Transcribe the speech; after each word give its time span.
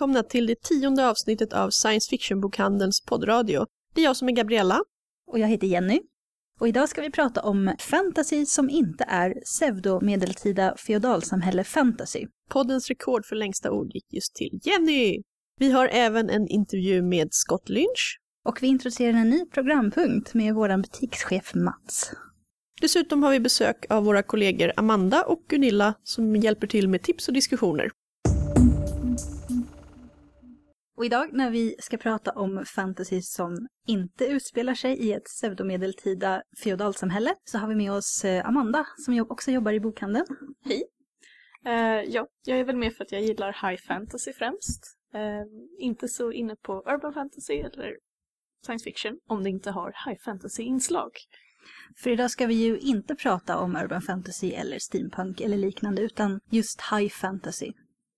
Välkomna 0.00 0.22
till 0.22 0.46
det 0.46 0.62
tionde 0.62 1.08
avsnittet 1.08 1.52
av 1.52 1.70
Science 1.70 2.10
Fiction-bokhandelns 2.10 3.06
poddradio. 3.06 3.66
Det 3.94 4.00
är 4.00 4.04
jag 4.04 4.16
som 4.16 4.28
är 4.28 4.32
Gabriella. 4.32 4.80
Och 5.26 5.38
jag 5.38 5.48
heter 5.48 5.66
Jenny. 5.66 6.00
Och 6.60 6.68
idag 6.68 6.88
ska 6.88 7.02
vi 7.02 7.10
prata 7.10 7.42
om 7.42 7.74
fantasy 7.78 8.46
som 8.46 8.70
inte 8.70 9.04
är 9.08 9.34
pseudo-medeltida 9.44 10.76
feodalsamhälle 10.76 11.64
fantasy. 11.64 12.26
Poddens 12.50 12.88
rekord 12.88 13.26
för 13.26 13.36
längsta 13.36 13.70
ord 13.70 13.90
gick 13.94 14.12
just 14.12 14.34
till 14.34 14.60
Jenny! 14.62 15.22
Vi 15.58 15.70
har 15.70 15.88
även 15.88 16.30
en 16.30 16.48
intervju 16.48 17.02
med 17.02 17.28
Scott 17.30 17.68
Lynch. 17.68 18.18
Och 18.44 18.62
vi 18.62 18.66
introducerar 18.66 19.18
en 19.18 19.30
ny 19.30 19.44
programpunkt 19.44 20.34
med 20.34 20.54
vår 20.54 20.76
butikschef 20.76 21.54
Mats. 21.54 22.10
Dessutom 22.80 23.22
har 23.22 23.30
vi 23.30 23.40
besök 23.40 23.86
av 23.90 24.04
våra 24.04 24.22
kollegor 24.22 24.72
Amanda 24.76 25.22
och 25.22 25.44
Gunilla 25.48 25.94
som 26.02 26.36
hjälper 26.36 26.66
till 26.66 26.88
med 26.88 27.02
tips 27.02 27.28
och 27.28 27.34
diskussioner. 27.34 27.90
Och 31.00 31.06
idag 31.06 31.32
när 31.32 31.50
vi 31.50 31.76
ska 31.78 31.96
prata 31.96 32.30
om 32.30 32.64
fantasy 32.64 33.22
som 33.22 33.68
inte 33.86 34.24
utspelar 34.24 34.74
sig 34.74 34.96
i 34.98 35.12
ett 35.12 35.24
pseudomedeltida 35.24 36.42
feodalsamhälle 36.64 37.34
så 37.44 37.58
har 37.58 37.68
vi 37.68 37.74
med 37.74 37.92
oss 37.92 38.24
eh, 38.24 38.48
Amanda 38.48 38.86
som 38.96 39.26
också 39.28 39.50
jobbar 39.50 39.72
i 39.72 39.80
bokhandeln. 39.80 40.26
Hej! 40.64 40.82
Uh, 41.66 42.10
ja, 42.14 42.26
jag 42.44 42.58
är 42.58 42.64
väl 42.64 42.76
med 42.76 42.94
för 42.94 43.04
att 43.04 43.12
jag 43.12 43.22
gillar 43.22 43.68
high 43.70 43.82
fantasy 43.82 44.32
främst. 44.32 44.84
Uh, 45.14 45.20
inte 45.78 46.08
så 46.08 46.32
inne 46.32 46.56
på 46.56 46.72
urban 46.72 47.12
fantasy 47.12 47.54
eller 47.54 47.96
science 48.66 48.84
fiction 48.84 49.18
om 49.28 49.42
det 49.42 49.50
inte 49.50 49.70
har 49.70 49.94
high 50.06 50.20
fantasy-inslag. 50.24 51.10
För 51.96 52.10
idag 52.10 52.30
ska 52.30 52.46
vi 52.46 52.54
ju 52.54 52.78
inte 52.78 53.14
prata 53.14 53.58
om 53.58 53.76
urban 53.76 54.02
fantasy 54.02 54.50
eller 54.50 54.78
steampunk 54.78 55.40
eller 55.40 55.56
liknande 55.56 56.02
utan 56.02 56.40
just 56.50 56.80
high 56.92 57.08
fantasy. 57.08 57.72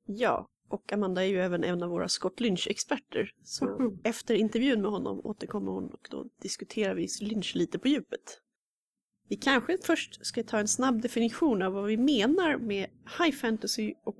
Ja, 0.06 0.48
och 0.72 0.92
Amanda 0.92 1.24
är 1.24 1.28
ju 1.28 1.40
även 1.40 1.64
en 1.64 1.82
av 1.82 1.90
våra 1.90 2.08
Scott 2.08 2.40
Lynch-experter. 2.40 3.30
Så 3.44 3.76
Mm. 3.76 3.98
efter 4.04 4.34
intervjun 4.34 4.82
med 4.82 4.90
honom 4.90 5.20
återkommer 5.24 5.72
hon 5.72 5.90
och 5.90 6.08
då 6.10 6.26
diskuterar 6.42 6.94
vi 6.94 7.08
Lynch 7.20 7.52
lite 7.56 7.78
på 7.78 7.88
djupet. 7.88 8.38
Vi 9.28 9.36
kanske 9.36 9.78
först 9.84 10.26
ska 10.26 10.42
ta 10.42 10.58
en 10.58 10.68
snabb 10.68 11.02
definition 11.02 11.62
av 11.62 11.72
vad 11.72 11.84
vi 11.84 11.96
menar 11.96 12.56
med 12.58 12.86
high 13.18 13.36
fantasy 13.36 13.94
och 14.04 14.18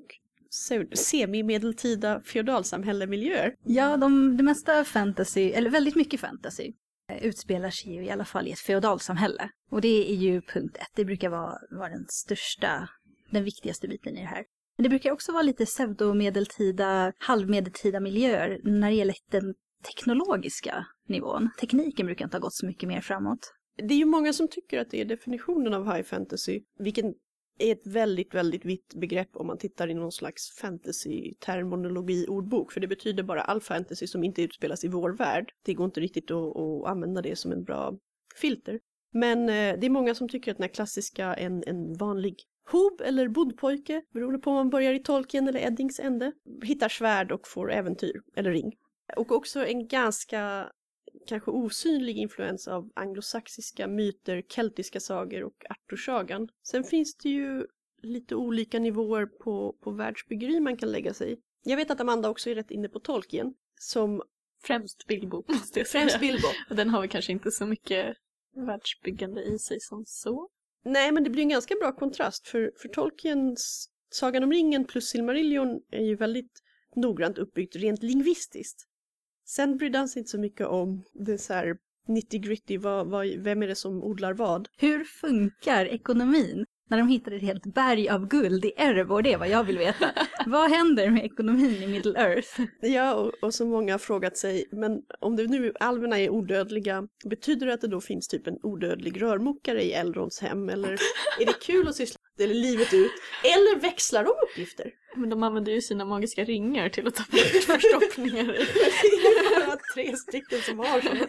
semi-medeltida 0.95 2.21
feodalsamhällemiljöer. 2.23 3.55
Ja, 3.65 3.97
de, 3.97 4.37
det 4.37 4.43
mesta 4.43 4.85
fantasy, 4.85 5.51
eller 5.51 5.71
väldigt 5.71 5.97
mycket 5.97 6.21
fantasy, 6.21 6.73
eh, 7.11 7.25
utspelar 7.25 7.71
sig 7.71 7.95
ju 7.95 8.05
i 8.05 8.11
alla 8.11 8.25
fall 8.25 8.49
i 8.49 8.53
ett 8.53 8.59
feodalsamhälle. 8.59 9.51
Och 9.71 9.81
det 9.81 10.11
är 10.13 10.17
ju 10.17 10.41
punkt 10.41 10.77
ett, 10.77 10.89
det 10.95 11.05
brukar 11.05 11.29
vara, 11.29 11.59
vara 11.71 11.89
den 11.89 12.07
största, 12.09 12.89
den 13.31 13.45
viktigaste 13.45 13.89
biten 13.89 14.17
i 14.17 14.21
det 14.21 14.27
här. 14.27 14.45
Men 14.83 14.85
det 14.85 14.89
brukar 14.89 15.13
också 15.13 15.33
vara 15.33 15.43
lite 15.43 15.65
pseudomedeltida, 15.65 17.13
halvmedeltida 17.19 18.01
miljöer 18.01 18.61
när 18.65 18.91
det 18.91 18.97
gäller 18.97 19.17
den 19.31 19.55
teknologiska 19.87 20.87
nivån. 21.09 21.51
Tekniken 21.61 22.07
brukar 22.07 22.25
inte 22.25 22.37
ha 22.37 22.43
gått 22.43 22.55
så 22.55 22.67
mycket 22.67 22.89
mer 22.89 23.01
framåt. 23.01 23.55
Det 23.77 23.95
är 23.95 23.99
ju 23.99 24.05
många 24.05 24.33
som 24.33 24.49
tycker 24.49 24.81
att 24.81 24.91
det 24.91 25.01
är 25.01 25.05
definitionen 25.05 25.75
av 25.75 25.95
high 25.95 26.03
fantasy, 26.03 26.63
vilken 26.79 27.15
är 27.59 27.73
ett 27.73 27.87
väldigt, 27.87 28.35
väldigt 28.35 28.65
vitt 28.65 28.95
begrepp 28.95 29.37
om 29.37 29.47
man 29.47 29.59
tittar 29.59 29.91
i 29.91 29.95
någon 29.95 30.13
slags 30.13 30.59
fantasy-terminologi-ordbok, 30.61 32.73
för 32.73 32.81
det 32.81 32.89
betyder 32.89 33.23
bara 33.23 33.43
all 33.43 33.61
fantasy 33.61 34.07
som 34.07 34.25
inte 34.25 34.43
utspelas 34.43 34.85
i 34.85 34.89
vår 34.89 35.11
värld. 35.11 35.53
Det 35.65 35.75
går 35.75 35.85
inte 35.85 36.01
riktigt 36.01 36.31
att, 36.31 36.57
att 36.57 36.87
använda 36.87 37.23
det 37.23 37.37
som 37.37 37.53
en 37.53 37.65
bra 37.65 37.99
filter. 38.41 38.81
Men 39.13 39.49
eh, 39.49 39.79
det 39.81 39.87
är 39.87 39.91
många 39.91 40.15
som 40.15 40.29
tycker 40.29 40.51
att 40.51 40.57
den 40.57 40.65
här 40.65 40.75
klassiska, 40.75 41.35
en, 41.35 41.63
en 41.67 41.97
vanlig 41.97 42.37
hob 42.71 43.01
eller 43.01 43.29
bondpojke, 43.29 44.03
beroende 44.13 44.39
på 44.39 44.51
om 44.51 44.57
man 44.57 44.71
börjar 44.71 44.95
i 44.95 44.99
Tolkien 44.99 45.49
eller 45.49 45.61
Eddings 45.61 46.01
ände, 46.01 46.33
hittar 46.63 46.89
svärd 46.89 47.33
och 47.33 47.49
får 47.49 47.73
äventyr, 47.73 48.23
eller 48.37 48.51
ring. 48.51 48.73
Och 49.17 49.33
också 49.33 49.67
en 49.67 49.89
ganska 49.89 50.73
kanske 51.27 51.51
osynlig 51.51 52.17
influens 52.17 52.69
av 52.69 52.91
anglosaxiska 52.95 53.89
myter, 53.89 54.43
keltiska 54.49 55.01
sagor 55.01 55.43
och 55.43 55.65
Arthursagan. 55.71 56.49
Sen 56.63 56.85
finns 56.85 57.17
det 57.17 57.29
ju 57.29 57.67
lite 58.03 58.35
olika 58.35 58.79
nivåer 58.79 59.27
på, 59.27 59.77
på 59.81 59.91
världsbyggeri 59.91 60.61
man 60.61 60.77
kan 60.77 60.93
lägga 60.93 61.15
sig 61.15 61.33
i. 61.33 61.37
Jag 61.65 61.77
vet 61.77 61.91
att 61.91 62.01
Amanda 62.01 62.31
också 62.31 62.51
är 62.51 62.55
rätt 62.55 62.71
inne 62.71 62.89
på 62.89 63.01
Tolkien, 63.01 63.55
som 63.81 64.23
Främst 64.65 65.07
Bilbo 65.07 65.45
måste 65.49 65.81
jag 65.81 65.87
säga. 65.87 66.01
främst 66.01 66.21
Bilbo. 66.21 66.49
Den 66.69 66.89
har 66.89 67.01
väl 67.01 67.09
kanske 67.09 67.33
inte 67.33 67.51
så 67.51 67.67
mycket 67.67 68.17
världsbyggande 68.55 69.43
i 69.43 69.59
sig 69.59 69.81
som 69.81 70.05
så. 70.07 70.49
Nej, 70.85 71.13
men 71.13 71.25
det 71.25 71.31
blir 71.31 71.43
en 71.43 71.49
ganska 71.49 71.75
bra 71.81 71.93
kontrast 71.93 72.49
för, 72.49 72.73
för 72.77 72.89
Tolkiens 72.89 73.89
Sagan 74.11 74.45
om 74.45 74.53
ringen 74.53 74.85
plus 74.85 75.09
Silmarillion 75.09 75.81
är 75.91 76.05
ju 76.05 76.17
väldigt 76.17 76.63
noggrant 76.97 77.39
uppbyggt 77.39 77.77
rent 77.77 78.03
lingvistiskt. 78.03 78.87
Sen 79.47 79.77
brydde 79.77 79.99
han 79.99 80.09
sig 80.09 80.21
inte 80.21 80.31
så 80.31 80.39
mycket 80.39 80.67
om 80.67 81.03
det 81.13 81.39
så 81.39 81.55
här 81.55 81.77
nitty 82.07 82.39
gritty, 82.39 82.79
vad, 82.79 83.07
vad, 83.07 83.27
vem 83.27 83.63
är 83.63 83.69
det 83.69 83.75
som 83.75 84.03
odlar 84.03 84.33
vad? 84.33 84.69
Hur 84.77 85.05
funkar 85.05 85.87
ekonomin 85.87 86.65
när 86.93 86.99
de 86.99 87.09
hittar 87.09 87.33
ett 87.33 87.43
helt 87.43 87.67
berg 87.75 88.09
av 88.09 88.29
guld 88.29 88.65
i 88.65 88.73
Erebor? 88.77 89.23
Det 89.23 89.33
är 89.33 89.39
vad 89.39 89.49
jag 89.49 89.65
vill 89.65 89.79
veta. 89.79 90.11
vad 90.47 90.71
händer 90.71 91.11
med 91.11 91.25
ekonomin 91.25 91.83
i 91.83 91.87
Middle 91.87 92.21
Earth? 92.21 92.61
Ja, 92.81 93.15
och, 93.15 93.33
och 93.43 93.55
så 93.55 93.67
många 93.67 93.93
har 93.93 93.99
frågat 93.99 94.37
sig, 94.37 94.69
men 94.73 95.03
om 95.21 95.37
det 95.37 95.47
nu 95.47 95.73
alverna 95.81 96.19
är 96.19 96.31
odödliga, 96.31 97.09
betyder 97.25 97.67
det 97.67 97.75
att 97.75 97.81
det 97.81 97.89
då 97.89 98.01
finns 98.01 98.29
typ 98.29 98.47
en 98.47 98.59
odödlig 98.63 99.23
rörmokare 99.23 99.83
i 99.83 99.93
Elrons 99.93 100.41
hem? 100.41 100.69
Eller 100.69 100.93
är 101.41 101.47
det 101.47 101.61
kul 101.63 101.89
att 101.89 101.97
syssla 101.97 102.19
med 102.23 102.33
det, 102.37 102.53
eller 102.53 102.63
livet 102.63 102.95
ut? 102.95 103.13
Eller 103.45 103.81
växlar 103.81 104.25
de 104.25 104.33
uppgifter? 104.51 104.91
Men 105.17 105.31
de 105.31 105.43
använder 105.43 105.73
ju 105.73 105.81
sina 105.81 106.05
magiska 106.05 106.45
ringar 106.45 106.89
till 106.89 107.07
att 107.07 107.15
ta 107.15 107.25
bort 107.31 107.41
förstoppningar. 107.67 108.45
Det 108.45 109.55
är 109.55 109.67
bara 109.67 109.79
tre 109.95 110.17
stycken 110.17 110.61
som 110.61 110.79
har 110.79 111.01
sådana. 111.01 111.27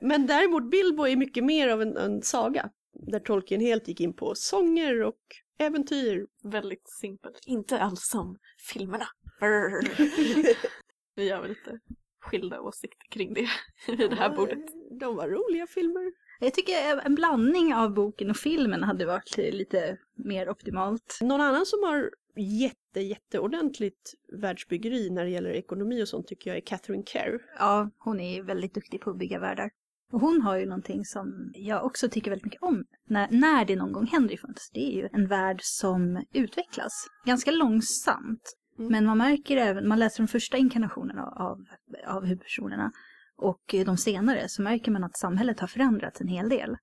Men 0.00 0.26
däremot 0.26 0.70
Bilbo 0.70 1.06
är 1.06 1.16
mycket 1.16 1.44
mer 1.44 1.68
av 1.68 1.82
en, 1.82 1.96
en 1.96 2.22
saga. 2.22 2.70
Där 3.06 3.20
Tolkien 3.20 3.60
helt 3.60 3.88
gick 3.88 4.00
in 4.00 4.12
på 4.12 4.34
sånger 4.34 5.02
och 5.02 5.20
äventyr. 5.58 6.26
Väldigt 6.42 6.88
simpelt. 6.88 7.40
Inte 7.46 7.80
alls 7.80 8.08
som 8.08 8.38
filmerna. 8.72 9.06
Vi 11.14 11.30
har 11.30 11.40
väl 11.40 11.48
lite 11.48 11.80
skilda 12.20 12.60
åsikter 12.60 13.06
kring 13.10 13.34
det 13.34 13.48
vid 13.96 14.10
det 14.10 14.16
här 14.16 14.36
bordet. 14.36 14.58
De 15.00 15.16
var 15.16 15.28
roliga 15.28 15.66
filmer. 15.66 16.12
Jag 16.40 16.54
tycker 16.54 17.00
en 17.04 17.14
blandning 17.14 17.74
av 17.74 17.94
boken 17.94 18.30
och 18.30 18.36
filmen 18.36 18.82
hade 18.82 19.06
varit 19.06 19.36
lite 19.36 19.98
mer 20.14 20.48
optimalt. 20.48 21.18
Någon 21.20 21.40
annan 21.40 21.66
som 21.66 21.82
har 21.82 22.10
jätte, 22.36 23.00
jätte 23.00 23.38
ordentligt 23.38 24.14
världsbyggeri 24.32 25.10
när 25.10 25.24
det 25.24 25.30
gäller 25.30 25.50
ekonomi 25.50 26.02
och 26.02 26.08
sånt 26.08 26.26
tycker 26.26 26.50
jag 26.50 26.56
är 26.56 26.60
Catherine 26.60 27.04
Kerr. 27.06 27.40
Ja, 27.58 27.90
hon 27.98 28.20
är 28.20 28.42
väldigt 28.42 28.74
duktig 28.74 29.00
på 29.00 29.10
att 29.10 29.18
bygga 29.18 29.38
världar. 29.38 29.70
Och 30.12 30.20
hon 30.20 30.42
har 30.42 30.56
ju 30.56 30.66
någonting 30.66 31.04
som 31.04 31.50
jag 31.54 31.84
också 31.84 32.08
tycker 32.08 32.30
väldigt 32.30 32.44
mycket 32.44 32.62
om 32.62 32.84
när, 33.08 33.28
när 33.30 33.64
det 33.64 33.76
någon 33.76 33.92
gång 33.92 34.06
händer 34.06 34.34
i 34.34 34.38
fantasy. 34.38 34.70
Det 34.72 34.80
är 34.80 34.96
ju 34.96 35.08
en 35.12 35.26
värld 35.28 35.60
som 35.62 36.24
utvecklas 36.32 36.92
ganska 37.26 37.50
långsamt. 37.50 38.56
Mm. 38.78 38.92
Men 38.92 39.04
man 39.04 39.18
märker 39.18 39.56
även, 39.56 39.88
man 39.88 39.98
läser 39.98 40.22
de 40.22 40.28
första 40.28 40.56
inkarnationerna 40.56 41.22
av, 41.22 41.58
av 42.06 42.24
huvudpersonerna 42.24 42.92
och 43.36 43.74
de 43.86 43.96
senare 43.96 44.48
så 44.48 44.62
märker 44.62 44.90
man 44.90 45.04
att 45.04 45.16
samhället 45.16 45.60
har 45.60 45.68
förändrats 45.68 46.20
en 46.20 46.28
hel 46.28 46.48
del. 46.48 46.76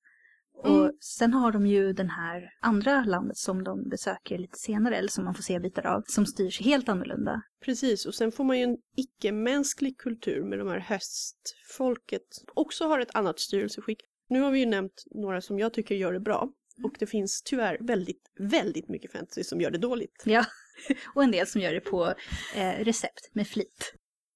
Och 0.63 0.69
Mm. 0.83 0.91
sen 0.99 1.33
har 1.33 1.51
de 1.51 1.67
ju 1.67 1.93
den 1.93 2.09
här 2.09 2.49
andra 2.61 3.03
landet 3.03 3.37
som 3.37 3.63
de 3.63 3.89
besöker 3.89 4.37
lite 4.37 4.57
senare, 4.59 4.95
eller 4.97 5.09
som 5.09 5.25
man 5.25 5.33
får 5.35 5.43
se 5.43 5.59
bitar 5.59 5.85
av, 5.85 6.03
som 6.07 6.25
styrs 6.25 6.61
helt 6.61 6.89
annorlunda. 6.89 7.41
Precis, 7.65 8.05
och 8.05 8.15
sen 8.15 8.31
får 8.31 8.43
man 8.43 8.57
ju 8.57 8.63
en 8.63 8.77
icke-mänsklig 8.97 9.97
kultur 9.97 10.43
med 10.43 10.59
de 10.59 10.67
här 10.67 10.79
hästfolket. 10.79 12.21
Också 12.53 12.87
har 12.87 12.99
ett 12.99 13.15
annat 13.15 13.39
styrelseskick. 13.39 13.99
Nu 14.29 14.41
har 14.41 14.51
vi 14.51 14.59
ju 14.59 14.65
nämnt 14.65 15.03
några 15.11 15.41
som 15.41 15.59
jag 15.59 15.73
tycker 15.73 15.95
gör 15.95 16.13
det 16.13 16.19
bra. 16.19 16.49
Och 16.83 16.95
det 16.99 17.05
finns 17.07 17.41
tyvärr 17.45 17.77
väldigt, 17.81 18.31
väldigt 18.39 18.89
mycket 18.89 19.11
fantasy 19.11 19.43
som 19.43 19.61
gör 19.61 19.71
det 19.71 19.77
dåligt. 19.77 20.23
Ja, 20.25 20.45
och 21.15 21.23
en 21.23 21.31
del 21.31 21.47
som 21.47 21.61
gör 21.61 21.73
det 21.73 21.79
på 21.79 22.13
eh, 22.55 22.83
recept 22.83 23.29
med 23.33 23.47
flit. 23.47 23.93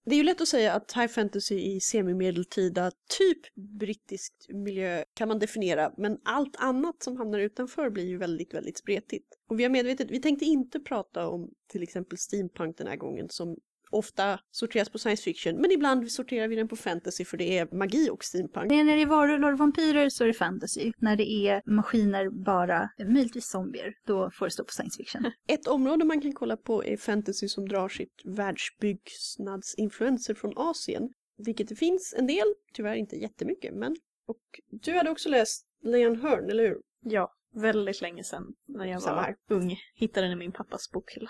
Det 0.09 0.15
är 0.15 0.17
ju 0.17 0.23
lätt 0.23 0.41
att 0.41 0.47
säga 0.47 0.73
att 0.73 0.93
high 0.93 1.07
fantasy 1.07 1.55
i 1.55 1.79
semimedeltida, 1.79 2.91
typ 3.17 3.55
brittisk 3.55 4.33
miljö 4.49 5.03
kan 5.13 5.27
man 5.27 5.39
definiera, 5.39 5.93
men 5.97 6.17
allt 6.23 6.55
annat 6.55 7.03
som 7.03 7.17
hamnar 7.17 7.39
utanför 7.39 7.89
blir 7.89 8.05
ju 8.05 8.17
väldigt, 8.17 8.53
väldigt 8.53 8.77
spretigt. 8.77 9.27
Och 9.49 9.59
vi 9.59 9.63
har 9.63 9.69
medvetet, 9.69 10.11
vi 10.11 10.21
tänkte 10.21 10.45
inte 10.45 10.79
prata 10.79 11.27
om 11.27 11.51
till 11.67 11.83
exempel 11.83 12.17
steampunk 12.17 12.77
den 12.77 12.87
här 12.87 12.95
gången 12.95 13.29
som 13.29 13.57
ofta 13.91 14.39
sorteras 14.51 14.89
på 14.89 14.97
science 14.99 15.23
fiction, 15.23 15.61
men 15.61 15.71
ibland 15.71 16.11
sorterar 16.11 16.47
vi 16.47 16.55
den 16.55 16.67
på 16.67 16.75
fantasy 16.75 17.25
för 17.25 17.37
det 17.37 17.57
är 17.57 17.75
magi 17.75 18.09
och 18.09 18.23
steampunk. 18.23 18.71
När 18.71 18.95
det 18.95 19.01
är 19.01 19.05
varulvar 19.05 19.51
och 19.53 19.57
vampyrer 19.59 20.09
så 20.09 20.23
är 20.23 20.27
det 20.27 20.33
fantasy. 20.33 20.91
När 20.97 21.15
det 21.15 21.31
är 21.31 21.61
maskiner 21.65 22.29
bara, 22.43 22.89
möjligtvis 23.07 23.49
zombier, 23.49 23.93
då 24.07 24.31
får 24.31 24.45
det 24.45 24.51
stå 24.51 24.63
på 24.63 24.71
science 24.71 24.97
fiction. 24.97 25.31
Ett 25.47 25.67
område 25.67 26.05
man 26.05 26.21
kan 26.21 26.33
kolla 26.33 26.57
på 26.57 26.85
är 26.85 26.97
fantasy 26.97 27.47
som 27.47 27.67
drar 27.67 27.89
sitt 27.89 28.21
världsbyggnadsinfluenser 28.25 30.33
från 30.33 30.53
Asien. 30.55 31.09
Vilket 31.37 31.67
det 31.69 31.75
finns 31.75 32.15
en 32.17 32.27
del, 32.27 32.53
tyvärr 32.73 32.95
inte 32.95 33.15
jättemycket, 33.15 33.73
men... 33.75 33.95
Och 34.27 34.41
du 34.81 34.93
hade 34.93 35.09
också 35.09 35.29
läst 35.29 35.65
Leon 35.83 36.21
Hearn, 36.21 36.49
eller 36.49 36.63
hur? 36.67 36.77
Ja, 37.01 37.33
väldigt 37.53 38.01
länge 38.01 38.23
sedan 38.23 38.43
när 38.67 38.85
jag 38.85 39.01
Samma 39.01 39.15
var 39.15 39.23
här. 39.23 39.35
ung. 39.49 39.75
Hittade 39.95 40.27
den 40.27 40.33
i 40.33 40.39
min 40.39 40.51
pappas 40.51 40.91
bokhylla. 40.91 41.29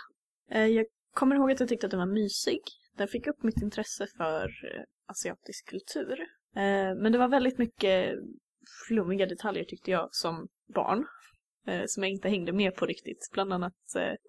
Eh, 0.52 0.66
Jag 0.66 0.86
kommer 1.18 1.36
ihåg 1.36 1.52
att 1.52 1.60
jag 1.60 1.70
tyckte 1.70 1.88
att 1.88 1.92
den 1.92 2.00
var 2.00 2.14
mysig. 2.14 2.60
den 2.98 3.08
fick 3.08 3.28
upp 3.28 3.44
mitt 3.44 3.62
intresse 3.62 4.08
för 4.18 4.44
eh, 4.46 4.84
asiatisk 5.08 5.70
kultur. 5.70 6.20
Eh, 6.56 6.96
men 7.02 7.12
det 7.12 7.18
var 7.18 7.28
väldigt 7.28 7.58
mycket 7.58 8.16
flummiga 8.88 9.26
detaljer 9.26 9.64
tyckte 9.64 9.92
jag 9.92 10.08
som 10.12 10.48
barn. 10.76 11.06
Eh, 11.68 11.84
som 11.86 12.04
jag 12.04 12.12
inte 12.12 12.30
hängde 12.30 12.54
med 12.54 12.76
på 12.76 12.86
riktigt. 12.86 13.30
Bland 13.34 13.54
annat 13.54 13.74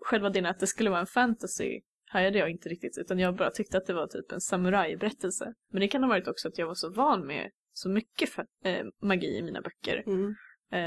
själva 0.01 0.31
det 0.31 0.49
att 0.51 0.61
det 0.61 0.67
skulle 0.67 0.91
vara 0.91 1.01
en 1.01 1.07
fantasy 1.07 1.81
hajade 2.11 2.39
jag 2.39 2.51
inte 2.51 2.69
riktigt 2.69 2.99
utan 2.99 3.19
jag 3.19 3.37
bara 3.37 3.51
tyckte 3.51 3.79
att 3.79 3.87
det 3.87 3.95
var 3.95 4.07
typ 4.07 4.33
en 4.33 4.41
samurajberättelse. 4.41 5.55
Men 5.73 5.81
det 5.81 5.89
kan 5.89 6.03
ha 6.03 6.09
varit 6.09 6.29
också 6.29 6.49
att 6.49 6.59
jag 6.59 6.67
var 6.67 6.75
så 6.75 6.91
van 6.93 7.27
med 7.27 7.51
så 7.73 7.89
mycket 7.89 8.31
magi 9.03 9.39
i 9.39 9.43
mina 9.43 9.61
böcker 9.61 10.03
Mm. 10.07 10.35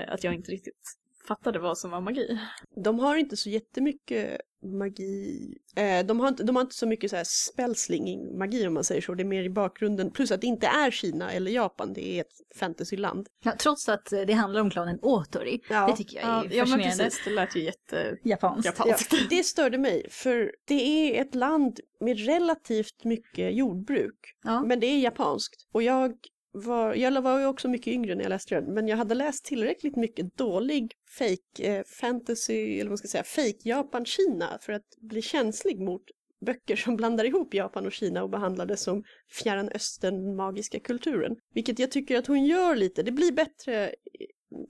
att 0.08 0.24
jag 0.24 0.34
inte 0.34 0.52
riktigt 0.52 0.82
fattade 1.28 1.60
vad 1.60 1.78
som 1.78 1.92
var 1.92 2.02
magi. 2.02 2.40
De 2.84 3.00
har 3.00 3.16
inte 3.16 3.38
så 3.38 3.50
jättemycket 3.50 4.42
magi. 4.64 5.58
Eh, 5.76 6.06
de, 6.06 6.20
har 6.20 6.28
inte, 6.28 6.44
de 6.44 6.56
har 6.56 6.62
inte 6.64 6.76
så 6.76 6.88
mycket 6.88 7.10
så 7.10 7.16
här 7.16 7.24
spellslinging 7.24 8.38
magi 8.38 8.68
om 8.68 8.74
man 8.74 8.84
säger 8.84 9.02
så. 9.02 9.14
Det 9.14 9.24
är 9.24 9.26
mer 9.26 9.44
i 9.44 9.50
bakgrunden. 9.50 10.12
Plus 10.12 10.32
att 10.32 10.42
det 10.42 10.48
inte 10.48 10.68
är 10.68 10.92
Kina 10.92 11.32
eller 11.32 11.52
Japan. 11.52 11.94
Det 11.94 12.18
är 12.18 12.22
ett 12.22 12.58
fantasyland. 12.60 13.28
Ja, 13.44 13.54
trots 13.60 13.90
att 13.90 14.06
det 14.06 14.34
handlar 14.34 14.62
om 14.62 14.70
klanen 14.70 15.00
Otori. 15.02 15.62
Ja. 15.70 15.88
Det 15.88 15.96
tycker 15.96 16.18
jag 16.18 16.26
är 16.26 16.30
Ja, 16.30 16.44
ja 16.44 16.50
men 16.50 16.68
fascinerande. 16.68 17.04
precis, 17.04 17.22
det 17.26 17.32
lät 17.32 17.56
ju 17.56 17.64
jätte... 17.64 18.18
Japanskt. 18.24 18.66
Ja, 18.66 18.88
Japanskt. 18.88 19.30
det 19.30 19.44
störde 19.44 19.78
mig. 19.78 20.08
För 20.10 20.52
det 20.68 20.74
är 20.84 21.22
ett 21.22 21.36
land 21.36 21.80
med 22.00 22.26
relativt 22.26 23.04
mycket 23.04 23.56
jordbruk. 23.56 24.36
Ja. 24.44 24.64
Men 24.64 24.80
det 24.80 24.88
är 24.88 25.00
japanskt. 25.00 25.68
Och 25.72 25.84
jag 25.84 26.14
var, 26.52 26.96
jag 26.96 27.22
var 27.22 27.40
ju 27.40 27.46
också 27.46 27.68
mycket 27.68 27.88
yngre 27.88 28.16
när 28.16 28.24
jag 28.24 28.30
läste 28.30 28.56
den. 28.56 28.74
Men 28.74 28.88
jag 28.88 28.98
hade 28.98 29.16
läst 29.16 29.46
tillräckligt 29.46 29.96
mycket 29.96 30.38
dålig 30.38 30.94
fake 31.18 31.64
eh, 31.64 31.84
fantasy, 31.84 32.74
eller 32.74 32.84
vad 32.84 32.90
man 32.90 32.98
ska 32.98 33.08
säga, 33.08 33.24
fake 33.24 33.70
Japan-Kina 33.70 34.58
för 34.62 34.74
att 34.74 34.98
bli 35.02 35.22
känslig 35.22 35.80
mot 35.80 36.04
böcker 36.46 36.76
som 36.76 36.96
blandar 36.96 37.26
ihop 37.26 37.54
Japan 37.54 37.86
och 37.86 37.92
Kina 37.92 38.24
och 38.24 38.30
behandlar 38.30 38.66
det 38.66 38.78
som 38.78 39.04
fjärran 39.30 39.70
östern 39.70 40.36
magiska 40.36 40.80
kulturen. 40.80 41.36
Vilket 41.54 41.80
jag 41.80 41.92
tycker 41.92 42.18
att 42.18 42.28
hon 42.28 42.46
gör 42.46 42.76
lite. 42.76 43.04
Det 43.04 43.12
blir 43.12 43.32
bättre 43.32 43.96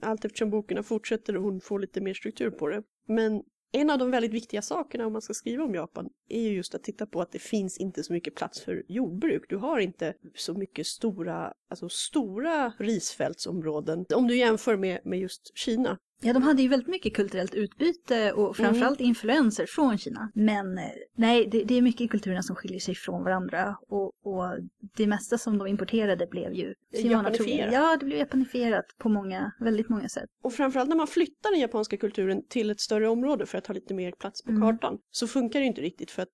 allt 0.02 0.24
eftersom 0.24 0.50
boken 0.50 0.84
fortsätter 0.84 1.36
och 1.36 1.42
hon 1.42 1.60
får 1.60 1.78
lite 1.78 2.00
mer 2.00 2.14
struktur 2.14 2.50
på 2.50 2.68
det. 2.68 2.82
Men 3.08 3.42
en 3.72 3.90
av 3.90 3.98
de 3.98 4.10
väldigt 4.10 4.32
viktiga 4.32 4.62
sakerna 4.62 5.06
om 5.06 5.12
man 5.12 5.22
ska 5.22 5.34
skriva 5.34 5.64
om 5.64 5.74
Japan 5.74 6.08
är 6.28 6.40
ju 6.40 6.48
just 6.56 6.74
att 6.74 6.82
titta 6.82 7.06
på 7.06 7.20
att 7.20 7.32
det 7.32 7.38
finns 7.38 7.78
inte 7.78 8.02
så 8.02 8.12
mycket 8.12 8.34
plats 8.34 8.60
för 8.60 8.84
jordbruk. 8.88 9.42
Du 9.48 9.56
har 9.56 9.78
inte 9.78 10.14
så 10.34 10.54
mycket 10.54 10.86
stora, 10.86 11.54
alltså 11.68 11.88
stora 11.88 12.72
risfältsområden 12.78 14.06
om 14.14 14.26
du 14.26 14.36
jämför 14.36 14.76
med, 14.76 15.00
med 15.04 15.18
just 15.18 15.58
Kina. 15.58 15.98
Ja, 16.24 16.32
de 16.32 16.42
hade 16.42 16.62
ju 16.62 16.68
väldigt 16.68 16.88
mycket 16.88 17.14
kulturellt 17.14 17.54
utbyte 17.54 18.32
och 18.32 18.56
framförallt 18.56 19.00
influenser 19.00 19.66
från 19.66 19.98
Kina. 19.98 20.30
Men 20.34 20.78
eh, 20.78 20.84
nej, 21.16 21.48
det, 21.52 21.64
det 21.64 21.74
är 21.74 21.82
mycket 21.82 22.00
i 22.00 22.08
kulturerna 22.08 22.42
som 22.42 22.56
skiljer 22.56 22.80
sig 22.80 22.94
från 22.94 23.24
varandra. 23.24 23.76
Och, 23.88 24.12
och 24.22 24.58
det 24.96 25.06
mesta 25.06 25.38
som 25.38 25.58
de 25.58 25.66
importerade 25.66 26.26
blev 26.26 26.52
ju 26.52 26.74
Japanifierat. 26.92 27.72
Ja, 27.72 27.96
det 28.00 28.06
blev 28.06 28.18
japanifierat 28.18 28.84
på 28.98 29.08
många, 29.08 29.52
väldigt 29.60 29.88
många 29.88 30.08
sätt. 30.08 30.30
Och 30.42 30.52
framförallt 30.52 30.88
när 30.88 30.96
man 30.96 31.06
flyttar 31.06 31.50
den 31.50 31.60
japanska 31.60 31.96
kulturen 31.96 32.42
till 32.48 32.70
ett 32.70 32.80
större 32.80 33.08
område 33.08 33.46
för 33.46 33.58
att 33.58 33.66
ha 33.66 33.74
lite 33.74 33.94
mer 33.94 34.12
plats 34.12 34.42
på 34.42 34.50
Mm. 34.50 34.62
kartan 34.62 34.98
så 35.10 35.26
funkar 35.26 35.60
det 35.60 35.66
inte 35.66 35.80
riktigt 35.80 36.10
för 36.10 36.22
att 36.22 36.28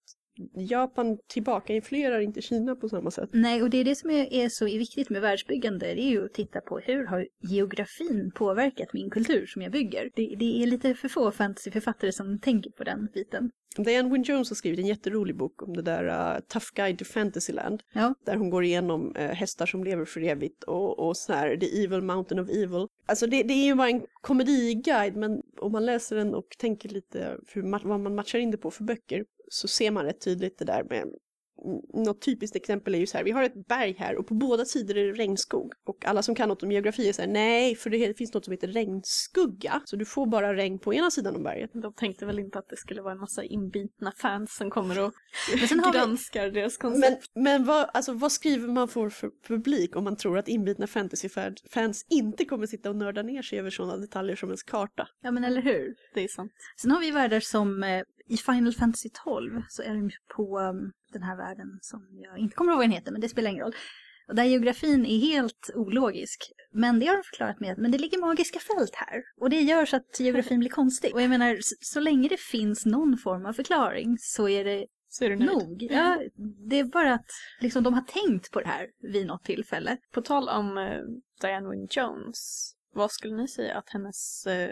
Japan 0.54 1.18
tillbaka 1.26 1.74
influerar 1.74 2.20
inte 2.20 2.42
Kina 2.42 2.76
på 2.76 2.88
samma 2.88 3.10
sätt. 3.10 3.30
Nej, 3.32 3.62
och 3.62 3.70
det 3.70 3.78
är 3.78 3.84
det 3.84 3.94
som 3.94 4.10
är, 4.10 4.48
så 4.48 4.64
viktigt 4.64 5.10
med 5.10 5.20
världsbyggande. 5.20 5.86
Det 5.86 6.02
är 6.02 6.10
ju 6.10 6.24
att 6.24 6.34
titta 6.34 6.60
på 6.60 6.78
hur 6.78 7.06
har 7.06 7.28
geografin 7.40 8.30
påverkat 8.34 8.92
min 8.92 9.10
kultur 9.10 9.46
som 9.46 9.62
jag 9.62 9.72
bygger. 9.72 10.10
Det, 10.14 10.34
det 10.38 10.62
är 10.62 10.66
lite 10.66 10.94
för 10.94 11.08
få 11.08 11.30
fantasyförfattare 11.30 12.12
som 12.12 12.38
tänker 12.38 12.70
på 12.70 12.84
den 12.84 13.08
biten. 13.14 13.50
Diane 13.76 14.08
Wynne 14.08 14.24
Jones 14.24 14.50
har 14.50 14.54
skrivit 14.54 14.78
en 14.78 14.86
jätterolig 14.86 15.36
bok 15.36 15.62
om 15.62 15.76
det 15.76 15.82
där 15.82 16.04
uh, 16.04 16.40
Tough 16.48 16.66
Guide 16.74 16.98
to 16.98 17.04
Fantasyland. 17.04 17.82
Ja. 17.92 18.14
Där 18.26 18.36
hon 18.36 18.50
går 18.50 18.64
igenom 18.64 19.16
uh, 19.16 19.22
hästar 19.22 19.66
som 19.66 19.84
lever 19.84 20.04
för 20.04 20.20
evigt 20.20 20.64
och, 20.64 20.98
och 20.98 21.16
så 21.16 21.32
här 21.32 21.56
The 21.56 21.84
Evil 21.84 22.02
Mountain 22.02 22.40
of 22.40 22.48
Evil. 22.48 22.86
Alltså 23.06 23.26
det, 23.26 23.42
det 23.42 23.54
är 23.54 23.66
ju 23.66 23.74
bara 23.74 23.88
en 23.88 24.06
komediguide 24.20 25.16
men 25.16 25.42
om 25.60 25.72
man 25.72 25.86
läser 25.86 26.16
den 26.16 26.34
och 26.34 26.56
tänker 26.58 26.88
lite 26.88 27.36
hur, 27.48 27.88
vad 27.88 28.00
man 28.00 28.14
matchar 28.14 28.38
in 28.38 28.50
det 28.50 28.56
på 28.56 28.70
för 28.70 28.84
böcker 28.84 29.24
så 29.50 29.68
ser 29.68 29.90
man 29.90 30.04
rätt 30.04 30.20
tydligt 30.20 30.58
det 30.58 30.64
där 30.64 30.84
med 30.84 31.04
något 31.94 32.22
typiskt 32.22 32.56
exempel 32.56 32.94
är 32.94 32.98
ju 32.98 33.06
så 33.06 33.16
här, 33.16 33.24
vi 33.24 33.30
har 33.30 33.42
ett 33.42 33.66
berg 33.68 33.96
här 33.98 34.16
och 34.16 34.26
på 34.26 34.34
båda 34.34 34.64
sidor 34.64 34.96
är 34.96 35.06
det 35.06 35.12
regnskog. 35.12 35.72
Och 35.84 36.04
alla 36.04 36.22
som 36.22 36.34
kan 36.34 36.48
något 36.48 36.62
om 36.62 36.72
geografi 36.72 37.08
är 37.08 37.12
så 37.12 37.22
här, 37.22 37.28
nej, 37.28 37.74
för 37.74 37.90
det 37.90 38.18
finns 38.18 38.34
något 38.34 38.44
som 38.44 38.52
heter 38.52 38.68
regnskugga. 38.68 39.82
Så 39.84 39.96
du 39.96 40.04
får 40.04 40.26
bara 40.26 40.54
regn 40.54 40.78
på 40.78 40.94
ena 40.94 41.10
sidan 41.10 41.36
av 41.36 41.42
berget. 41.42 41.70
De 41.72 41.92
tänkte 41.92 42.26
väl 42.26 42.38
inte 42.38 42.58
att 42.58 42.68
det 42.68 42.76
skulle 42.76 43.02
vara 43.02 43.12
en 43.12 43.20
massa 43.20 43.44
inbitna 43.44 44.12
fans 44.12 44.56
som 44.56 44.70
kommer 44.70 44.98
och 44.98 45.04
har 45.52 45.92
vi, 45.92 45.98
granskar 45.98 46.50
deras 46.50 46.76
koncept. 46.76 47.30
Men, 47.34 47.42
men 47.42 47.64
vad, 47.64 47.90
alltså, 47.94 48.12
vad 48.12 48.32
skriver 48.32 48.68
man 48.68 48.88
för, 48.88 49.10
för 49.10 49.30
publik 49.48 49.96
om 49.96 50.04
man 50.04 50.16
tror 50.16 50.38
att 50.38 50.48
inbitna 50.48 50.86
fantasyfans 50.86 52.06
inte 52.08 52.44
kommer 52.44 52.66
sitta 52.66 52.90
och 52.90 52.96
nörda 52.96 53.22
ner 53.22 53.42
sig 53.42 53.58
över 53.58 53.70
sådana 53.70 53.96
detaljer 53.96 54.36
som 54.36 54.48
ens 54.48 54.62
karta? 54.62 55.08
ja 55.22 55.30
men 55.30 55.44
eller 55.44 55.62
hur? 55.62 55.94
Det 56.14 56.24
är 56.24 56.28
sant. 56.28 56.52
Sen 56.80 56.90
har 56.90 57.00
vi 57.00 57.10
världar 57.10 57.40
som 57.40 57.82
eh, 57.82 58.02
i 58.28 58.36
Final 58.36 58.72
Fantasy 58.72 59.08
12 59.24 59.62
så 59.68 59.82
är 59.82 59.94
de 59.94 60.10
på 60.36 60.58
um, 60.58 60.92
den 61.12 61.22
här 61.22 61.36
världen 61.36 61.78
som 61.80 62.06
jag 62.22 62.38
inte 62.38 62.54
kommer 62.56 62.72
ihåg 62.72 62.78
vad 62.78 62.84
den 62.84 62.92
heter 62.92 63.12
men 63.12 63.20
det 63.20 63.28
spelar 63.28 63.50
ingen 63.50 63.64
roll. 63.64 63.74
Och 64.28 64.34
där 64.34 64.44
geografin 64.44 65.06
är 65.06 65.18
helt 65.18 65.70
ologisk. 65.74 66.52
Men 66.72 67.00
det 67.00 67.06
har 67.06 67.16
de 67.16 67.22
förklarat 67.22 67.60
med 67.60 67.72
att 67.72 67.78
men 67.78 67.90
det 67.90 67.98
ligger 67.98 68.18
magiska 68.18 68.58
fält 68.58 68.94
här. 68.94 69.22
Och 69.40 69.50
det 69.50 69.60
gör 69.60 69.86
så 69.86 69.96
att 69.96 70.20
geografin 70.20 70.58
blir 70.60 70.70
konstig. 70.70 71.14
Och 71.14 71.22
jag 71.22 71.30
menar, 71.30 71.56
så, 71.60 71.74
så 71.80 72.00
länge 72.00 72.28
det 72.28 72.40
finns 72.40 72.86
någon 72.86 73.18
form 73.18 73.46
av 73.46 73.52
förklaring 73.52 74.16
så 74.18 74.48
är 74.48 74.64
det 74.64 74.86
Så 75.08 75.24
är 75.24 75.30
du 75.30 75.36
nöjd. 75.36 75.48
nog. 75.48 75.82
Ja, 75.90 76.20
det 76.68 76.78
är 76.78 76.84
bara 76.84 77.14
att 77.14 77.30
liksom, 77.60 77.82
de 77.84 77.94
har 77.94 78.02
tänkt 78.02 78.50
på 78.50 78.60
det 78.60 78.68
här 78.68 78.86
vid 79.12 79.26
något 79.26 79.44
tillfälle. 79.44 79.96
På 80.12 80.22
tal 80.22 80.48
om 80.48 80.78
eh, 80.78 81.00
Diane 81.40 81.68
Wynne 81.70 81.86
Jones. 81.90 82.72
Vad 82.92 83.10
skulle 83.10 83.36
ni 83.36 83.48
säga 83.48 83.78
att 83.78 83.88
hennes 83.90 84.46
eh, 84.46 84.70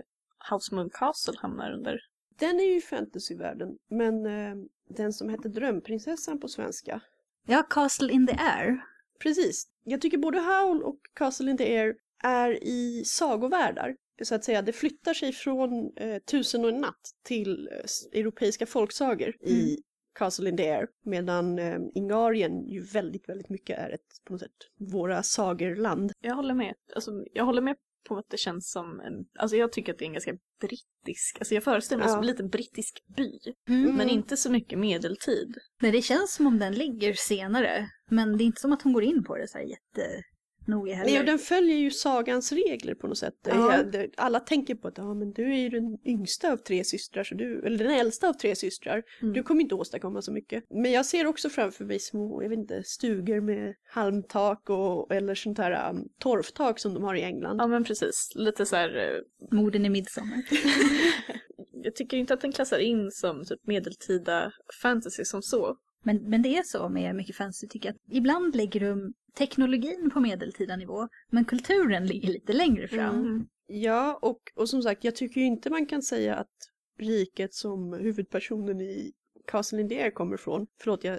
House 0.51 0.75
Moon 0.75 0.91
Castle 0.91 1.35
hamnar 1.39 1.73
under? 1.73 2.01
Den 2.39 2.61
är 2.61 2.65
ju 2.65 2.77
i 2.77 2.81
fantasyvärlden, 2.81 3.79
men 3.89 4.27
eh, 4.27 4.55
den 4.89 5.13
som 5.13 5.29
heter 5.29 5.49
Drömprinsessan 5.49 6.41
på 6.41 6.49
svenska. 6.49 7.01
Ja, 7.47 7.63
Castle 7.63 8.13
in 8.13 8.27
the 8.27 8.37
Air. 8.39 8.81
Precis. 9.23 9.69
Jag 9.85 10.01
tycker 10.01 10.19
både 10.19 10.39
Howl 10.39 10.83
och 10.83 10.99
Castle 11.15 11.51
in 11.51 11.57
the 11.57 11.79
Air 11.79 11.95
är 12.23 12.65
i 12.65 13.03
sagovärldar. 13.05 13.97
Så 14.23 14.35
att 14.35 14.45
säga, 14.45 14.63
det 14.63 14.73
flyttar 14.73 15.15
sig 15.15 15.33
från 15.33 15.93
eh, 15.97 16.19
Tusen 16.19 16.65
och 16.65 16.71
en 16.71 16.81
natt 16.81 17.11
till 17.23 17.69
eh, 17.73 18.21
europeiska 18.21 18.67
folksagor 18.67 19.37
i 19.41 19.79
Castle 20.13 20.49
in 20.49 20.57
the 20.57 20.71
Air. 20.71 20.89
Medan 21.05 21.59
eh, 21.59 21.79
Ingarien 21.95 22.69
ju 22.69 22.81
väldigt, 22.81 23.29
väldigt 23.29 23.49
mycket 23.49 23.79
är 23.79 23.91
ett, 23.91 24.25
på 24.25 24.33
något 24.33 24.41
sätt, 24.41 24.51
våra 24.79 25.23
sagerland. 25.23 26.13
Jag 26.21 26.35
håller 26.35 26.55
med. 26.55 26.75
Alltså, 26.95 27.25
jag 27.33 27.45
håller 27.45 27.63
med 27.63 27.77
på 28.09 28.19
att 28.19 28.31
det 28.31 28.37
känns 28.37 28.71
som 28.71 29.01
en... 29.01 29.13
Alltså 29.39 29.57
jag 29.57 29.73
tycker 29.73 29.93
att 29.93 29.99
det 29.99 30.05
är 30.05 30.07
en 30.07 30.13
ganska 30.13 30.37
brittisk... 30.61 31.37
Alltså 31.39 31.55
jag 31.55 31.65
föreställer 31.65 31.99
mig 31.99 32.09
Ja. 32.09 32.13
som 32.13 32.21
en 32.21 32.27
liten 32.27 32.49
brittisk 32.49 33.03
by. 33.17 33.39
Mm. 33.69 33.97
Men 33.97 34.09
inte 34.09 34.37
så 34.37 34.51
mycket 34.51 34.79
medeltid. 34.79 35.55
Nej, 35.83 35.93
det 35.93 36.03
känns 36.03 36.35
som 36.35 36.47
om 36.47 36.59
den 36.59 36.75
ligger 36.75 37.15
senare. 37.15 37.89
Men 38.11 38.37
det 38.37 38.45
är 38.45 38.47
inte 38.47 38.61
som 38.61 38.73
att 38.73 38.83
hon 38.83 38.93
går 38.93 39.03
in 39.03 39.25
på 39.25 39.37
det 39.37 39.49
så 39.49 39.59
här 39.59 39.65
jättenoga 40.67 40.95
heller. 40.95 41.11
Nej, 41.11 41.21
och 41.21 41.27
den 41.27 41.39
följer 41.39 41.77
ju 41.77 41.91
sagans 41.91 42.53
regler 42.53 42.95
på 42.95 43.07
något 43.07 43.19
sätt. 43.19 43.35
Ja. 43.45 43.83
Det- 43.83 44.11
Alla 44.17 44.41
tänker 44.41 44.75
på 44.75 44.89
att 44.89 44.99
ja, 44.99 45.15
men 45.15 45.33
du 45.33 45.53
är 45.53 45.57
ju 45.59 45.69
den 45.69 45.99
yngsta 46.07 46.53
av 46.53 46.57
tre 46.57 46.85
systrar, 46.85 47.25
så 47.25 47.35
du, 47.35 47.63
eller 47.67 47.79
den 47.79 47.91
äldsta 47.93 48.29
av 48.29 48.33
tre 48.33 48.57
systrar. 48.57 49.03
Mm. 49.23 49.35
Du 49.35 49.43
kommer 49.43 49.61
inte 49.63 49.75
åstadkomma 49.75 50.23
så 50.23 50.33
mycket. 50.33 50.65
Men 50.71 50.93
jag 50.93 51.07
ser 51.07 51.27
också 51.27 51.49
framför 51.49 51.85
mig 51.85 51.99
små, 52.01 52.43
jag 52.43 52.49
vet 52.51 52.59
inte, 52.59 52.83
stugor 52.85 53.41
med 53.41 53.75
halmtak 53.91 54.71
och, 54.71 55.15
eller 55.15 55.35
sånt 55.35 55.59
här 55.59 55.91
um, 55.91 56.09
torftak 56.21 56.79
som 56.79 56.95
de 56.95 57.03
har 57.03 57.15
i 57.15 57.23
England. 57.23 57.57
Ja 57.61 57.67
men 57.67 57.85
precis. 57.85 58.33
Lite 58.35 58.67
så 58.67 58.77
här... 58.77 58.97
eh, 58.97 59.57
Morden 59.57 59.87
i 59.87 59.89
midsommar. 59.91 60.43
Jag 61.83 61.95
tycker 61.95 62.17
inte 62.17 62.35
att 62.35 62.41
den 62.41 62.53
klassar 62.53 62.79
in 62.79 63.11
som 63.11 63.45
typ 63.45 63.67
medeltida 63.67 64.53
fantasy 64.83 65.25
som 65.25 65.43
så. 65.43 65.77
Men, 66.03 66.17
men 66.31 66.43
det 66.43 66.49
är 66.57 66.63
så 66.63 66.89
med 66.89 67.15
mycket 67.15 67.37
fantasy 67.37 67.69
tycker 67.69 67.89
jag. 67.89 67.95
Att 67.95 68.01
ibland 68.17 68.57
lägger 68.57 68.81
de 68.81 69.13
teknologin 69.39 70.11
på 70.11 70.21
medeltida 70.21 70.77
nivå. 70.77 71.09
Men 71.31 71.45
kulturen 71.45 72.07
ligger 72.07 72.29
lite 72.29 72.53
längre 72.53 72.89
fram. 72.89 73.15
Mm. 73.15 73.47
Ja, 73.67 74.19
och, 74.23 74.41
och 74.55 74.69
som 74.69 74.83
sagt, 74.83 75.05
jag 75.05 75.17
tycker 75.17 75.41
ju 75.41 75.47
inte 75.47 75.71
man 75.71 75.87
kan 75.87 76.03
säga 76.03 76.37
att 76.37 76.71
riket 76.99 77.55
som 77.55 77.93
huvudpersonen 77.93 78.81
i 78.81 79.13
Castle 79.47 79.81
in 79.81 79.89
the 79.89 80.03
Air 80.03 80.11
kommer 80.11 80.35
ifrån. 80.35 80.67
Förlåt, 80.81 81.05
jag 81.05 81.19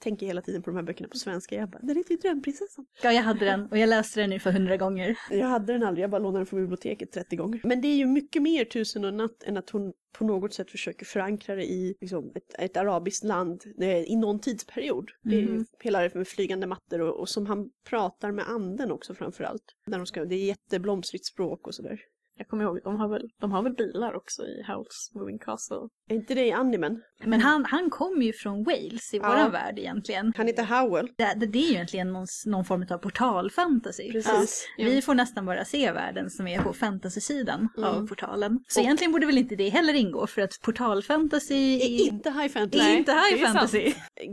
tänker 0.00 0.26
hela 0.26 0.42
tiden 0.42 0.62
på 0.62 0.70
de 0.70 0.76
här 0.76 0.82
böckerna 0.82 1.08
på 1.08 1.16
svenska. 1.18 1.54
Jag 1.54 1.68
bara, 1.68 1.78
den 1.82 1.96
heter 1.96 2.10
ju 2.10 2.16
Drömprinsessan. 2.16 2.86
Ja, 3.02 3.12
jag 3.12 3.22
hade 3.22 3.44
den 3.44 3.66
och 3.66 3.78
jag 3.78 3.88
läste 3.88 4.20
den 4.20 4.30
nu 4.30 4.38
för 4.38 4.52
hundra 4.52 4.76
gånger. 4.76 5.18
Jag 5.30 5.46
hade 5.46 5.72
den 5.72 5.82
aldrig, 5.82 6.02
jag 6.02 6.10
bara 6.10 6.18
lånade 6.18 6.38
den 6.38 6.46
från 6.46 6.60
biblioteket 6.60 7.12
30 7.12 7.36
gånger. 7.36 7.60
Men 7.64 7.80
det 7.80 7.88
är 7.88 7.96
ju 7.96 8.06
mycket 8.06 8.42
mer 8.42 8.64
Tusen 8.64 9.04
och 9.04 9.14
natt 9.14 9.42
än 9.42 9.56
att 9.56 9.70
hon 9.70 9.92
på 10.18 10.24
något 10.24 10.54
sätt 10.54 10.70
försöker 10.70 11.06
förankra 11.06 11.54
det 11.54 11.64
i 11.64 11.94
liksom, 12.00 12.32
ett, 12.34 12.54
ett 12.58 12.76
arabiskt 12.76 13.24
land 13.24 13.62
eh, 13.80 13.98
i 13.98 14.16
någon 14.16 14.40
tidsperiod. 14.40 15.10
Det 15.22 15.36
är 15.36 15.40
ju 15.40 15.46
Mhm. 15.48 15.64
hela 15.80 16.00
det 16.00 16.14
med 16.14 16.28
flygande 16.28 16.66
mattor 16.66 17.00
och, 17.00 17.20
och 17.20 17.28
som 17.28 17.46
han 17.46 17.70
pratar 17.88 18.32
med 18.32 18.48
anden 18.48 18.90
också 18.90 19.14
framför 19.14 19.44
allt. 19.44 19.62
När 19.86 19.98
de 19.98 20.06
ska, 20.06 20.24
det 20.24 20.34
är 20.34 20.44
jätteblomstrigt 20.44 21.26
språk 21.26 21.66
och 21.66 21.74
sådär. 21.74 22.00
Jag 22.38 22.48
kommer 22.48 22.64
ihåg, 22.64 22.80
de 22.84 22.96
har 22.96 23.08
väl, 23.08 23.22
de 23.40 23.52
har 23.52 23.62
väl 23.62 23.72
bilar 23.72 24.14
också 24.16 24.42
i 24.42 24.62
Howl's 24.68 25.14
Moving 25.18 25.38
Castle. 25.38 25.76
Är 26.08 26.14
inte 26.14 26.34
det 26.34 26.46
i 26.46 26.52
animen? 26.52 27.02
Men 27.24 27.40
han, 27.40 27.64
han 27.64 27.90
kommer 27.90 28.22
ju 28.22 28.32
från 28.32 28.64
Wales 28.64 29.14
i 29.14 29.16
Ja. 29.16 29.28
våran 29.28 29.52
värld 29.52 29.78
egentligen. 29.78 30.32
Han 30.36 30.46
heter 30.46 30.64
Howell. 30.64 31.08
Det, 31.16 31.34
det, 31.36 31.46
det 31.46 31.58
är 31.58 31.62
ju 31.68 31.72
egentligen 31.74 32.12
någon, 32.12 32.26
någon 32.46 32.64
form 32.64 32.86
av 32.90 32.98
portalfantasy. 32.98 34.12
Precis. 34.12 34.66
Ja. 34.76 34.84
Vi 34.84 35.02
får 35.02 35.14
nästan 35.14 35.46
bara 35.46 35.64
se 35.64 35.92
världen 35.92 36.30
som 36.30 36.46
är 36.48 36.58
på 36.62 36.72
fantasy-sidan 36.72 37.68
Mm. 37.76 37.90
av 37.90 38.06
portalen. 38.08 38.60
Så 38.68 38.80
Och- 38.80 38.84
egentligen 38.84 39.12
borde 39.12 39.26
väl 39.26 39.38
inte 39.38 39.56
det 39.56 39.68
heller 39.68 39.94
ingå 39.94 40.26
för 40.26 40.42
att 40.42 40.60
portalfantasy 40.62 41.54
Är 41.54 41.84
är 41.84 42.08
inte 42.12 42.30
high 42.30 42.48
fantasy. 42.48 42.84
är 42.92 42.98
inte 42.98 43.12
high 43.12 43.44
fantasy. 43.46 43.92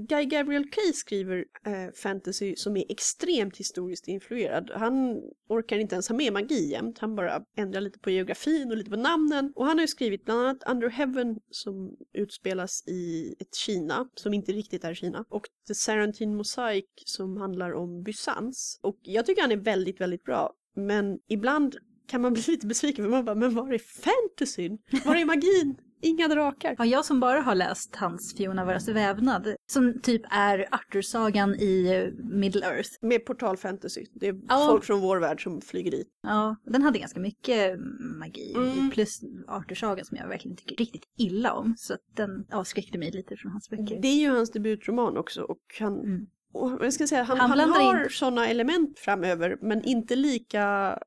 Guy 0.09 0.25
Gabriel 0.25 0.69
Kay 0.69 0.93
skriver 0.93 1.37
eh, 1.65 1.93
fantasy 2.03 2.55
som 2.55 2.77
är 2.77 2.83
extremt 2.89 3.57
historiskt 3.57 4.07
influerad. 4.07 4.71
Han 4.75 5.21
orkar 5.49 5.77
inte 5.77 5.95
ens 5.95 6.09
ha 6.09 6.15
med 6.15 6.33
magi 6.33 6.71
jämt, 6.71 6.99
han 6.99 7.15
bara 7.15 7.41
ändrar 7.57 7.81
lite 7.81 7.92
på 8.01 8.09
geografin 8.09 8.71
och 8.71 8.77
lite 8.77 8.89
på 8.89 8.95
namnen. 8.95 9.53
Och 9.55 9.65
han 9.65 9.77
har 9.77 9.83
ju 9.83 9.87
skrivit 9.87 10.25
bland 10.25 10.39
annat 10.39 10.63
Under 10.67 10.89
Heaven 10.89 11.39
som 11.49 11.95
utspelas 12.13 12.83
i 12.87 13.35
ett 13.39 13.55
Kina 13.55 14.09
som 14.15 14.33
inte 14.33 14.51
riktigt 14.51 14.83
är 14.83 14.93
Kina 14.93 15.25
och 15.29 15.43
The 15.67 15.75
Sarantine 15.75 16.35
Mosaic 16.35 16.85
som 17.05 17.37
handlar 17.37 17.73
om 17.73 18.03
Bysans. 18.03 18.79
Och 18.81 18.99
jag 19.01 19.25
tycker 19.25 19.41
han 19.41 19.51
är 19.51 19.57
väldigt, 19.57 20.01
väldigt 20.01 20.23
bra. 20.23 20.53
Men 20.75 21.19
ibland 21.27 21.75
kan 22.07 22.21
man 22.21 22.33
bli 22.33 22.43
lite 22.47 22.67
besviken 22.67 23.05
för 23.05 23.09
man 23.09 23.25
bara, 23.25 23.35
men 23.35 23.55
var 23.55 23.73
är 23.73 23.79
fantasyn? 23.79 24.77
Var 25.05 25.15
är 25.15 25.25
magin? 25.25 25.77
Inga 26.03 26.27
drakar. 26.27 26.75
Ja, 26.77 26.85
jag 26.85 27.05
som 27.05 27.19
bara 27.19 27.41
har 27.41 27.55
läst 27.55 27.95
hans 27.95 28.33
Fiona 28.37 28.65
vs. 28.77 28.87
vävnad, 28.87 29.55
som 29.71 30.01
typ 30.01 30.21
är 30.31 30.67
Arthur-sagan 30.71 31.55
i 31.55 31.85
eh, 31.93 32.25
Middle 32.25 32.65
Earth. 32.65 32.89
Med 33.01 33.25
portalfantasy. 33.25 34.05
Det 34.13 34.27
är 34.27 34.35
Ja. 34.49 34.67
folk 34.71 34.83
från 34.83 35.01
vår 35.01 35.17
värld 35.17 35.43
som 35.43 35.61
flyger 35.61 35.91
dit. 35.91 36.07
Ja, 36.23 36.55
den 36.65 36.81
hade 36.81 36.99
ganska 36.99 37.19
mycket 37.19 37.79
magi 38.19 38.53
Mm. 38.55 38.91
plus 38.91 39.21
Arthur-sagan 39.47 40.05
som 40.05 40.17
jag 40.17 40.27
verkligen 40.27 40.57
tycker 40.57 40.75
riktigt 40.75 41.03
illa 41.17 41.53
om. 41.53 41.75
Så 41.77 41.93
att 41.93 42.01
den 42.15 42.45
avskräckte 42.51 42.97
mig 42.97 43.11
lite 43.11 43.37
från 43.37 43.51
hans 43.51 43.69
böcker. 43.69 43.99
Det 44.01 44.07
är 44.07 44.19
ju 44.21 44.29
hans 44.29 44.51
debutroman 44.51 45.17
också 45.17 45.41
och 45.41 45.59
han, 45.79 45.99
Mm. 45.99 46.25
och 46.53 46.85
jag 46.85 46.93
ska 46.93 47.07
säga, 47.07 47.23
han, 47.23 47.37
Han 47.39 47.59
han, 47.59 47.69
har 47.69 48.03
in- 48.03 48.09
sådana 48.09 48.47
element 48.47 48.99
framöver 48.99 49.57
men 49.61 49.83
inte 49.83 50.15
lika 50.15 50.97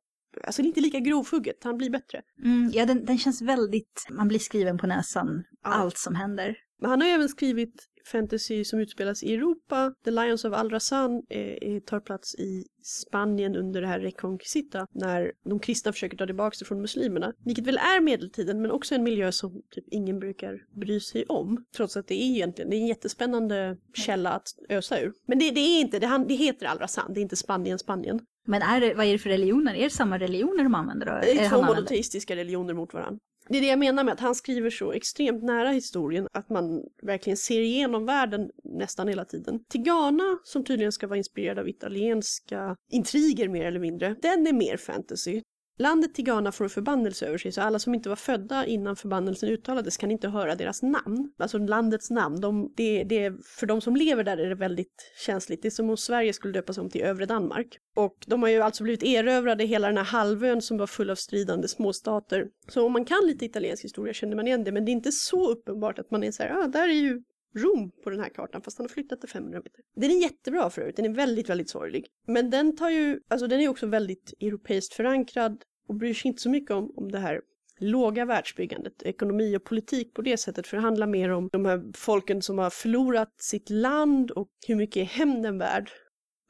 Alltså 0.45 0.63
inte 0.63 0.81
lika 0.81 0.99
grovhugget, 1.01 1.65
han 1.65 1.77
blir 1.77 1.91
bättre. 1.91 2.23
Mm, 2.45 2.71
ja, 2.75 2.87
den, 2.87 3.05
den 3.05 3.19
känns 3.19 3.43
väldigt, 3.43 4.07
man 4.11 4.29
blir 4.29 4.39
skriven 4.39 4.79
på 4.79 4.87
näsan, 4.87 5.45
Ja. 5.63 5.71
allt 5.71 5.99
som 5.99 6.15
händer. 6.15 6.57
Men 6.81 6.91
han 6.91 7.01
har 7.01 7.09
även 7.09 7.29
skrivit 7.29 7.87
fantasy 8.13 8.65
som 8.65 8.81
utspelas 8.81 9.23
i 9.23 9.35
Europa. 9.35 9.95
The 10.05 10.11
Lions 10.11 10.45
of 10.45 10.53
Alrazan 10.55 11.23
eh, 11.31 11.41
eh, 11.41 11.81
tar 11.81 12.01
plats 12.01 12.35
i 12.35 12.65
Spanien 12.83 13.57
under 13.57 13.81
det 13.81 13.87
här 13.87 14.01
Reconquista 14.01 14.87
när 14.93 15.33
de 15.45 15.59
kristna 15.59 15.93
försöker 15.93 16.17
ta 16.17 16.27
tillbaka 16.27 16.57
det 16.59 16.65
från 16.65 16.81
muslimerna. 16.81 17.33
Vilket 17.45 17.67
väl 17.67 17.77
är 17.77 18.01
medeltiden 18.01 18.63
men 18.63 18.71
också 18.71 18.95
en 18.95 19.03
miljö 19.03 19.33
som 19.33 19.63
typ 19.71 19.85
ingen 19.91 20.19
brukar 20.19 20.59
bry 20.81 21.01
sig 21.01 21.25
om. 21.25 21.65
Trots 21.77 21.97
att 21.97 22.09
det 22.09 22.15
är 22.15 22.31
egentligen 22.31 22.71
det 22.71 22.77
är 22.77 22.81
en 22.81 22.87
jättespännande 22.87 23.77
källa 23.95 24.31
att 24.31 24.49
ösa 24.69 25.01
ur. 25.01 25.13
Men 25.27 25.39
det, 25.39 25.51
det 25.51 25.61
är 25.61 25.81
inte, 25.81 25.99
det, 25.99 26.07
han, 26.07 26.27
det 26.27 26.35
heter 26.35 26.67
Alrazan, 26.67 27.13
det 27.15 27.21
är 27.21 27.23
inte 27.23 27.37
Spanien, 27.37 27.79
Spanien. 27.79 28.21
Men 28.47 28.63
är 28.63 28.81
det, 28.81 28.95
vad 28.95 29.07
är 29.07 29.13
det 29.13 29.19
för 29.19 29.31
religioner? 29.31 29.75
Är 29.75 29.83
det 29.83 29.91
samma 29.91 30.19
religioner 30.19 30.63
de 30.63 30.75
använder 30.75 31.07
då? 31.07 31.13
Det 31.23 31.39
är 31.39 31.49
två 31.49 31.63
monoteistiska 31.63 32.37
religioner 32.37 32.75
mot 32.75 32.95
varandra. 32.95 33.19
Det 33.49 33.57
är 33.59 33.61
det 33.61 33.67
jag 33.67 33.79
menar 33.79 34.05
med 34.05 34.13
att 34.13 34.21
han 34.21 34.35
skriver 34.35 34.71
så 34.71 34.93
extremt 34.93 35.43
nära 35.43 35.69
historien 35.69 36.29
att 36.33 36.51
man 36.51 36.83
verkligen 37.03 37.37
ser 37.37 37.61
igenom 37.61 38.07
världen 38.07 38.51
nästan 38.65 39.09
hela 39.09 39.25
tiden. 39.25 39.61
Tigana, 39.69 40.39
som 40.45 40.65
tydligen 40.65 40.93
ska 40.93 41.07
vara 41.07 41.19
inspirerad 41.19 41.59
av 41.59 41.69
italienska 41.69 42.77
intriger 42.93 43.49
mer 43.49 43.65
eller 43.65 43.81
mindre, 43.81 44.17
den 44.23 44.47
är 44.47 44.53
mer 44.53 44.77
fantasy. 44.77 45.43
Landet 45.79 46.15
Tigana 46.15 46.53
får 46.53 46.65
en 46.65 46.71
förbannelse 46.71 47.27
över 47.27 47.39
sig 47.39 47.53
så 47.53 47.61
alla 47.61 47.79
som 47.79 47.95
inte 47.95 48.09
var 48.09 48.17
födda 48.17 48.67
innan 48.67 48.97
förbannelsen 48.97 49.49
uttalades 49.49 49.97
kan 49.97 50.11
inte 50.11 50.29
höra 50.29 50.55
deras 50.55 50.83
namn. 50.83 51.33
Alltså 51.39 51.59
landets 51.59 52.11
namn. 52.11 52.41
De, 52.41 52.73
det, 52.77 53.05
det, 53.05 53.33
för 53.45 53.67
de 53.67 53.81
som 53.81 53.97
lever 53.97 54.25
där 54.25 54.39
är 54.39 54.49
det 54.49 54.55
väldigt 54.55 55.13
känsligt. 55.27 55.63
Det 55.63 55.69
är 55.69 55.71
som 55.71 55.91
om 55.91 55.97
Sverige 55.97 56.33
skulle 56.33 56.53
döpas 56.53 56.79
om 56.79 56.91
till 56.91 57.03
övre 57.03 57.27
Danmark. 57.27 57.79
Och 57.97 58.17
de 58.27 58.43
har 58.43 58.49
ju 58.49 58.61
alltså 58.61 58.83
blivit 58.83 59.03
erövrade 59.03 59.65
hela 59.65 59.87
den 59.87 59.97
här 59.97 60.05
halvön 60.05 60.63
som 60.63 60.79
var 60.79 60.87
full 60.87 61.11
av 61.11 61.15
stridande 61.15 61.69
småstater. 61.69 62.47
Så 62.69 62.87
om 62.87 62.93
man 62.93 63.05
kan 63.05 63.27
lite 63.27 63.45
italiensk 63.45 63.85
historia 63.85 64.15
känner 64.15 64.37
man 64.37 64.47
igen 64.47 64.65
det 64.65 64.73
men 64.73 64.85
det 64.85 64.91
är 64.91 64.93
inte 64.93 65.13
så 65.13 65.51
uppenbart 65.51 65.99
att 65.99 66.11
man 66.11 66.25
är 66.25 66.31
så 66.31 66.43
här, 66.43 66.51
ah, 66.51 66.67
där 66.67 66.89
är 66.89 66.93
ju 66.93 67.23
Rom 67.57 67.91
på 68.05 68.11
den 68.11 68.21
här 68.21 68.29
kartan 68.29 68.63
fast 68.63 68.79
han 68.79 68.85
har 68.85 68.89
flyttat 68.89 69.21
det 69.21 69.27
500 69.27 69.59
meter. 69.59 69.81
Den 69.97 70.11
är 70.11 70.23
jättebra 70.23 70.71
för 70.71 70.81
övrigt, 70.83 70.97
den 70.97 71.05
är 71.05 71.15
väldigt, 71.15 71.51
väldigt 71.51 71.71
sorglig. 71.71 72.07
Men 72.27 72.51
den 72.51 72.77
tar 72.77 72.91
ju, 72.91 73.21
alltså 73.29 73.47
den 73.47 73.61
är 73.61 73.69
också 73.69 73.87
väldigt 73.87 74.35
europeiskt 74.41 74.95
förankrad 74.95 75.63
och 75.89 75.95
bryr 75.95 76.15
sig 76.15 76.29
inte 76.29 76.43
så 76.43 76.51
mycket 76.51 76.71
om, 76.71 76.93
om 76.97 77.13
det 77.13 77.19
här 77.19 77.41
låga 77.79 78.25
världsbyggandet, 78.25 79.03
ekonomi 79.03 79.57
och 79.57 79.65
politik 79.65 80.15
på 80.15 80.23
det 80.23 80.37
sättet, 80.37 80.67
för 80.67 80.77
det 80.77 80.83
handlar 80.83 81.07
mer 81.07 81.31
om 81.31 81.49
de 81.53 81.65
här 81.65 81.85
folken 81.95 82.43
som 82.43 82.59
har 82.59 82.71
förlorat 82.71 83.33
sitt 83.39 83.71
land 83.71 84.31
och 84.31 84.49
hur 84.67 84.77
mycket 84.77 84.97
är 84.97 85.05
hämnden 85.05 85.59
värd. 85.59 85.91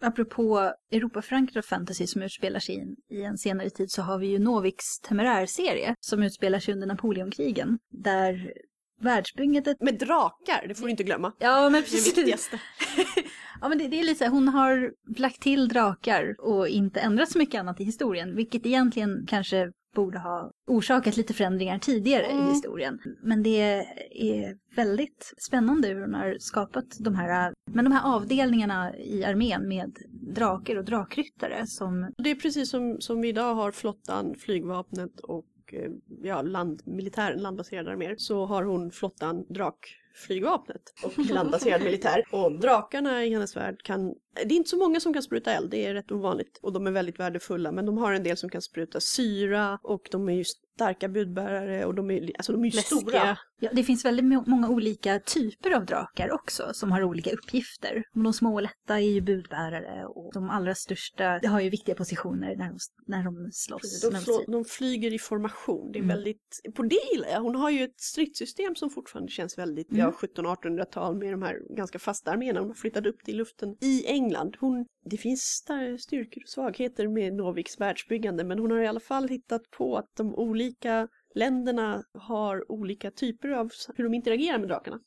Apropå 0.01 0.73
Europaförankrad 0.91 1.65
fantasy 1.65 2.07
som 2.07 2.23
utspelar 2.23 2.61
sig 2.61 2.75
i 2.75 2.81
en, 2.81 2.97
i 3.11 3.23
en 3.23 3.39
senare 3.39 3.71
tid 3.71 3.91
så 3.91 4.03
har 4.03 4.19
vi 4.19 4.27
ju 4.27 4.39
Noviks 4.39 5.01
temerärserie 5.01 5.95
som 6.01 6.23
utspelar 6.23 6.59
sig 6.59 6.75
under 6.75 6.87
Napoleonkrigen. 6.87 7.79
Där 7.91 8.53
världsbyggandet... 9.01 9.81
Med 9.81 9.99
drakar, 9.99 10.69
det 10.69 10.75
får 10.75 10.85
du 10.85 10.91
inte 10.91 11.05
glömma. 11.05 11.33
Ja 11.39 11.71
men 11.71 11.83
precis. 11.83 12.15
det 12.15 12.21
viktigaste. 12.21 12.61
ja 13.61 13.69
men 13.69 13.79
det, 13.79 13.89
det 13.89 14.01
är 14.01 14.05
lite 14.05 14.19
så 14.19 14.25
här, 14.25 14.31
hon 14.31 14.49
har 14.49 14.93
lagt 15.19 15.43
till 15.43 15.69
drakar 15.69 16.37
och 16.39 16.69
inte 16.69 17.01
ändrat 17.01 17.31
så 17.31 17.39
mycket 17.39 17.61
annat 17.61 17.81
i 17.81 17.85
historien. 17.85 18.37
Vilket 18.37 18.67
egentligen 18.67 19.27
kanske 19.29 19.73
borde 19.95 20.19
ha 20.19 20.51
orsakat 20.67 21.17
lite 21.17 21.35
förändringar 21.35 21.79
tidigare 21.79 22.27
Mm. 22.27 22.47
i 22.47 22.51
historien. 22.51 22.99
Men 23.23 23.43
det 23.43 23.85
är 24.11 24.57
väldigt 24.77 25.33
spännande 25.49 25.89
hur 25.89 26.01
hon 26.01 26.15
har 26.15 26.37
skapat 26.39 26.85
de 26.99 27.15
här, 27.15 27.55
men 27.71 27.85
de 27.85 27.93
här 27.93 28.15
avdelningarna 28.15 28.97
i 28.97 29.25
armén 29.25 29.69
med 29.69 29.97
drakar 30.35 30.77
och 30.77 30.85
drakryttare 30.85 31.67
som 31.67 32.13
Det 32.19 32.31
är 32.31 32.35
precis 32.35 32.71
som, 32.71 32.97
som 33.01 33.21
vi 33.21 33.29
idag 33.29 33.55
har 33.55 33.73
flottan, 33.73 34.35
flygvapnet 34.39 35.21
och 35.21 35.45
eh, 35.75 35.91
ja, 36.23 36.43
land, 36.43 36.83
militären, 36.85 37.39
landbaserade 37.39 37.91
arméer, 37.91 38.15
så 38.19 38.47
har 38.47 38.63
hon 38.63 38.91
flottan, 38.91 39.47
drakflygvapnet 39.49 40.95
och 41.05 41.19
landbaserad 41.19 41.83
militär. 41.83 42.25
Och 42.31 42.53
drakarna 42.61 43.25
i 43.25 43.33
hennes 43.33 43.57
värld 43.57 43.83
kan, 43.83 44.15
det 44.45 44.55
är 44.55 44.57
inte 44.57 44.71
så 44.71 44.79
många 44.79 45.01
som 45.01 45.13
kan 45.13 45.23
spruta 45.23 45.53
eld, 45.53 45.71
det 45.71 45.87
är 45.87 45.95
rätt 45.95 46.13
ovanligt. 46.13 46.59
Och 46.63 46.73
de 46.73 46.87
är 46.87 46.91
väldigt 46.91 47.21
värdefulla, 47.21 47.73
men 47.73 47.87
de 47.87 47.99
har 47.99 48.13
en 48.13 48.23
del 48.23 48.37
som 48.37 48.51
kan 48.51 48.63
spruta 48.63 49.01
syra 49.01 49.79
och 49.83 50.09
de 50.11 50.29
är 50.29 50.33
ju 50.33 50.45
starka 50.75 51.09
budbärare 51.09 51.85
och 51.85 51.95
de 51.95 52.11
är, 52.11 52.31
alltså 52.37 52.53
de 52.53 52.61
är 52.65 52.69
ju 52.69 52.77
Läskiga. 52.77 53.01
stora. 53.01 53.39
Ja, 53.61 53.71
det 53.73 53.83
finns 53.83 54.05
väldigt 54.05 54.25
må- 54.27 54.45
många 54.47 54.69
olika 54.69 55.19
typer 55.21 55.71
av 55.71 55.85
drakar 55.87 56.31
också 56.33 56.71
som 56.73 56.93
har 56.93 57.03
olika 57.03 57.31
uppgifter. 57.33 58.03
De 58.15 58.33
små 58.33 58.55
och 58.55 58.63
lätta 58.63 58.95
är 58.97 59.11
ju 59.11 59.21
budbärare 59.21 60.05
och 60.07 60.31
de 60.35 60.51
allra 60.51 60.75
största 60.75 61.41
har 61.45 61.61
ju 61.61 61.71
viktiga 61.71 61.95
positioner 61.95 62.57
när 62.57 62.69
de, 62.69 62.79
när 63.07 63.25
de 63.25 63.49
slåss. 63.53 64.01
De, 64.11 64.17
slår, 64.21 64.53
de 64.53 64.65
flyger 64.65 65.15
i 65.15 65.19
formation. 65.19 65.93
Det 65.93 65.99
är 65.99 66.03
Mm. 66.03 66.17
väldigt, 66.17 66.61
på 66.75 66.83
det 66.83 66.99
gillar 67.13 67.29
jag. 67.29 67.41
Hon 67.41 67.55
har 67.55 67.71
ju 67.71 67.85
ett 67.85 68.01
stridssystem 68.01 68.75
som 68.75 68.91
fortfarande 68.91 69.33
känns 69.33 69.59
väldigt 69.59 69.91
Mm. 69.91 70.01
ja, 70.01 70.13
1700-1800-tal 70.21 71.17
med 71.17 71.33
de 71.33 71.43
här 71.43 71.75
ganska 71.77 71.99
fasta 71.99 72.31
arméerna. 72.31 72.61
De 72.61 72.69
har 72.69 72.75
flyttat 72.75 73.07
upp 73.07 73.17
det 73.25 73.33
i 73.33 73.35
luften 73.35 73.77
i 73.81 74.07
England. 74.07 74.26
Hon, 74.61 74.87
det 75.05 75.17
finns 75.17 75.41
star- 75.43 75.97
styrkor 75.97 76.43
och 76.43 76.49
svagheter 76.49 77.09
med 77.09 77.35
Noviks 77.35 77.81
världsbyggande 77.81 78.45
men 78.45 78.59
hon 78.59 78.71
har 78.71 78.79
i 78.79 78.87
alla 78.87 79.01
fall 79.01 79.29
hittat 79.29 79.71
på 79.71 79.97
att 79.97 80.17
de 80.17 80.35
olika 80.35 81.09
länderna 81.35 82.05
har 82.15 82.73
olika 82.73 83.11
typer 83.11 83.49
av 83.49 83.71
hur 83.95 84.05
de 84.05 84.15
interagerar 84.15 84.59
med 84.59 84.69
drakarna. 84.69 85.01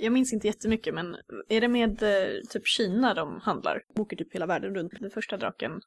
Jag 0.00 0.12
minns 0.12 0.32
inte 0.32 0.46
jättemycket 0.46 0.94
men 0.94 1.16
är 1.48 1.60
det 1.60 1.68
med 1.68 2.02
eh, 2.02 2.40
typ 2.50 2.66
Kina 2.66 3.14
de 3.14 3.40
handlar? 3.42 3.82
De 3.94 4.02
åker 4.02 4.16
typ 4.16 4.34
hela 4.34 4.46
världen 4.46 4.74
runt. 4.74 4.92
Den 5.00 5.10
första 5.10 5.36
draken, 5.36 5.80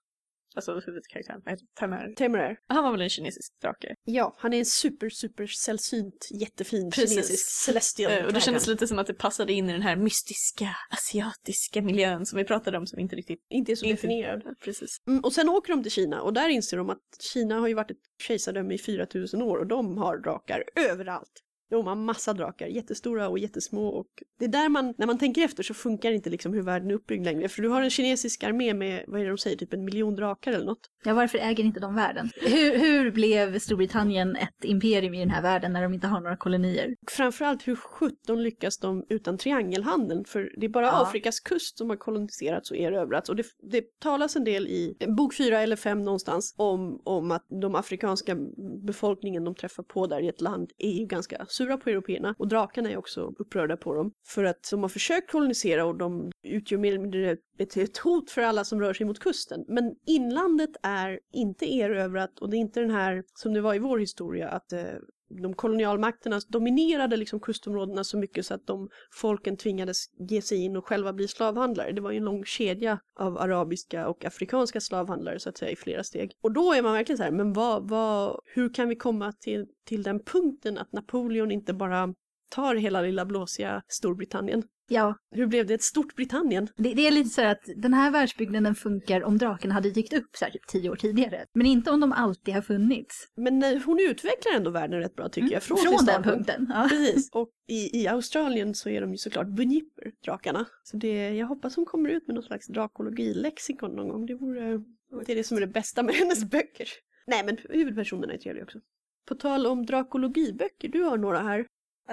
alltså 0.56 0.80
huvudkaraktären, 0.86 1.42
vad 1.46 1.52
heter 1.52 1.66
Tamer. 1.74 2.14
Temeraire. 2.16 2.58
Han 2.68 2.84
var 2.84 2.92
väl 2.92 3.02
en 3.02 3.10
kinesisk 3.10 3.62
drake? 3.62 3.96
Ja, 4.04 4.36
han 4.38 4.54
är 4.54 4.60
en 4.60 4.66
super, 4.66 5.10
super 5.10 5.48
sällsynt, 5.48 6.28
jättefin 6.32 6.92
Precis. 6.92 7.10
kinesisk 7.10 7.48
celestial 7.50 8.10
Eh, 8.12 8.26
och 8.26 8.34
det 8.34 8.42
kändes 8.42 8.68
lite 8.68 8.88
som 8.88 9.00
att 9.00 9.08
det 9.08 9.14
passade 9.14 9.54
in 9.54 9.70
i 9.70 9.74
den 9.74 9.82
här 9.82 9.96
mystiska, 9.96 10.76
asiatiska 10.90 11.82
miljön 11.82 12.26
som 12.26 12.38
vi 12.38 12.46
pratade 12.46 12.78
om 12.78 12.88
som 12.88 13.00
inte 13.00 13.16
riktigt... 13.16 13.40
Inte 13.50 13.72
är 13.72 13.76
så 13.76 13.86
definierad. 13.86 14.44
Precis. 14.64 14.98
Mm, 15.08 15.20
och 15.24 15.34
sen 15.34 15.50
åker 15.50 15.74
de 15.74 15.84
till 15.84 15.92
Kina 15.92 16.22
och 16.22 16.34
där 16.34 16.50
inser 16.50 16.78
de 16.78 16.90
att 16.90 17.22
Kina 17.34 17.60
har 17.60 17.68
ju 17.68 17.74
varit 17.74 17.92
ett 17.92 17.98
kejsardöme 18.22 18.74
i 18.74 18.78
4000 18.78 19.42
år 19.42 19.58
och 19.58 19.68
de 19.68 19.98
har 19.98 20.18
drakar 20.18 20.64
överallt. 20.76 21.44
De 21.70 21.88
har 21.88 21.96
massa 21.96 22.34
drakar, 22.34 22.68
jättestora 22.68 23.30
och 23.30 23.40
jättesmå 23.40 23.88
och 23.88 24.08
det 24.40 24.46
är 24.46 24.50
där 24.50 24.70
man, 24.70 24.94
när 24.98 25.08
man 25.08 25.18
tänker 25.18 25.42
efter 25.42 25.64
så 25.64 25.74
funkar 25.74 26.12
inte 26.12 26.30
liksom 26.30 26.54
hur 26.54 26.62
världen 26.62 26.92
är 26.92 26.96
uppbyggd 26.96 27.26
längre. 27.26 27.50
För 27.50 27.62
du 27.62 27.70
har 27.70 27.82
en 27.82 27.90
kinesisk 27.90 28.44
armé 28.44 28.74
med, 28.74 29.04
vad 29.08 29.22
är 29.22 29.26
det 29.26 29.32
de 29.32 29.38
säger, 29.38 29.58
typ 29.58 29.74
en 29.74 29.86
miljon 29.86 30.16
drakar 30.16 30.52
eller 30.52 30.66
något. 30.66 30.90
Ja, 31.04 31.14
varför 31.14 31.38
äger 31.38 31.64
inte 31.64 31.80
de 31.80 31.96
världen? 31.96 32.30
Hur, 32.42 32.78
hur 32.78 33.12
blev 33.12 33.60
Storbritannien 33.60 34.36
ett 34.36 34.64
imperium 34.64 35.14
i 35.14 35.20
den 35.20 35.30
här 35.30 35.42
världen 35.42 35.74
när 35.74 35.84
de 35.84 35.94
inte 35.94 36.08
har 36.08 36.22
några 36.22 36.38
kolonier? 36.38 36.96
Framförallt 37.08 37.68
hur 37.68 37.76
sjutton 37.76 38.44
lyckas 38.44 38.78
de 38.78 39.06
utan 39.10 39.38
triangelhandeln? 39.38 40.26
För 40.26 40.52
det 40.58 40.66
är 40.66 40.70
bara 40.70 40.86
Ja. 40.86 41.02
Afrikas 41.02 41.40
kust 41.40 41.78
som 41.78 41.90
har 41.90 41.98
koloniserats 41.98 42.72
och 42.72 42.78
erövrats. 42.78 43.30
Och 43.30 43.36
det, 43.36 43.46
det 43.72 44.00
talas 44.00 44.36
en 44.36 44.44
del 44.44 44.68
i 44.68 44.96
bok 45.18 45.34
fyra 45.34 45.60
eller 45.60 45.76
fem 45.76 46.02
någonstans 46.02 46.56
om, 46.58 47.02
om 47.04 47.32
att 47.32 47.46
de 47.62 47.76
afrikanska 47.76 48.38
befolkningen 48.86 49.44
de 49.44 49.56
träffar 49.56 49.84
på 49.84 50.08
där 50.08 50.22
i 50.22 50.28
ett 50.28 50.42
land 50.42 50.72
är 50.78 50.92
ju 50.92 51.06
ganska 51.06 51.46
sura 51.50 51.78
på 51.78 51.90
européerna. 51.90 52.36
Och 52.38 52.48
drakarna 52.48 52.92
är 52.92 52.98
också 52.98 53.34
upprörda 53.40 53.78
på 53.78 53.94
dem. 53.94 54.12
För 54.28 54.44
att 54.44 54.68
de 54.72 54.82
har 54.82 54.90
försökt 54.90 55.32
kolonisera 55.32 55.86
och 55.86 55.98
de 55.98 56.32
utgör 56.44 56.78
mer 56.80 56.90
eller 56.90 57.02
mindre 57.02 57.32
ett, 57.60 57.78
ett 57.78 57.98
hot 57.98 58.32
för 58.32 58.42
alla 58.42 58.64
som 58.64 58.82
rör 58.82 58.94
sig 58.94 59.06
mot 59.06 59.20
kusten. 59.20 59.66
Men 59.68 59.96
inlandet 60.06 60.70
är 60.84 60.89
är 60.90 61.20
inte 61.32 61.74
erövrat 61.74 62.40
och 62.40 62.50
det 62.50 62.58
är 62.58 62.60
inte 62.60 62.80
den 62.80 62.92
här, 62.92 63.24
som 63.34 63.54
det 63.54 63.62
var 63.62 63.74
i 63.74 63.80
vår 63.80 64.00
historia, 64.00 64.50
att 64.50 64.74
eh, 64.74 64.84
de 65.30 65.54
kolonialmakterna 65.54 66.40
dominerade 66.48 67.18
liksom 67.18 67.40
kustområdena 67.40 68.04
så 68.04 68.18
mycket 68.18 68.46
så 68.46 68.54
att 68.54 68.68
de 68.68 68.90
folken 69.12 69.58
tvingades 69.58 70.06
ge 70.30 70.42
sig 70.42 70.58
in 70.58 70.78
och 70.78 70.88
själva 70.88 71.14
bli 71.14 71.28
slavhandlare. 71.28 71.92
Det 71.92 72.02
var 72.02 72.12
ju 72.12 72.18
en 72.18 72.24
lång 72.24 72.46
kedja 72.46 73.00
av 73.16 73.38
arabiska 73.38 74.08
och 74.08 74.26
afrikanska 74.26 74.82
slavhandlare 74.82 75.40
så 75.40 75.50
att 75.50 75.58
säga 75.58 75.72
i 75.72 75.76
flera 75.76 76.04
steg. 76.04 76.32
Och 76.42 76.52
då 76.52 76.74
är 76.74 76.82
man 76.82 76.94
verkligen 76.94 77.18
så 77.18 77.24
här, 77.24 77.32
men 77.32 77.54
vad, 77.54 77.90
vad, 77.90 78.40
hur 78.46 78.74
kan 78.74 78.90
vi 78.90 78.96
komma 78.96 79.32
till, 79.32 79.68
till 79.86 80.04
den 80.04 80.20
punkten 80.20 80.78
att 80.78 80.92
Napoleon 80.92 81.52
inte 81.52 81.74
bara 81.74 82.14
tar 82.50 82.76
hela 82.76 83.02
lilla 83.02 83.26
blåsiga 83.26 83.84
Storbritannien? 83.88 84.64
Ja, 84.90 85.16
Hur 85.32 85.48
blev 85.48 85.66
det 85.66 85.74
ett 85.74 85.84
stort 85.84 86.16
Britannien? 86.16 86.68
det, 86.76 86.94
det 86.94 87.08
är 87.08 87.12
lite 87.12 87.30
så 87.30 87.42
att 87.46 87.70
den 87.76 87.94
här 87.94 88.12
världsbyggnaden 88.12 88.76
funkar 88.76 89.24
om 89.24 89.38
draken 89.38 89.72
hade 89.72 89.90
dykt 89.90 90.14
upp 90.14 90.30
så 90.38 90.46
här 90.46 90.52
typ 90.52 90.68
tio 90.68 90.90
år 90.90 90.96
tidigare. 90.96 91.46
Men 91.54 91.66
inte 91.66 91.92
om 91.92 92.00
de 92.00 92.12
alltid 92.12 92.54
har 92.54 92.62
funnits. 92.62 93.28
Men 93.38 93.60
nej, 93.60 93.82
hon 93.86 94.00
utvecklar 94.00 94.56
ändå 94.56 94.72
världen 94.72 95.00
rätt 95.00 95.16
bra 95.16 95.30
tycker 95.30 95.54
jag. 95.54 95.64
Från, 95.64 95.78
sin 95.78 96.06
den 96.06 96.24
punkten. 96.24 96.68
Ja. 96.74 96.88
Precis. 96.90 97.30
Och 97.34 97.50
i, 97.68 98.02
i 98.02 98.08
Australien 98.08 98.76
så 98.76 98.90
är 98.90 99.02
de 99.02 99.12
ju 99.12 99.18
såklart 99.18 99.48
bunjipper, 99.48 100.12
drakarna. 100.26 100.66
Så 100.84 100.98
det, 100.98 101.30
jag 101.30 101.48
hoppas 101.48 101.76
hon 101.76 101.86
kommer 101.86 102.10
ut 102.10 102.28
med 102.28 102.36
någon 102.36 102.44
slags 102.44 102.68
drakologilexikon 102.68 103.92
någon 103.92 104.08
gång. 104.10 104.26
Det 104.26 104.36
vore... 104.36 104.78
Det 105.26 105.32
är 105.32 105.36
det 105.36 105.44
som 105.44 105.58
är 105.58 105.62
det 105.62 105.68
bästa 105.68 106.04
med 106.04 106.16
hennes 106.20 106.44
böcker. 106.44 106.88
Nej 107.28 107.44
men 107.46 107.58
huvudpersonerna 107.70 108.34
är 108.34 108.38
trevliga 108.38 108.64
också. 108.64 108.80
På 109.28 109.36
tal 109.36 109.68
om 109.68 109.86
drakologiböcker, 109.86 110.88
du 110.88 111.02
har 111.04 111.18
några 111.18 111.40
här. 111.40 111.66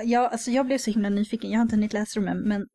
Ja, 0.04 0.28
alltså 0.28 0.50
jag 0.50 0.66
blev 0.66 0.78
så 0.78 0.90
himla 0.90 1.08
nyfiken. 1.08 1.50
Jag 1.50 1.58
har 1.58 1.62
inte 1.62 1.76
hunnit 1.76 1.92
läsa 1.92 2.20
dem 2.20 2.28
än, 2.28 2.38
men 2.38 2.66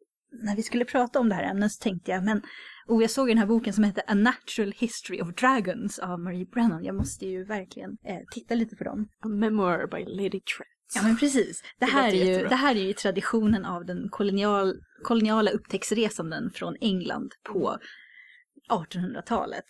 när 0.44 0.56
vi 0.56 0.64
skulle 0.64 0.86
prata 0.86 1.20
om 1.20 1.30
det 1.30 1.36
här 1.36 1.52
ämnet 1.52 1.72
så 1.72 1.84
tänkte 1.84 2.12
jag, 2.12 2.24
men 2.24 2.42
oh, 2.88 3.02
jag 3.02 3.12
såg 3.12 3.28
den 3.28 3.38
här 3.38 3.46
boken 3.46 3.74
som 3.74 3.84
heter 3.84 4.04
A 4.08 4.14
Natural 4.14 4.74
History 4.78 5.22
of 5.22 5.36
Dragons 5.36 6.00
av 6.00 6.20
Marie 6.20 6.46
Brennan. 6.46 6.84
Jag 6.84 6.96
måste 6.96 7.26
ju 7.26 7.44
verkligen 7.44 7.98
eh, 8.06 8.20
titta 8.32 8.56
lite 8.56 8.76
på 8.76 8.84
dem. 8.84 9.08
A 9.20 9.28
memoir 9.28 9.88
by 9.88 10.06
Lady 10.06 10.30
Trent. 10.30 10.96
Ja 10.96 11.04
men 11.04 11.18
precis. 11.18 11.62
Det 11.62 11.86
Det 11.86 11.92
här, 11.92 12.12
låter 12.12 12.26
är 12.26 12.40
ju, 12.40 12.48
det 12.48 12.56
här 12.56 12.76
är 12.76 12.84
ju 12.84 12.94
traditionen 12.94 13.66
av 13.66 13.86
den 13.86 14.10
kolonial, 14.10 14.74
koloniala 15.04 15.52
upptäcktsresanden 15.52 16.52
från 16.54 16.76
England 16.82 17.32
på 17.44 17.78
1800-talet. 18.70 19.66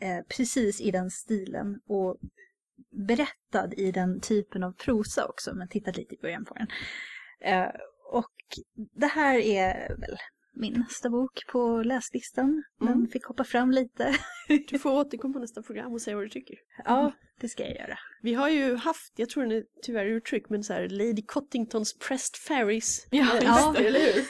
Eh, 0.00 0.36
precis 0.36 0.80
i 0.80 0.90
den 0.90 1.10
stilen 1.10 1.80
och 1.88 2.16
berättad 3.08 3.74
i 3.76 3.92
den 3.92 4.20
typen 4.20 4.62
av 4.62 4.72
prosa 4.72 5.26
också, 5.26 5.54
men 5.54 5.68
tittat 5.68 5.96
lite 5.96 6.14
i 6.14 6.18
början 6.22 6.44
på 6.44 6.54
den. 6.54 6.66
Eh, 7.40 7.70
och 8.12 8.32
det 9.00 9.06
här 9.06 9.38
är 9.38 9.88
väl 10.00 10.16
min 10.58 10.72
nästa 10.72 11.10
bok 11.10 11.42
på 11.52 11.82
läslistan. 11.82 12.62
Den 12.80 12.88
Mm. 12.88 13.08
fick 13.08 13.24
hoppa 13.24 13.44
fram 13.44 13.70
lite. 13.70 14.14
Du 14.68 14.78
får 14.78 14.90
återkomma 14.92 15.32
på 15.34 15.38
nästa 15.40 15.62
program 15.62 15.92
och 15.92 16.02
säga 16.02 16.16
vad 16.16 16.24
du 16.24 16.28
tycker. 16.30 16.56
ja, 16.84 17.12
det 17.40 17.48
ska 17.48 17.62
jag 17.62 17.76
göra. 17.76 17.98
Vi 18.22 18.34
har 18.34 18.48
ju 18.48 18.76
haft, 18.76 19.12
jag 19.16 19.28
tror 19.28 19.42
den 19.42 19.52
är 19.52 19.64
tyvärr 19.82 20.06
ur 20.06 20.20
tryck, 20.20 20.48
men 20.48 20.62
så 20.64 20.72
här 20.72 20.88
Lady 20.88 21.22
Cottingtons 21.26 21.98
Pressed 21.98 22.36
Fairies. 22.48 23.06
Ja, 23.10 23.26
Ja. 23.42 23.74
det. 23.78 23.86
Eller 23.86 24.00
hur? 24.00 24.22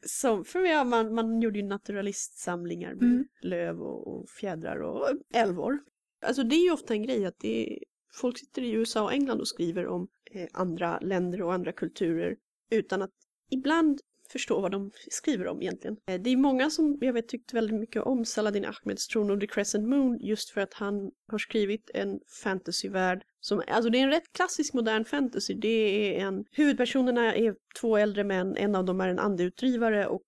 Som, 0.08 0.44
för 0.44 0.60
ja, 0.60 0.84
man, 0.84 1.14
man 1.14 1.40
gjorde 1.40 1.58
ju 1.58 1.64
naturalistsamlingar 1.66 2.94
med 2.94 3.02
Mm. 3.02 3.24
löv 3.42 3.80
och, 3.80 4.06
och 4.08 4.28
fjädrar 4.40 4.82
och 4.82 5.08
älvor. 5.34 5.78
Alltså 6.24 6.42
det 6.42 6.54
är 6.56 6.64
ju 6.64 6.70
ofta 6.70 6.94
en 6.94 7.02
grej 7.02 7.26
att 7.26 7.38
det 7.38 7.72
är, 7.72 7.78
folk 8.14 8.38
sitter 8.38 8.62
i 8.62 8.70
USA 8.70 9.02
och 9.02 9.12
England 9.12 9.40
och 9.40 9.48
skriver 9.48 9.86
om 9.86 10.08
eh, 10.30 10.48
andra 10.52 10.98
länder 10.98 11.42
och 11.42 11.54
andra 11.54 11.72
kulturer 11.72 12.36
utan 12.70 13.02
att 13.02 13.10
ibland 13.50 14.00
förstå 14.28 14.60
vad 14.60 14.72
de 14.72 14.90
skriver 15.10 15.46
om 15.46 15.62
egentligen. 15.62 15.96
Eh, 16.06 16.20
det 16.20 16.30
är 16.30 16.36
många 16.36 16.70
som 16.70 16.98
jag 17.00 17.12
vet 17.12 17.28
tyckte 17.28 17.56
väldigt 17.56 17.80
mycket 17.80 18.02
om 18.02 18.24
Saladin 18.24 18.64
Ahmeds 18.64 19.08
Tron 19.08 19.30
of 19.30 19.40
the 19.40 19.46
Crescent 19.46 19.88
Moon 19.88 20.18
just 20.20 20.50
för 20.50 20.60
att 20.60 20.74
han 20.74 21.10
har 21.30 21.38
skrivit 21.38 21.90
en 21.94 22.20
fantasyvärld 22.42 23.22
som, 23.40 23.62
alltså 23.68 23.90
det 23.90 23.98
är 23.98 24.02
en 24.02 24.10
rätt 24.10 24.32
klassisk 24.32 24.74
modern 24.74 25.04
fantasy. 25.04 25.54
Det 25.54 25.68
är 25.68 26.26
en, 26.26 26.44
huvudpersonerna 26.50 27.34
är 27.34 27.54
två 27.80 27.96
äldre 27.96 28.24
män, 28.24 28.56
en 28.56 28.74
av 28.74 28.84
dem 28.84 29.00
är 29.00 29.08
en 29.08 29.18
andeutdrivare 29.18 30.06
och 30.06 30.24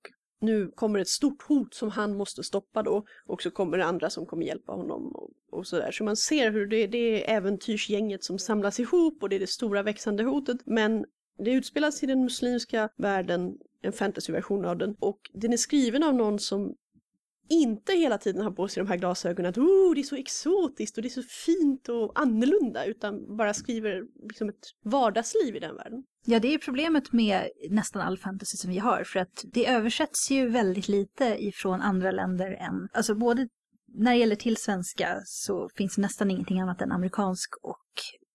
nu 0.46 0.70
kommer 0.74 0.98
ett 0.98 1.08
stort 1.08 1.42
hot 1.42 1.74
som 1.74 1.90
han 1.90 2.16
måste 2.16 2.42
stoppa 2.42 2.82
då 2.82 3.04
och 3.26 3.42
så 3.42 3.50
kommer 3.50 3.78
det 3.78 3.84
andra 3.84 4.10
som 4.10 4.26
kommer 4.26 4.46
hjälpa 4.46 4.72
honom 4.72 5.08
och, 5.08 5.30
och 5.50 5.66
sådär. 5.66 5.92
Så 5.92 6.04
man 6.04 6.16
ser 6.16 6.50
hur 6.50 6.66
det, 6.66 6.86
det 6.86 7.24
är 7.24 7.36
äventyrsgänget 7.36 8.24
som 8.24 8.38
samlas 8.38 8.80
ihop 8.80 9.22
och 9.22 9.28
det 9.28 9.36
är 9.36 9.40
det 9.40 9.46
stora 9.46 9.82
växande 9.82 10.22
hotet 10.22 10.58
men 10.64 11.04
det 11.38 11.50
utspelas 11.50 12.02
i 12.02 12.06
den 12.06 12.22
muslimska 12.22 12.88
världen, 12.96 13.58
en 13.82 13.92
fantasyversion 13.92 14.64
av 14.64 14.78
den 14.78 14.96
och 14.98 15.30
den 15.32 15.52
är 15.52 15.56
skriven 15.56 16.02
av 16.02 16.14
någon 16.14 16.38
som 16.38 16.74
inte 17.48 17.92
hela 17.92 18.18
tiden 18.18 18.42
har 18.42 18.50
på 18.50 18.68
sig 18.68 18.82
de 18.82 18.88
här 18.88 18.96
glasögonen 18.96 19.50
att 19.50 19.58
oh, 19.58 19.94
det 19.94 20.00
är 20.00 20.02
så 20.02 20.16
exotiskt 20.16 20.96
och 20.96 21.02
det 21.02 21.08
är 21.08 21.22
så 21.22 21.22
fint 21.22 21.88
och 21.88 22.20
annorlunda 22.20 22.84
utan 22.84 23.36
bara 23.36 23.54
skriver 23.54 24.04
liksom 24.22 24.48
ett 24.48 24.66
vardagsliv 24.82 25.56
i 25.56 25.58
den 25.58 25.76
världen. 25.76 26.04
Ja, 26.28 26.40
det 26.40 26.54
är 26.54 26.58
problemet 26.58 27.12
med 27.12 27.48
nästan 27.70 28.02
all 28.02 28.18
fantasy 28.18 28.56
som 28.56 28.70
vi 28.70 28.78
har, 28.78 29.04
för 29.04 29.20
att 29.20 29.44
det 29.52 29.66
översätts 29.66 30.30
ju 30.30 30.48
väldigt 30.48 30.88
lite 30.88 31.24
ifrån 31.38 31.80
andra 31.80 32.10
länder 32.10 32.52
än, 32.52 32.88
alltså 32.92 33.14
både 33.14 33.48
när 33.98 34.12
det 34.12 34.18
gäller 34.18 34.36
till 34.36 34.56
svenska 34.56 35.22
så 35.24 35.68
finns 35.76 35.98
nästan 35.98 36.30
ingenting 36.30 36.60
annat 36.60 36.82
än 36.82 36.92
amerikansk 36.92 37.56
och 37.62 37.86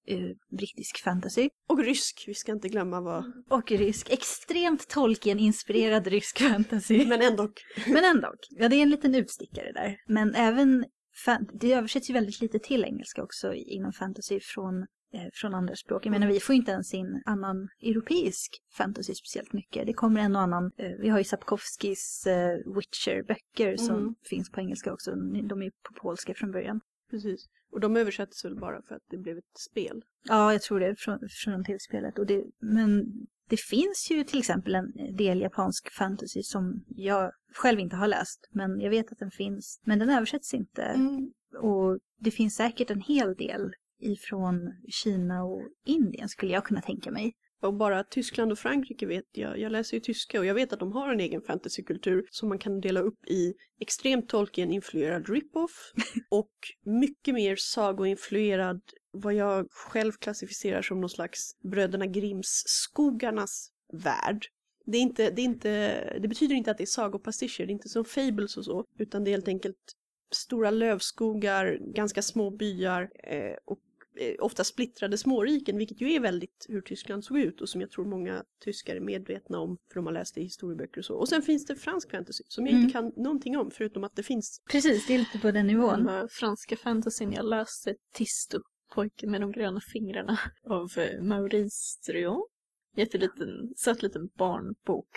eh, 0.08 0.58
brittisk 0.58 1.04
fantasy. 1.04 1.50
Och 1.68 1.84
rysk, 1.84 2.24
vi 2.28 2.34
ska 2.34 2.52
inte 2.52 2.70
glömma 2.70 3.02
vad, 3.02 3.32
Och 3.50 3.72
rysk, 3.72 4.10
extremt 4.10 4.88
Tolkien-inspirerad 4.88 6.08
rysk 6.08 6.40
fantasy. 6.40 7.06
men 7.06 7.22
ändå. 7.22 7.52
Men 7.88 8.04
ändå, 8.04 8.34
ja 8.50 8.70
det 8.70 8.76
är 8.76 8.82
en 8.84 8.90
liten 8.90 9.16
utstickare 9.16 9.72
där. 9.72 9.98
Men 10.08 10.36
även, 10.36 10.86
det 11.54 11.74
översätts 11.74 12.10
ju 12.10 12.14
väldigt 12.14 12.42
lite 12.42 12.60
till 12.60 12.86
engelska 12.86 13.24
också 13.24 13.54
inom 13.54 13.94
fantasy 13.94 14.40
från, 14.42 14.86
från 15.34 15.54
andra 15.54 15.76
språk. 15.76 16.06
Jag 16.06 16.12
menar 16.12 16.28
vi 16.28 16.40
får 16.40 16.56
inte 16.56 16.72
ens 16.72 16.94
in 16.94 17.22
annan 17.26 17.70
europeisk 17.82 18.62
fantasy 18.78 19.16
speciellt 19.16 19.54
mycket. 19.54 19.86
Det 19.86 19.94
kommer 19.94 20.22
en 20.22 20.36
och 20.36 20.42
annan, 20.42 20.72
eh, 20.78 20.92
vi 21.00 21.10
har 21.10 21.18
ju 21.18 21.24
Sapkowskis 21.24 22.28
eh, 22.28 22.58
Witcher-böcker 22.76 23.78
som 23.78 23.96
Mm. 23.96 24.16
finns 24.30 24.50
på 24.52 24.60
engelska 24.60 24.94
också. 24.94 25.12
De 25.44 25.62
är 25.62 25.66
ju 25.66 25.72
på 25.72 25.94
polska 26.02 26.34
från 26.34 26.52
början. 26.52 26.82
Precis. 27.10 27.46
Och 27.72 27.80
de 27.80 27.98
översattes 27.98 28.46
väl 28.46 28.56
bara 28.56 28.82
för 28.82 28.96
att 28.96 29.02
det 29.10 29.18
blev 29.18 29.38
ett 29.38 29.58
spel. 29.72 30.02
Ja, 30.24 30.52
jag 30.52 30.62
tror 30.62 30.80
det 30.80 30.96
från, 31.00 31.20
från 31.44 31.64
tv-spelet. 31.64 32.20
Och 32.20 32.26
det, 32.26 32.44
men 32.60 33.06
det 33.50 33.60
finns 33.60 34.08
ju 34.12 34.24
till 34.24 34.40
exempel 34.40 34.76
en 34.76 35.16
del 35.16 35.42
japansk 35.42 35.92
fantasy 35.92 36.44
som 36.44 36.84
jag 36.88 37.32
själv 37.56 37.80
inte 37.80 37.96
har 37.96 38.08
läst. 38.08 38.50
Men 38.52 38.80
jag 38.82 38.90
vet 38.90 39.12
att 39.12 39.20
den 39.20 39.32
finns. 39.32 39.82
Men 39.84 40.00
den 40.00 40.10
översätts 40.10 40.54
inte. 40.54 40.82
Mm. 40.82 41.32
Och 41.62 42.00
det 42.20 42.32
finns 42.32 42.56
säkert 42.56 42.92
en 42.92 43.02
hel 43.02 43.36
del 43.36 43.74
ifrån 44.02 44.74
Kina 44.88 45.44
och 45.44 45.62
Indien 45.86 46.30
skulle 46.30 46.52
jag 46.52 46.66
kunna 46.66 46.82
tänka 46.82 47.12
mig. 47.12 47.36
Och 47.62 47.74
bara 47.74 48.04
Tyskland 48.04 48.52
och 48.52 48.60
Frankrike 48.60 49.06
vet 49.06 49.26
jag, 49.32 49.60
jag 49.60 49.72
läser 49.72 49.98
ju 49.98 50.02
tyska 50.02 50.40
och 50.40 50.46
jag 50.46 50.54
vet 50.54 50.74
att 50.74 50.80
de 50.80 50.92
har 50.92 51.14
en 51.14 51.20
egen 51.20 51.42
fantasykultur 51.42 52.26
som 52.32 52.50
man 52.50 52.60
kan 52.60 52.82
dela 52.82 53.00
upp 53.00 53.26
i 53.28 53.54
extremt 53.80 54.30
Tolkien-influerad 54.30 55.30
rip-off 55.30 55.94
och 56.30 56.52
mycket 56.84 57.34
mer 57.34 57.56
sagoinfluerad 57.56 58.82
vad 59.12 59.34
jag 59.34 59.68
själv 59.72 60.12
klassificerar 60.12 60.82
som 60.82 61.02
någon 61.02 61.10
slags 61.10 61.60
Bröderna 61.64 62.06
Grimms 62.06 62.64
skogarnas 62.66 63.72
värld. 63.94 64.46
Det, 64.86 64.98
är 64.98 65.02
inte, 65.02 65.30
det, 65.30 65.42
är 65.42 65.46
inte, 65.46 66.04
det 66.20 66.28
betyder 66.28 66.56
inte 66.56 66.72
att 66.72 66.78
det 66.78 66.84
är 66.84 66.86
sagopastischer, 66.86 67.66
det 67.66 67.72
är 67.72 67.74
inte 67.74 67.90
som 67.90 68.06
fables 68.06 68.58
och 68.58 68.66
så, 68.66 68.86
utan 69.00 69.24
det 69.24 69.30
är 69.30 69.32
helt 69.32 69.48
enkelt 69.48 69.96
stora 70.32 70.72
lövskogar, 70.72 71.78
ganska 71.82 72.22
små 72.22 72.50
byar 72.50 73.10
eh, 73.24 73.56
och 73.66 73.80
ofta 74.40 74.64
splittrade 74.64 75.18
småriken, 75.18 75.78
vilket 75.78 76.02
ju 76.02 76.12
är 76.14 76.20
väldigt 76.20 76.66
hur 76.70 76.82
Tyskland 76.82 77.24
såg 77.26 77.40
ut 77.40 77.62
och 77.62 77.70
som 77.70 77.82
jag 77.82 77.92
tror 77.92 78.06
många 78.06 78.44
tyskar 78.64 78.96
är 78.96 79.00
medvetna 79.00 79.60
om 79.60 79.78
för 79.88 79.96
de 79.96 80.06
har 80.06 80.14
läst 80.14 80.36
det 80.36 80.42
i 80.42 80.44
historieböcker 80.44 81.02
och 81.02 81.06
så. 81.06 81.16
Och 81.16 81.30
sen 81.30 81.42
finns 81.42 81.66
det 81.66 81.76
fransk 81.76 82.12
fantasy 82.12 82.44
som 82.48 82.66
jag 82.66 82.72
Mm. 82.74 82.84
inte 82.84 82.94
kan 82.94 83.12
någonting 83.16 83.58
om 83.58 83.72
förutom 83.72 84.04
att 84.04 84.16
det 84.16 84.24
finns. 84.24 84.62
Precis, 84.72 85.08
det 85.08 85.14
är 85.14 85.20
lite 85.20 85.40
på 85.40 85.48
den 85.48 85.54
Den 85.56 85.68
nivån. 85.68 86.08
här 86.08 86.28
franska 86.32 86.78
fantasyn 86.78 87.32
jag 87.34 87.46
läste, 87.46 87.96
Tisto, 88.14 88.60
pojken 88.96 89.32
med 89.32 89.42
de 89.42 89.52
gröna 89.52 89.80
fingrarna, 89.94 90.40
av 90.70 90.90
eh, 90.98 91.22
Maurice 91.24 92.00
Druon. 92.08 92.48
Jätteliten, 92.96 93.48
söt 93.78 94.04
liten 94.04 94.28
barnbok. 94.38 95.10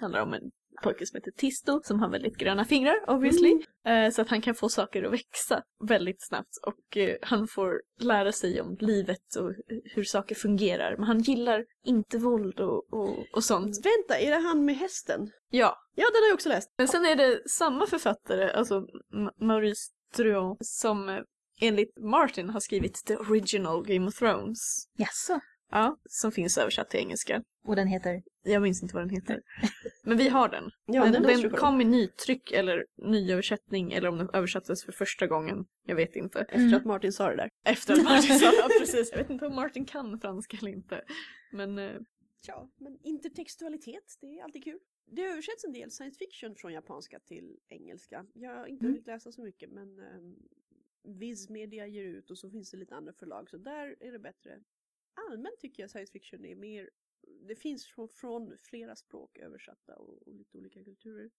Handlar 0.00 0.22
om 0.22 0.32
en 0.34 0.50
pojke 0.82 1.06
som 1.06 1.16
heter 1.16 1.30
Tisto 1.30 1.80
som 1.84 2.00
har 2.00 2.08
väldigt 2.08 2.36
gröna 2.36 2.64
fingrar 2.64 3.10
obviously. 3.10 3.60
Eh, 3.86 4.10
så 4.10 4.22
att 4.22 4.28
han 4.28 4.40
kan 4.40 4.54
få 4.54 4.68
saker 4.68 5.02
att 5.02 5.12
växa 5.12 5.62
väldigt 5.88 6.26
snabbt 6.26 6.56
och 6.66 6.96
eh, 6.96 7.16
han 7.22 7.48
får 7.48 7.82
lära 8.00 8.32
sig 8.32 8.60
om 8.60 8.76
livet 8.80 9.36
och 9.38 9.54
hur 9.94 10.04
saker 10.04 10.34
fungerar. 10.34 10.96
Men 10.96 11.06
han 11.06 11.20
gillar 11.20 11.64
inte 11.84 12.18
våld 12.18 12.60
och, 12.60 12.92
och, 12.92 13.26
och 13.32 13.44
sånt. 13.44 13.76
Vänta, 13.76 14.18
är 14.22 14.30
det 14.30 14.48
han 14.48 14.64
med 14.64 14.76
hästen? 14.76 15.30
Ja, 15.50 15.78
Ja, 15.94 16.04
den 16.12 16.22
har 16.22 16.28
jag 16.28 16.34
också 16.34 16.48
läst. 16.48 16.74
men 16.78 16.88
sen 16.88 17.06
är 17.06 17.16
det 17.16 17.48
samma 17.48 17.86
författare, 17.86 18.50
alltså 18.50 18.86
Maurice 19.40 19.90
Druon, 20.16 20.56
som 20.60 21.08
eh, 21.08 21.18
enligt 21.60 21.98
Martin 22.00 22.50
har 22.50 22.60
skrivit 22.60 23.04
The 23.06 23.16
Original 23.16 23.86
Game 23.86 24.06
of 24.06 24.14
Thrones. 24.14 24.88
Jaså? 24.96 25.40
Ja, 25.72 25.96
som 26.08 26.32
finns 26.32 26.58
översatt 26.58 26.90
till 26.90 27.00
engelska. 27.00 27.42
Och 27.64 27.76
den 27.76 27.88
heter? 27.88 28.22
Jag 28.42 28.62
minns 28.62 28.82
inte 28.82 28.94
vad 28.94 29.02
den 29.02 29.10
heter. 29.10 29.40
Men 30.04 30.16
vi 30.16 30.28
har 30.28 30.48
den. 30.48 30.70
Ja, 30.86 31.04
den 31.04 31.12
den 31.22 31.40
den 31.40 31.50
kom 31.50 31.80
i 31.80 31.84
nytryck 31.84 32.52
eller 32.52 32.86
nyöversättning 32.96 33.92
eller 33.92 34.08
om 34.08 34.18
den 34.18 34.30
översattes 34.32 34.84
för 34.84 34.92
första 34.92 35.26
gången. 35.26 35.64
Jag 35.86 35.96
vet 35.96 36.16
inte. 36.16 36.40
Efter 36.40 36.56
Mm. 36.58 36.74
att 36.74 36.84
Martin 36.84 37.12
sa 37.12 37.30
det 37.30 37.36
där. 37.36 37.48
Efter 37.64 37.92
att 37.94 38.04
Martin 38.04 38.38
sa 38.38 38.44
ja, 38.58 38.68
precis. 38.80 39.10
Jag 39.10 39.18
vet 39.18 39.30
inte 39.30 39.46
om 39.46 39.54
Martin 39.54 39.84
kan 39.84 40.20
franska 40.20 40.56
eller 40.60 40.70
inte. 40.70 41.02
Men 41.52 41.78
eh, 41.78 42.00
Ja, 42.46 42.68
men 42.80 42.98
intertextualitet, 43.02 44.18
det 44.20 44.26
är 44.38 44.44
alltid 44.44 44.64
kul. 44.64 44.78
Det 45.10 45.22
översätts 45.24 45.64
en 45.64 45.72
del 45.72 45.90
science 45.90 46.18
fiction 46.18 46.54
från 46.56 46.72
japanska 46.72 47.18
till 47.20 47.56
engelska. 47.68 48.26
Jag 48.34 48.54
har 48.54 48.66
inte 48.66 48.84
Mm. 48.84 48.92
hunnit 48.92 49.06
läsa 49.06 49.32
så 49.32 49.42
mycket 49.42 49.70
men 49.70 49.98
um, 49.98 50.36
Viz 51.18 51.48
Media 51.50 51.86
ger 51.86 52.04
ut 52.04 52.30
och 52.30 52.38
så 52.38 52.50
finns 52.50 52.70
det 52.70 52.76
lite 52.76 52.94
andra 52.94 53.12
förlag 53.12 53.50
så 53.50 53.56
där 53.56 53.96
är 54.00 54.12
det 54.12 54.18
bättre. 54.18 54.58
Allmänt 55.14 55.60
tycker 55.60 55.82
jag 55.82 55.90
science 55.90 56.12
fiction 56.12 56.44
är 56.44 56.56
mer, 56.56 56.90
det 57.48 57.56
finns 57.56 57.86
från, 57.86 58.08
från 58.08 58.58
flera 58.58 58.96
språk 58.96 59.38
översatta 59.38 59.96
och, 59.96 60.28
och 60.28 60.34
lite 60.34 60.58
olika 60.58 60.84
kulturer. 60.84 61.30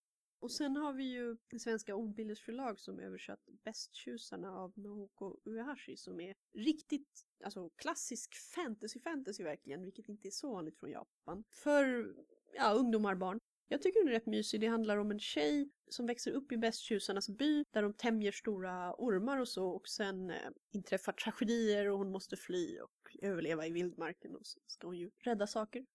Och 0.44 0.52
sen 0.52 0.76
har 0.76 0.94
vi 0.94 1.04
ju 1.04 1.38
svenska 1.60 1.96
ordbilders 1.96 2.42
förlag 2.42 2.80
som 2.80 3.00
översatt 3.00 3.40
Bästtjusarna 3.64 4.52
av 4.52 4.74
Nohoko 4.76 5.38
Uehashi 5.46 5.98
som 5.98 6.20
är 6.20 6.34
riktigt, 6.54 7.26
alltså 7.44 7.70
klassisk 7.70 8.36
fantasy 8.36 9.00
fantasy 9.00 9.44
verkligen, 9.44 9.84
vilket 9.84 10.10
inte 10.10 10.28
är 10.28 10.32
så 10.32 10.54
vanligt 10.54 10.80
från 10.80 10.90
Japan. 10.90 11.44
För, 11.50 12.16
ja, 12.54 12.74
ungdomar, 12.74 13.16
barn. 13.16 13.40
Jag 13.68 13.82
tycker 13.82 14.00
den 14.00 14.08
är 14.08 14.12
rätt 14.12 14.26
mysig. 14.26 14.62
Det 14.62 14.68
handlar 14.68 14.98
om 14.98 15.12
en 15.12 15.20
tjej 15.20 15.70
som 15.90 16.06
växer 16.06 16.32
upp 16.32 16.52
i 16.52 16.58
Bästtjusarnas 16.58 17.30
by 17.30 17.66
där 17.72 17.82
de 17.82 17.94
tämjer 17.94 18.32
stora 18.32 18.96
ormar 18.98 19.38
och 19.38 19.48
så 19.48 19.70
och 19.70 19.88
sen 19.88 20.30
eh, 20.30 20.36
inträffar 20.72 21.12
tragedier 21.12 21.90
och 21.90 21.98
hon 21.98 22.12
måste 22.12 22.38
fly 22.38 22.80
och 22.80 23.03
överleva 23.22 23.68
i 23.68 23.72
vildmarken 23.72 24.36
och 24.36 24.46
så 24.46 24.60
ska 24.68 24.88
hon 24.88 24.98
ju 24.98 25.10
rädda 25.24 25.48
saker 25.48 25.86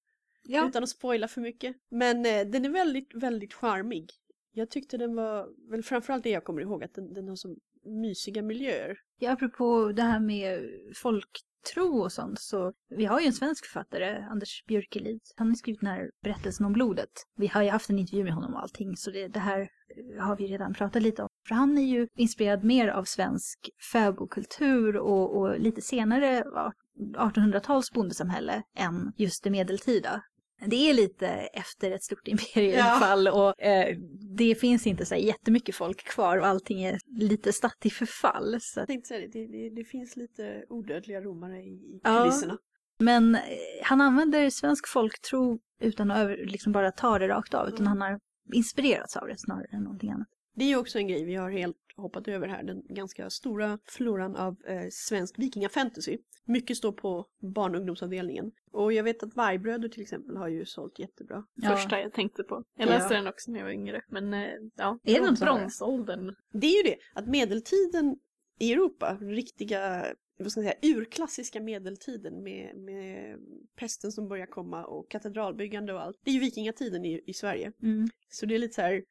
Ja. 0.43 0.69
utan 0.69 0.83
att 0.83 0.89
spoila 0.89 1.29
för 1.29 1.41
mycket. 1.41 1.77
Men 1.91 2.27
eh, 2.27 2.47
den 2.47 2.65
är 2.65 2.71
väldigt, 2.71 3.15
väldigt 3.15 3.55
charmig. 3.55 4.11
Jag 4.53 4.71
tyckte 4.71 4.97
den 4.97 5.15
var, 5.17 5.71
väl 5.71 5.83
framförallt 5.83 6.25
det 6.25 6.31
jag 6.31 6.45
kommer 6.45 6.63
ihåg, 6.63 6.85
att 6.85 6.95
den, 6.95 7.15
den 7.15 7.29
har 7.29 7.37
så 7.37 7.57
mysiga 7.85 8.43
miljöer. 8.43 8.99
Ja, 9.19 9.33
apropå 9.33 9.93
det 9.93 10.03
här 10.03 10.21
med 10.21 10.71
folktro 10.95 12.01
och 12.03 12.13
sånt 12.13 12.41
så 12.41 12.73
vi 12.89 13.05
har 13.05 13.21
ju 13.21 13.27
en 13.27 13.33
svensk 13.33 13.65
författare, 13.67 14.17
Anders 14.31 14.65
Björkelid. 14.67 15.21
Han 15.37 15.49
har 15.49 15.55
skrivit 15.55 15.81
den 15.81 15.91
här 15.91 16.11
berättelsen 16.23 16.67
om 16.67 16.73
blodet. 16.73 17.11
Vi 17.37 17.47
har 17.47 17.63
ju 17.63 17.69
haft 17.69 17.91
en 17.91 17.99
intervju 17.99 18.25
med 18.25 18.33
honom 18.33 18.55
och 18.55 18.63
allting 18.63 18.97
så 18.97 19.11
det, 19.11 19.29
det 19.29 19.41
här 19.41 19.61
eh, 19.61 20.25
har 20.25 20.37
vi 20.37 20.47
redan 20.47 20.75
pratat 20.75 21.03
lite 21.03 21.23
om. 21.23 21.29
För 21.49 21.55
han 21.55 21.79
är 21.79 21.83
ju 21.83 22.09
inspirerad 22.17 22.65
mer 22.65 22.89
av 22.89 23.05
svensk 23.05 23.71
fäbodkultur 23.93 24.97
och, 24.97 25.37
och 25.37 25.61
lite 25.61 25.83
senare 25.83 26.43
ja, 26.55 26.73
1800-tals 26.99 27.91
bondesamhälle 27.93 28.63
än 28.77 29.13
just 29.17 29.45
det 29.45 29.51
medeltida. 29.51 30.23
Det 30.67 30.91
är 30.91 30.95
lite 30.95 31.29
efter 31.29 31.91
ett 31.91 32.03
stort 32.05 32.29
imperiefall 32.29 33.29
och 33.29 33.63
eh, 33.63 33.97
det 34.37 34.55
finns 34.55 34.87
inte 34.87 35.07
så 35.07 35.15
här 35.15 35.23
jättemycket 35.23 35.75
folk 35.75 36.05
kvar 36.05 36.39
och 36.39 36.47
allting 36.47 36.83
är 36.85 36.99
lite 37.19 37.53
statt 37.53 37.87
i 37.87 37.91
förfall. 37.91 38.57
Så 38.61 38.85
det, 38.85 39.01
det, 39.33 39.47
det, 39.47 39.71
det 39.71 39.85
finns 39.85 40.17
lite 40.17 40.65
odödliga 40.69 41.21
romare 41.21 41.63
i, 41.63 41.69
i 41.69 42.01
Ja. 42.05 42.19
kulisserna. 42.23 42.59
Men 42.99 43.35
eh, 43.35 43.41
han 43.83 44.01
använder 44.01 44.51
svensk 44.51 44.89
folktro 44.89 45.59
utan 45.81 46.11
att 46.11 46.19
över, 46.19 46.37
liksom 46.47 46.73
bara 46.73 46.91
ta 46.93 47.19
det 47.19 47.29
rakt 47.29 47.55
av, 47.55 47.69
utan 47.69 47.87
Mm. 47.87 47.89
han 47.89 48.01
har 48.01 48.21
inspirerats 48.53 49.17
av 49.17 49.29
det 49.29 49.39
snarare 49.39 49.67
än 49.73 49.83
någonting 49.83 50.11
annat. 50.11 50.29
Det 50.57 50.65
är 50.65 50.69
ju 50.69 50.77
också 50.77 50.99
en 50.99 51.09
grej 51.09 51.25
vi 51.25 51.35
har 51.35 51.51
helt 51.51 51.77
hoppat 52.03 52.29
över 52.29 52.49
här, 52.49 52.63
den 52.63 52.83
ganska 52.89 53.31
stora 53.31 53.79
floran 53.87 54.37
av 54.37 54.57
eh, 54.67 54.87
svensk 54.91 55.39
vikingafantasy. 55.39 56.19
Mycket 56.45 56.77
står 56.77 56.93
på 56.93 57.27
barn 57.55 57.75
och 57.75 57.79
ungdomsavdelningen. 57.81 58.51
Och 58.73 58.93
jag 58.93 59.05
vet 59.05 59.23
att 59.23 59.37
Vargbröder 59.37 59.89
till 59.89 60.03
exempel 60.03 60.37
har 60.37 60.49
ju 60.49 60.65
sålt 60.67 60.99
jättebra. 60.99 61.45
Ja. 61.55 61.71
första 61.77 62.01
jag 62.01 62.13
tänkte 62.13 62.43
på. 62.43 62.65
Jag 62.77 62.89
Ja. 62.89 62.93
läste 62.93 63.15
den 63.15 63.27
också 63.27 63.51
när 63.51 63.59
jag 63.59 63.67
var 63.67 63.73
yngre. 63.73 64.03
Men 64.09 64.35
eh, 64.35 64.49
ja, 64.77 64.99
Är 65.05 65.21
här? 65.21 65.37
bronsåldern. 65.47 66.35
Det 66.53 66.67
är 66.67 66.77
ju 66.77 66.91
det, 66.91 66.97
att 67.15 67.27
medeltiden 67.29 68.17
i 68.61 68.73
Europa, 68.73 69.19
riktiga, 69.21 70.07
vad 70.39 70.53
ska 70.53 70.63
jag 70.63 70.73
säga, 70.73 70.97
urklassiska 70.97 71.61
medeltiden 71.61 72.43
med, 72.43 72.77
med 72.77 73.39
pesten 73.77 74.13
som 74.13 74.29
börjar 74.29 74.47
komma 74.47 74.85
och 74.85 75.11
katedralbyggande 75.11 75.93
och 75.93 76.03
allt. 76.03 76.17
Det 76.25 76.31
är 76.31 76.35
ju 76.35 76.41
vikingatiden 76.41 77.05
i, 77.05 77.23
i 77.27 77.35
Sverige. 77.35 77.73
Mm. 77.83 78.09
Så 78.29 78.47
det 78.47 78.55
är 78.55 78.59
lite 78.59 78.75
så 78.75 78.83
här, 78.83 79.03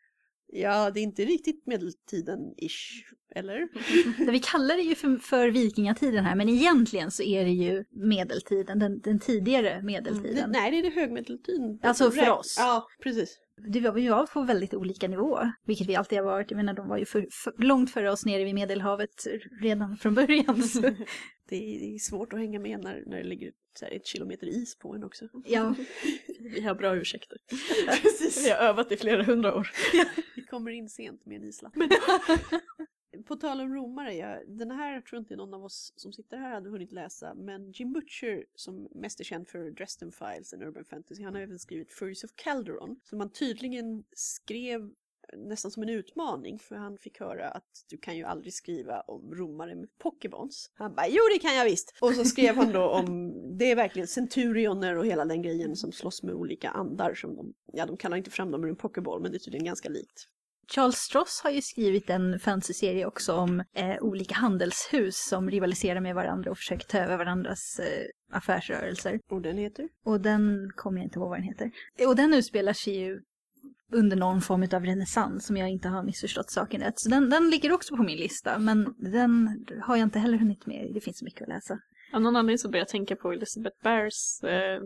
ja 0.48 0.92
det 0.92 1.00
är 1.00 1.04
inte 1.04 1.26
riktigt 1.26 1.66
medeltiden-ish, 1.66 3.04
eller? 3.36 3.68
Vi 4.32 4.40
kallar 4.40 4.76
det 4.76 4.82
ju 4.82 4.96
för, 4.96 5.18
för 5.18 5.50
vikingatiden 5.50 6.26
här, 6.26 6.36
men 6.36 6.50
egentligen 6.50 7.12
så 7.12 7.24
är 7.24 7.46
det 7.46 7.52
ju 7.52 7.86
medeltiden, 7.90 8.80
den, 8.80 9.00
den 9.00 9.20
tidigare 9.20 9.76
Det, 9.76 9.84
medeltiden. 9.84 10.52
nej, 10.52 10.72
det 10.72 10.78
är 10.78 10.84
det 10.84 11.02
högmedeltiden. 11.02 11.80
Alltså 11.84 12.12
för 12.12 12.30
oss. 12.30 12.56
Ja, 12.60 12.88
precis. 13.04 13.38
Det 13.74 13.80
var, 13.80 13.92
vi 13.92 14.08
var 14.08 14.26
på 14.26 14.42
väldigt 14.42 14.74
olika 14.74 15.08
nivåer, 15.08 15.52
vilket 15.66 15.88
vi 15.88 15.96
alltid 15.96 16.18
har 16.18 16.26
varit. 16.26 16.52
Jag 16.52 16.58
menar, 16.58 16.74
de 16.74 16.88
var 16.88 16.98
ju 16.98 17.06
för, 17.06 17.28
för, 17.32 17.54
långt 17.58 17.92
före 17.92 18.12
oss 18.12 18.26
nere 18.26 18.44
vid 18.44 18.56
Medelhavet 18.56 19.28
redan 19.62 19.98
från 19.98 20.14
början. 20.14 20.64
Så. 20.64 20.82
Det 21.48 21.96
är, 21.96 22.00
svårt 22.00 22.34
att 22.34 22.40
hänga 22.40 22.60
med 22.60 22.84
när, 22.84 23.04
när 23.06 23.18
det 23.18 23.24
ligger 23.24 23.52
så 23.80 23.86
här, 23.86 23.92
ett 23.92 24.06
kilometer 24.06 24.48
is 24.48 24.76
på 24.76 24.94
en 24.94 25.04
också. 25.04 25.30
Ja, 25.46 25.76
Vi 26.40 26.62
har 26.62 26.76
bra 26.76 26.96
ursäkter. 26.96 27.38
Precis. 28.02 28.46
Vi 28.46 28.50
har 28.50 28.58
övat 28.58 28.92
i 28.92 28.98
flera 28.98 29.24
hundra 29.24 29.56
år. 29.56 29.70
Vi 30.36 30.42
kommer 30.42 30.72
in 30.72 30.90
sent 30.90 31.26
med 31.26 31.42
en 31.42 31.48
islapp. 31.48 31.74
På 33.26 33.36
tal 33.36 33.62
om 33.62 33.74
romare, 33.74 34.14
ja, 34.14 34.42
den 34.48 34.72
här 34.72 35.02
tror 35.02 35.18
jag 35.18 35.22
inte 35.22 35.36
någon 35.36 35.54
av 35.54 35.66
oss 35.66 35.94
som 35.96 36.14
sitter 36.14 36.38
här 36.38 36.54
hade 36.54 36.70
hunnit 36.70 36.92
läsa, 36.92 37.34
men 37.34 37.72
Jim 37.72 37.94
Butcher 37.94 38.46
som 38.56 38.90
mest 38.92 39.20
är 39.20 39.24
känd 39.24 39.48
för 39.48 39.72
Dresden 39.72 40.12
Files 40.12 40.54
and 40.54 40.64
Urban 40.64 40.86
Fantasy, 40.86 41.24
han 41.24 41.34
har 41.34 41.42
även 41.42 41.60
skrivit 41.60 41.94
Furries 41.94 42.24
of 42.24 42.32
Calderon, 42.36 43.00
som 43.04 43.20
han 43.20 43.30
tydligen 43.30 44.04
skrev 44.12 44.92
nästan 45.36 45.72
som 45.72 45.84
en 45.84 45.90
utmaning 45.90 46.60
för 46.60 46.76
han 46.76 46.98
fick 46.98 47.20
höra 47.20 47.50
att 47.50 47.86
du 47.90 47.98
kan 47.98 48.18
ju 48.18 48.24
aldrig 48.24 48.54
skriva 48.54 49.02
om 49.02 49.36
romare 49.36 49.76
med 49.76 49.90
pokebons. 49.98 50.72
Han 50.74 50.96
bara 50.96 51.08
jo 51.08 51.22
det 51.34 51.40
kan 51.40 51.56
jag 51.56 51.66
visst! 51.66 51.98
Och 52.02 52.14
så 52.14 52.26
skrev 52.26 52.56
han 52.56 52.72
då 52.72 52.90
om, 52.90 53.34
det 53.58 53.72
är 53.72 53.76
verkligen 53.76 54.08
centurioner 54.08 54.98
och 54.98 55.06
hela 55.06 55.26
den 55.26 55.42
grejen 55.42 55.76
som 55.76 55.92
slåss 55.92 56.24
med 56.24 56.36
olika 56.36 56.70
andar 56.70 57.14
som 57.14 57.36
de, 57.36 57.54
ja 57.74 57.86
de 57.86 57.98
kallar 57.98 58.18
inte 58.18 58.32
fram 58.32 58.52
dem 58.52 58.64
ur 58.64 58.70
en 58.70 58.76
pokeball 58.76 59.22
men 59.22 59.32
det 59.32 59.38
är 59.38 59.40
tydligen 59.40 59.66
ganska 59.66 59.90
likt. 59.90 60.28
Charles 60.72 60.96
Stross 60.96 61.42
har 61.44 61.52
ju 61.52 61.62
skrivit 61.62 62.10
en 62.10 62.40
fantasyserie 62.40 63.06
också 63.06 63.34
om 63.34 63.64
eh, 63.74 63.98
olika 64.02 64.36
handelshus 64.36 65.28
som 65.30 65.50
rivaliserar 65.50 66.00
med 66.00 66.16
varandra 66.16 66.52
och 66.52 66.58
försöker 66.58 66.88
ta 66.88 66.98
över 66.98 67.18
varandras 67.18 67.80
eh, 67.80 68.06
affärsrörelser. 68.32 69.20
Och 69.32 69.42
den 69.42 69.58
heter? 69.58 69.90
Och 70.06 70.22
den 70.22 70.72
kommer 70.76 70.98
jag 70.98 71.06
inte 71.06 71.20
ihåg 71.20 71.30
vad 71.30 71.38
den 71.38 71.48
heter. 71.48 71.72
Och 72.08 72.16
den 72.16 72.34
utspelar 72.34 72.74
sig 72.74 72.98
ju 72.98 73.22
under 73.92 74.18
någon 74.18 74.42
form 74.42 74.68
av 74.74 74.86
renässans 74.86 75.50
om 75.50 75.58
jag 75.58 75.70
inte 75.70 75.88
har 75.88 76.04
missförstått 76.04 76.50
saken 76.52 76.82
rätt. 76.82 77.00
Så 77.00 77.10
den, 77.10 77.30
den 77.30 77.50
ligger 77.50 77.72
också 77.72 77.96
på 77.98 78.04
min 78.04 78.18
lista, 78.18 78.60
men 78.60 78.96
den 78.98 79.66
har 79.84 79.96
jag 79.96 80.06
inte 80.06 80.20
heller 80.20 80.38
hunnit 80.38 80.66
med. 80.66 80.92
Det 80.94 81.02
finns 81.02 81.18
så 81.18 81.26
mycket 81.26 81.42
att 81.42 81.48
läsa. 81.48 81.80
Av 82.14 82.22
någon 82.22 82.36
anledning 82.36 82.58
så 82.58 82.70
börjar 82.70 82.82
jag 82.82 82.88
tänka 82.88 83.16
på 83.16 83.32
Elizabeth 83.32 83.76
Bears 83.84 84.44
eh, 84.44 84.82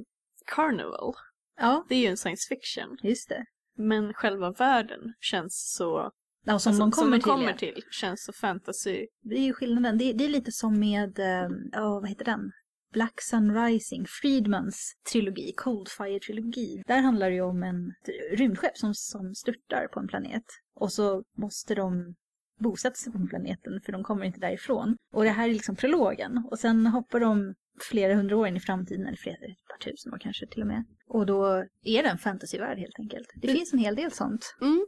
Carnival. 0.56 1.14
Ja, 1.60 1.86
Det 1.90 1.96
är 1.96 2.00
ju 2.00 2.08
en 2.08 2.18
science 2.18 2.48
fiction. 2.50 2.98
just 3.04 3.30
det. 3.30 3.46
Men 3.78 4.14
själva 4.14 4.52
världen 4.52 5.14
känns 5.20 5.74
så... 5.78 6.12
Ja, 6.46 6.60
som 6.60 6.70
alltså, 6.70 6.84
de 6.84 6.92
kommer, 6.92 6.92
som 6.92 7.12
de 7.12 7.20
kommer 7.22 7.54
till. 7.54 7.74
till 7.74 7.84
känns 7.92 8.24
så 8.24 8.34
fantasy. 8.34 9.08
Det 9.22 9.36
är 9.36 9.42
ju 9.44 9.54
skillnaden. 9.54 9.98
Det, 9.98 10.14
det 10.14 10.24
är 10.26 10.30
lite 10.30 10.52
som 10.52 10.80
med, 10.80 11.20
eh, 11.20 11.50
ja 11.72 12.00
vad 12.00 12.10
heter 12.10 12.26
den? 12.26 12.52
Black 12.92 13.22
Sun 13.22 13.54
Rising, 13.54 14.06
Friedmans 14.22 14.94
trilogi, 15.12 15.54
Coldfire-trilogi. 15.58 16.84
Där 16.88 17.02
handlar 17.02 17.30
det 17.30 17.36
ju 17.36 17.42
om 17.42 17.64
en 17.64 17.94
rymdskepp 18.38 18.78
som, 18.78 18.94
som 18.94 19.36
störtar 19.36 19.88
på 19.88 20.00
en 20.00 20.08
planet. 20.08 20.44
Och 20.76 20.92
så 20.92 21.24
måste 21.38 21.76
de 21.76 22.16
bosätta 22.64 22.96
sig 22.96 23.12
på 23.12 23.18
den 23.18 23.28
planeten 23.28 23.82
för 23.86 23.92
de 23.92 24.04
kommer 24.04 24.26
inte 24.26 24.40
därifrån. 24.40 24.96
Och 25.14 25.24
det 25.24 25.30
här 25.30 25.50
är 25.50 25.54
liksom 25.54 25.76
prologen. 25.76 26.44
Och 26.52 26.60
sen 26.60 26.86
hoppar 26.86 27.20
de 27.20 27.54
flera 27.90 28.16
hundra 28.16 28.38
år 28.38 28.48
in 28.48 28.58
i 28.58 28.60
framtiden, 28.60 29.06
eller 29.08 29.18
flera, 29.18 29.36
ett 29.36 29.68
par 29.70 29.92
tusen 29.92 30.14
år 30.14 30.18
kanske 30.22 30.48
till 30.48 30.62
och 30.62 30.68
med. 30.68 30.84
Och 31.08 31.26
då 31.26 31.46
är 31.84 32.04
det 32.04 32.10
en 32.10 32.18
fantasyvärld 32.18 32.78
helt 32.78 33.00
enkelt. 33.00 33.28
Det 33.36 33.48
Mm. 33.48 33.58
finns 33.58 33.74
en 33.74 33.80
hel 33.80 33.96
del 33.96 34.12
sånt. 34.12 34.56
Mm. 34.62 34.86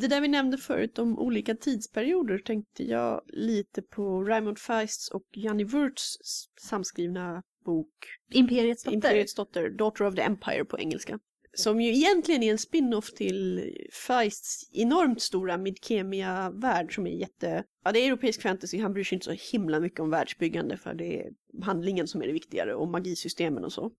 Det 0.00 0.08
där 0.08 0.20
vi 0.20 0.28
nämnde 0.28 0.58
förut 0.58 0.98
om 0.98 1.18
olika 1.18 1.54
tidsperioder 1.54 2.38
tänkte 2.38 2.84
jag 2.84 3.20
lite 3.26 3.82
på 3.82 4.24
Raymond 4.24 4.58
Feists 4.58 5.10
och 5.10 5.24
Janni 5.32 5.64
Wurts 5.64 6.16
samskrivna 6.60 7.42
bok 7.64 7.88
Imperiets 8.32 8.84
dotter. 8.84 8.94
Imperiets 8.94 9.34
dotter, 9.34 9.70
Daughter 9.70 10.04
of 10.04 10.14
the 10.14 10.22
Empire 10.22 10.64
på 10.64 10.78
engelska. 10.78 11.18
Som 11.54 11.80
ju 11.80 11.94
egentligen 11.94 12.42
är 12.42 12.52
en 12.52 12.58
spin-off 12.58 13.12
till 13.12 13.70
Feists 14.06 14.70
enormt 14.72 15.22
stora 15.22 15.56
Midkemia-värld 15.56 16.94
som 16.94 17.06
är 17.06 17.10
jätte... 17.10 17.64
Ja, 17.84 17.92
det 17.92 17.98
är 17.98 18.06
europeisk 18.06 18.42
fantasy, 18.42 18.80
han 18.80 18.92
bryr 18.92 19.04
sig 19.04 19.16
inte 19.16 19.36
så 19.36 19.52
himla 19.52 19.80
mycket 19.80 20.00
om 20.00 20.10
världsbyggande 20.10 20.76
för 20.76 20.94
det 20.94 21.20
är 21.20 21.30
handlingen 21.62 22.08
som 22.08 22.22
är 22.22 22.26
det 22.26 22.32
viktigare 22.32 22.74
och 22.74 22.88
magisystemen 22.88 23.64
och 23.64 23.72
så. 23.72 23.92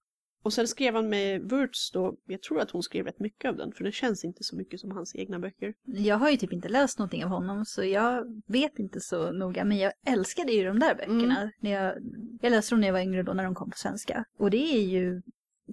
Och 0.44 0.54
sen 0.54 0.68
skrev 0.68 0.96
han 0.96 1.10
med 1.10 1.42
Wurtz 1.42 1.92
då, 1.92 2.18
jag 2.26 2.42
tror 2.42 2.60
att 2.60 2.72
hon 2.72 2.84
skrev 2.84 3.06
rätt 3.06 3.20
mycket 3.20 3.50
av 3.50 3.58
den 3.58 3.72
för 3.72 3.84
det 3.84 3.92
känns 3.92 4.26
inte 4.26 4.44
så 4.44 4.56
mycket 4.56 4.80
som 4.80 4.92
hans 4.92 5.16
egna 5.16 5.39
böcker. 5.39 5.74
Jag 5.86 6.18
har 6.18 6.30
ju 6.30 6.38
typ 6.38 6.54
inte 6.54 6.70
läst 6.70 7.00
någonting 7.00 7.24
av 7.24 7.30
honom 7.30 7.66
så 7.66 7.84
jag 7.84 8.44
vet 8.48 8.80
inte 8.80 9.00
så 9.00 9.32
noga 9.32 9.66
men 9.66 9.78
jag 9.78 9.94
älskade 10.08 10.52
ju 10.52 10.63
de 10.63 10.80
där 10.80 10.96
böckerna. 10.96 11.38
Mm. 11.38 11.50
När 11.60 11.72
jag, 11.72 11.96
jag 12.42 12.52
läste 12.52 12.76
dem 12.76 12.82
när 12.82 12.88
jag 12.88 12.94
var 12.94 13.02
yngre 13.02 13.24
då 13.24 13.34
när 13.34 13.44
de 13.44 13.56
kom 13.56 13.70
på 13.70 13.78
svenska. 13.78 14.26
Och 14.38 14.50
det 14.50 14.76
är 14.76 14.82
ju 14.82 15.22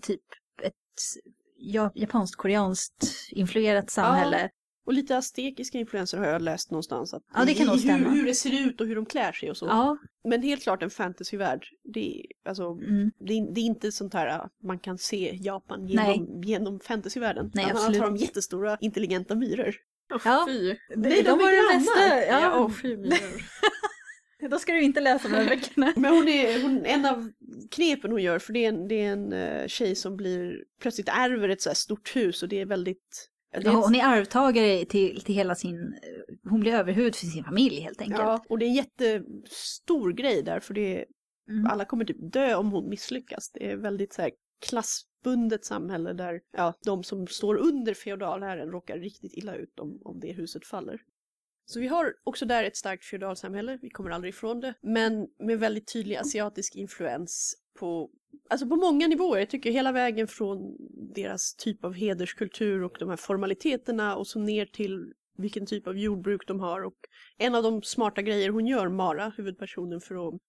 typ 0.02 0.22
ett 0.62 0.74
japanskt-koreanskt 1.94 3.06
influerat 3.30 3.90
samhälle. 3.90 4.50
Och 4.86 4.92
lite 4.94 5.16
aztekiska 5.16 5.78
influenser 5.78 6.18
har 6.18 6.26
jag 6.26 6.42
läst 6.42 6.70
någonstans. 6.70 7.14
Att 7.14 7.22
Ja, 7.34 7.44
det 7.44 7.54
kan 7.54 7.62
i, 7.62 7.66
nog 7.66 7.74
hur, 7.76 7.82
stämma. 7.82 8.10
hur 8.10 8.26
det 8.26 8.34
ser 8.34 8.60
ut 8.68 8.80
och 8.80 8.86
hur 8.86 8.94
de 8.96 9.06
klär 9.06 9.32
sig 9.32 9.50
och 9.50 9.56
så. 9.56 9.66
Ja, 9.66 9.96
Men 10.24 10.42
helt 10.42 10.62
klart 10.62 10.82
en 10.82 10.90
fantasyvärld. 10.90 11.66
Det 11.94 12.20
är, 12.20 12.26
alltså, 12.48 12.64
mm. 12.70 13.10
det 13.20 13.32
är, 13.32 13.54
det 13.54 13.60
är 13.60 13.64
inte 13.64 13.92
sånt 13.92 14.14
här 14.14 14.26
att 14.26 14.52
man 14.62 14.78
kan 14.78 14.98
se 14.98 15.38
Japan 15.40 15.86
genom, 15.88 16.42
genom 16.42 16.80
fantasyvärlden. 16.80 17.50
Nej, 17.54 17.66
man 17.66 17.76
absolut. 17.76 18.00
har 18.00 18.06
de 18.06 18.16
jättestora 18.16 18.78
intelligenta 18.80 19.34
myror. 19.34 19.74
Åh 20.14 20.20
Ja. 20.24 20.44
fy. 20.48 20.76
Nej, 20.96 21.22
de, 21.22 21.30
var 21.30 21.48
är 21.48 21.56
grannar. 21.56 21.78
bästa. 21.78 22.26
Ja, 22.26 22.40
Ja, 22.40 22.58
åh 22.60 22.70
fy 22.82 22.96
myror. 22.96 23.42
Då 24.50 24.58
ska 24.58 24.72
du 24.72 24.82
inte 24.82 25.00
läsa 25.00 25.28
de 25.28 25.34
här 25.34 25.48
böckerna. 25.48 25.92
Men 25.96 26.12
hon 26.12 26.28
är, 26.28 26.62
hon, 26.62 26.84
en 26.86 27.06
av 27.06 27.30
knepen 27.70 28.10
hon 28.10 28.22
gör, 28.22 28.38
för 28.38 28.52
det 28.52 28.64
är 28.64 28.68
en, 28.68 28.88
det 28.88 28.94
är 28.94 29.12
en 29.12 29.32
eh, 29.32 29.66
tjej 29.66 29.94
som 29.94 30.16
blir, 30.16 30.64
plötsligt 30.80 31.08
ärver 31.08 31.48
ett 31.48 31.62
så 31.62 31.68
här 31.68 31.74
stort 31.74 32.16
hus 32.16 32.42
och 32.42 32.48
det 32.48 32.60
är 32.60 32.66
väldigt... 32.66 33.28
Det 33.52 33.60
Ja, 33.64 33.70
hon 33.72 33.94
är 33.94 34.04
arvtagare 34.04 34.84
till, 34.84 35.20
till 35.20 35.34
hela 35.34 35.54
sin... 35.54 35.78
eh, 35.78 36.50
Hon 36.50 36.60
blir 36.60 36.72
överhuvud 36.72 37.16
för 37.16 37.26
sin 37.26 37.44
familj 37.44 37.80
helt 37.80 38.00
enkelt. 38.00 38.20
Ja, 38.20 38.44
och 38.48 38.58
det 38.58 38.64
är 38.64 38.68
en 38.68 38.74
jättestor 38.74 40.12
grej 40.12 40.42
där 40.42 40.60
för 40.60 40.74
det 40.74 40.98
är, 41.00 41.04
Mm. 41.50 41.66
alla 41.66 41.84
kommer 41.84 42.04
typ 42.04 42.32
dö 42.32 42.54
om 42.54 42.70
hon 42.72 42.88
misslyckas. 42.88 43.50
Det 43.50 43.70
är 43.70 43.76
väldigt 43.76 44.12
så 44.12 44.22
här 44.22 44.30
klassbundet 44.66 45.64
samhälle 45.64 46.12
där 46.12 46.40
ja, 46.56 46.74
de 46.84 47.04
som 47.04 47.26
står 47.26 47.56
under 47.56 47.94
feodalherren 47.94 48.70
råkar 48.70 48.98
riktigt 48.98 49.32
illa 49.36 49.54
ut 49.54 49.78
om, 49.80 50.00
om 50.04 50.20
det 50.20 50.32
huset 50.32 50.66
faller. 50.66 51.00
Så 51.66 51.80
vi 51.80 51.86
har 51.86 52.14
också 52.24 52.46
där 52.46 52.64
ett 52.64 52.76
starkt 52.76 53.04
feodalsamhälle, 53.04 53.78
vi 53.82 53.90
kommer 53.90 54.10
aldrig 54.10 54.34
ifrån 54.34 54.60
det, 54.60 54.74
men 54.82 55.28
med 55.38 55.58
väldigt 55.60 55.92
tydlig 55.92 56.16
asiatisk 56.16 56.76
influens 56.76 57.54
på, 57.78 58.10
alltså 58.50 58.66
på 58.66 58.76
många 58.76 59.08
nivåer. 59.08 59.38
Jag 59.38 59.50
tycker 59.50 59.70
hela 59.70 59.92
vägen 59.92 60.26
från 60.28 60.76
deras 61.14 61.54
typ 61.54 61.84
av 61.84 61.94
hederskultur 61.94 62.82
och 62.82 62.96
de 62.98 63.08
här 63.08 63.16
formaliteterna 63.16 64.16
och 64.16 64.26
så 64.26 64.38
ner 64.38 64.66
till 64.66 65.12
vilken 65.36 65.66
typ 65.66 65.86
av 65.86 65.98
jordbruk 65.98 66.46
de 66.46 66.60
har 66.60 66.84
och 66.84 66.96
en 67.38 67.54
av 67.54 67.62
de 67.62 67.82
smarta 67.82 68.22
grejer 68.22 68.50
hon 68.50 68.66
gör, 68.66 68.88
Mara, 68.88 69.32
huvudpersonen, 69.36 70.00
för 70.00 70.28
att 70.28 70.40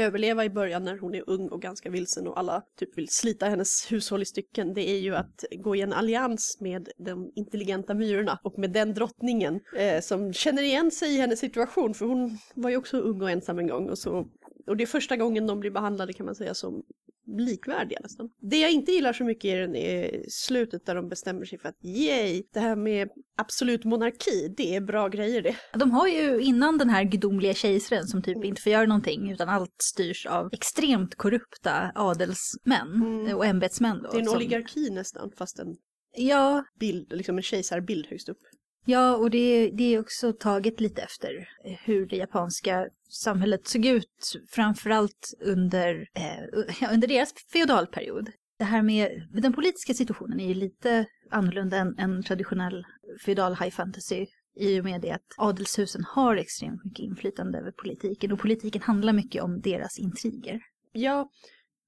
överleva 0.00 0.44
i 0.44 0.50
början 0.50 0.84
när 0.84 0.98
hon 0.98 1.14
är 1.14 1.24
ung 1.26 1.48
och 1.48 1.62
ganska 1.62 1.90
vilsen 1.90 2.26
och 2.26 2.38
alla 2.38 2.62
typ 2.78 2.98
vill 2.98 3.08
slita 3.08 3.46
hennes 3.46 3.92
hushåll 3.92 4.22
i 4.22 4.24
stycken, 4.24 4.74
det 4.74 4.90
är 4.90 4.98
ju 4.98 5.16
att 5.16 5.44
gå 5.52 5.76
i 5.76 5.80
en 5.80 5.92
allians 5.92 6.56
med 6.60 6.88
de 6.98 7.32
intelligenta 7.34 7.94
myrorna 7.94 8.38
och 8.42 8.58
med 8.58 8.72
den 8.72 8.94
drottningen 8.94 9.60
eh, 9.76 10.00
som 10.00 10.32
känner 10.32 10.62
igen 10.62 10.90
sig 10.90 11.14
i 11.14 11.20
hennes 11.20 11.40
situation. 11.40 11.94
För 11.94 12.06
hon 12.06 12.38
var 12.54 12.70
ju 12.70 12.76
också 12.76 12.98
ung 12.98 13.22
och 13.22 13.30
ensam 13.30 13.58
en 13.58 13.66
gång 13.66 13.88
och 13.90 13.98
så 13.98 14.26
och 14.66 14.76
det 14.76 14.84
är 14.84 14.86
första 14.86 15.16
gången 15.16 15.46
de 15.46 15.60
blir 15.60 15.70
behandlade 15.70 16.12
kan 16.12 16.26
man 16.26 16.34
säga 16.34 16.54
som 16.54 16.82
likvärdiga 17.26 17.98
nästan. 18.02 18.28
Det 18.40 18.60
jag 18.60 18.72
inte 18.72 18.92
gillar 18.92 19.12
så 19.12 19.24
mycket 19.24 19.44
i 19.44 19.54
den 19.54 19.76
är 19.76 20.24
slutet 20.28 20.86
där 20.86 20.94
de 20.94 21.08
bestämmer 21.08 21.44
sig 21.44 21.58
för 21.58 21.68
att 21.68 21.84
yay, 21.84 22.42
det 22.52 22.60
här 22.60 22.76
med 22.76 23.08
absolut 23.36 23.84
monarki, 23.84 24.54
det 24.56 24.76
är 24.76 24.80
bra 24.80 25.08
grejer 25.08 25.42
det. 25.42 25.56
De 25.74 25.90
har 25.90 26.08
ju 26.08 26.40
innan 26.40 26.78
den 26.78 26.90
här 26.90 27.04
gudomliga 27.04 27.54
kejsaren 27.54 28.06
som 28.06 28.22
typ 28.22 28.44
inte 28.44 28.62
får 28.62 28.72
göra 28.72 28.86
någonting 28.86 29.30
utan 29.32 29.48
allt 29.48 29.74
styrs 29.82 30.26
av 30.26 30.48
extremt 30.52 31.14
korrupta 31.14 31.92
adelsmän 31.94 32.88
Mm. 32.94 33.36
och 33.36 33.46
ämbetsmän. 33.46 34.02
Då, 34.02 34.10
Det 34.10 34.16
är 34.16 34.20
en 34.20 34.26
som- 34.26 34.36
oligarki 34.36 34.90
nästan 34.90 35.30
fast 35.38 35.58
en 35.58 35.76
Ja, 36.18 36.64
bild, 36.80 37.12
liksom 37.12 37.36
en 37.36 37.42
kejsarbild 37.42 38.06
högst 38.06 38.28
upp 38.28 38.38
ja 38.86 39.16
och 39.16 39.30
det, 39.30 39.70
det 39.70 39.94
är 39.94 40.00
också 40.00 40.32
taget 40.32 40.80
lite 40.80 41.02
efter 41.02 41.48
hur 41.84 42.06
det 42.06 42.16
japanska 42.16 42.88
samhället 43.08 43.66
såg 43.66 43.86
ut 43.86 44.32
framförallt 44.50 45.34
under, 45.40 46.08
eh, 46.14 46.92
under 46.92 47.08
deras 47.08 47.34
feodalperiod. 47.52 48.30
Det 48.58 48.64
här 48.64 48.82
med 48.82 49.28
den 49.32 49.52
politiska 49.52 49.94
situationen 49.94 50.40
är 50.40 50.48
ju 50.48 50.54
lite 50.54 51.06
annorlunda 51.30 51.76
än 51.76 51.98
en 51.98 52.22
traditionell 52.22 52.84
feodal 53.24 53.56
high 53.56 53.70
fantasy 53.70 54.26
i 54.56 54.80
och 54.80 54.84
med 54.84 55.00
det 55.00 55.10
att 55.10 55.34
adelshusen 55.36 56.04
har 56.04 56.36
extremt 56.36 56.84
mycket 56.84 57.04
inflytande 57.04 57.58
över 57.58 57.70
politiken 57.70 58.32
och 58.32 58.38
politiken 58.38 58.82
handlar 58.82 59.12
mycket 59.12 59.42
om 59.42 59.60
deras 59.60 59.98
intriger. 59.98 60.60
Ja, 60.92 61.30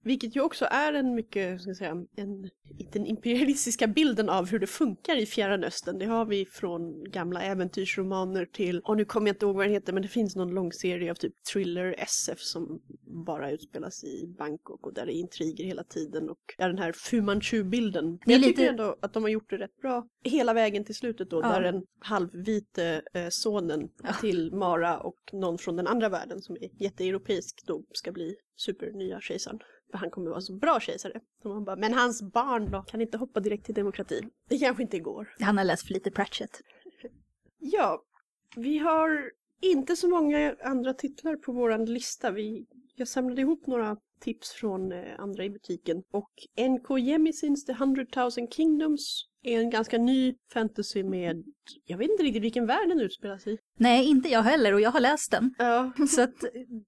vilket 0.04 0.36
ju 0.36 0.40
också 0.40 0.64
är 0.70 0.92
en 0.92 1.14
mycket, 1.14 1.60
ska 1.60 1.70
jag 1.70 1.76
säga, 1.76 1.90
en, 2.16 2.50
den 2.92 3.06
imperialistiska 3.06 3.86
bilden 3.86 4.28
av 4.28 4.46
hur 4.50 4.58
det 4.58 4.66
funkar 4.66 5.16
i 5.16 5.26
Fjärran 5.26 5.64
Östern. 5.64 5.98
Det 5.98 6.06
har 6.06 6.24
vi 6.24 6.46
från 6.46 7.04
gamla 7.10 7.42
äventyrsromaner 7.42 8.44
till, 8.46 8.80
och 8.80 8.96
nu 8.96 9.04
kommer 9.04 9.26
jag 9.26 9.34
inte 9.34 9.46
ihåg 9.46 9.56
vad 9.56 9.64
den 9.64 9.72
heter, 9.72 9.92
men 9.92 10.02
det 10.02 10.08
finns 10.08 10.36
någon 10.36 10.54
lång 10.54 10.72
serie 10.72 11.10
av 11.10 11.14
typ 11.14 11.32
thriller 11.52 11.94
SF 11.98 12.40
som 12.40 12.82
bara 13.26 13.50
utspelas 13.50 14.04
i 14.04 14.26
Bangkok 14.38 14.86
och 14.86 14.94
där 14.94 15.06
det 15.06 15.12
är 15.16 15.20
intriger 15.20 15.64
hela 15.64 15.84
tiden 15.84 16.30
och 16.30 16.38
där 16.58 16.68
den 16.68 16.78
här 16.78 16.92
Fu 16.92 17.22
Manchu-bilden. 17.22 18.04
Men 18.04 18.34
jag 18.34 18.42
tycker 18.42 18.48
lite- 18.62 18.68
ändå 18.70 18.96
att 19.02 19.12
de 19.12 19.22
har 19.22 19.30
gjort 19.30 19.50
det 19.50 19.58
rätt 19.58 19.76
bra 19.76 20.06
hela 20.24 20.52
vägen 20.54 20.84
till 20.84 20.94
slutet 20.94 21.30
då, 21.30 21.40
Ja. 21.42 21.48
där 21.48 21.60
den 21.60 21.82
halvvite 22.00 23.02
eh, 23.14 23.26
sonen 23.30 23.88
Ja. 24.02 24.12
till 24.20 24.52
Mara 24.54 24.98
och 24.98 25.18
någon 25.32 25.58
från 25.58 25.76
den 25.76 25.86
andra 25.86 26.08
världen 26.08 26.42
som 26.42 26.56
är 26.60 26.82
jätteeuropeisk 26.82 27.62
då 27.66 27.84
ska 27.92 28.12
bli 28.12 28.36
supernya 28.56 29.20
kejsaren. 29.20 29.58
För 29.90 29.98
han 29.98 30.10
kommer 30.10 30.26
vara 30.26 30.36
en 30.36 30.42
så 30.42 30.52
bra 30.52 30.80
kejsare. 30.80 31.20
Så 31.42 31.48
man 31.48 31.64
bara, 31.64 31.76
men 31.76 31.94
hans 31.94 32.22
barn 32.22 32.70
då? 32.70 32.82
Kan 32.82 33.00
inte 33.00 33.18
hoppa 33.18 33.40
direkt 33.40 33.66
till 33.66 33.74
demokrati? 33.74 34.22
Det 34.48 34.58
kanske 34.58 34.82
inte 34.82 34.98
går. 34.98 35.34
Han 35.40 35.58
har 35.58 35.64
läst 35.64 35.86
för 35.86 35.94
lite 35.94 36.10
Pratchett. 36.10 36.60
Ja, 37.60 38.02
vi 38.56 38.78
har 38.78 39.30
inte 39.60 39.96
så 39.96 40.08
många 40.08 40.56
andra 40.64 40.94
titlar 40.94 41.36
på 41.36 41.52
våran 41.52 41.84
lista. 41.84 42.30
Vi, 42.30 42.66
jag 42.94 43.08
samlade 43.08 43.40
ihop 43.40 43.66
några 43.66 43.96
tips 44.20 44.50
från 44.52 44.92
eh, 44.92 45.04
andra 45.18 45.44
i 45.44 45.50
butiken. 45.50 46.02
Och 46.12 46.30
N.K. 46.56 46.98
Jemisin's 46.98 47.66
The 47.66 47.72
Hundred 47.72 48.10
Thousand 48.12 48.52
Kingdoms 48.54 49.24
är 49.42 49.60
en 49.60 49.70
ganska 49.70 49.98
ny 49.98 50.34
fantasy 50.52 51.04
med, 51.04 51.44
jag 51.84 51.98
vet 51.98 52.10
inte 52.10 52.22
riktigt 52.22 52.42
vilken 52.42 52.66
värld 52.66 52.88
den 52.88 53.00
utspelar 53.00 53.38
sig 53.38 53.52
i. 53.54 53.58
Nej, 53.78 54.04
inte 54.06 54.28
jag 54.28 54.42
heller 54.42 54.72
och 54.74 54.80
jag 54.80 54.90
har 54.90 55.00
läst 55.00 55.30
den. 55.30 55.54
Ja, 55.58 55.92
Så 56.08 56.22
att 56.22 56.34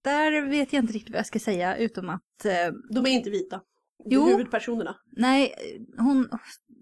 där 0.04 0.50
vet 0.50 0.72
jag 0.72 0.82
inte 0.82 0.92
riktigt 0.92 1.10
vad 1.10 1.18
jag 1.18 1.26
ska 1.26 1.38
säga 1.38 1.76
utom 1.76 2.08
att 2.10 2.44
eh, 2.44 2.74
de 2.90 3.06
är 3.06 3.10
inte 3.10 3.30
vita. 3.30 3.60
Jo. 4.04 4.26
Huvudpersonerna. 4.26 4.96
nej, 5.16 5.54
hon, 5.98 6.28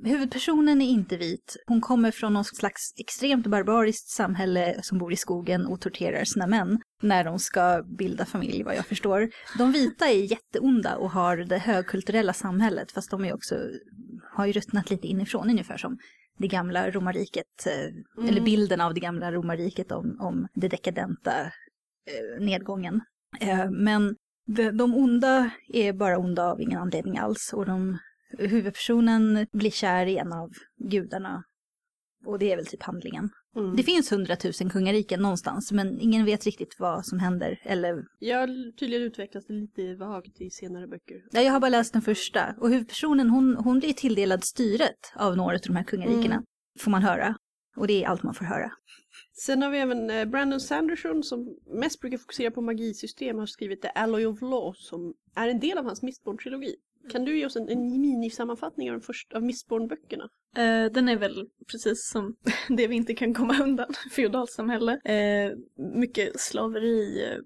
huvudpersonen 0.05 0.83
är 0.83 0.91
inte 0.91 1.17
vit. 1.17 1.57
Hon 1.67 1.81
kommer 1.81 2.11
från 2.11 2.33
någon 2.33 2.45
slags 2.45 2.93
extremt 2.97 3.47
barbariskt 3.47 4.09
samhälle 4.09 4.81
som 4.83 4.99
bor 4.99 5.13
i 5.13 5.17
skogen 5.17 5.67
och 5.67 5.81
torterar 5.81 6.25
sina 6.25 6.47
män 6.47 6.81
när 7.03 7.25
de 7.25 7.39
ska 7.39 7.83
bilda 7.99 8.25
familj 8.25 8.63
vad 8.63 8.77
jag 8.77 8.87
förstår. 8.87 9.31
De 9.59 9.73
vita 9.73 10.09
är 10.09 10.31
jätteonda 10.31 10.97
och 10.97 11.11
har 11.11 11.37
det 11.37 11.59
högkulturella 11.59 12.33
samhället 12.33 12.93
fast 12.93 13.11
de 13.11 13.25
är 13.25 13.35
också, 13.35 13.55
har 14.37 14.47
ju 14.47 14.53
ruttnat 14.53 14.91
lite 14.91 15.07
inifrån 15.07 15.51
ungefär 15.51 15.77
som 15.77 15.99
det 16.39 16.49
gamla 16.49 16.91
romarriket, 16.91 17.67
eh, 17.67 18.29
eller 18.29 18.41
bilden 18.41 18.81
av 18.81 18.95
det 18.95 19.01
gamla 19.01 19.33
romarriket 19.33 19.93
om, 19.93 20.17
om 20.21 20.49
det 20.55 20.69
dekadenta 20.69 21.33
eh, 21.41 22.41
nedgången. 22.41 23.01
Eh, 23.41 23.71
men 23.71 24.17
de, 24.73 24.95
onda 24.95 25.51
är 25.69 25.93
bara 25.93 26.19
onda 26.19 26.45
av 26.45 26.61
ingen 26.61 26.79
anledning 26.79 27.19
alls 27.19 27.53
och 27.55 27.67
de, 27.67 27.99
huvudpersonen 28.39 29.47
blir 29.53 29.71
kär 29.71 30.07
i 30.07 30.17
en 30.19 30.33
av 30.33 30.51
gudarna. 30.91 31.43
Och 32.27 32.39
det 32.39 32.53
är 32.53 32.57
väl 32.57 32.67
typ 32.67 32.83
handlingen. 32.83 33.31
Mm. 33.57 33.77
Det 33.77 33.83
finns 33.83 34.13
hundratusen 34.13 34.71
kungariken 34.71 35.21
någonstans 35.21 35.73
men 35.73 36.01
ingen 36.01 36.25
vet 36.25 36.45
riktigt 36.45 36.77
vad 36.79 37.07
som 37.07 37.19
händer. 37.19 37.61
Eller, 37.63 37.95
Ja, 38.19 38.47
tydligen 38.79 39.03
utvecklas 39.03 39.47
det 39.47 39.53
lite 39.53 39.95
vagt 39.95 40.41
i 40.41 40.51
senare 40.51 40.87
böcker. 40.87 41.17
ja, 41.31 41.41
jag 41.41 41.53
har 41.53 41.61
bara 41.61 41.69
läst 41.69 41.93
den 41.93 42.03
första 42.03 42.55
och 42.61 42.69
huvudpersonen 42.71 43.31
hon, 43.31 43.57
hon 43.57 43.79
blir 43.79 43.93
tilldelad 43.93 44.45
styret 44.45 45.13
av 45.17 45.37
några 45.37 45.55
av 45.55 45.61
de 45.67 45.77
här 45.77 45.85
kungarikena. 45.85 46.35
Mm. 46.35 46.45
Får 46.81 46.91
man 46.91 47.03
höra. 47.03 47.35
Och 47.77 47.87
det 47.87 48.05
är 48.05 48.09
allt 48.09 48.23
man 48.23 48.35
får 48.35 48.45
höra. 48.45 48.71
Sen 49.41 49.63
har 49.63 49.71
vi 49.71 49.79
även 49.79 50.11
eh, 50.11 50.25
Brandon 50.25 50.61
Sanderson 50.61 51.23
som 51.23 51.57
mest 51.67 52.01
brukar 52.01 52.19
fokusera 52.19 52.51
på 52.51 52.61
magisystem 52.61 53.39
har 53.39 53.47
skrivit 53.47 53.83
The 53.83 53.89
Alloy 53.89 54.27
of 54.27 54.43
Law 54.43 54.73
som 54.73 55.15
är 55.35 55.49
en 55.49 55.61
del 55.61 55.79
av 55.79 55.85
hans 55.85 56.03
Mistborn-trilogi. 56.03 56.75
Kan 57.11 57.25
du 57.25 57.39
ge 57.39 57.47
oss 57.47 57.57
en, 57.57 57.69
en 57.69 58.01
minisammanfattning 58.01 58.91
av, 58.91 58.93
den 58.93 59.03
första, 59.03 59.37
av 59.37 59.43
Mistborn-böckerna? 59.43 60.29
Eh, 60.57 60.93
den 60.93 61.09
är 61.09 61.17
väl 61.17 61.49
precis 61.71 62.09
som 62.09 62.37
det 62.69 62.87
vi 62.87 62.97
inte 62.97 63.15
kan 63.15 63.35
komma 63.35 63.63
undan, 63.63 63.95
feodalsamhälle. 64.17 65.01
Eh, 65.05 65.53
mycket 65.95 66.41
slaveri, 66.41 67.25
eh, 67.25 67.39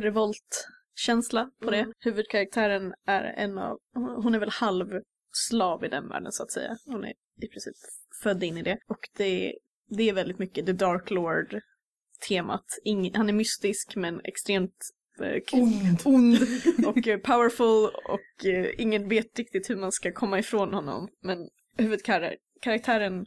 revoltkänsla 0.00 1.50
på 1.62 1.70
det. 1.70 1.78
Mm. 1.78 1.92
Huvudkaraktären 1.98 2.94
är 3.06 3.24
en 3.24 3.58
av, 3.58 3.78
hon 3.94 4.34
är 4.34 4.38
väl 4.38 4.50
halv 4.50 5.00
slav 5.32 5.84
i 5.84 5.88
den 5.88 6.08
världen 6.08 6.32
så 6.32 6.42
att 6.42 6.52
säga. 6.52 6.76
Hon 6.86 7.04
är 7.04 7.12
i 7.42 7.48
princip 7.48 7.74
född 8.22 8.42
in 8.42 8.58
i 8.58 8.62
det. 8.62 8.78
Och 8.86 9.08
det, 9.16 9.54
det 9.88 10.08
är 10.08 10.12
väldigt 10.12 10.38
mycket 10.38 10.66
The 10.66 10.72
Dark 10.72 11.10
Lord-temat. 11.10 12.64
Ing, 12.84 13.14
han 13.14 13.28
är 13.28 13.32
mystisk 13.32 13.96
men 13.96 14.20
extremt 14.24 14.76
eh, 15.20 15.60
Ond. 15.60 16.00
ond 16.04 16.38
och 16.86 17.08
eh, 17.08 17.18
powerful 17.18 17.90
och 18.04 18.46
eh, 18.46 18.80
ingen 18.80 19.08
vet 19.08 19.38
riktigt 19.38 19.70
hur 19.70 19.76
man 19.76 19.92
ska 19.92 20.12
komma 20.12 20.38
ifrån 20.38 20.74
honom. 20.74 21.08
Men 21.22 21.48
huvudkaraktären 21.76 23.26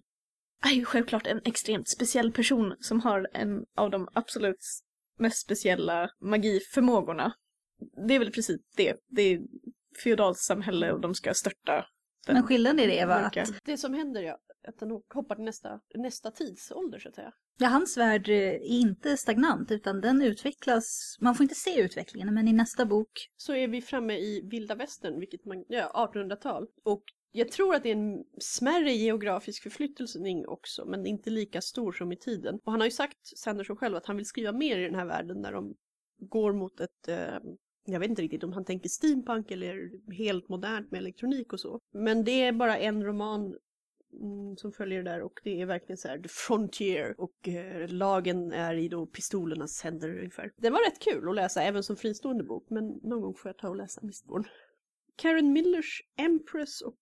är 0.63 0.71
ju 0.71 0.85
självklart 0.85 1.27
en 1.27 1.41
extremt 1.45 1.89
speciell 1.89 2.31
person 2.31 2.75
som 2.79 3.01
har 3.01 3.27
en 3.33 3.65
av 3.75 3.91
de 3.91 4.07
absolut 4.13 4.65
mest 5.17 5.37
speciella 5.37 6.09
magiförmågorna. 6.21 7.33
Det 8.07 8.15
är 8.15 8.19
väl 8.19 8.31
precis 8.31 8.61
det. 8.75 8.95
Det 9.07 9.21
är 9.21 9.39
feodalsamhälle 10.03 10.91
och 10.91 11.01
de 11.01 11.15
ska 11.15 11.33
störta 11.33 11.85
den 12.25 12.35
Men 12.35 12.43
skillnaden 12.43 12.79
i 12.79 12.87
det 12.87 13.05
var 13.05 13.21
mörka. 13.21 13.41
att 13.41 13.49
Det 13.63 13.77
som 13.77 13.93
händer 13.93 14.21
ja, 14.21 14.37
att 14.67 14.79
den 14.79 14.91
hoppar 14.91 15.35
till 15.35 15.45
nästa, 15.45 15.79
nästa 15.95 16.31
tidsålder 16.31 16.99
så 16.99 17.09
att 17.09 17.15
säga. 17.15 17.33
ja, 17.57 17.67
hans 17.67 17.97
värld 17.97 18.29
eh, 18.29 18.35
är 18.35 18.63
inte 18.63 19.17
stagnant 19.17 19.71
utan 19.71 20.01
den 20.01 20.21
utvecklas. 20.21 21.17
Man 21.21 21.35
får 21.35 21.43
inte 21.43 21.55
se 21.55 21.81
utvecklingen 21.81 22.33
men 22.33 22.47
i 22.47 22.53
nästa 22.53 22.85
bok 22.85 23.29
Så 23.37 23.53
är 23.55 23.67
vi 23.67 23.81
framme 23.81 24.13
i 24.13 24.41
vilda 24.51 24.75
västern, 24.75 25.19
vilket 25.19 25.45
man, 25.45 25.65
ja 25.67 26.09
1800-tal. 26.13 26.67
Och 26.83 27.03
jag 27.31 27.51
tror 27.51 27.75
att 27.75 27.83
det 27.83 27.89
är 27.89 27.95
en 27.95 28.23
smärre 28.39 28.91
geografisk 28.91 29.63
förflyttning 29.63 30.47
också, 30.47 30.85
men 30.85 31.05
inte 31.05 31.29
lika 31.29 31.61
stor 31.61 31.91
som 31.91 32.11
i 32.11 32.17
tiden. 32.17 32.59
Och 32.63 32.71
han 32.71 32.81
har 32.81 32.87
ju 32.87 32.91
sagt, 32.91 33.37
Sanderson 33.37 33.77
själv, 33.77 33.95
att 33.95 34.05
han 34.05 34.17
vill 34.17 34.25
skriva 34.25 34.51
mer 34.51 34.77
i 34.77 34.83
den 34.83 34.95
här 34.95 35.05
världen 35.05 35.41
där 35.41 35.51
de 35.51 35.75
går 36.19 36.53
mot 36.53 36.79
ett 36.79 37.07
eh, 37.07 37.39
jag 37.85 37.99
vet 37.99 38.09
inte 38.09 38.21
riktigt 38.21 38.43
om 38.43 38.53
han 38.53 38.65
tänker 38.65 38.89
steampunk 38.89 39.51
eller 39.51 39.91
helt 40.13 40.49
modernt 40.49 40.91
med 40.91 40.97
elektronik 40.97 41.53
och 41.53 41.59
så. 41.59 41.79
Men 41.93 42.23
det 42.23 42.41
är 42.41 42.51
bara 42.51 42.77
en 42.77 43.03
roman 43.03 43.57
Mm, 44.21 44.57
som 44.57 44.71
följer 44.71 45.03
där 45.03 45.21
och 45.21 45.39
det 45.43 45.61
är 45.61 45.65
verkligen 45.65 45.97
så 45.97 46.07
här 46.07 46.19
the 46.19 46.29
frontier 46.29 47.15
och 47.17 47.47
eh, 47.47 47.89
lagen 47.89 48.51
är 48.51 48.73
i 48.73 48.87
då 48.87 49.05
pistolernas 49.05 49.81
händer 49.81 50.17
ungefär. 50.17 50.51
Den 50.57 50.73
var 50.73 50.89
rätt 50.89 50.99
kul 50.99 51.29
att 51.29 51.35
läsa 51.35 51.63
även 51.63 51.83
som 51.83 51.95
fristående 51.95 52.43
bok 52.43 52.65
men 52.69 52.99
någon 53.03 53.21
gång 53.21 53.35
får 53.35 53.49
jag 53.49 53.57
ta 53.57 53.69
och 53.69 53.75
läsa 53.75 54.01
Mistborn. 54.03 54.47
Karen 55.15 55.53
Millers 55.53 56.01
Empress 56.17 56.81
och 56.81 56.99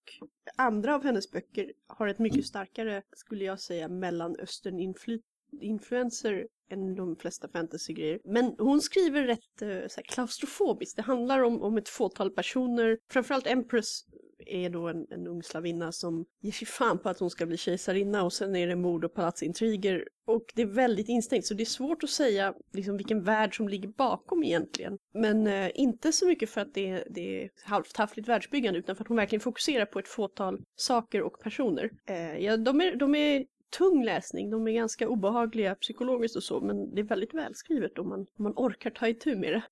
andra 0.56 0.95
av 0.95 1.04
hennes 1.04 1.32
böcker 1.32 1.73
har 1.88 2.08
ett 2.08 2.19
mycket 2.19 2.45
starkare, 2.45 3.02
skulle 3.15 3.43
jag 3.43 3.60
säga, 3.60 3.88
mellanöstern-influenser 3.88 6.47
än 6.69 6.95
de 6.95 7.15
flesta 7.15 7.49
fantasygrejer. 7.49 8.19
Men 8.23 8.56
hon 8.58 8.82
skriver 8.82 9.23
rätt 9.23 9.62
eh, 9.62 9.67
så 9.67 9.95
här, 9.95 10.04
klaustrofobiskt. 10.04 10.95
Det 10.95 11.02
handlar 11.02 11.43
om, 11.43 11.62
om 11.62 11.78
ett 11.78 11.89
fåtal 11.89 12.32
personer. 12.32 12.99
Framförallt 13.10 13.47
Empress 13.47 14.06
är 14.47 14.69
då 14.69 14.88
en, 14.88 15.08
en 15.10 15.27
ung 15.27 15.43
slavinna 15.43 15.91
som 15.91 16.25
ger 16.41 16.51
sig 16.51 16.67
fan 16.67 16.99
på 16.99 17.10
att 17.10 17.19
hon 17.19 17.29
ska 17.29 17.45
bli 17.45 17.58
kejsarinna 17.58 18.23
och 18.23 18.34
sen 18.34 18.56
är 18.56 18.67
det 18.67 18.75
mord 18.75 19.06
och 19.06 19.13
palatsintriger. 19.13 20.08
Och 20.27 20.45
det 20.56 20.62
är 20.62 20.65
väldigt 20.65 21.10
instängt 21.10 21.45
så 21.45 21.53
det 21.53 21.63
är 21.63 21.65
svårt 21.65 22.03
att 22.03 22.10
säga 22.10 22.53
liksom, 22.73 22.97
vilken 22.97 23.23
värld 23.23 23.58
som 23.58 23.69
ligger 23.69 23.89
bakom 23.89 24.43
egentligen. 24.43 24.97
Men 25.13 25.47
eh, 25.47 25.71
inte 25.75 26.12
så 26.12 26.27
mycket 26.27 26.49
för 26.49 26.62
att 26.62 26.73
det 26.73 26.89
är, 26.89 27.08
det 27.10 27.43
är 27.43 27.49
halvt 27.63 27.95
taffligt 27.95 28.29
världsbyggande 28.29 28.79
utan 28.79 28.95
för 28.95 29.03
att 29.03 29.08
hon 29.08 29.17
verkligen 29.17 29.41
fokuserar 29.41 29.86
på 29.86 29.99
ett 29.99 30.08
fåtal 30.08 30.62
saker 30.75 31.21
och 31.21 31.39
personer. 31.39 31.89
Eh, 32.06 32.38
ja, 32.38 32.58
de, 32.58 32.82
är, 32.82 32.95
de 32.95 33.15
är 33.15 33.45
tung 33.77 34.03
läsning, 34.03 34.49
de 34.49 34.67
är 34.67 34.71
ganska 34.71 35.10
obehagliga 35.10 35.75
psykologiskt 35.75 36.36
och 36.36 36.43
så 36.43 36.62
men 36.62 36.95
det 36.95 37.01
är 37.01 37.06
väldigt 37.06 37.34
välskrivet 37.34 37.99
om 37.99 38.10
man, 38.10 38.19
om 38.19 38.43
man 38.43 38.53
orkar 38.56 38.89
ta 38.89 39.08
itu 39.08 39.36
med 39.36 39.53
det. 39.53 39.63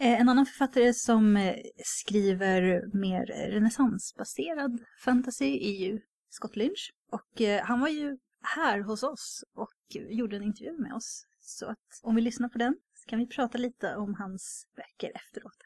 Eh, 0.00 0.20
En 0.20 0.28
annan 0.28 0.46
författare 0.46 0.94
som 0.94 1.36
eh, 1.36 1.54
skriver 1.84 2.62
mer 2.96 3.26
renässansbaserad 3.50 4.80
fantasy 5.04 5.44
är 5.44 5.80
ju 5.80 6.00
Scott 6.30 6.56
Lynch. 6.56 6.92
Och 7.12 7.40
eh, 7.40 7.62
han 7.64 7.80
var 7.80 7.88
ju 7.88 8.18
här 8.42 8.80
hos 8.80 9.02
oss 9.02 9.44
och 9.54 9.96
gjorde 10.10 10.36
en 10.36 10.42
intervju 10.42 10.78
med 10.78 10.94
oss. 10.94 11.26
Så 11.40 11.66
att 11.66 12.00
om 12.02 12.14
vi 12.14 12.22
lyssnar 12.22 12.48
på 12.48 12.58
den 12.58 12.76
så 12.94 13.08
kan 13.10 13.18
vi 13.18 13.26
prata 13.26 13.58
lite 13.58 13.96
om 13.96 14.14
hans 14.14 14.66
böcker 14.76 15.12
efteråt. 15.14 15.56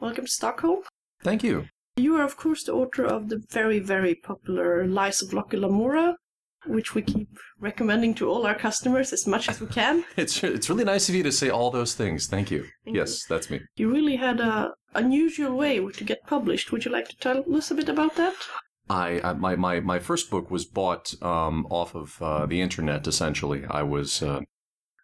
Welcome 0.00 0.26
to 0.26 0.30
Stockholm. 0.30 0.82
Thank 1.24 1.44
you. 1.44 1.64
You 1.96 2.16
are 2.16 2.24
of 2.24 2.36
course 2.36 2.64
the 2.66 2.72
author 2.72 3.04
of 3.04 3.28
the 3.28 3.36
very 3.54 3.80
very 3.80 4.14
popular 4.14 4.86
Lies 4.86 5.22
of 5.22 5.32
Locke 5.32 5.56
Lamora, 5.56 6.16
which 6.66 6.94
we 6.94 7.02
keep 7.02 7.28
recommending 7.60 8.14
to 8.14 8.28
all 8.28 8.46
our 8.46 8.54
customers 8.54 9.12
as 9.12 9.26
much 9.26 9.48
as 9.48 9.60
we 9.60 9.66
can. 9.66 10.04
It's 10.16 10.42
it's 10.42 10.68
really 10.68 10.84
nice 10.84 11.08
of 11.08 11.14
you 11.14 11.22
to 11.22 11.32
say 11.32 11.48
all 11.48 11.70
those 11.70 11.94
things. 11.94 12.26
Thank 12.26 12.50
you. 12.50 12.66
Thank 12.84 12.96
yes, 12.96 13.24
that's 13.28 13.50
me. 13.50 13.60
You 13.76 13.90
really 13.90 14.16
had 14.16 14.40
a 14.40 14.72
unusual 14.94 15.56
way 15.56 15.78
to 15.78 16.04
get 16.04 16.26
published. 16.26 16.72
Would 16.72 16.84
you 16.84 16.90
like 16.90 17.08
to 17.08 17.16
tell 17.16 17.44
us 17.54 17.70
a 17.70 17.74
bit 17.74 17.88
about 17.88 18.16
that? 18.16 18.34
I, 18.90 19.20
I 19.22 19.32
my, 19.34 19.56
my 19.56 19.80
my 19.80 19.98
first 19.98 20.30
book 20.30 20.50
was 20.50 20.64
bought 20.64 21.14
um, 21.22 21.66
off 21.70 21.94
of 21.94 22.20
uh, 22.20 22.46
the 22.46 22.60
internet. 22.60 23.06
Essentially, 23.06 23.64
I 23.70 23.82
was. 23.82 24.22
Uh, 24.22 24.40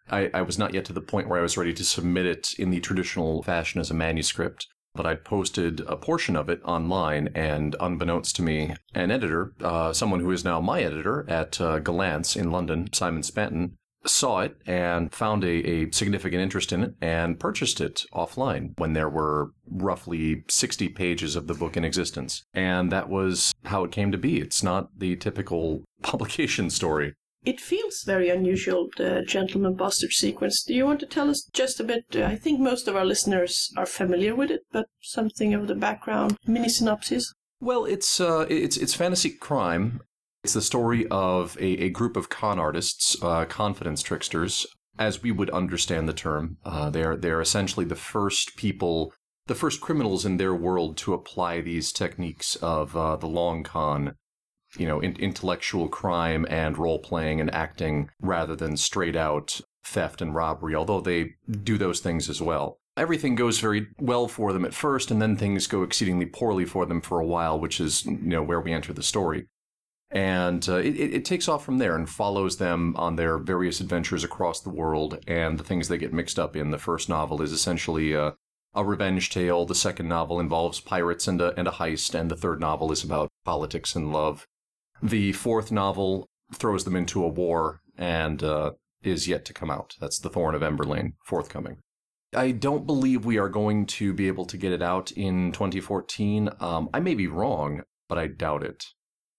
I, 0.07 0.29
I 0.35 0.41
was 0.43 0.59
not 0.59 0.75
yet 0.75 0.85
to 0.85 0.93
the 0.93 1.01
point 1.01 1.27
where 1.27 1.39
I 1.39 1.41
was 1.41 1.57
ready 1.57 1.73
to 1.73 1.83
submit 1.83 2.27
it 2.27 2.53
in 2.59 2.69
the 2.69 2.79
traditional 2.79 3.41
fashion 3.41 3.81
as 3.81 3.89
a 3.89 3.95
manuscript, 3.95 4.67
but 4.95 5.05
I'd 5.05 5.25
posted 5.25 5.81
a 5.81 5.97
portion 5.97 6.35
of 6.35 6.49
it 6.49 6.61
online, 6.63 7.29
and 7.35 7.75
unbeknownst 7.79 8.35
to 8.37 8.41
me, 8.41 8.75
an 8.93 9.11
editor, 9.11 9.53
uh, 9.61 9.93
someone 9.93 10.19
who 10.19 10.31
is 10.31 10.43
now 10.43 10.59
my 10.59 10.81
editor 10.81 11.25
at 11.29 11.59
uh, 11.59 11.79
Galance 11.79 12.35
in 12.35 12.51
London, 12.51 12.91
Simon 12.93 13.21
Spanton, 13.21 13.73
saw 14.07 14.39
it 14.39 14.57
and 14.65 15.13
found 15.13 15.43
a, 15.43 15.67
a 15.67 15.91
significant 15.91 16.41
interest 16.41 16.71
in 16.71 16.83
it 16.83 16.93
and 17.01 17.39
purchased 17.39 17.81
it 17.81 18.03
offline 18.13 18.77
when 18.77 18.93
there 18.93 19.09
were 19.09 19.51
roughly 19.67 20.43
60 20.47 20.89
pages 20.89 21.35
of 21.35 21.47
the 21.47 21.53
book 21.53 21.75
in 21.75 21.83
existence. 21.83 22.43
And 22.53 22.91
that 22.91 23.09
was 23.09 23.53
how 23.65 23.83
it 23.83 23.91
came 23.91 24.11
to 24.11 24.17
be. 24.17 24.39
It's 24.39 24.63
not 24.63 24.99
the 24.99 25.15
typical 25.15 25.83
publication 26.03 26.69
story. 26.69 27.15
It 27.45 27.61
feels 27.61 28.03
very 28.03 28.29
unusual, 28.29 28.89
the 28.97 29.23
Gentleman 29.27 29.75
Bastard 29.75 30.11
sequence. 30.11 30.63
Do 30.63 30.73
you 30.73 30.85
want 30.85 30.99
to 31.01 31.05
tell 31.05 31.29
us 31.29 31.47
just 31.53 31.79
a 31.79 31.83
bit? 31.83 32.05
Uh, 32.15 32.23
I 32.23 32.35
think 32.35 32.59
most 32.59 32.87
of 32.87 32.95
our 32.95 33.05
listeners 33.05 33.71
are 33.77 33.85
familiar 33.85 34.35
with 34.35 34.49
it, 34.49 34.61
but 34.71 34.87
something 35.01 35.53
of 35.53 35.67
the 35.67 35.75
background, 35.75 36.37
mini 36.47 36.69
synopsis. 36.69 37.31
Well, 37.59 37.85
it's 37.85 38.19
uh, 38.19 38.47
it's 38.49 38.77
it's 38.77 38.95
fantasy 38.95 39.29
crime. 39.29 40.01
It's 40.43 40.53
the 40.53 40.61
story 40.61 41.07
of 41.09 41.55
a, 41.59 41.85
a 41.85 41.89
group 41.89 42.17
of 42.17 42.29
con 42.29 42.59
artists, 42.59 43.15
uh, 43.21 43.45
confidence 43.45 44.01
tricksters, 44.01 44.65
as 44.97 45.21
we 45.21 45.31
would 45.31 45.49
understand 45.51 46.09
the 46.09 46.13
term. 46.13 46.57
Uh, 46.65 46.89
they're 46.89 47.15
they're 47.15 47.41
essentially 47.41 47.85
the 47.85 47.95
first 47.95 48.55
people, 48.55 49.13
the 49.45 49.55
first 49.55 49.81
criminals 49.81 50.25
in 50.25 50.37
their 50.37 50.53
world 50.53 50.97
to 50.97 51.13
apply 51.13 51.61
these 51.61 51.91
techniques 51.91 52.55
of 52.57 52.95
uh, 52.97 53.15
the 53.15 53.27
long 53.27 53.63
con, 53.63 54.15
you 54.77 54.87
know, 54.87 54.99
in, 54.99 55.15
intellectual 55.17 55.87
crime 55.87 56.45
and 56.49 56.77
role 56.77 56.99
playing 56.99 57.41
and 57.41 57.53
acting, 57.53 58.09
rather 58.21 58.55
than 58.55 58.77
straight 58.77 59.15
out 59.15 59.61
theft 59.83 60.21
and 60.21 60.33
robbery. 60.33 60.75
Although 60.75 61.01
they 61.01 61.35
do 61.63 61.77
those 61.77 61.99
things 61.99 62.29
as 62.29 62.41
well 62.41 62.79
everything 62.97 63.35
goes 63.35 63.59
very 63.59 63.87
well 63.99 64.27
for 64.27 64.53
them 64.53 64.65
at 64.65 64.73
first, 64.73 65.11
and 65.11 65.21
then 65.21 65.35
things 65.35 65.67
go 65.67 65.83
exceedingly 65.83 66.25
poorly 66.25 66.65
for 66.65 66.85
them 66.85 67.01
for 67.01 67.19
a 67.19 67.25
while, 67.25 67.59
which 67.59 67.79
is 67.79 68.05
you 68.05 68.17
know 68.17 68.43
where 68.43 68.61
we 68.61 68.73
enter 68.73 68.93
the 68.93 69.03
story. 69.03 69.47
And 70.11 70.67
uh, 70.69 70.77
it, 70.77 70.95
it 70.95 71.25
takes 71.25 71.47
off 71.47 71.65
from 71.65 71.79
there 71.79 71.95
and 71.95 72.07
follows 72.07 72.57
them 72.57 72.95
on 72.95 73.15
their 73.15 73.37
various 73.37 73.81
adventures 73.81 74.23
across 74.23 74.61
the 74.61 74.69
world 74.69 75.19
and 75.27 75.57
the 75.57 75.63
things 75.63 75.87
they 75.87 75.97
get 75.97 76.13
mixed 76.13 76.39
up 76.39 76.55
in. 76.55 76.71
The 76.71 76.77
first 76.77 77.09
novel 77.09 77.41
is 77.41 77.51
essentially 77.51 78.13
a, 78.13 78.35
a 78.73 78.85
revenge 78.85 79.29
tale. 79.29 79.65
The 79.65 79.75
second 79.75 80.07
novel 80.07 80.39
involves 80.39 80.79
pirates 80.79 81.27
and 81.27 81.41
a, 81.41 81.53
and 81.59 81.67
a 81.67 81.71
heist, 81.71 82.17
and 82.17 82.31
the 82.31 82.37
third 82.37 82.61
novel 82.61 82.91
is 82.91 83.03
about 83.03 83.29
politics 83.43 83.95
and 83.95 84.13
love. 84.13 84.47
The 85.01 85.33
fourth 85.33 85.71
novel 85.71 86.27
throws 86.53 86.83
them 86.83 86.95
into 86.95 87.23
a 87.23 87.27
war 87.27 87.81
and 87.97 88.43
uh, 88.43 88.71
is 89.03 89.27
yet 89.27 89.45
to 89.45 89.53
come 89.53 89.69
out. 89.69 89.95
That's 89.99 90.19
The 90.19 90.29
Thorn 90.29 90.55
of 90.55 90.61
Emberlane, 90.61 91.13
forthcoming. 91.23 91.77
I 92.33 92.51
don't 92.51 92.85
believe 92.85 93.25
we 93.25 93.37
are 93.37 93.49
going 93.49 93.85
to 93.87 94.13
be 94.13 94.27
able 94.27 94.45
to 94.45 94.57
get 94.57 94.73
it 94.73 94.81
out 94.81 95.11
in 95.11 95.51
2014. 95.51 96.49
Um, 96.59 96.89
I 96.93 96.99
may 96.99 97.15
be 97.15 97.27
wrong, 97.27 97.83
but 98.09 98.17
I 98.17 98.27
doubt 98.27 98.63
it. 98.63 98.85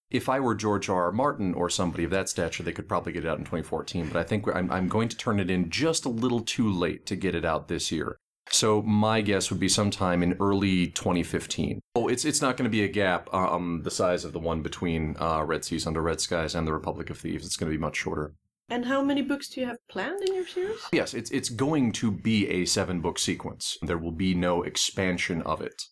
If 0.08 0.28
I 0.28 0.38
were 0.40 0.54
George 0.54 0.88
R. 0.88 1.04
R. 1.04 1.12
Martin 1.12 1.52
or 1.52 1.68
somebody 1.68 2.04
of 2.04 2.10
that 2.12 2.28
stature, 2.28 2.62
they 2.62 2.72
could 2.72 2.88
probably 2.88 3.12
get 3.12 3.24
it 3.24 3.28
out 3.28 3.38
in 3.38 3.44
2014. 3.44 4.08
But 4.08 4.18
I 4.18 4.22
think 4.22 4.46
I'm, 4.54 4.70
I'm 4.70 4.88
going 4.88 5.08
to 5.08 5.16
turn 5.16 5.40
it 5.40 5.50
in 5.50 5.68
just 5.68 6.04
a 6.04 6.10
little 6.10 6.40
too 6.40 6.70
late 6.70 7.06
to 7.06 7.16
get 7.16 7.34
it 7.34 7.44
out 7.44 7.68
this 7.68 7.90
year. 7.90 8.18
So 8.50 8.82
my 8.82 9.20
guess 9.20 9.50
would 9.50 9.60
be 9.60 9.68
sometime 9.68 10.22
in 10.22 10.36
early 10.40 10.88
2015. 10.88 11.80
Oh, 11.94 12.08
it's 12.08 12.24
it's 12.24 12.40
not 12.40 12.56
going 12.56 12.64
to 12.64 12.70
be 12.70 12.84
a 12.84 12.88
gap 12.88 13.32
um 13.34 13.82
the 13.82 13.90
size 13.90 14.24
of 14.24 14.32
the 14.32 14.38
one 14.38 14.62
between 14.62 15.16
uh, 15.18 15.42
Red 15.44 15.64
Seas 15.64 15.86
Under 15.86 16.02
Red 16.02 16.20
Skies 16.20 16.54
and 16.54 16.66
the 16.66 16.72
Republic 16.72 17.10
of 17.10 17.18
Thieves. 17.18 17.44
It's 17.44 17.56
going 17.56 17.70
to 17.70 17.76
be 17.76 17.80
much 17.80 17.96
shorter. 17.96 18.34
And 18.68 18.86
how 18.86 19.00
many 19.00 19.22
books 19.22 19.48
do 19.48 19.60
you 19.60 19.66
have 19.66 19.78
planned 19.88 20.22
in 20.22 20.34
your 20.34 20.46
series? 20.46 20.80
Yes, 20.92 21.14
it's 21.14 21.30
it's 21.30 21.48
going 21.48 21.92
to 21.92 22.10
be 22.10 22.48
a 22.48 22.64
seven 22.64 23.00
book 23.00 23.18
sequence. 23.18 23.78
There 23.82 23.98
will 23.98 24.12
be 24.12 24.34
no 24.34 24.62
expansion 24.62 25.42
of 25.42 25.60
it. 25.60 25.84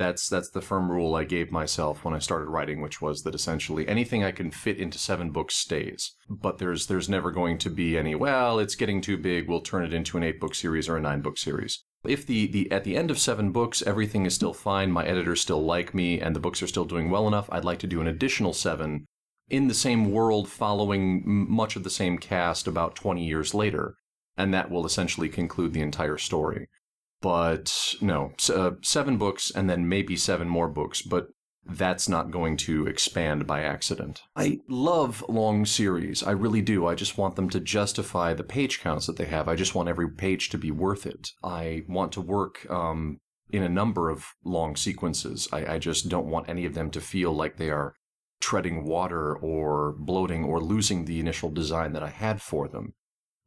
That's 0.00 0.30
that's 0.30 0.48
the 0.48 0.62
firm 0.62 0.90
rule 0.90 1.14
I 1.14 1.24
gave 1.24 1.52
myself 1.52 2.06
when 2.06 2.14
I 2.14 2.20
started 2.20 2.46
writing, 2.46 2.80
which 2.80 3.02
was 3.02 3.22
that 3.24 3.34
essentially 3.34 3.86
anything 3.86 4.24
I 4.24 4.32
can 4.32 4.50
fit 4.50 4.78
into 4.78 4.96
seven 4.96 5.30
books 5.30 5.56
stays. 5.56 6.16
But 6.26 6.56
there's 6.56 6.86
there's 6.86 7.10
never 7.10 7.30
going 7.30 7.58
to 7.58 7.68
be 7.68 7.98
any 7.98 8.14
well, 8.14 8.58
it's 8.58 8.76
getting 8.76 9.02
too 9.02 9.18
big, 9.18 9.46
we'll 9.46 9.60
turn 9.60 9.84
it 9.84 9.92
into 9.92 10.16
an 10.16 10.22
eight 10.22 10.40
book 10.40 10.54
series 10.54 10.88
or 10.88 10.96
a 10.96 11.02
nine 11.02 11.20
book 11.20 11.36
series. 11.36 11.84
If 12.02 12.26
the, 12.26 12.46
the 12.46 12.72
at 12.72 12.84
the 12.84 12.96
end 12.96 13.10
of 13.10 13.18
seven 13.18 13.52
books 13.52 13.82
everything 13.82 14.24
is 14.24 14.34
still 14.34 14.54
fine, 14.54 14.90
my 14.90 15.04
editors 15.04 15.42
still 15.42 15.62
like 15.62 15.92
me, 15.92 16.18
and 16.18 16.34
the 16.34 16.40
books 16.40 16.62
are 16.62 16.66
still 16.66 16.86
doing 16.86 17.10
well 17.10 17.28
enough, 17.28 17.50
I'd 17.52 17.66
like 17.66 17.80
to 17.80 17.86
do 17.86 18.00
an 18.00 18.06
additional 18.06 18.54
seven 18.54 19.04
in 19.50 19.68
the 19.68 19.74
same 19.74 20.10
world, 20.10 20.48
following 20.48 21.22
much 21.26 21.76
of 21.76 21.84
the 21.84 21.90
same 21.90 22.16
cast 22.16 22.66
about 22.66 22.96
20 22.96 23.22
years 23.22 23.52
later, 23.52 23.96
and 24.38 24.54
that 24.54 24.70
will 24.70 24.86
essentially 24.86 25.28
conclude 25.28 25.74
the 25.74 25.82
entire 25.82 26.16
story. 26.16 26.68
But 27.20 27.94
no, 28.00 28.32
uh, 28.52 28.72
seven 28.82 29.18
books 29.18 29.50
and 29.50 29.68
then 29.68 29.88
maybe 29.88 30.16
seven 30.16 30.48
more 30.48 30.68
books, 30.68 31.02
but 31.02 31.28
that's 31.66 32.08
not 32.08 32.30
going 32.30 32.56
to 32.56 32.86
expand 32.86 33.46
by 33.46 33.62
accident. 33.62 34.22
I 34.34 34.60
love 34.68 35.24
long 35.28 35.66
series. 35.66 36.22
I 36.22 36.30
really 36.30 36.62
do. 36.62 36.86
I 36.86 36.94
just 36.94 37.18
want 37.18 37.36
them 37.36 37.50
to 37.50 37.60
justify 37.60 38.32
the 38.32 38.42
page 38.42 38.80
counts 38.80 39.06
that 39.06 39.16
they 39.16 39.26
have. 39.26 39.48
I 39.48 39.54
just 39.54 39.74
want 39.74 39.88
every 39.88 40.10
page 40.10 40.48
to 40.50 40.58
be 40.58 40.70
worth 40.70 41.06
it. 41.06 41.30
I 41.44 41.84
want 41.86 42.12
to 42.12 42.20
work 42.20 42.68
um, 42.70 43.20
in 43.50 43.62
a 43.62 43.68
number 43.68 44.08
of 44.08 44.24
long 44.44 44.74
sequences. 44.76 45.48
I, 45.52 45.74
I 45.74 45.78
just 45.78 46.08
don't 46.08 46.26
want 46.30 46.48
any 46.48 46.64
of 46.64 46.74
them 46.74 46.90
to 46.92 47.00
feel 47.00 47.32
like 47.32 47.56
they 47.56 47.70
are 47.70 47.94
treading 48.40 48.84
water 48.84 49.36
or 49.36 49.94
bloating 49.98 50.44
or 50.44 50.60
losing 50.60 51.04
the 51.04 51.20
initial 51.20 51.50
design 51.50 51.92
that 51.92 52.02
I 52.02 52.08
had 52.08 52.40
for 52.40 52.68
them. 52.68 52.94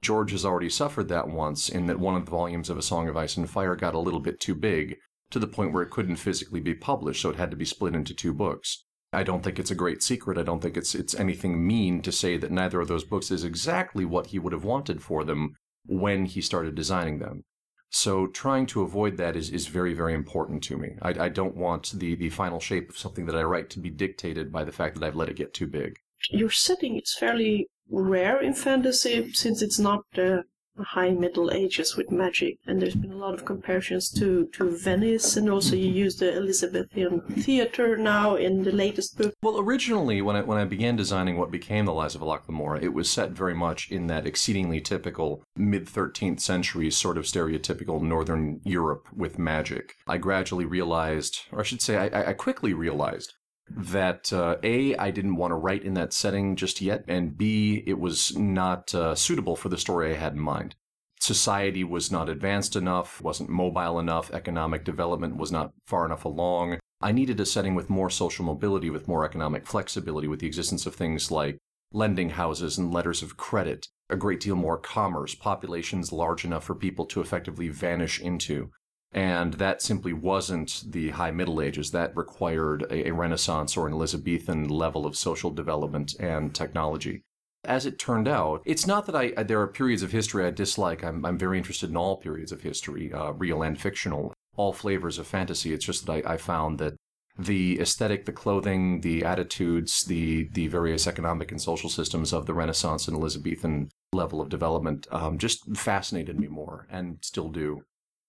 George 0.03 0.31
has 0.31 0.45
already 0.45 0.69
suffered 0.69 1.07
that 1.07 1.29
once 1.29 1.69
in 1.69 1.87
that 1.87 1.99
one 1.99 2.15
of 2.15 2.25
the 2.25 2.31
volumes 2.31 2.69
of 2.69 2.77
A 2.77 2.81
Song 2.81 3.07
of 3.07 3.17
Ice 3.17 3.37
and 3.37 3.49
Fire 3.49 3.75
got 3.75 3.95
a 3.95 3.99
little 3.99 4.19
bit 4.19 4.39
too 4.39 4.53
big 4.53 4.97
to 5.31 5.39
the 5.39 5.47
point 5.47 5.73
where 5.73 5.81
it 5.81 5.89
couldn't 5.89 6.17
physically 6.17 6.59
be 6.59 6.75
published, 6.75 7.21
so 7.21 7.29
it 7.29 7.37
had 7.37 7.49
to 7.51 7.57
be 7.57 7.65
split 7.65 7.95
into 7.95 8.13
two 8.13 8.33
books. 8.33 8.83
I 9.13 9.23
don't 9.23 9.43
think 9.43 9.57
it's 9.57 9.71
a 9.71 9.75
great 9.75 10.03
secret. 10.03 10.37
I 10.37 10.43
don't 10.43 10.61
think 10.61 10.75
it's 10.75 10.93
it's 10.93 11.15
anything 11.15 11.65
mean 11.65 12.01
to 12.01 12.11
say 12.11 12.37
that 12.37 12.51
neither 12.51 12.81
of 12.81 12.87
those 12.87 13.03
books 13.03 13.31
is 13.31 13.43
exactly 13.43 14.05
what 14.05 14.27
he 14.27 14.39
would 14.39 14.53
have 14.53 14.63
wanted 14.63 15.01
for 15.01 15.23
them 15.23 15.55
when 15.85 16.25
he 16.25 16.41
started 16.41 16.75
designing 16.75 17.19
them. 17.19 17.43
So 17.89 18.25
trying 18.27 18.65
to 18.67 18.81
avoid 18.81 19.17
that 19.17 19.35
is, 19.35 19.51
is 19.51 19.67
very, 19.67 19.93
very 19.93 20.15
important 20.15 20.63
to 20.63 20.77
me. 20.77 20.95
I, 21.01 21.09
I 21.25 21.29
don't 21.29 21.55
want 21.55 21.91
the, 21.91 22.15
the 22.15 22.29
final 22.29 22.59
shape 22.59 22.89
of 22.89 22.97
something 22.97 23.27
that 23.27 23.35
I 23.35 23.43
write 23.43 23.69
to 23.71 23.79
be 23.79 23.91
dictated 23.91 24.51
by 24.51 24.63
the 24.63 24.71
fact 24.71 24.95
that 24.95 25.05
I've 25.05 25.15
let 25.15 25.29
it 25.29 25.35
get 25.35 25.53
too 25.53 25.67
big. 25.67 25.99
Your 26.31 26.49
setting 26.49 26.97
is 26.97 27.15
fairly 27.19 27.67
rare 27.89 28.41
in 28.41 28.53
fantasy 28.53 29.31
since 29.33 29.61
it's 29.61 29.79
not 29.79 30.03
the 30.13 30.43
high 30.79 31.11
Middle 31.11 31.51
Ages 31.51 31.95
with 31.95 32.11
magic, 32.11 32.57
and 32.65 32.81
there's 32.81 32.95
been 32.95 33.11
a 33.11 33.17
lot 33.17 33.33
of 33.33 33.45
comparisons 33.45 34.09
to, 34.11 34.47
to 34.53 34.75
Venice, 34.75 35.37
and 35.37 35.49
also 35.49 35.75
you 35.75 35.89
use 35.89 36.15
the 36.15 36.33
Elizabethan 36.33 37.21
theater 37.21 37.95
now 37.95 38.35
in 38.35 38.63
the 38.63 38.71
latest 38.71 39.17
book. 39.17 39.33
Well, 39.43 39.59
originally, 39.59 40.21
when 40.21 40.35
I, 40.35 40.41
when 40.41 40.57
I 40.57 40.65
began 40.65 40.95
designing 40.95 41.37
what 41.37 41.51
became 41.51 41.85
the 41.85 41.93
Lies 41.93 42.15
of 42.15 42.21
Locke 42.21 42.43
it 42.81 42.93
was 42.93 43.11
set 43.11 43.31
very 43.31 43.53
much 43.53 43.91
in 43.91 44.07
that 44.07 44.25
exceedingly 44.25 44.81
typical 44.81 45.43
mid 45.55 45.85
13th 45.85 46.39
century 46.39 46.89
sort 46.89 47.17
of 47.17 47.25
stereotypical 47.25 48.01
Northern 48.01 48.59
Europe 48.63 49.07
with 49.15 49.39
magic. 49.39 49.93
I 50.07 50.17
gradually 50.17 50.65
realized, 50.65 51.39
or 51.51 51.59
I 51.59 51.63
should 51.63 51.81
say, 51.81 51.97
I, 51.97 52.29
I 52.29 52.33
quickly 52.33 52.73
realized 52.73 53.33
that 53.69 54.31
uh, 54.33 54.57
a 54.63 54.95
I 54.97 55.11
didn't 55.11 55.35
want 55.35 55.51
to 55.51 55.55
write 55.55 55.83
in 55.83 55.93
that 55.95 56.13
setting 56.13 56.55
just 56.55 56.81
yet, 56.81 57.05
and 57.07 57.37
b 57.37 57.83
it 57.85 57.99
was 57.99 58.37
not 58.37 58.93
uh, 58.93 59.15
suitable 59.15 59.55
for 59.55 59.69
the 59.69 59.77
story 59.77 60.11
I 60.11 60.17
had 60.17 60.33
in 60.33 60.39
mind. 60.39 60.75
Society 61.19 61.83
was 61.85 62.11
not 62.11 62.27
advanced 62.27 62.75
enough, 62.75 63.21
wasn't 63.21 63.49
mobile 63.49 63.97
enough, 63.97 64.29
economic 64.31 64.83
development 64.83 65.37
was 65.37 65.51
not 65.51 65.71
far 65.85 66.05
enough 66.05 66.25
along. 66.25 66.79
I 66.99 67.11
needed 67.13 67.39
a 67.39 67.45
setting 67.45 67.75
with 67.75 67.89
more 67.89 68.09
social 68.09 68.43
mobility, 68.45 68.89
with 68.89 69.07
more 69.07 69.23
economic 69.23 69.65
flexibility, 69.65 70.27
with 70.27 70.39
the 70.41 70.47
existence 70.47 70.85
of 70.85 70.95
things 70.95 71.31
like 71.31 71.57
lending 71.93 72.31
houses 72.31 72.77
and 72.77 72.93
letters 72.93 73.21
of 73.21 73.37
credit, 73.37 73.87
a 74.09 74.17
great 74.17 74.39
deal 74.41 74.55
more 74.55 74.77
commerce, 74.77 75.35
populations 75.35 76.11
large 76.11 76.43
enough 76.43 76.65
for 76.65 76.75
people 76.75 77.05
to 77.05 77.21
effectively 77.21 77.69
vanish 77.69 78.19
into. 78.19 78.71
And 79.13 79.53
that 79.55 79.81
simply 79.81 80.11
wasn't 80.11 80.83
the 80.87 81.11
High 81.11 81.31
Middle 81.31 81.61
Ages. 81.61 81.91
That 81.91 82.15
required 82.17 82.83
a, 82.89 83.09
a, 83.09 83.13
Renaissance 83.13 83.77
or 83.77 83.85
an 83.85 83.93
Elizabethan 83.93 84.67
level 84.67 85.05
of 85.05 85.15
social 85.15 85.51
development 85.51 86.15
and 86.19 86.53
technology. 86.53 87.21
As 87.63 87.85
it 87.85 87.99
turned 87.99 88.27
out, 88.27 88.61
it's 88.65 88.87
not 88.87 89.05
that 89.05 89.15
I, 89.15 89.43
there 89.43 89.61
are 89.61 89.67
periods 89.67 90.01
of 90.01 90.11
history 90.11 90.45
I 90.45 90.51
dislike. 90.51 91.03
I'm, 91.03 91.25
I'm 91.25 91.37
very 91.37 91.57
interested 91.57 91.89
in 91.89 91.95
all 91.95 92.17
periods 92.17 92.51
of 92.51 92.61
history, 92.61 93.13
uh, 93.13 93.31
real 93.33 93.61
and 93.61 93.79
fictional, 93.79 94.33
all 94.55 94.73
flavors 94.73 95.19
of 95.19 95.27
fantasy. 95.27 95.73
It's 95.73 95.85
just 95.85 96.05
that 96.07 96.25
I, 96.25 96.33
I 96.33 96.37
found 96.37 96.79
that 96.79 96.95
the 97.37 97.79
aesthetic, 97.79 98.25
the 98.25 98.31
clothing, 98.31 99.01
the 99.01 99.23
attitudes, 99.23 100.03
the 100.03 100.49
the 100.53 100.67
various 100.67 101.07
economic 101.07 101.51
and 101.51 101.61
social 101.61 101.89
systems 101.89 102.33
of 102.33 102.45
the 102.45 102.53
Renaissance 102.53 103.07
and 103.07 103.17
Elizabethan 103.17 103.89
level 104.11 104.39
of 104.41 104.49
development 104.49 105.07
um, 105.11 105.37
just 105.37 105.75
fascinated 105.75 106.39
me 106.39 106.47
more, 106.47 106.87
and 106.91 107.17
still 107.21 107.49
do 107.49 107.83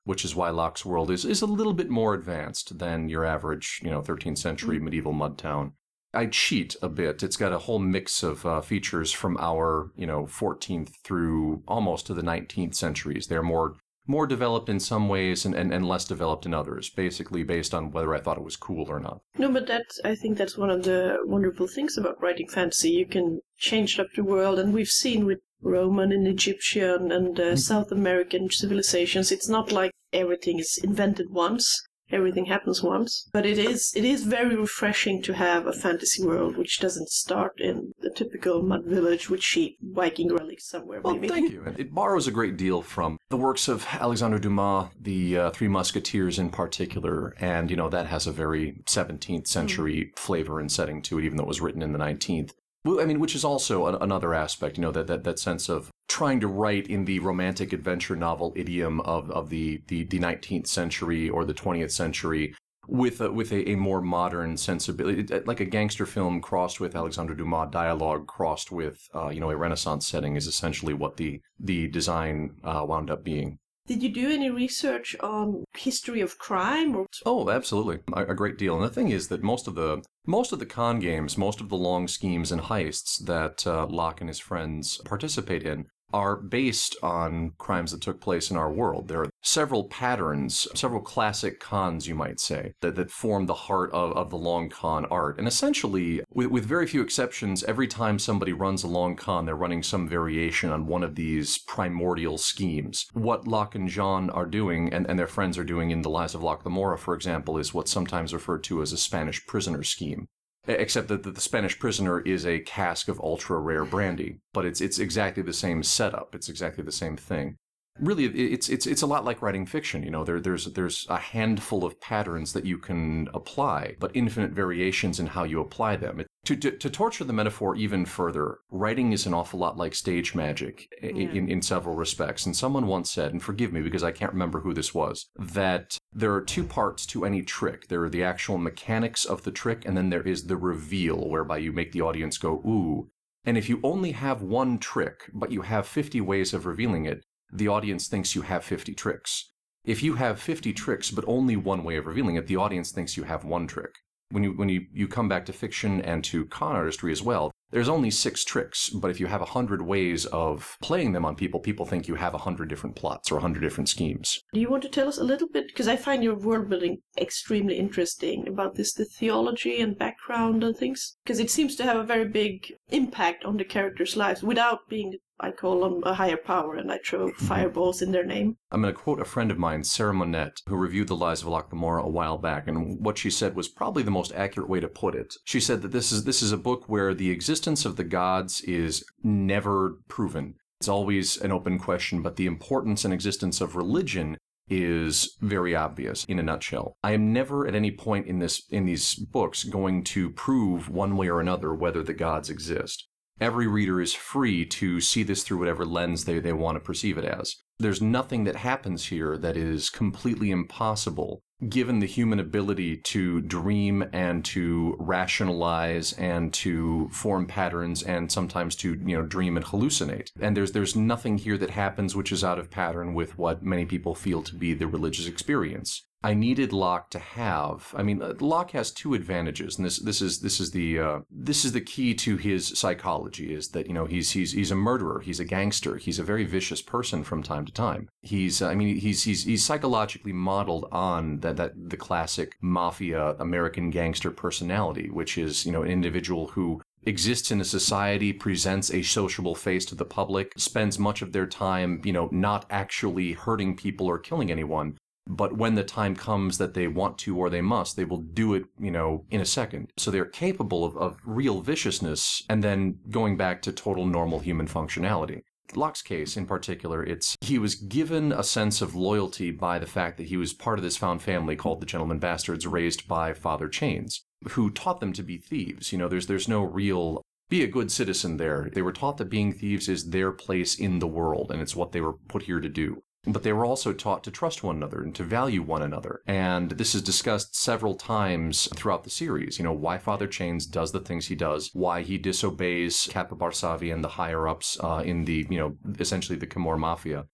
which 0.05 0.25
is 0.25 0.35
why 0.35 0.51
Locke's 0.51 0.85
world 0.85 1.11
is, 1.11 1.25
is 1.25 1.43
a 1.43 1.47
little 1.47 1.73
bit 1.73 1.91
more 1.91 2.15
advanced 2.15 2.79
than 2.79 3.09
your 3.09 3.25
average, 3.25 3.81
you 3.83 3.91
know, 3.91 4.01
13th 4.01 4.39
century 4.39 4.77
mm-hmm. 4.77 4.85
medieval 4.87 5.13
mud 5.13 5.39
town. 5.39 5.73
I 6.13 6.27
cheat 6.27 6.77
a 6.81 6.89
bit. 6.89 7.23
It's 7.23 7.37
got 7.37 7.53
a 7.53 7.59
whole 7.59 7.81
mix 7.81 8.23
of 8.23 8.47
uh, 8.47 8.61
features 8.61 9.11
from 9.11 9.37
our, 9.41 9.91
you 9.97 10.07
know, 10.07 10.25
14th 10.27 10.93
through 11.03 11.63
almost 11.67 12.07
to 12.07 12.15
the 12.15 12.23
19th 12.23 12.75
centuries. 12.75 13.27
They're 13.27 13.43
more 13.43 13.75
more 14.07 14.27
developed 14.27 14.69
in 14.69 14.79
some 14.79 15.09
ways 15.09 15.47
and, 15.47 15.55
and, 15.55 15.73
and 15.73 15.89
less 15.89 16.05
developed 16.05 16.45
in 16.45 16.53
others, 16.53 16.91
basically 16.91 17.43
based 17.43 17.73
on 17.73 17.91
whether 17.91 18.15
I 18.15 18.21
thought 18.21 18.37
it 18.37 18.45
was 18.45 18.57
cool 18.57 18.91
or 18.91 19.01
not. 19.01 19.21
No, 19.39 19.51
but 19.51 19.67
that 19.69 19.87
I 20.05 20.15
think 20.15 20.37
that's 20.37 20.59
one 20.59 20.71
of 20.71 20.83
the 20.83 21.17
wonderful 21.25 21.67
things 21.67 21.97
about 21.97 22.23
writing 22.23 22.49
fantasy. 22.49 22.91
You 22.91 23.07
can 23.07 23.41
change 23.57 23.99
up 23.99 24.09
the 24.15 24.25
world, 24.25 24.59
and 24.59 24.75
we've 24.75 24.89
seen 24.89 25.25
with 25.25 25.39
Roman 25.65 26.13
and 26.13 26.27
Egyptian 26.29 27.11
and 27.11 27.41
uh, 27.41 27.43
mm-hmm. 27.43 27.57
South 27.57 27.91
American 27.91 28.51
civilizations. 28.51 29.33
It's 29.33 29.49
not 29.49 29.73
like 29.73 29.91
everything 30.13 30.59
is 30.59 30.79
invented 30.83 31.31
once. 31.31 31.83
Everything 32.11 32.45
happens 32.45 32.83
once, 32.83 33.29
but 33.33 33.47
it 33.47 33.59
is 33.59 33.91
it 33.97 34.05
is 34.05 34.25
very 34.25 34.55
refreshing 34.55 35.23
to 35.23 35.33
have 35.33 35.67
a 35.67 35.73
fantasy 35.73 36.23
world 36.23 36.59
which 36.59 36.79
doesn't 36.79 37.09
start 37.09 37.59
in 37.59 37.93
the 37.99 38.11
typical 38.11 38.63
mud 38.63 38.85
village 38.85 39.31
with 39.31 39.43
sheep, 39.43 39.79
Viking 39.83 40.31
relics 40.31 40.69
somewhere. 40.69 41.01
Well, 41.01 41.15
maybe. 41.15 41.29
thank 41.29 41.51
you. 41.53 41.65
It 41.79 41.95
borrows 41.95 42.27
a 42.29 42.31
great 42.31 42.59
deal 42.59 42.83
from 42.83 43.17
the 43.31 43.39
works 43.39 43.69
of 43.69 43.87
Alexandre 43.91 44.39
Dumas, 44.39 44.91
the 45.01 45.39
uh, 45.39 45.51
Three 45.51 45.67
Musketeers 45.67 46.39
in 46.39 46.51
particular, 46.51 47.35
and 47.41 47.71
you 47.71 47.77
know 47.77 47.89
that 47.89 48.07
has 48.09 48.27
a 48.27 48.33
very 48.33 48.83
17th 48.85 49.47
century 49.47 50.13
mm. 50.13 50.19
flavor 50.19 50.61
and 50.61 50.71
setting 50.71 51.01
to 51.03 51.19
it, 51.19 51.25
even 51.25 51.39
though 51.39 51.45
it 51.45 51.49
was 51.49 51.63
written 51.63 51.81
in 51.81 51.93
the 51.93 51.99
19th. 51.99 52.53
I 52.87 53.07
mean, 53.07 53.19
which 53.19 53.35
is 53.35 53.45
also 53.45 53.87
another 53.87 54.35
aspect, 54.35 54.77
you 54.77 54.83
know, 54.83 54.93
that, 54.93 55.07
that, 55.07 55.25
that 55.25 55.39
sense 55.39 55.69
of 55.69 55.91
trying 56.09 56.39
to 56.41 56.47
write 56.47 56.87
in 56.87 57.07
the 57.07 57.19
romantic 57.19 57.73
adventure 57.73 58.15
novel 58.15 58.53
idiom 58.57 59.01
of, 59.01 59.31
of 59.31 59.49
the, 59.49 59.83
the, 59.89 60.05
the 60.05 60.19
19th 60.19 60.67
century 60.67 61.29
or 61.31 61.45
the 61.45 61.55
20th 61.55 61.91
century 61.91 62.55
with 62.87 63.23
a, 63.23 63.33
with 63.33 63.53
a, 63.53 63.71
a 63.71 63.77
more 63.77 64.03
modern 64.03 64.59
sensibility, 64.59 65.27
like 65.47 65.61
a 65.61 65.65
gangster 65.65 66.05
film 66.05 66.43
crossed 66.43 66.79
with 66.79 66.95
Alexandre 66.95 67.35
Dumas 67.35 67.71
dialogue 67.71 68.27
crossed 68.27 68.71
with, 68.71 69.09
uh, 69.15 69.31
you 69.31 69.41
know, 69.41 69.51
a 69.51 69.57
Renaissance 69.57 70.07
setting 70.07 70.37
is 70.37 70.47
essentially 70.47 70.93
what 70.93 71.17
the, 71.17 71.41
the 71.59 71.89
design 71.89 72.57
uh, 72.63 72.85
wound 72.87 73.11
up 73.11 73.25
being. 73.25 73.59
Did 73.87 74.03
you 74.03 74.09
do 74.09 74.31
any 74.31 74.49
research 74.49 75.15
on 75.21 75.65
history 75.77 76.23
of 76.23 76.39
crime? 76.39 76.97
Or... 76.97 77.07
Oh, 77.27 77.51
absolutely, 77.51 77.99
a, 78.15 78.25
a, 78.27 78.35
great 78.35 78.57
deal. 78.57 78.77
And 78.77 78.85
the 78.85 78.95
thing 78.95 79.11
is 79.11 79.29
that 79.29 79.43
most 79.43 79.69
of 79.69 79.75
the 79.75 80.03
most 80.27 80.53
of 80.53 80.59
the 80.59 80.67
con 80.67 81.01
games, 81.01 81.37
most 81.37 81.61
of 81.61 81.69
the 81.69 81.77
long 81.77 82.09
schemes 82.09 82.51
and 82.51 82.63
heists 82.63 83.23
that 83.27 83.67
uh, 83.67 83.87
Locke 83.87 84.23
and 84.23 84.31
his 84.31 84.39
friends 84.39 84.99
participate 85.05 85.65
in 85.65 85.87
are 86.13 86.37
based 86.37 86.97
on 87.03 87.53
crimes 87.59 87.91
that 87.91 88.01
took 88.01 88.21
place 88.21 88.51
in 88.51 88.57
our 88.57 88.71
world. 88.71 89.09
There 89.09 89.23
are 89.23 89.31
several 89.43 89.85
patterns, 89.85 90.69
several 90.75 91.01
classic 91.01 91.59
cons, 91.59 92.07
you 92.07 92.15
might 92.15 92.39
say, 92.39 92.75
that, 92.83 92.95
that 92.95 93.11
form 93.11 93.47
the 93.47 93.55
heart 93.55 93.91
of, 93.93 94.13
of 94.13 94.31
the 94.31 94.37
long 94.37 94.69
con 94.69 95.07
art. 95.07 95.39
And 95.39 95.49
essentially, 95.49 96.23
with, 96.31 96.49
with 96.49 96.65
very 96.65 96.87
few 96.87 97.03
exceptions, 97.03 97.65
every 97.65 97.89
time 97.89 98.19
somebody 98.19 98.53
runs 98.53 98.85
a 98.85 98.89
long 98.89 99.17
con, 99.17 99.45
they're 99.45 99.57
running 99.57 99.83
some 99.83 100.09
variation 100.09 100.71
on 100.71 100.87
one 100.87 101.03
of 101.03 101.17
these 101.17 101.59
primordial 101.59 102.39
schemes. 102.39 103.07
What 103.13 103.49
Locke 103.49 103.75
and 103.75 103.89
Jean 103.89 104.31
are 104.31 104.47
doing, 104.47 104.93
and, 104.93 105.09
and 105.09 105.19
their 105.19 105.27
friends 105.27 105.59
are 105.59 105.65
doing 105.65 105.91
in 105.91 106.03
The 106.03 106.11
Lies 106.11 106.35
of 106.35 106.43
Locke 106.43 106.65
Lamora, 106.65 106.99
for 106.99 107.15
example, 107.15 107.59
is 107.59 107.75
what's 107.75 107.91
sometimes 107.91 108.33
referred 108.33 108.63
to 108.65 108.83
as 108.83 108.93
a 108.93 108.97
Spanish 108.97 109.45
prisoner 109.47 109.83
scheme 109.83 110.29
except 110.67 111.09
that 111.09 111.23
the 111.23 111.41
Spanish 111.41 111.79
prisoner 111.79 112.21
is 112.21 112.47
a 112.47 112.61
cask 112.61 113.09
of 113.09 113.21
ultra 113.21 113.59
rare 113.59 113.85
brandy, 113.85 114.41
but 114.53 114.65
it's 114.65 114.81
it's 114.81 114.99
exactly 114.99 115.43
the 115.43 115.53
same 115.53 115.83
setup. 115.83 116.35
It's 116.35 116.49
exactly 116.49 116.85
the 116.85 116.93
same 116.93 117.17
thing. 117.17 117.57
Really, 118.01 118.25
it's 118.25 118.69
it's 118.69 118.87
it's 118.87 119.03
a 119.03 119.07
lot 119.07 119.25
like 119.25 119.41
writing 119.41 119.67
fiction. 119.67 120.03
You 120.03 120.11
know, 120.11 120.25
there 120.25 120.41
there's 120.41 120.67
there's 120.73 121.07
a 121.09 121.19
handful 121.19 121.85
of 121.85 122.01
patterns 122.01 122.53
that 122.53 122.65
you 122.65 122.79
can 122.79 123.29
apply, 123.33 123.97
but 124.01 124.11
infinite 124.15 124.51
variations 124.51 125.21
in 125.21 125.29
how 125.29 125.45
you 125.45 125.61
apply 125.61 125.97
them. 125.97 126.25
To, 126.45 126.57
to, 126.57 126.71
to 126.73 126.91
torture 126.91 127.25
the 127.25 127.33
metaphor 127.33 127.75
even 127.75 128.05
further, 128.05 128.59
writing 128.71 129.13
is 129.13 129.25
an 129.25 129.33
awful 129.33 129.59
lot 129.59 129.79
like 129.79 129.95
stage 129.95 130.35
magic 130.35 130.89
Yeah. 131.03 131.09
in, 131.11 131.49
in 131.49 131.63
several 131.63 131.97
respects. 131.97 132.45
And 132.45 132.55
someone 132.55 132.87
once 132.87 133.11
said, 133.11 133.33
and 133.33 133.43
forgive 133.43 133.73
me 133.73 133.81
because 133.81 134.05
I 134.05 134.13
can't 134.13 134.33
remember 134.33 134.61
who 134.61 134.75
this 134.75 134.93
was, 134.93 135.27
that 135.39 135.97
there 136.13 136.35
are 136.35 136.43
two 136.43 136.65
parts 136.65 137.07
to 137.07 137.25
any 137.25 137.43
trick. 137.43 137.89
There 137.89 138.03
are 138.05 138.11
the 138.11 138.25
actual 138.25 138.59
mechanics 138.59 139.25
of 139.25 139.45
the 139.45 139.51
trick, 139.51 139.85
and 139.87 139.97
then 139.97 140.11
there 140.11 140.23
is 140.23 140.45
the 140.47 140.57
reveal, 140.57 141.29
whereby 141.29 141.59
you 141.59 141.73
make 141.73 141.93
the 141.93 142.03
audience 142.03 142.37
go, 142.37 142.55
ooh. 142.67 143.09
And 143.47 143.57
if 143.57 143.69
you 143.69 143.81
only 143.83 144.13
have 144.13 144.43
one 144.43 144.79
trick, 144.79 145.31
but 145.33 145.51
you 145.51 145.63
have 145.63 145.87
50 145.87 146.21
ways 146.21 146.53
of 146.53 146.67
revealing 146.67 147.07
it, 147.07 147.25
the 147.53 147.69
audience 147.69 148.07
thinks 148.09 148.35
you 148.35 148.43
have 148.43 148.65
50 148.65 148.95
tricks. 148.95 149.51
If 149.85 150.03
you 150.03 150.15
have 150.15 150.41
50 150.41 150.73
tricks, 150.73 151.11
but 151.11 151.25
only 151.27 151.57
one 151.57 151.85
way 151.85 151.97
of 151.97 152.07
revealing 152.07 152.37
it, 152.37 152.47
the 152.47 152.57
audience 152.57 152.91
thinks 152.91 153.17
you 153.17 153.25
have 153.25 153.45
one 153.45 153.67
trick 153.67 153.97
when 154.31 154.43
you 154.43 154.53
when 154.53 154.69
you, 154.69 154.87
you 154.93 155.09
come 155.09 155.29
back 155.29 155.47
to 155.47 155.53
fiction 155.53 156.01
and 156.01 156.25
to 156.25 156.47
con 156.47 156.75
artistry 156.77 157.13
as 157.13 157.23
well, 157.23 157.51
there's 157.75 157.89
only 157.89 158.11
six 158.11 158.45
tricks, 158.45 158.89
but 158.89 159.11
if 159.11 159.19
you 159.19 159.27
have 159.27 159.43
a 159.43 159.47
hundred 159.47 159.83
ways 159.83 160.27
of 160.27 160.79
playing 160.81 161.11
them 161.11 161.25
on 161.25 161.35
people, 161.35 161.59
people 161.59 161.85
think 161.85 162.07
you 162.07 162.15
have 162.15 162.33
a 162.33 162.39
hundred 162.39 162.69
different 162.69 162.95
plots 162.95 163.33
or 163.33 163.39
a 163.39 163.41
hundred 163.41 163.63
different 163.63 163.89
schemes. 163.89 164.41
Do 164.53 164.61
you 164.61 164.71
want 164.71 164.85
to 164.85 164.89
tell 164.89 165.09
us 165.09 165.19
a 165.19 165.25
little 165.25 165.49
bit? 165.49 165.67
Because 165.67 165.89
I 165.89 165.97
find 165.97 166.23
your 166.23 166.37
world 166.37 166.69
building 166.69 166.99
extremely 167.19 167.77
interesting 167.77 168.47
about 168.47 168.77
this, 168.77 168.93
the 168.93 169.05
theology 169.05 169.81
and 169.81 169.99
background 169.99 170.63
and 170.63 170.77
things. 170.77 171.17
Because 171.25 171.41
it 171.41 171.51
seems 171.51 171.75
to 171.75 171.83
have 171.83 171.97
a 171.97 172.05
very 172.05 172.29
big 172.29 172.73
impact 172.91 173.45
on 173.45 173.57
the 173.57 173.65
characters' 173.65 174.17
lives 174.17 174.45
without 174.45 174.89
being, 174.89 175.15
I 175.41 175.51
call 175.51 175.83
on 175.83 176.01
a 176.05 176.15
higher 176.15 176.37
power 176.37 176.77
and 176.77 176.93
I 176.93 176.99
throw 177.05 177.27
mm-hmm. 177.27 177.47
fireballs 177.47 178.01
in 178.03 178.13
their 178.13 178.25
name. 178.25 178.57
I'm 178.71 178.83
going 178.83 178.95
to 178.95 179.01
quote 179.01 179.21
a 179.21 179.25
friend 179.25 179.51
of 179.51 179.59
mine, 179.59 179.83
Sarah 179.83 180.15
Monette, 180.15 180.61
who 180.69 180.77
reviewed 180.77 181.09
The 181.09 181.17
Lies 181.17 181.43
of 181.43 181.49
Alok 181.49 181.71
Gamora 181.71 182.05
a 182.05 182.09
while 182.09 182.39
back, 182.39 182.69
and 182.69 183.05
what 183.05 183.19
she 183.19 183.31
said 183.31 183.57
was 183.57 183.69
probably 183.69 184.05
the 184.05 184.11
most 184.13 184.33
accurate 184.33 184.69
way 184.69 184.79
to 184.81 184.89
put 184.89 185.15
it. 185.15 185.35
She 185.45 185.59
said 185.59 185.83
that 185.83 185.93
this 185.93 186.13
is 186.13 186.25
this 186.25 186.41
is 186.41 186.53
a 186.53 186.57
book 186.57 186.89
where 186.89 187.15
the 187.15 187.31
existence 187.31 187.64
of 187.67 187.97
the 187.97 188.05
gods 188.05 188.61
is 188.63 189.05
never 189.23 189.97
proven. 190.07 190.55
It's 190.81 190.89
always 190.89 191.39
an 191.39 191.51
open 191.51 191.79
question, 191.79 192.21
but 192.21 192.37
the 192.37 192.47
importance 192.47 193.05
and 193.05 193.15
existence 193.15 193.63
of 193.63 193.75
religion 193.75 194.37
is 194.69 195.37
very 195.41 195.75
obvious 195.75 196.25
in 196.27 196.39
a 196.39 196.43
nutshell. 196.43 196.95
I 197.03 197.13
am 197.13 197.33
never 197.33 197.67
at 197.67 197.75
any 197.75 197.91
point 197.91 198.27
in 198.27 198.39
this 198.39 198.63
in 198.71 198.85
these 198.85 199.15
books 199.15 199.65
going 199.65 200.05
to 200.05 200.31
prove 200.31 200.91
one 200.91 201.17
way 201.17 201.29
or 201.29 201.41
another 201.41 201.75
whether 201.75 202.03
the 202.03 202.13
gods 202.13 202.51
exist. 202.51 203.07
Every 203.41 203.67
reader 203.67 204.01
is 204.01 204.15
free 204.15 204.65
to 204.67 205.01
see 205.01 205.23
this 205.23 205.43
through 205.43 205.59
whatever 205.59 205.85
lens 205.85 206.25
they, 206.25 206.39
they 206.39 206.53
want 206.53 206.77
to 206.77 206.81
perceive 206.81 207.19
it 207.19 207.25
as. 207.25 207.57
There's 207.79 208.01
nothing 208.01 208.45
that 208.45 208.57
happens 208.57 209.07
here 209.07 209.37
that 209.39 209.57
is 209.57 209.91
completely 209.91 210.51
impossible 210.51 211.43
given 211.69 212.01
the 212.01 212.07
human 212.07 212.41
ability 212.41 212.97
to 212.97 213.41
dream 213.43 214.05
and 214.13 214.45
to 214.45 214.97
rationalize 214.99 216.13
and 216.15 216.53
to 216.53 217.09
form 217.11 217.47
patterns 217.47 218.03
and 218.03 218.31
sometimes 218.31 218.77
to 218.77 218.95
you 219.05 219.17
know 219.17 219.23
dream 219.23 219.57
and 219.57 219.67
hallucinate. 219.67 220.31
And 220.41 220.57
there's 220.57 220.73
there's 220.73 220.97
nothing 220.97 221.39
here 221.39 221.59
that 221.59 221.71
happens 221.71 222.17
which 222.17 222.33
is 222.33 222.45
out 222.45 222.59
of 222.59 222.71
pattern 222.71 223.15
with 223.15 223.39
what 223.39 223.63
many 223.63 223.85
people 223.85 224.15
feel 224.15 224.43
to 224.43 224.55
be 224.55 224.75
the 224.75 224.87
religious 224.87 225.27
experience 225.27 226.05
I 226.25 226.33
needed 226.33 226.73
Locke 226.73 227.11
to 227.11 227.19
have. 227.19 227.95
I 227.95 228.03
mean, 228.03 228.23
uh, 228.23 228.33
Locke 228.41 228.71
has 228.71 228.91
two 228.91 229.13
advantages, 229.13 229.77
and 229.77 229.85
this 229.85 229.99
this 229.99 230.23
is 230.23 230.41
this 230.41 230.59
is 230.59 230.71
the 230.71 230.99
uh, 230.99 231.21
this 231.31 231.67
is 231.67 231.73
the 231.73 231.83
key 231.83 232.15
to 232.15 232.39
his 232.39 232.67
psychology. 232.79 233.53
Is 233.53 233.69
that 233.69 233.89
you 233.89 233.93
know 233.93 234.07
he's 234.07 234.31
he's 234.31 234.53
he's 234.53 234.71
a 234.71 234.75
murderer, 234.75 235.21
he's 235.21 235.39
a 235.39 235.45
gangster, 235.45 235.97
he's 235.97 236.19
a 236.19 236.25
very 236.25 236.45
vicious 236.45 236.81
person 236.81 237.25
from 237.25 237.43
time 237.43 237.67
to 237.67 237.73
time. 237.73 238.09
He's 238.23 238.63
I 238.63 238.75
mean 238.75 238.97
he's 238.97 239.25
he's 239.25 239.45
he's 239.45 239.67
psychologically 239.67 240.33
modeled 240.33 240.89
on 240.91 241.41
that 241.41 241.59
that 241.59 241.73
the 241.91 241.99
classic 241.99 242.57
mafia 242.63 243.37
American 243.39 243.91
gangster 243.91 244.31
personality, 244.31 245.11
which 245.11 245.37
is 245.37 245.67
you 245.67 245.73
know 245.73 245.83
an 245.83 245.91
individual 245.91 246.49
who 246.49 246.81
exists 247.07 247.51
in 247.51 247.61
a 247.61 247.65
society, 247.65 248.33
presents 248.33 248.91
a 248.91 249.03
sociable 249.03 249.55
face 249.55 249.85
to 249.85 249.95
the 249.95 250.07
public, 250.07 250.53
spends 250.57 250.99
much 250.99 251.21
of 251.21 251.33
their 251.33 251.47
time, 251.47 252.01
you 252.03 252.15
know, 252.15 252.31
not 252.33 252.65
actually 252.71 253.33
hurting 253.33 253.77
people 253.77 254.07
or 254.07 254.19
killing 254.19 254.51
anyone, 254.51 254.97
but 255.27 255.57
when 255.57 255.75
the 255.75 255.85
time 255.85 256.15
comes 256.15 256.59
that 256.59 256.75
they 256.75 256.87
want 256.87 257.19
to 257.19 257.37
or 257.37 257.49
they 257.49 257.63
must, 257.63 257.97
they 257.97 258.05
will 258.05 258.19
do 258.19 258.55
it, 258.55 258.65
you 258.79 258.91
know, 258.91 259.25
in 259.31 259.41
a 259.41 259.47
second. 259.47 259.91
So 259.97 260.11
they're 260.11 260.25
capable 260.25 260.85
of, 260.85 260.97
of 260.97 261.19
real 261.25 261.61
viciousness 261.61 262.43
and 262.49 262.63
then 262.63 262.99
going 263.11 263.37
back 263.37 263.63
to 263.63 263.73
total 263.73 264.07
normal 264.07 264.41
human 264.41 264.67
functionality. 264.67 265.43
Locke's 265.75 266.03
case 266.03 266.37
in 266.37 266.47
particular, 266.47 267.03
it's 267.03 267.37
he 267.41 267.59
was 267.59 267.75
given 267.75 268.33
a 268.33 268.45
sense 268.45 268.83
of 268.83 268.95
loyalty 268.95 269.51
by 269.51 269.79
the 269.79 269.87
fact 269.87 270.19
that 270.19 270.27
he 270.27 270.37
was 270.37 270.53
part 270.53 270.79
of 270.79 270.83
this 270.83 270.97
found 270.97 271.23
family 271.23 271.57
called 271.57 271.81
the 271.81 271.87
Gentleman 271.87 272.19
Bastards, 272.19 272.67
raised 272.67 273.09
by 273.09 273.33
Father 273.33 273.69
Chains, 273.69 274.25
who 274.51 274.71
taught 274.71 275.01
them 275.01 275.13
to 275.15 275.23
be 275.23 275.39
thieves. 275.39 275.91
You 275.91 275.99
know, 275.99 276.09
there's 276.09 276.27
there's 276.27 276.49
no 276.49 276.63
real 276.63 277.23
be 277.49 277.63
a 277.63 277.67
good 277.67 277.91
citizen 277.91 278.37
there. 278.37 278.69
They 278.73 278.83
were 278.83 278.93
taught 278.93 279.17
that 279.19 279.31
being 279.31 279.53
thieves 279.53 279.89
is 279.89 280.11
their 280.11 280.33
place 280.33 280.79
in 280.79 280.99
the 280.99 281.07
world, 281.07 281.51
and 281.51 281.61
it's 281.61 281.77
what 281.77 281.93
they 281.93 282.01
were 282.01 282.15
put 282.15 282.45
here 282.45 282.61
to 282.61 282.69
do. 282.69 283.03
But 283.27 283.43
they 283.43 283.53
were 283.53 283.65
also 283.65 283.93
taught 283.93 284.23
to 284.25 284.31
trust 284.31 284.63
one 284.63 284.77
another 284.77 285.03
and 285.03 285.15
to 285.15 285.25
value 285.25 285.63
one 285.63 285.83
another. 285.83 286.21
And 286.27 286.73
this 286.73 286.95
is 286.95 287.03
discussed 287.03 287.57
several 287.57 287.95
times 287.95 288.69
throughout 288.77 289.05
the 289.05 289.11
series. 289.11 289.59
You 289.59 289.65
know, 289.65 289.73
why 289.73 289.99
Father 289.99 290.27
Chains 290.27 290.67
does 290.67 290.93
the 290.93 291.01
things 291.01 291.27
he 291.27 291.35
does, 291.35 291.71
why 291.73 292.03
he 292.03 292.19
disobeys 292.19 293.09
Kappa 293.11 293.35
Barsavi 293.35 293.93
and 293.93 294.05
the 294.05 294.09
higher 294.09 294.47
ups 294.47 294.79
uh, 294.83 295.03
in 295.05 295.25
the, 295.25 295.47
you 295.49 295.59
know, 295.59 295.77
essentially 295.99 296.39
the 296.39 296.47
Kimor 296.47 296.79
Mafia. 296.79 297.27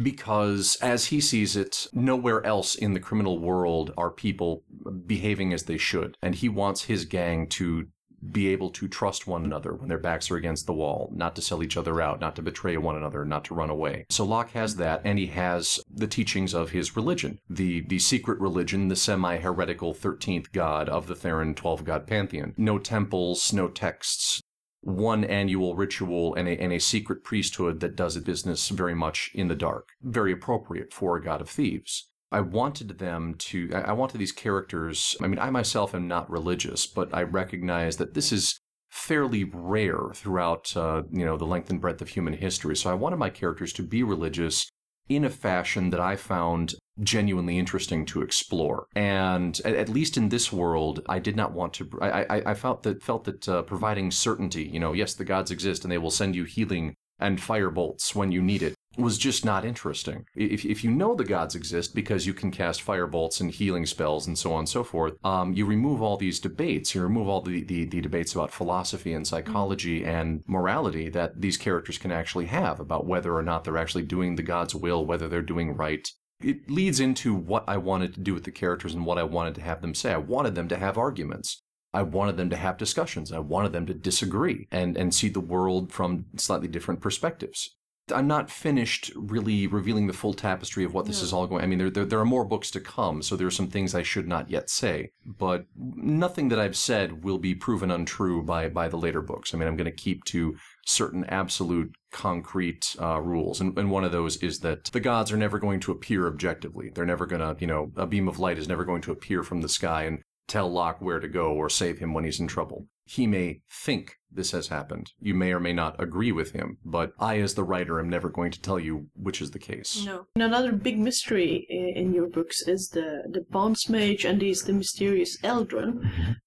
Because 0.00 0.76
as 0.80 1.06
he 1.06 1.20
sees 1.20 1.56
it, 1.56 1.86
nowhere 1.92 2.44
else 2.46 2.74
in 2.74 2.94
the 2.94 3.00
criminal 3.00 3.38
world 3.38 3.92
are 3.98 4.10
people 4.10 4.64
behaving 5.06 5.52
as 5.52 5.64
they 5.64 5.76
should. 5.76 6.16
And 6.22 6.34
he 6.34 6.48
wants 6.48 6.84
his 6.84 7.04
gang 7.04 7.48
to 7.48 7.88
be 8.30 8.48
able 8.48 8.70
to 8.70 8.88
trust 8.88 9.26
one 9.26 9.44
another 9.44 9.74
when 9.74 9.88
their 9.88 9.98
backs 9.98 10.30
are 10.30 10.36
against 10.36 10.66
the 10.66 10.72
wall, 10.72 11.10
not 11.14 11.34
to 11.36 11.42
sell 11.42 11.62
each 11.62 11.76
other 11.76 12.00
out, 12.00 12.20
not 12.20 12.36
to 12.36 12.42
betray 12.42 12.76
one 12.76 12.96
another, 12.96 13.24
not 13.24 13.44
to 13.46 13.54
run 13.54 13.70
away. 13.70 14.04
So 14.10 14.24
Locke 14.24 14.50
has 14.50 14.76
that, 14.76 15.00
and 15.04 15.18
he 15.18 15.26
has 15.28 15.80
the 15.92 16.06
teachings 16.06 16.54
of 16.54 16.70
his 16.70 16.96
religion, 16.96 17.38
the 17.48 17.80
the 17.80 17.98
secret 17.98 18.38
religion, 18.40 18.88
the 18.88 18.96
semi-heretical 18.96 19.94
thirteenth 19.94 20.52
god 20.52 20.88
of 20.88 21.06
the 21.06 21.14
Theron 21.14 21.54
twelve 21.54 21.84
god 21.84 22.06
pantheon. 22.06 22.54
No 22.56 22.78
temples, 22.78 23.52
no 23.52 23.68
texts. 23.68 24.42
One 24.82 25.24
annual 25.24 25.76
ritual 25.76 26.34
and 26.34 26.48
a, 26.48 26.52
and 26.52 26.72
a 26.72 26.78
secret 26.78 27.22
priesthood 27.22 27.80
that 27.80 27.96
does 27.96 28.16
its 28.16 28.24
business 28.24 28.70
very 28.70 28.94
much 28.94 29.30
in 29.34 29.48
the 29.48 29.54
dark. 29.54 29.88
Very 30.02 30.32
appropriate 30.32 30.92
for 30.92 31.16
a 31.16 31.22
god 31.22 31.42
of 31.42 31.50
thieves. 31.50 32.08
I 32.32 32.40
wanted 32.40 32.98
them 32.98 33.34
to, 33.34 33.70
I 33.74 33.92
wanted 33.92 34.18
these 34.18 34.32
characters. 34.32 35.16
I 35.20 35.26
mean, 35.26 35.38
I 35.38 35.50
myself 35.50 35.94
am 35.94 36.06
not 36.06 36.30
religious, 36.30 36.86
but 36.86 37.12
I 37.12 37.22
recognize 37.22 37.96
that 37.96 38.14
this 38.14 38.30
is 38.30 38.60
fairly 38.88 39.44
rare 39.44 40.10
throughout, 40.14 40.76
uh, 40.76 41.02
you 41.10 41.24
know, 41.24 41.36
the 41.36 41.46
length 41.46 41.70
and 41.70 41.80
breadth 41.80 42.02
of 42.02 42.08
human 42.08 42.34
history. 42.34 42.76
So 42.76 42.90
I 42.90 42.94
wanted 42.94 43.16
my 43.16 43.30
characters 43.30 43.72
to 43.74 43.82
be 43.82 44.02
religious 44.02 44.68
in 45.08 45.24
a 45.24 45.30
fashion 45.30 45.90
that 45.90 46.00
I 46.00 46.14
found 46.14 46.74
genuinely 47.02 47.58
interesting 47.58 48.06
to 48.06 48.22
explore. 48.22 48.86
And 48.94 49.60
at, 49.64 49.74
at 49.74 49.88
least 49.88 50.16
in 50.16 50.28
this 50.28 50.52
world, 50.52 51.02
I 51.08 51.18
did 51.18 51.34
not 51.34 51.52
want 51.52 51.72
to. 51.74 51.90
I, 52.00 52.22
I, 52.22 52.50
I 52.50 52.54
felt 52.54 52.84
that 52.84 53.02
felt 53.02 53.24
that 53.24 53.48
uh, 53.48 53.62
providing 53.62 54.12
certainty, 54.12 54.64
you 54.64 54.78
know, 54.78 54.92
yes, 54.92 55.14
the 55.14 55.24
gods 55.24 55.50
exist 55.50 55.84
and 55.84 55.90
they 55.90 55.98
will 55.98 56.10
send 56.12 56.36
you 56.36 56.44
healing 56.44 56.94
and 57.18 57.40
fire 57.40 57.70
bolts 57.70 58.14
when 58.14 58.30
you 58.30 58.40
need 58.40 58.62
it 58.62 58.74
was 58.96 59.18
just 59.18 59.44
not 59.44 59.64
interesting. 59.64 60.26
If, 60.34 60.64
if 60.64 60.82
you 60.82 60.90
know 60.90 61.14
the 61.14 61.24
gods 61.24 61.54
exist 61.54 61.94
because 61.94 62.26
you 62.26 62.34
can 62.34 62.50
cast 62.50 62.82
fire 62.82 63.06
bolts 63.06 63.40
and 63.40 63.50
healing 63.50 63.86
spells 63.86 64.26
and 64.26 64.36
so 64.36 64.52
on 64.52 64.60
and 64.60 64.68
so 64.68 64.82
forth, 64.82 65.14
um, 65.24 65.52
you 65.52 65.64
remove 65.64 66.02
all 66.02 66.16
these 66.16 66.40
debates. 66.40 66.94
You 66.94 67.02
remove 67.02 67.28
all 67.28 67.40
the, 67.40 67.62
the, 67.62 67.84
the 67.84 68.00
debates 68.00 68.34
about 68.34 68.52
philosophy 68.52 69.12
and 69.12 69.26
psychology 69.26 70.04
and 70.04 70.42
morality 70.46 71.08
that 71.10 71.40
these 71.40 71.56
characters 71.56 71.98
can 71.98 72.10
actually 72.10 72.46
have 72.46 72.80
about 72.80 73.06
whether 73.06 73.34
or 73.34 73.42
not 73.42 73.64
they're 73.64 73.78
actually 73.78 74.02
doing 74.02 74.36
the 74.36 74.42
god's 74.42 74.74
will, 74.74 75.06
whether 75.06 75.28
they're 75.28 75.42
doing 75.42 75.76
right. 75.76 76.08
It 76.42 76.70
leads 76.70 77.00
into 77.00 77.34
what 77.34 77.64
I 77.68 77.76
wanted 77.76 78.14
to 78.14 78.20
do 78.20 78.34
with 78.34 78.44
the 78.44 78.50
characters 78.50 78.94
and 78.94 79.04
what 79.04 79.18
I 79.18 79.24
wanted 79.24 79.54
to 79.56 79.62
have 79.62 79.82
them 79.82 79.94
say. 79.94 80.12
I 80.12 80.18
wanted 80.18 80.54
them 80.54 80.68
to 80.68 80.78
have 80.78 80.98
arguments. 80.98 81.62
I 81.92 82.02
wanted 82.02 82.36
them 82.36 82.50
to 82.50 82.56
have 82.56 82.78
discussions. 82.78 83.32
I 83.32 83.40
wanted 83.40 83.72
them 83.72 83.86
to 83.86 83.94
disagree 83.94 84.68
and, 84.70 84.96
and 84.96 85.14
see 85.14 85.28
the 85.28 85.40
world 85.40 85.92
from 85.92 86.26
slightly 86.36 86.68
different 86.68 87.00
perspectives. 87.00 87.76
I'm 88.12 88.26
not 88.26 88.50
finished 88.50 89.10
really 89.14 89.66
revealing 89.66 90.06
the 90.06 90.12
full 90.12 90.34
tapestry 90.34 90.84
of 90.84 90.94
what 90.94 91.06
this 91.06 91.22
is 91.22 91.32
all 91.32 91.46
going. 91.46 91.62
I 91.62 91.66
mean, 91.66 91.78
there, 91.78 91.90
there 91.90 92.04
there 92.04 92.18
are 92.20 92.24
more 92.24 92.44
books 92.44 92.70
to 92.72 92.80
come, 92.80 93.22
so 93.22 93.36
there 93.36 93.46
are 93.46 93.50
some 93.50 93.68
things 93.68 93.94
I 93.94 94.02
should 94.02 94.28
not 94.28 94.50
yet 94.50 94.70
say. 94.70 95.10
But 95.24 95.66
nothing 95.76 96.48
that 96.48 96.58
I've 96.58 96.76
said 96.76 97.24
will 97.24 97.38
be 97.38 97.54
proven 97.54 97.90
untrue 97.90 98.42
by 98.42 98.68
by 98.68 98.88
the 98.88 98.96
later 98.98 99.22
books. 99.22 99.54
I 99.54 99.58
mean, 99.58 99.68
I'm 99.68 99.76
going 99.76 99.84
to 99.84 99.92
keep 99.92 100.24
to 100.24 100.56
certain 100.86 101.24
absolute 101.24 101.94
concrete 102.10 102.96
uh, 103.00 103.20
rules, 103.20 103.60
and, 103.60 103.76
and 103.78 103.90
one 103.90 104.04
of 104.04 104.12
those 104.12 104.36
is 104.38 104.60
that 104.60 104.84
the 104.86 105.00
gods 105.00 105.32
are 105.32 105.36
never 105.36 105.58
going 105.58 105.80
to 105.80 105.92
appear 105.92 106.26
objectively. 106.26 106.90
They're 106.90 107.06
never 107.06 107.26
going 107.26 107.40
to, 107.40 107.60
you 107.60 107.66
know, 107.66 107.92
a 107.96 108.06
beam 108.06 108.28
of 108.28 108.38
light 108.38 108.58
is 108.58 108.68
never 108.68 108.84
going 108.84 109.02
to 109.02 109.12
appear 109.12 109.42
from 109.42 109.60
the 109.60 109.68
sky 109.68 110.04
and 110.04 110.22
tell 110.48 110.70
Locke 110.70 111.00
where 111.00 111.20
to 111.20 111.28
go 111.28 111.52
or 111.52 111.70
save 111.70 111.98
him 111.98 112.12
when 112.12 112.24
he's 112.24 112.40
in 112.40 112.48
trouble. 112.48 112.88
He 113.10 113.26
may 113.26 113.62
think 113.84 114.14
this 114.30 114.52
has 114.52 114.68
happened. 114.68 115.10
You 115.18 115.34
may 115.34 115.52
or 115.52 115.58
may 115.58 115.72
not 115.72 116.00
agree 116.00 116.30
with 116.30 116.52
him, 116.52 116.78
but 116.84 117.12
I, 117.18 117.40
as 117.40 117.54
the 117.54 117.64
writer, 117.64 117.98
am 117.98 118.08
never 118.08 118.28
going 118.28 118.52
to 118.52 118.60
tell 118.60 118.78
you 118.78 119.08
which 119.16 119.42
is 119.42 119.50
the 119.50 119.58
case. 119.58 120.04
No. 120.06 120.26
And 120.36 120.44
another 120.44 120.70
big 120.70 120.96
mystery 120.96 121.66
in 121.68 122.14
your 122.14 122.28
books 122.28 122.62
is 122.68 122.90
the 122.90 123.24
the 123.28 123.44
bonds 123.50 123.88
mage 123.88 124.24
and 124.24 124.38
these 124.38 124.62
the 124.62 124.72
mysterious 124.72 125.36
Eldron, 125.42 125.92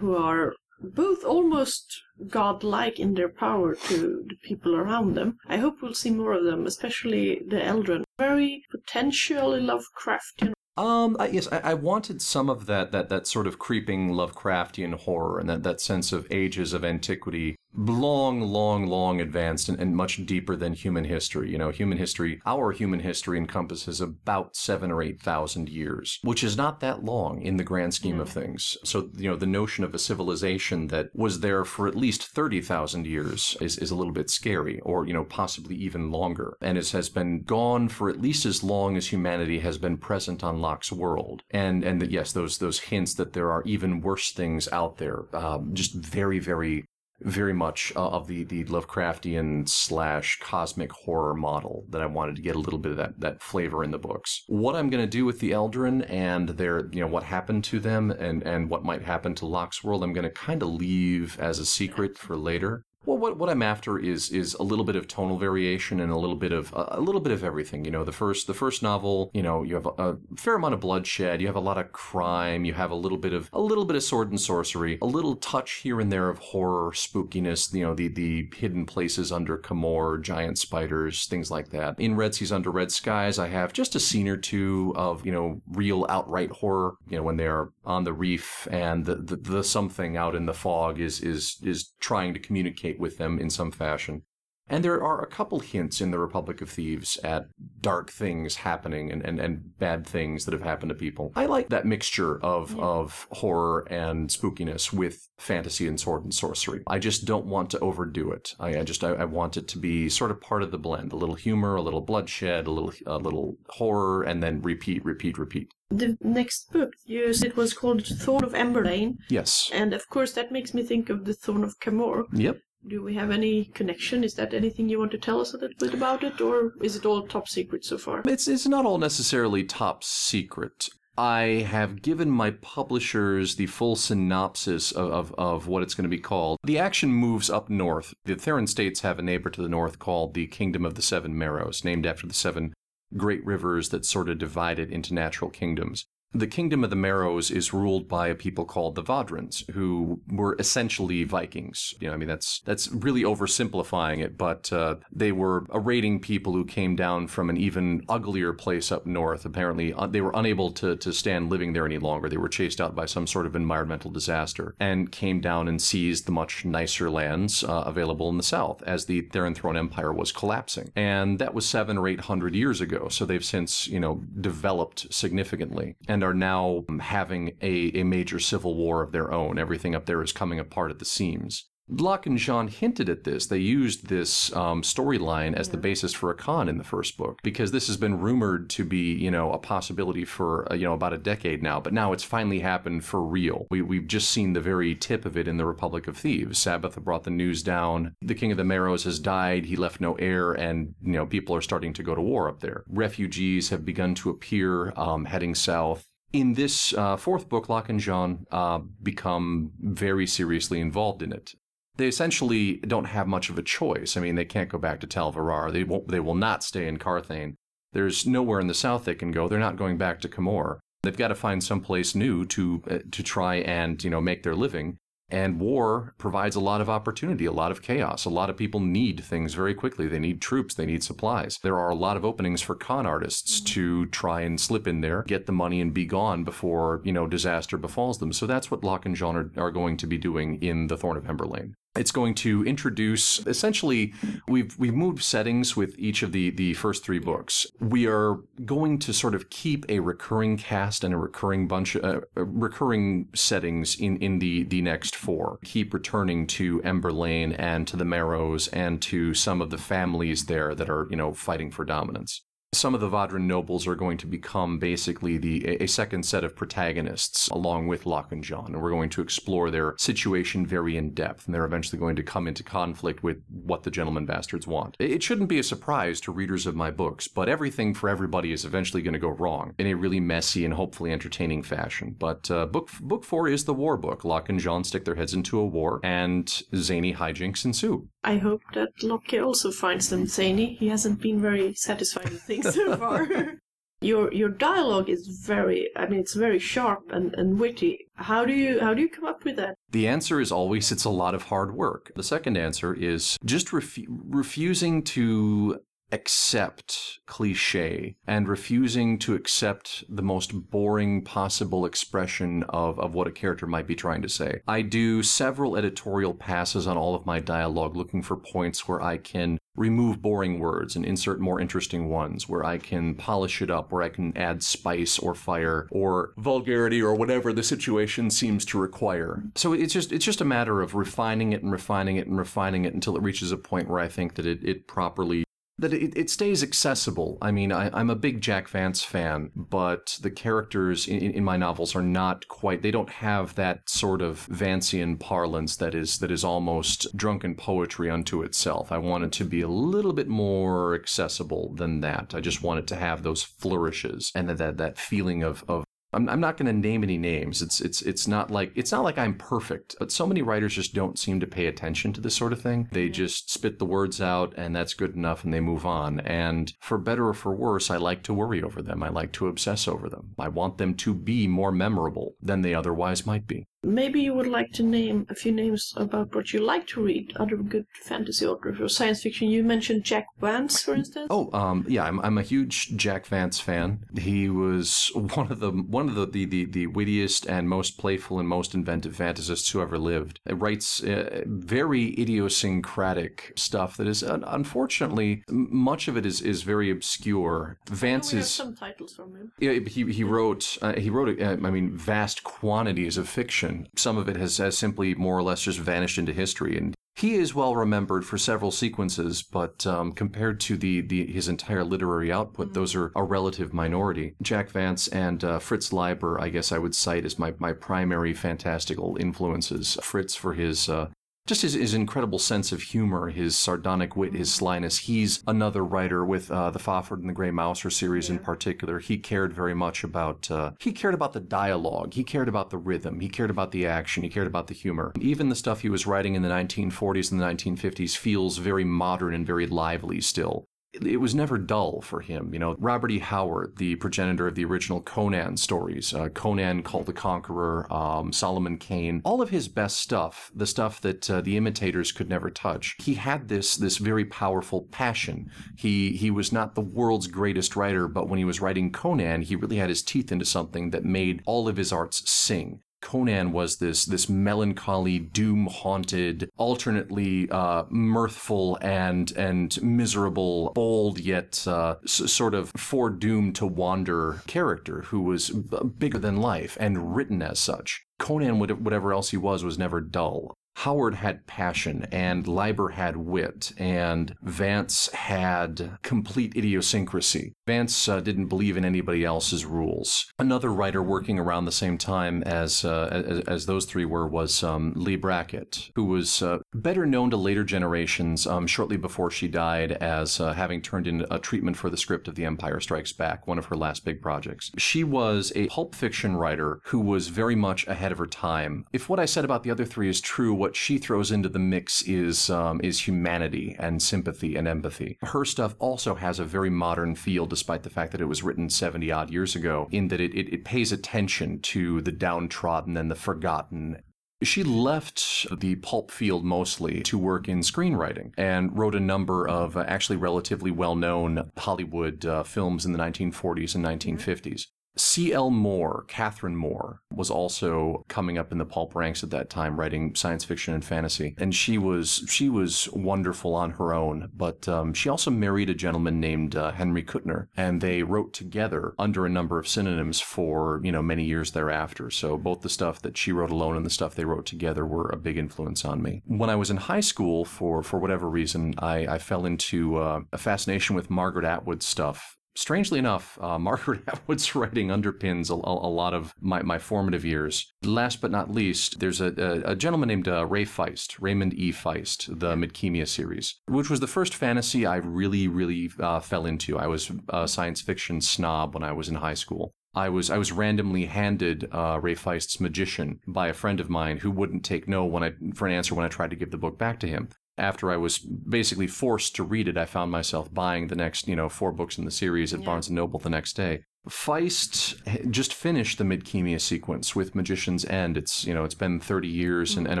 who 0.00 0.14
are 0.14 0.52
both 0.82 1.24
almost 1.24 2.02
godlike 2.28 3.00
in 3.00 3.14
their 3.14 3.30
power 3.30 3.74
to 3.74 4.24
the 4.28 4.36
people 4.42 4.76
around 4.76 5.14
them. 5.14 5.38
I 5.46 5.56
hope 5.56 5.80
we'll 5.80 5.94
see 5.94 6.10
more 6.10 6.34
of 6.34 6.44
them, 6.44 6.66
especially 6.66 7.40
the 7.46 7.60
Eldren. 7.60 8.04
Very 8.18 8.64
potentially 8.70 9.60
Lovecraftian. 9.60 10.52
Um, 10.76 11.16
I, 11.18 11.28
yes, 11.28 11.48
I, 11.52 11.58
I 11.58 11.74
wanted 11.74 12.22
some 12.22 12.48
of 12.48 12.66
that, 12.66 12.92
that, 12.92 13.08
that 13.08 13.26
sort 13.26 13.46
of 13.46 13.58
creeping 13.58 14.12
Lovecraftian 14.12 14.94
horror 14.94 15.38
and 15.38 15.48
that, 15.50 15.62
that 15.62 15.80
sense 15.80 16.12
of 16.12 16.26
ages 16.30 16.72
of 16.72 16.84
antiquity 16.84 17.56
long, 17.74 18.40
long, 18.40 18.86
long 18.86 19.20
advanced 19.20 19.68
and, 19.68 19.78
and, 19.78 19.96
much 19.96 20.24
deeper 20.26 20.56
than 20.56 20.72
human 20.72 21.04
history. 21.04 21.50
You 21.50 21.58
know, 21.58 21.70
human 21.70 21.98
history, 21.98 22.40
our 22.46 22.72
human 22.72 23.00
history 23.00 23.38
encompasses 23.38 24.00
about 24.00 24.56
seven 24.56 24.90
or 24.90 25.02
eight 25.02 25.20
thousand 25.20 25.68
years, 25.68 26.18
which 26.22 26.42
is 26.42 26.56
not 26.56 26.80
that 26.80 27.04
long 27.04 27.42
in 27.42 27.56
the 27.56 27.64
grand 27.64 27.94
scheme 27.94 28.16
mm. 28.16 28.20
of 28.20 28.28
things. 28.28 28.76
So, 28.84 29.10
you 29.16 29.28
know, 29.28 29.36
the 29.36 29.46
notion 29.46 29.84
of 29.84 29.94
a 29.94 29.98
civilization 29.98 30.88
that 30.88 31.10
was 31.14 31.40
there 31.40 31.64
for 31.64 31.86
at 31.86 31.96
least 31.96 32.24
30,000 32.24 33.06
years 33.06 33.56
is, 33.60 33.78
is 33.78 33.90
a 33.90 33.94
little 33.94 34.12
bit 34.12 34.30
scary, 34.30 34.80
or, 34.80 35.06
you 35.06 35.12
know, 35.12 35.24
possibly 35.24 35.76
even 35.76 36.10
longer, 36.10 36.56
and 36.60 36.76
is, 36.76 36.92
has 36.92 37.08
been 37.08 37.42
gone 37.42 37.88
for 37.88 38.08
at 38.08 38.20
least 38.20 38.46
as 38.46 38.64
long 38.64 38.96
as 38.96 39.08
humanity 39.08 39.60
has 39.60 39.78
been 39.78 39.96
present 39.96 40.42
on 40.42 40.60
Locke's 40.60 40.92
world. 40.92 41.42
And, 41.50 41.84
and 41.84 42.00
that, 42.00 42.10
yes, 42.10 42.32
those, 42.32 42.58
those 42.58 42.80
hints 42.80 43.14
that 43.14 43.32
there 43.32 43.50
are 43.50 43.62
even 43.64 44.00
worse 44.00 44.32
things 44.32 44.68
out 44.72 44.96
there, 44.98 45.24
um, 45.34 45.74
just 45.74 45.94
very, 45.94 46.38
very 46.38 46.84
very 47.22 47.52
much 47.52 47.92
uh, 47.96 48.08
of 48.08 48.26
the 48.26 48.44
the 48.44 48.64
Lovecraftian 48.64 49.68
slash 49.68 50.38
cosmic 50.40 50.92
horror 50.92 51.34
model 51.34 51.84
that 51.90 52.00
I 52.00 52.06
wanted 52.06 52.36
to 52.36 52.42
get 52.42 52.56
a 52.56 52.60
little 52.60 52.78
bit 52.78 52.92
of 52.92 52.98
that 52.98 53.20
that 53.20 53.42
flavor 53.42 53.84
in 53.84 53.90
the 53.90 53.98
books. 53.98 54.44
What 54.46 54.76
I'm 54.76 54.90
going 54.90 55.02
to 55.02 55.10
do 55.10 55.24
with 55.24 55.40
the 55.40 55.52
Eldrin 55.52 56.08
and 56.10 56.50
their 56.50 56.88
you 56.92 57.00
know 57.00 57.06
what 57.06 57.24
happened 57.24 57.64
to 57.64 57.80
them 57.80 58.10
and 58.10 58.42
and 58.42 58.70
what 58.70 58.84
might 58.84 59.02
happen 59.02 59.34
to 59.36 59.46
Locke's 59.46 59.84
world, 59.84 60.02
I'm 60.02 60.12
going 60.12 60.24
to 60.24 60.30
kind 60.30 60.62
of 60.62 60.68
leave 60.70 61.38
as 61.38 61.58
a 61.58 61.66
secret 61.66 62.18
for 62.18 62.36
later. 62.36 62.84
Well, 63.06 63.16
what, 63.16 63.38
what 63.38 63.48
I'm 63.48 63.62
after 63.62 63.98
is 63.98 64.30
is 64.30 64.52
a 64.54 64.62
little 64.62 64.84
bit 64.84 64.94
of 64.94 65.08
tonal 65.08 65.38
variation 65.38 66.00
and 66.00 66.12
a 66.12 66.18
little 66.18 66.36
bit 66.36 66.52
of 66.52 66.72
a 66.76 67.00
little 67.00 67.20
bit 67.20 67.32
of 67.32 67.42
everything. 67.42 67.84
You 67.86 67.90
know, 67.90 68.04
the 68.04 68.12
first 68.12 68.46
the 68.46 68.52
first 68.52 68.82
novel, 68.82 69.30
you 69.32 69.42
know, 69.42 69.62
you 69.62 69.74
have 69.74 69.86
a, 69.86 69.90
a, 70.10 70.16
fair 70.36 70.56
amount 70.56 70.74
of 70.74 70.80
bloodshed, 70.80 71.40
you 71.40 71.46
have 71.46 71.56
a 71.56 71.60
lot 71.60 71.78
of 71.78 71.92
crime, 71.92 72.66
you 72.66 72.74
have 72.74 72.90
a 72.90 72.94
little 72.94 73.16
bit 73.16 73.32
of 73.32 73.48
a 73.54 73.60
little 73.60 73.86
bit 73.86 73.96
of 73.96 74.02
sword 74.02 74.28
and 74.28 74.40
sorcery, 74.40 74.98
a 75.00 75.06
little 75.06 75.36
touch 75.36 75.72
here 75.82 75.98
and 75.98 76.12
there 76.12 76.28
of 76.28 76.38
horror, 76.38 76.90
spookiness. 76.92 77.72
You 77.72 77.86
know, 77.86 77.94
the 77.94 78.08
the 78.08 78.50
hidden 78.54 78.84
places 78.84 79.32
under 79.32 79.56
Camorr, 79.56 80.20
giant 80.20 80.58
spiders, 80.58 81.24
things 81.24 81.50
like 81.50 81.70
that. 81.70 81.98
In 81.98 82.16
Red 82.16 82.34
Seas 82.34 82.52
Under 82.52 82.70
Red 82.70 82.92
Skies, 82.92 83.38
I 83.38 83.48
have 83.48 83.72
just 83.72 83.94
a 83.94 84.00
scene 84.00 84.28
or 84.28 84.36
two 84.36 84.92
of 84.94 85.24
you 85.24 85.32
know 85.32 85.62
real 85.72 86.04
outright 86.10 86.50
horror. 86.50 86.96
You 87.08 87.16
know, 87.16 87.22
when 87.22 87.38
they 87.38 87.46
are 87.46 87.72
on 87.90 88.04
the 88.04 88.12
reef 88.12 88.66
and 88.70 89.04
the 89.04 89.16
the, 89.16 89.36
the 89.36 89.64
something 89.64 90.16
out 90.16 90.34
in 90.34 90.46
the 90.46 90.60
fog 90.64 91.00
is 91.00 91.20
is 91.20 91.58
is 91.62 91.92
trying 92.00 92.32
to 92.34 92.40
communicate 92.40 92.70
communicate 92.70 93.00
with 93.00 93.18
them 93.18 93.38
in 93.38 93.50
some 93.50 93.70
fashion. 93.70 94.22
And 94.70 94.84
there 94.84 95.02
are 95.02 95.20
a 95.20 95.26
couple 95.26 95.58
hints 95.58 96.00
in 96.00 96.12
the 96.12 96.18
Republic 96.18 96.62
of 96.62 96.70
Thieves 96.70 97.18
at 97.24 97.46
dark 97.80 98.10
things 98.10 98.54
happening 98.54 99.10
and, 99.10 99.20
and, 99.22 99.40
and 99.40 99.76
bad 99.78 100.06
things 100.06 100.44
that 100.44 100.54
have 100.54 100.62
happened 100.62 100.90
to 100.90 100.94
people. 100.94 101.32
I 101.34 101.46
like 101.46 101.68
that 101.70 101.84
mixture 101.84 102.40
of, 102.42 102.74
yeah. 102.76 102.82
of 102.82 103.26
horror 103.32 103.86
and 103.90 104.30
spookiness 104.30 104.92
with 104.92 105.28
fantasy 105.38 105.88
and 105.88 105.98
sword 105.98 106.22
and 106.22 106.32
sorcery. 106.32 106.82
I 106.86 107.00
just 107.00 107.24
don't 107.24 107.46
want 107.46 107.70
to 107.70 107.80
overdo 107.80 108.30
it. 108.30 108.54
I, 108.60 108.78
I 108.78 108.82
just 108.84 109.02
I, 109.02 109.10
I, 109.10 109.24
want 109.24 109.56
it 109.56 109.66
to 109.68 109.78
be 109.78 110.08
sort 110.08 110.30
of 110.30 110.40
part 110.40 110.62
of 110.62 110.70
the 110.70 110.78
blend. 110.78 111.12
A 111.12 111.16
little 111.16 111.34
humor, 111.34 111.74
a 111.74 111.82
little 111.82 112.00
bloodshed, 112.00 112.68
a 112.68 112.70
little 112.70 112.92
a 113.06 113.18
little 113.18 113.56
horror, 113.70 114.22
and 114.22 114.42
then 114.42 114.60
repeat, 114.60 115.04
repeat, 115.04 115.36
repeat. 115.36 115.72
The 115.90 116.16
next 116.20 116.70
book 116.72 116.92
you 117.04 117.32
said 117.32 117.56
was 117.56 117.72
called 117.72 118.06
Thorn 118.06 118.44
of 118.44 118.52
Emberlane. 118.52 119.16
Yes. 119.28 119.70
And 119.72 119.92
of 119.92 120.08
course 120.08 120.32
that 120.32 120.52
makes 120.52 120.74
me 120.74 120.84
think 120.84 121.10
of 121.10 121.24
the 121.24 121.34
Thorn 121.34 121.64
of 121.64 121.80
Camorr. 121.80 122.24
Yep 122.32 122.58
do 122.86 123.02
we 123.02 123.14
have 123.14 123.30
any 123.30 123.66
connection? 123.66 124.24
Is 124.24 124.34
that 124.34 124.54
anything 124.54 124.88
you 124.88 124.98
want 124.98 125.12
to 125.12 125.18
tell 125.18 125.40
us 125.40 125.52
a 125.52 125.58
little 125.58 125.76
bit 125.78 125.94
about 125.94 126.24
it, 126.24 126.40
or 126.40 126.72
is 126.82 126.96
it 126.96 127.06
all 127.06 127.26
top 127.26 127.48
secret 127.48 127.84
so 127.84 127.98
far? 127.98 128.22
It's 128.24 128.48
it's 128.48 128.66
not 128.66 128.84
all 128.84 128.98
necessarily 128.98 129.64
top 129.64 130.02
secret. 130.02 130.88
I 131.18 131.66
have 131.68 132.00
given 132.00 132.30
my 132.30 132.50
publishers 132.50 133.56
the 133.56 133.66
full 133.66 133.94
synopsis 133.94 134.90
of, 134.90 135.10
of, 135.10 135.34
of, 135.36 135.66
what 135.66 135.82
it's 135.82 135.92
going 135.92 136.04
to 136.04 136.08
be 136.08 136.22
called. 136.22 136.56
The 136.64 136.78
action 136.78 137.12
moves 137.12 137.50
up 137.50 137.68
north. 137.68 138.14
The 138.24 138.36
Theron 138.36 138.66
states 138.66 139.00
have 139.00 139.18
a 139.18 139.22
neighbor 139.22 139.50
to 139.50 139.60
the 139.60 139.68
north 139.68 139.98
called 139.98 140.32
the 140.32 140.46
Kingdom 140.46 140.86
of 140.86 140.94
the 140.94 141.02
Seven 141.02 141.36
Marrows, 141.36 141.84
named 141.84 142.06
after 142.06 142.26
the 142.26 142.32
seven 142.32 142.72
great 143.16 143.44
rivers 143.44 143.90
that 143.90 144.06
sort 144.06 144.30
of 144.30 144.38
divide 144.38 144.78
it 144.78 144.90
into 144.90 145.12
natural 145.12 145.50
kingdoms. 145.50 146.06
The 146.32 146.46
kingdom 146.46 146.84
of 146.84 146.90
the 146.90 146.96
Marrows 146.96 147.50
is 147.50 147.72
ruled 147.72 148.08
by 148.08 148.28
a 148.28 148.34
people 148.34 148.64
called 148.64 148.94
the 148.94 149.02
Vadrans, 149.02 149.68
who 149.70 150.20
were 150.28 150.56
essentially 150.58 151.24
Vikings. 151.24 151.94
You 152.00 152.08
know, 152.08 152.14
I 152.14 152.16
mean, 152.16 152.28
that's 152.28 152.60
that's 152.64 152.88
really 152.92 153.22
oversimplifying 153.22 154.22
it, 154.22 154.38
but 154.38 154.72
uh, 154.72 154.96
they 155.10 155.32
were 155.32 155.66
a 155.70 155.80
raiding 155.80 156.20
people 156.20 156.52
who 156.52 156.64
came 156.64 156.94
down 156.94 157.26
from 157.26 157.50
an 157.50 157.56
even 157.56 158.04
uglier 158.08 158.52
place 158.52 158.92
up 158.92 159.06
north. 159.06 159.44
Apparently, 159.44 159.92
uh, 159.92 160.06
they 160.06 160.20
were 160.20 160.32
unable 160.34 160.70
to 160.72 160.96
to 160.96 161.12
stand 161.12 161.50
living 161.50 161.72
there 161.72 161.86
any 161.86 161.98
longer. 161.98 162.28
They 162.28 162.36
were 162.36 162.48
chased 162.48 162.80
out 162.80 162.94
by 162.94 163.06
some 163.06 163.26
sort 163.26 163.46
of 163.46 163.56
environmental 163.56 164.10
disaster 164.10 164.74
and 164.78 165.10
came 165.10 165.40
down 165.40 165.66
and 165.66 165.82
seized 165.82 166.26
the 166.26 166.32
much 166.32 166.64
nicer 166.64 167.10
lands 167.10 167.64
uh, 167.64 167.82
available 167.86 168.28
in 168.28 168.36
the 168.36 168.42
south 168.42 168.82
as 168.84 169.06
the 169.06 169.22
Theron 169.22 169.54
Throne 169.54 169.76
Empire 169.76 170.12
was 170.12 170.30
collapsing. 170.30 170.92
And 170.94 171.38
that 171.38 171.54
was 171.54 171.68
seven 171.68 171.98
or 171.98 172.06
eight 172.06 172.20
hundred 172.20 172.54
years 172.54 172.80
ago. 172.80 173.08
So 173.08 173.24
they've 173.24 173.44
since, 173.44 173.88
you 173.88 173.98
know, 173.98 174.22
developed 174.40 175.12
significantly. 175.12 175.96
And 176.06 176.19
and 176.20 176.24
are 176.24 176.34
now 176.34 176.84
having 177.00 177.56
a, 177.62 177.98
a 177.98 178.04
major 178.04 178.38
civil 178.38 178.74
war 178.74 179.02
of 179.02 179.10
their 179.10 179.32
own. 179.32 179.58
Everything 179.58 179.94
up 179.94 180.04
there 180.04 180.22
is 180.22 180.32
coming 180.32 180.60
apart 180.60 180.90
at 180.90 180.98
the 180.98 181.04
seams. 181.06 181.70
Locke 181.90 182.26
and 182.26 182.38
Jean 182.38 182.68
hinted 182.68 183.08
at 183.08 183.24
this. 183.24 183.46
They 183.46 183.58
used 183.58 184.06
this 184.06 184.54
um, 184.54 184.82
storyline 184.82 185.54
as 185.54 185.70
the 185.70 185.76
basis 185.76 186.14
for 186.14 186.30
a 186.30 186.34
con 186.34 186.68
in 186.68 186.78
the 186.78 186.84
first 186.84 187.16
book 187.16 187.40
because 187.42 187.72
this 187.72 187.88
has 187.88 187.96
been 187.96 188.20
rumored 188.20 188.70
to 188.70 188.84
be, 188.84 189.12
you 189.12 189.30
know, 189.30 189.52
a 189.52 189.58
possibility 189.58 190.24
for 190.24 190.70
uh, 190.70 190.76
you 190.76 190.84
know 190.84 190.94
about 190.94 191.12
a 191.12 191.18
decade 191.18 191.62
now. 191.62 191.80
But 191.80 191.92
now 191.92 192.12
it's 192.12 192.22
finally 192.22 192.60
happened 192.60 193.04
for 193.04 193.22
real. 193.22 193.66
We 193.70 193.82
we've 193.82 194.06
just 194.06 194.30
seen 194.30 194.52
the 194.52 194.60
very 194.60 194.94
tip 194.94 195.24
of 195.24 195.36
it 195.36 195.48
in 195.48 195.56
the 195.56 195.66
Republic 195.66 196.06
of 196.06 196.16
Thieves. 196.16 196.58
Sabbath 196.58 196.96
brought 197.02 197.24
the 197.24 197.30
news 197.30 197.62
down. 197.62 198.14
The 198.22 198.34
King 198.34 198.52
of 198.52 198.58
the 198.58 198.64
Marrows 198.64 199.04
has 199.04 199.18
died. 199.18 199.66
He 199.66 199.76
left 199.76 200.00
no 200.00 200.14
heir, 200.14 200.52
and 200.52 200.94
you 201.02 201.12
know 201.12 201.26
people 201.26 201.56
are 201.56 201.62
starting 201.62 201.92
to 201.94 202.02
go 202.02 202.14
to 202.14 202.22
war 202.22 202.48
up 202.48 202.60
there. 202.60 202.84
Refugees 202.88 203.70
have 203.70 203.84
begun 203.84 204.14
to 204.16 204.30
appear, 204.30 204.92
um, 204.96 205.24
heading 205.24 205.54
south 205.54 206.06
in 206.32 206.54
this 206.54 206.94
uh, 206.94 207.16
fourth 207.16 207.48
book, 207.48 207.68
Locke 207.68 207.88
and 207.88 208.00
Jean 208.00 208.46
uh, 208.50 208.80
become 209.02 209.72
very 209.80 210.26
seriously 210.26 210.80
involved 210.80 211.22
in 211.22 211.32
it. 211.32 211.54
They 211.96 212.06
essentially 212.06 212.76
don't 212.78 213.06
have 213.06 213.26
much 213.26 213.50
of 213.50 213.58
a 213.58 213.62
choice. 213.62 214.16
I 214.16 214.20
mean, 214.20 214.36
they 214.36 214.44
can't 214.44 214.70
go 214.70 214.78
back 214.78 215.00
to 215.00 215.06
Tal 215.06 215.32
Varar. 215.32 215.72
They 215.72 215.84
won't. 215.84 216.08
They 216.08 216.20
will 216.20 216.34
not 216.34 216.62
stay 216.64 216.86
in 216.86 216.98
Carthane. 216.98 217.54
There's 217.92 218.26
nowhere 218.26 218.60
in 218.60 218.68
the 218.68 218.74
south 218.74 219.04
they 219.04 219.14
can 219.14 219.32
go. 219.32 219.48
They're 219.48 219.58
not 219.58 219.76
going 219.76 219.98
back 219.98 220.20
to 220.20 220.28
Camorr. 220.28 220.78
They've 221.02 221.16
got 221.16 221.28
to 221.28 221.34
find 221.34 221.62
some 221.62 221.80
place 221.80 222.14
new 222.14 222.46
to 222.46 222.82
uh, 222.88 222.98
to 223.10 223.22
try 223.22 223.56
and 223.56 224.02
you 224.02 224.10
know 224.10 224.20
make 224.20 224.42
their 224.42 224.54
living. 224.54 224.98
And 225.30 225.60
war 225.60 226.14
provides 226.18 226.56
a 226.56 226.60
lot 226.60 226.80
of 226.80 226.90
opportunity, 226.90 227.46
a 227.46 227.52
lot 227.52 227.70
of 227.70 227.82
chaos. 227.82 228.24
A 228.24 228.30
lot 228.30 228.50
of 228.50 228.56
people 228.56 228.80
need 228.80 229.22
things 229.24 229.54
very 229.54 229.74
quickly. 229.74 230.08
They 230.08 230.18
need 230.18 230.40
troops, 230.40 230.74
they 230.74 230.86
need 230.86 231.04
supplies. 231.04 231.58
There 231.62 231.78
are 231.78 231.90
a 231.90 231.94
lot 231.94 232.16
of 232.16 232.24
openings 232.24 232.62
for 232.62 232.74
con 232.74 233.06
artists 233.06 233.58
mm-hmm. 233.58 233.66
to 233.66 234.06
try 234.06 234.40
and 234.42 234.60
slip 234.60 234.86
in 234.86 235.00
there, 235.00 235.22
get 235.22 235.46
the 235.46 235.52
money, 235.52 235.80
and 235.80 235.94
be 235.94 236.04
gone 236.04 236.44
before, 236.44 237.00
you 237.04 237.12
know, 237.12 237.26
disaster 237.26 237.76
befalls 237.76 238.18
them. 238.18 238.32
So 238.32 238.46
that's 238.46 238.70
what 238.70 238.84
Locke 238.84 239.06
and 239.06 239.16
Jean 239.16 239.36
are, 239.36 239.50
are 239.56 239.70
going 239.70 239.96
to 239.98 240.06
be 240.06 240.18
doing 240.18 240.60
in 240.62 240.88
The 240.88 240.96
Thorn 240.96 241.16
of 241.16 241.24
Emberlane. 241.24 241.74
It's 241.96 242.12
going 242.12 242.34
to 242.36 242.64
introduce 242.64 243.44
essentially 243.46 244.14
we've 244.46 244.78
we've 244.78 244.94
moved 244.94 245.24
settings 245.24 245.76
with 245.76 245.98
each 245.98 246.22
of 246.22 246.30
the 246.30 246.50
the 246.50 246.74
first 246.74 247.04
three 247.04 247.18
books. 247.18 247.66
We 247.80 248.06
are 248.06 248.36
going 248.64 248.98
to 249.00 249.12
sort 249.12 249.34
of 249.34 249.50
keep 249.50 249.84
a 249.88 249.98
recurring 249.98 250.56
cast 250.56 251.02
and 251.02 251.12
a 251.12 251.16
recurring 251.16 251.66
bunch 251.66 251.96
uh, 251.96 252.20
recurring 252.36 253.28
settings 253.34 253.98
in 253.98 254.18
in 254.18 254.38
the 254.38 254.62
the 254.62 254.82
next 254.82 255.16
four. 255.16 255.58
Keep 255.64 255.92
returning 255.92 256.46
to 256.48 256.80
Ember 256.82 257.12
Lane 257.12 257.52
and 257.52 257.88
to 257.88 257.96
the 257.96 258.04
Marrows 258.04 258.68
and 258.68 259.02
to 259.02 259.34
some 259.34 259.60
of 259.60 259.70
the 259.70 259.78
families 259.78 260.46
there 260.46 260.76
that 260.76 260.88
are, 260.88 261.08
you 261.10 261.16
know, 261.16 261.32
fighting 261.32 261.72
for 261.72 261.84
dominance 261.84 262.42
some 262.72 262.94
of 262.94 263.00
the 263.00 263.10
Vadran 263.10 263.42
nobles 263.42 263.86
are 263.86 263.96
going 263.96 264.16
to 264.18 264.26
become 264.26 264.78
basically 264.78 265.38
the 265.38 265.82
a 265.82 265.86
second 265.86 266.24
set 266.24 266.44
of 266.44 266.54
protagonists 266.54 267.48
along 267.48 267.88
with 267.88 268.06
Locke 268.06 268.32
and 268.32 268.48
and 268.50 268.80
we're 268.80 268.90
going 268.90 269.10
to 269.10 269.20
explore 269.20 269.70
their 269.70 269.94
situation 269.98 270.64
very 270.64 270.96
in 270.96 271.12
depth, 271.12 271.46
and 271.46 271.54
they're 271.54 271.64
eventually 271.64 271.98
going 271.98 272.16
to 272.16 272.22
come 272.22 272.48
into 272.48 272.62
conflict 272.62 273.22
with 273.22 273.42
what 273.48 273.82
the 273.82 273.90
gentleman 273.90 274.24
bastards 274.24 274.66
want. 274.66 274.96
It 274.98 275.22
shouldn't 275.22 275.48
be 275.48 275.58
a 275.58 275.64
surprise 275.64 276.20
to 276.22 276.32
readers 276.32 276.66
of 276.66 276.74
my 276.74 276.90
books, 276.90 277.28
but 277.28 277.48
everything 277.48 277.92
for 277.92 278.08
everybody 278.08 278.52
is 278.52 278.64
eventually 278.64 279.02
going 279.02 279.14
to 279.14 279.20
go 279.20 279.28
wrong 279.28 279.74
in 279.78 279.86
a 279.86 279.94
really 279.94 280.20
messy 280.20 280.64
and 280.64 280.74
hopefully 280.74 281.12
entertaining 281.12 281.62
fashion. 281.62 282.16
But 282.18 282.50
uh, 282.50 282.66
book 282.66 282.88
book 283.00 283.24
four 283.24 283.48
is 283.48 283.64
the 283.64 283.74
war 283.74 283.96
book. 283.96 284.24
Locke 284.24 284.48
and 284.48 284.60
Jean 284.60 284.84
stick 284.84 285.04
their 285.04 285.16
heads 285.16 285.34
into 285.34 285.58
a 285.58 285.66
war, 285.66 286.00
and 286.02 286.48
zany 286.74 287.14
hijinks 287.14 287.64
ensue. 287.64 288.08
I 288.22 288.36
hope 288.36 288.62
that 288.74 289.02
Locke 289.02 289.34
also 289.42 289.70
finds 289.70 290.08
them 290.10 290.26
zany. 290.26 290.74
He 290.74 290.88
hasn't 290.88 291.20
been 291.20 291.40
very 291.40 291.74
satisfied 291.74 292.30
with 292.30 292.42
things 292.42 292.74
so 292.74 292.96
far. 292.96 293.56
your 294.02 294.32
your 294.32 294.48
dialogue 294.48 295.10
is 295.10 295.26
very 295.44 295.90
I 295.96 296.06
mean 296.06 296.20
it's 296.20 296.34
very 296.34 296.58
sharp 296.58 297.12
and, 297.12 297.34
and 297.34 297.58
witty. 297.58 298.06
How 298.14 298.44
do 298.44 298.52
you 298.52 298.80
how 298.80 298.94
do 298.94 299.02
you 299.02 299.08
come 299.08 299.26
up 299.26 299.44
with 299.44 299.56
that? 299.56 299.74
The 299.90 300.08
answer 300.08 300.40
is 300.40 300.52
always 300.52 300.90
it's 300.92 301.04
a 301.04 301.10
lot 301.10 301.34
of 301.34 301.44
hard 301.44 301.74
work. 301.74 302.12
The 302.14 302.22
second 302.22 302.56
answer 302.56 302.94
is 302.94 303.36
just 303.44 303.68
refu- 303.68 304.06
refusing 304.08 305.02
to 305.04 305.80
accept 306.12 307.20
cliche 307.26 308.16
and 308.26 308.48
refusing 308.48 309.18
to 309.18 309.34
accept 309.34 310.04
the 310.08 310.22
most 310.22 310.70
boring 310.70 311.22
possible 311.22 311.86
expression 311.86 312.64
of, 312.68 312.98
of 312.98 313.14
what 313.14 313.26
a 313.26 313.32
character 313.32 313.66
might 313.66 313.86
be 313.86 313.94
trying 313.94 314.22
to 314.22 314.28
say. 314.28 314.60
I 314.66 314.82
do 314.82 315.22
several 315.22 315.76
editorial 315.76 316.34
passes 316.34 316.86
on 316.86 316.96
all 316.96 317.14
of 317.14 317.26
my 317.26 317.40
dialogue 317.40 317.96
looking 317.96 318.22
for 318.22 318.36
points 318.36 318.88
where 318.88 319.02
I 319.02 319.16
can 319.16 319.58
remove 319.76 320.20
boring 320.20 320.58
words 320.58 320.96
and 320.96 321.04
insert 321.04 321.40
more 321.40 321.60
interesting 321.60 322.08
ones, 322.08 322.48
where 322.48 322.64
I 322.64 322.78
can 322.78 323.14
polish 323.14 323.62
it 323.62 323.70
up, 323.70 323.92
where 323.92 324.02
I 324.02 324.08
can 324.08 324.36
add 324.36 324.62
spice 324.62 325.18
or 325.18 325.34
fire 325.34 325.88
or 325.90 326.32
vulgarity 326.36 327.00
or 327.00 327.14
whatever 327.14 327.52
the 327.52 327.62
situation 327.62 328.30
seems 328.30 328.64
to 328.66 328.78
require. 328.78 329.44
So 329.54 329.72
it's 329.72 329.92
just 329.92 330.12
it's 330.12 330.24
just 330.24 330.40
a 330.40 330.44
matter 330.44 330.82
of 330.82 330.94
refining 330.94 331.52
it 331.52 331.62
and 331.62 331.72
refining 331.72 332.16
it 332.16 332.26
and 332.26 332.36
refining 332.36 332.84
it 332.84 332.94
until 332.94 333.16
it 333.16 333.22
reaches 333.22 333.52
a 333.52 333.56
point 333.56 333.88
where 333.88 334.00
I 334.00 334.08
think 334.08 334.34
that 334.34 334.46
it, 334.46 334.62
it 334.62 334.86
properly 334.86 335.44
that 335.80 335.92
it, 335.92 336.16
it 336.16 336.30
stays 336.30 336.62
accessible. 336.62 337.38
I 337.40 337.50
mean, 337.50 337.72
I, 337.72 337.98
am 337.98 338.10
a 338.10 338.14
big 338.14 338.40
Jack 338.40 338.68
Vance 338.68 339.02
fan, 339.02 339.50
but 339.56 340.18
the 340.20 340.30
characters 340.30 341.08
in, 341.08 341.32
in, 341.32 341.44
my 341.44 341.56
novels 341.56 341.96
are 341.96 342.02
not 342.02 342.46
quite. 342.48 342.82
They 342.82 342.90
don't 342.90 343.10
have 343.10 343.54
that 343.54 343.88
sort 343.88 344.20
of 344.20 344.46
Vancian 344.48 345.18
parlance 345.18 345.76
that 345.76 345.94
is 345.94 346.18
that 346.18 346.30
is 346.30 346.44
almost 346.44 347.16
drunken 347.16 347.54
poetry 347.54 348.10
unto 348.10 348.42
itself. 348.42 348.92
I 348.92 348.98
want 348.98 349.24
it 349.24 349.32
to 349.32 349.44
be 349.44 349.62
a 349.62 349.68
little 349.68 350.12
bit 350.12 350.28
more 350.28 350.94
accessible 350.94 351.74
than 351.74 352.00
that. 352.02 352.34
I 352.34 352.40
just 352.40 352.62
want 352.62 352.80
it 352.80 352.86
to 352.88 352.96
have 352.96 353.22
those 353.22 353.42
flourishes 353.42 354.30
and 354.34 354.48
that 354.48 354.58
that, 354.58 354.76
that 354.76 354.98
feeling 354.98 355.42
of 355.42 355.64
of 355.66 355.84
I'm, 356.12 356.28
I'm 356.28 356.40
not 356.40 356.56
going 356.56 356.66
to 356.66 356.72
name 356.72 357.02
any 357.02 357.18
names. 357.18 357.62
It's 357.62 357.80
it's 357.80 358.02
it's 358.02 358.26
not 358.26 358.50
like 358.50 358.72
it's 358.74 358.92
not 358.92 359.04
like 359.04 359.18
I'm 359.18 359.34
perfect, 359.34 359.96
but 359.98 360.10
so 360.10 360.26
many 360.26 360.42
writers 360.42 360.74
just 360.74 360.94
don't 360.94 361.18
seem 361.18 361.40
to 361.40 361.46
pay 361.46 361.66
attention 361.66 362.12
to 362.14 362.20
this 362.20 362.34
sort 362.34 362.52
of 362.52 362.60
thing. 362.60 362.88
They 362.92 363.08
just 363.08 363.50
spit 363.50 363.78
the 363.78 363.84
words 363.84 364.20
out 364.20 364.54
and 364.56 364.74
that's 364.74 364.94
good 364.94 365.14
enough 365.14 365.44
and 365.44 365.54
they 365.54 365.60
move 365.60 365.86
on. 365.86 366.20
And 366.20 366.72
for 366.80 366.98
better 366.98 367.28
or 367.28 367.34
for 367.34 367.54
worse, 367.54 367.90
I 367.90 367.96
like 367.96 368.22
to 368.24 368.34
worry 368.34 368.62
over 368.62 368.82
them. 368.82 369.02
I 369.02 369.08
like 369.08 369.32
to 369.32 369.48
obsess 369.48 369.86
over 369.86 370.08
them. 370.08 370.34
I 370.38 370.48
want 370.48 370.78
them 370.78 370.94
to 370.94 371.14
be 371.14 371.46
more 371.46 371.72
memorable 371.72 372.34
than 372.40 372.62
they 372.62 372.74
otherwise 372.74 373.26
might 373.26 373.46
be. 373.46 373.66
Maybe 373.82 374.20
you 374.20 374.34
would 374.34 374.46
like 374.46 374.72
to 374.72 374.82
name 374.82 375.26
a 375.30 375.34
few 375.34 375.52
names 375.52 375.94
about 375.96 376.34
what 376.34 376.52
you 376.52 376.60
like 376.60 376.86
to 376.88 377.02
read, 377.02 377.32
other 377.36 377.56
good 377.56 377.86
fantasy 378.02 378.46
authors 378.46 378.78
or 378.78 378.88
science 378.88 379.22
fiction. 379.22 379.48
You 379.48 379.64
mentioned 379.64 380.04
Jack 380.04 380.26
Vance, 380.38 380.82
for 380.82 380.94
instance. 380.94 381.28
Oh, 381.30 381.48
um, 381.54 381.86
yeah, 381.88 382.04
I'm, 382.04 382.20
I'm 382.20 382.36
a 382.36 382.42
huge 382.42 382.94
Jack 382.96 383.26
Vance 383.26 383.58
fan. 383.58 384.04
He 384.18 384.50
was 384.50 385.10
one 385.14 385.50
of 385.50 385.60
the 385.60 385.70
one 385.70 386.08
of 386.10 386.14
the, 386.14 386.26
the, 386.26 386.44
the, 386.44 386.64
the 386.66 386.86
wittiest 386.88 387.46
and 387.46 387.70
most 387.70 387.96
playful 387.96 388.38
and 388.38 388.46
most 388.46 388.74
inventive 388.74 389.16
fantasists 389.16 389.72
who 389.72 389.80
ever 389.80 389.98
lived. 389.98 390.40
He 390.46 390.52
writes 390.52 391.02
uh, 391.02 391.42
very 391.46 392.20
idiosyncratic 392.20 393.54
stuff 393.56 393.96
that 393.96 394.06
is, 394.06 394.22
uh, 394.22 394.40
unfortunately, 394.46 395.42
much 395.48 396.06
of 396.06 396.18
it 396.18 396.26
is, 396.26 396.42
is 396.42 396.62
very 396.62 396.90
obscure. 396.90 397.78
Vance 397.88 398.34
is 398.34 398.50
some 398.50 398.76
titles 398.76 399.14
from 399.14 399.34
him. 399.34 399.52
Yeah, 399.58 399.72
he 399.86 400.04
he 400.12 400.22
wrote 400.22 400.76
uh, 400.82 400.92
he 400.94 401.08
wrote 401.08 401.40
uh, 401.40 401.52
I 401.66 401.70
mean 401.70 401.96
vast 401.96 402.44
quantities 402.44 403.16
of 403.16 403.26
fiction 403.26 403.69
some 403.96 404.16
of 404.16 404.28
it 404.28 404.36
has, 404.36 404.58
has 404.58 404.76
simply 404.76 405.14
more 405.14 405.36
or 405.36 405.42
less 405.42 405.62
just 405.62 405.78
vanished 405.78 406.18
into 406.18 406.32
history. 406.32 406.76
And 406.76 406.94
he 407.16 407.34
is 407.34 407.54
well 407.54 407.76
remembered 407.76 408.24
for 408.24 408.38
several 408.38 408.70
sequences, 408.70 409.42
but 409.42 409.86
um, 409.86 410.12
compared 410.12 410.58
to 410.60 410.76
the, 410.76 411.02
the 411.02 411.26
his 411.26 411.48
entire 411.48 411.84
literary 411.84 412.32
output, 412.32 412.68
mm-hmm. 412.68 412.74
those 412.74 412.94
are 412.94 413.12
a 413.14 413.22
relative 413.22 413.74
minority. 413.74 414.34
Jack 414.40 414.70
Vance 414.70 415.06
and 415.08 415.44
uh, 415.44 415.58
Fritz 415.58 415.92
Leiber, 415.92 416.40
I 416.40 416.48
guess 416.48 416.72
I 416.72 416.78
would 416.78 416.94
cite 416.94 417.26
as 417.26 417.38
my, 417.38 417.52
my 417.58 417.72
primary 417.72 418.32
fantastical 418.32 419.18
influences. 419.20 419.98
Fritz 420.02 420.34
for 420.34 420.54
his 420.54 420.88
uh, 420.88 421.08
just 421.50 421.62
his, 421.62 421.74
his 421.74 421.94
incredible 421.94 422.38
sense 422.38 422.70
of 422.70 422.80
humor, 422.80 423.28
his 423.28 423.58
sardonic 423.58 424.14
wit, 424.14 424.34
his 424.34 424.54
slyness. 424.54 424.98
He's 424.98 425.42
another 425.48 425.84
writer 425.84 426.24
with 426.24 426.48
uh, 426.48 426.70
the 426.70 426.78
Fafhrd 426.78 427.18
and 427.18 427.28
the 427.28 427.32
Grey 427.32 427.50
Mouser 427.50 427.90
series 427.90 428.28
yeah. 428.28 428.36
in 428.36 428.38
particular. 428.38 429.00
He 429.00 429.18
cared 429.18 429.52
very 429.52 429.74
much 429.74 430.04
about 430.04 430.48
uh, 430.48 430.70
he 430.78 430.92
cared 430.92 431.12
about 431.12 431.32
the 431.32 431.40
dialogue, 431.40 432.14
he 432.14 432.22
cared 432.22 432.46
about 432.46 432.70
the 432.70 432.78
rhythm, 432.78 433.18
he 433.18 433.28
cared 433.28 433.50
about 433.50 433.72
the 433.72 433.84
action, 433.84 434.22
he 434.22 434.28
cared 434.28 434.46
about 434.46 434.68
the 434.68 434.74
humor. 434.74 435.12
Even 435.20 435.48
the 435.48 435.56
stuff 435.56 435.80
he 435.80 435.88
was 435.88 436.06
writing 436.06 436.36
in 436.36 436.42
the 436.42 436.48
1940s 436.48 437.32
and 437.32 437.40
the 437.40 437.44
1950s 437.44 438.16
feels 438.16 438.58
very 438.58 438.84
modern 438.84 439.34
and 439.34 439.44
very 439.44 439.66
lively 439.66 440.20
still 440.20 440.68
it 440.92 441.20
was 441.20 441.34
never 441.34 441.58
dull 441.58 442.00
for 442.00 442.20
him. 442.20 442.52
You 442.52 442.58
know, 442.58 442.76
Robert 442.78 443.10
E. 443.10 443.18
Howard, 443.18 443.76
the 443.76 443.96
progenitor 443.96 444.48
of 444.48 444.54
the 444.54 444.64
original 444.64 445.00
Conan 445.00 445.56
stories, 445.56 446.12
uh, 446.12 446.28
Conan 446.30 446.82
Called 446.82 447.06
the 447.06 447.12
Conqueror, 447.12 447.92
um, 447.92 448.32
Solomon 448.32 448.76
Kane, 448.76 449.20
all 449.24 449.40
of 449.40 449.50
his 449.50 449.68
best 449.68 449.98
stuff, 449.98 450.50
the 450.54 450.66
stuff 450.66 451.00
that 451.00 451.30
uh, 451.30 451.40
the 451.40 451.56
imitators 451.56 452.12
could 452.12 452.28
never 452.28 452.50
touch. 452.50 452.96
He 452.98 453.14
had 453.14 453.48
this 453.48 453.76
this 453.76 453.98
very 453.98 454.24
powerful 454.24 454.82
passion. 454.90 455.50
He 455.76 456.12
he 456.12 456.30
was 456.30 456.52
not 456.52 456.74
the 456.74 456.80
world's 456.80 457.28
greatest 457.28 457.76
writer, 457.76 458.08
but 458.08 458.28
when 458.28 458.38
he 458.38 458.44
was 458.44 458.60
writing 458.60 458.90
Conan, 458.90 459.42
he 459.42 459.56
really 459.56 459.76
had 459.76 459.88
his 459.88 460.02
teeth 460.02 460.32
into 460.32 460.44
something 460.44 460.90
that 460.90 461.04
made 461.04 461.42
all 461.46 461.68
of 461.68 461.76
his 461.76 461.92
arts 461.92 462.28
sing. 462.28 462.80
Conan 463.00 463.52
was 463.52 463.76
this 463.76 464.04
this 464.04 464.28
melancholy, 464.28 465.18
doom 465.18 465.66
haunted, 465.66 466.50
alternately 466.56 467.50
uh, 467.50 467.84
mirthful 467.90 468.78
and 468.80 469.30
and 469.32 469.82
miserable, 469.82 470.72
bold 470.74 471.18
yet 471.18 471.66
uh, 471.66 471.96
s- 472.04 472.30
sort 472.30 472.54
of 472.54 472.72
foredoomed 472.76 473.54
to 473.56 473.66
wander 473.66 474.42
character 474.46 475.02
who 475.02 475.20
was 475.22 475.50
b- 475.50 475.78
bigger 475.98 476.18
than 476.18 476.36
life 476.36 476.76
and 476.80 477.14
written 477.16 477.42
as 477.42 477.58
such. 477.58 478.04
Conan, 478.18 478.58
whatever 478.58 479.12
else 479.12 479.30
he 479.30 479.36
was, 479.36 479.64
was 479.64 479.78
never 479.78 480.00
dull. 480.00 480.54
Howard 480.80 481.16
had 481.16 481.46
passion 481.46 482.06
and 482.10 482.48
Leiber 482.48 482.88
had 482.88 483.14
wit 483.14 483.74
and 483.76 484.34
Vance 484.40 485.12
had 485.12 485.98
complete 486.02 486.56
idiosyncrasy. 486.56 487.52
Vance 487.66 488.08
uh, 488.08 488.20
didn't 488.20 488.46
believe 488.46 488.78
in 488.78 488.84
anybody 488.86 489.22
else's 489.22 489.66
rules. 489.66 490.32
Another 490.38 490.72
writer 490.72 491.02
working 491.02 491.38
around 491.38 491.66
the 491.66 491.70
same 491.70 491.98
time 491.98 492.42
as 492.44 492.82
uh, 492.82 493.08
as, 493.12 493.40
as, 493.40 493.66
those 493.66 493.84
three 493.84 494.06
were 494.06 494.26
was 494.26 494.64
um, 494.64 494.94
Leigh 494.96 495.16
Brackett, 495.16 495.90
who 495.96 496.04
was 496.06 496.40
uh, 496.40 496.60
better 496.72 497.04
known 497.04 497.28
to 497.28 497.36
later 497.36 497.62
generations 497.62 498.46
um, 498.46 498.66
shortly 498.66 498.96
before 498.96 499.30
she 499.30 499.48
died 499.48 499.92
as 499.92 500.40
uh, 500.40 500.54
having 500.54 500.80
turned 500.80 501.06
in 501.06 501.26
a 501.30 501.38
treatment 501.38 501.76
for 501.76 501.90
the 501.90 501.98
script 501.98 502.26
of 502.26 502.36
The 502.36 502.46
Empire 502.46 502.80
Strikes 502.80 503.12
Back, 503.12 503.46
one 503.46 503.58
of 503.58 503.66
her 503.66 503.76
last 503.76 504.02
big 504.06 504.22
projects. 504.22 504.70
She 504.78 505.04
was 505.04 505.52
a 505.54 505.66
pulp 505.66 505.94
fiction 505.94 506.36
writer 506.36 506.80
who 506.86 507.00
was 507.00 507.28
very 507.28 507.54
much 507.54 507.86
ahead 507.86 508.12
of 508.12 508.18
her 508.18 508.26
time. 508.26 508.86
If 508.94 509.10
what 509.10 509.20
I 509.20 509.26
said 509.26 509.44
about 509.44 509.62
the 509.62 509.70
other 509.70 509.84
three 509.84 510.08
is 510.08 510.22
true, 510.22 510.54
what 510.54 510.69
she 510.76 510.98
throws 510.98 511.30
into 511.30 511.48
the 511.48 511.58
mix 511.58 512.02
is 512.02 512.50
um, 512.50 512.80
is 512.82 513.06
humanity 513.06 513.76
and 513.78 514.02
sympathy 514.02 514.56
and 514.56 514.66
empathy. 514.68 515.18
Her 515.22 515.44
stuff 515.44 515.74
also 515.78 516.14
has 516.14 516.38
a 516.38 516.44
very 516.44 516.70
modern 516.70 517.14
feel, 517.14 517.46
despite 517.46 517.82
the 517.82 517.90
fact 517.90 518.12
that 518.12 518.20
it 518.20 518.26
was 518.26 518.42
written 518.42 518.70
70 518.70 519.10
odd 519.10 519.30
years 519.30 519.54
ago, 519.54 519.88
in 519.90 520.08
that 520.08 520.20
it, 520.20 520.34
it, 520.34 520.52
it 520.52 520.64
pays 520.64 520.92
attention 520.92 521.60
to 521.60 522.00
the 522.00 522.12
downtrodden 522.12 522.96
and 522.96 523.10
the 523.10 523.14
forgotten 523.14 524.02
she 524.42 524.62
left 524.62 525.46
the 525.60 525.76
pulp 525.76 526.10
field 526.10 526.44
mostly 526.44 527.02
to 527.02 527.18
work 527.18 527.48
in 527.48 527.60
screenwriting 527.60 528.32
and 528.38 528.76
wrote 528.76 528.94
a 528.94 529.00
number 529.00 529.46
of 529.46 529.76
uh, 529.76 529.84
actually 529.86 530.16
relatively 530.16 530.70
well 530.70 530.96
known 530.96 531.50
Hollywood 531.58 532.24
uh, 532.24 532.42
films 532.42 532.86
in 532.86 532.92
the 532.92 532.98
1940s 532.98 533.74
and 533.74 533.84
1950s. 533.84 534.66
C.L. 535.00 535.50
Moore, 535.50 536.04
Catherine 536.08 536.56
Moore, 536.56 537.00
was 537.14 537.30
also 537.30 538.04
coming 538.08 538.38
up 538.38 538.52
in 538.52 538.58
the 538.58 538.64
pulp 538.64 538.94
ranks 538.94 539.22
at 539.22 539.30
that 539.30 539.50
time, 539.50 539.78
writing 539.78 540.14
science 540.14 540.44
fiction 540.44 540.74
and 540.74 540.84
fantasy, 540.84 541.34
and 541.38 541.54
she 541.54 541.78
was 541.78 542.24
she 542.28 542.48
was 542.48 542.88
wonderful 542.92 543.54
on 543.54 543.70
her 543.72 543.94
own. 543.94 544.30
But 544.34 544.68
um, 544.68 544.92
she 544.92 545.08
also 545.08 545.30
married 545.30 545.70
a 545.70 545.74
gentleman 545.74 546.20
named 546.20 546.54
uh, 546.54 546.72
Henry 546.72 547.02
Kuttner, 547.02 547.48
and 547.56 547.80
they 547.80 548.02
wrote 548.02 548.32
together 548.32 548.94
under 548.98 549.24
a 549.24 549.30
number 549.30 549.58
of 549.58 549.66
synonyms 549.66 550.20
for 550.20 550.80
you 550.84 550.92
know 550.92 551.02
many 551.02 551.24
years 551.24 551.52
thereafter. 551.52 552.10
So 552.10 552.36
both 552.36 552.60
the 552.60 552.68
stuff 552.68 553.00
that 553.02 553.16
she 553.16 553.32
wrote 553.32 553.50
alone 553.50 553.76
and 553.76 553.86
the 553.86 553.90
stuff 553.90 554.14
they 554.14 554.24
wrote 554.24 554.46
together 554.46 554.84
were 554.84 555.08
a 555.08 555.16
big 555.16 555.38
influence 555.38 555.84
on 555.84 556.02
me. 556.02 556.22
When 556.26 556.50
I 556.50 556.56
was 556.56 556.70
in 556.70 556.76
high 556.76 557.00
school, 557.00 557.44
for 557.44 557.82
for 557.82 557.98
whatever 557.98 558.28
reason, 558.28 558.74
I, 558.78 559.06
I 559.06 559.18
fell 559.18 559.46
into 559.46 559.96
uh, 559.96 560.20
a 560.32 560.38
fascination 560.38 560.94
with 560.94 561.10
Margaret 561.10 561.44
Atwood's 561.44 561.86
stuff 561.86 562.36
strangely 562.54 562.98
enough, 562.98 563.38
uh, 563.40 563.58
Margaret 563.70 564.02
Atwood's 564.06 564.54
writing 564.54 564.88
underpins 564.88 565.50
a, 565.50 565.54
a, 565.54 565.90
lot 565.90 566.14
of 566.14 566.34
my, 566.40 566.62
my, 566.62 566.78
formative 566.78 567.24
years. 567.24 567.72
Last 567.82 568.20
but 568.20 568.30
not 568.30 568.50
least, 568.50 569.00
there's 569.00 569.20
a, 569.20 569.32
a, 569.36 569.72
a 569.72 569.76
gentleman 569.76 570.08
named 570.08 570.28
uh, 570.28 570.46
Ray 570.46 570.64
Feist, 570.64 571.16
Raymond 571.20 571.54
E. 571.54 571.72
Feist, 571.72 572.26
the 572.40 572.54
Midkemia 572.54 573.06
series, 573.06 573.56
which 573.66 573.90
was 573.90 574.00
the 574.00 574.06
first 574.06 574.34
fantasy 574.34 574.86
I 574.86 574.96
really, 574.96 575.48
really 575.48 575.90
uh, 575.98 576.20
fell 576.20 576.46
into. 576.46 576.78
I 576.78 576.86
was 576.86 577.10
a 577.28 577.48
science 577.48 577.80
fiction 577.80 578.20
snob 578.20 578.74
when 578.74 578.82
I 578.82 578.92
was 578.92 579.08
in 579.08 579.16
high 579.16 579.34
school. 579.34 579.74
I 579.94 580.08
was 580.08 580.30
I 580.30 580.38
was 580.38 580.52
randomly 580.52 581.06
handed 581.06 581.68
uh, 581.72 581.98
Ray 582.00 582.14
Feist's 582.14 582.60
Magician 582.60 583.20
by 583.26 583.48
a 583.48 583.54
friend 583.54 583.80
of 583.80 583.90
mine 583.90 584.18
who 584.18 584.30
wouldn't 584.30 584.64
take 584.64 584.86
no 584.86 585.04
when 585.04 585.24
I 585.24 585.32
for 585.54 585.66
an 585.66 585.74
answer 585.74 585.96
when 585.96 586.04
I 586.04 586.08
tried 586.08 586.30
to 586.30 586.36
give 586.36 586.52
the 586.52 586.58
book 586.58 586.78
back 586.78 587.00
to 587.00 587.08
him 587.08 587.28
after 587.60 587.90
I 587.90 587.96
was 587.96 588.18
basically 588.18 588.86
forced 588.86 589.36
to 589.36 589.44
read 589.44 589.68
it, 589.68 589.76
I 589.76 589.84
found 589.84 590.10
myself 590.10 590.52
buying 590.52 590.88
the 590.88 590.96
next, 590.96 591.28
you 591.28 591.36
know, 591.36 591.48
four 591.48 591.72
books 591.72 591.98
in 591.98 592.04
the 592.04 592.10
series 592.10 592.52
at 592.52 592.60
yeah. 592.60 592.66
Barnes 592.66 592.88
and 592.88 592.96
Noble 592.96 593.20
the 593.20 593.30
next 593.30 593.52
day. 593.52 593.84
Feist 594.08 595.30
just 595.30 595.52
finished 595.52 595.98
the 595.98 596.04
Midkemia 596.04 596.58
sequence 596.58 597.14
with 597.14 597.34
Magician's 597.34 597.84
End. 597.84 598.16
It's 598.16 598.46
you 598.46 598.54
know 598.54 598.64
it's 598.64 598.74
been 598.74 598.98
30 598.98 599.28
years 599.28 599.76
and, 599.76 599.86
mm. 599.86 599.90
and 599.90 600.00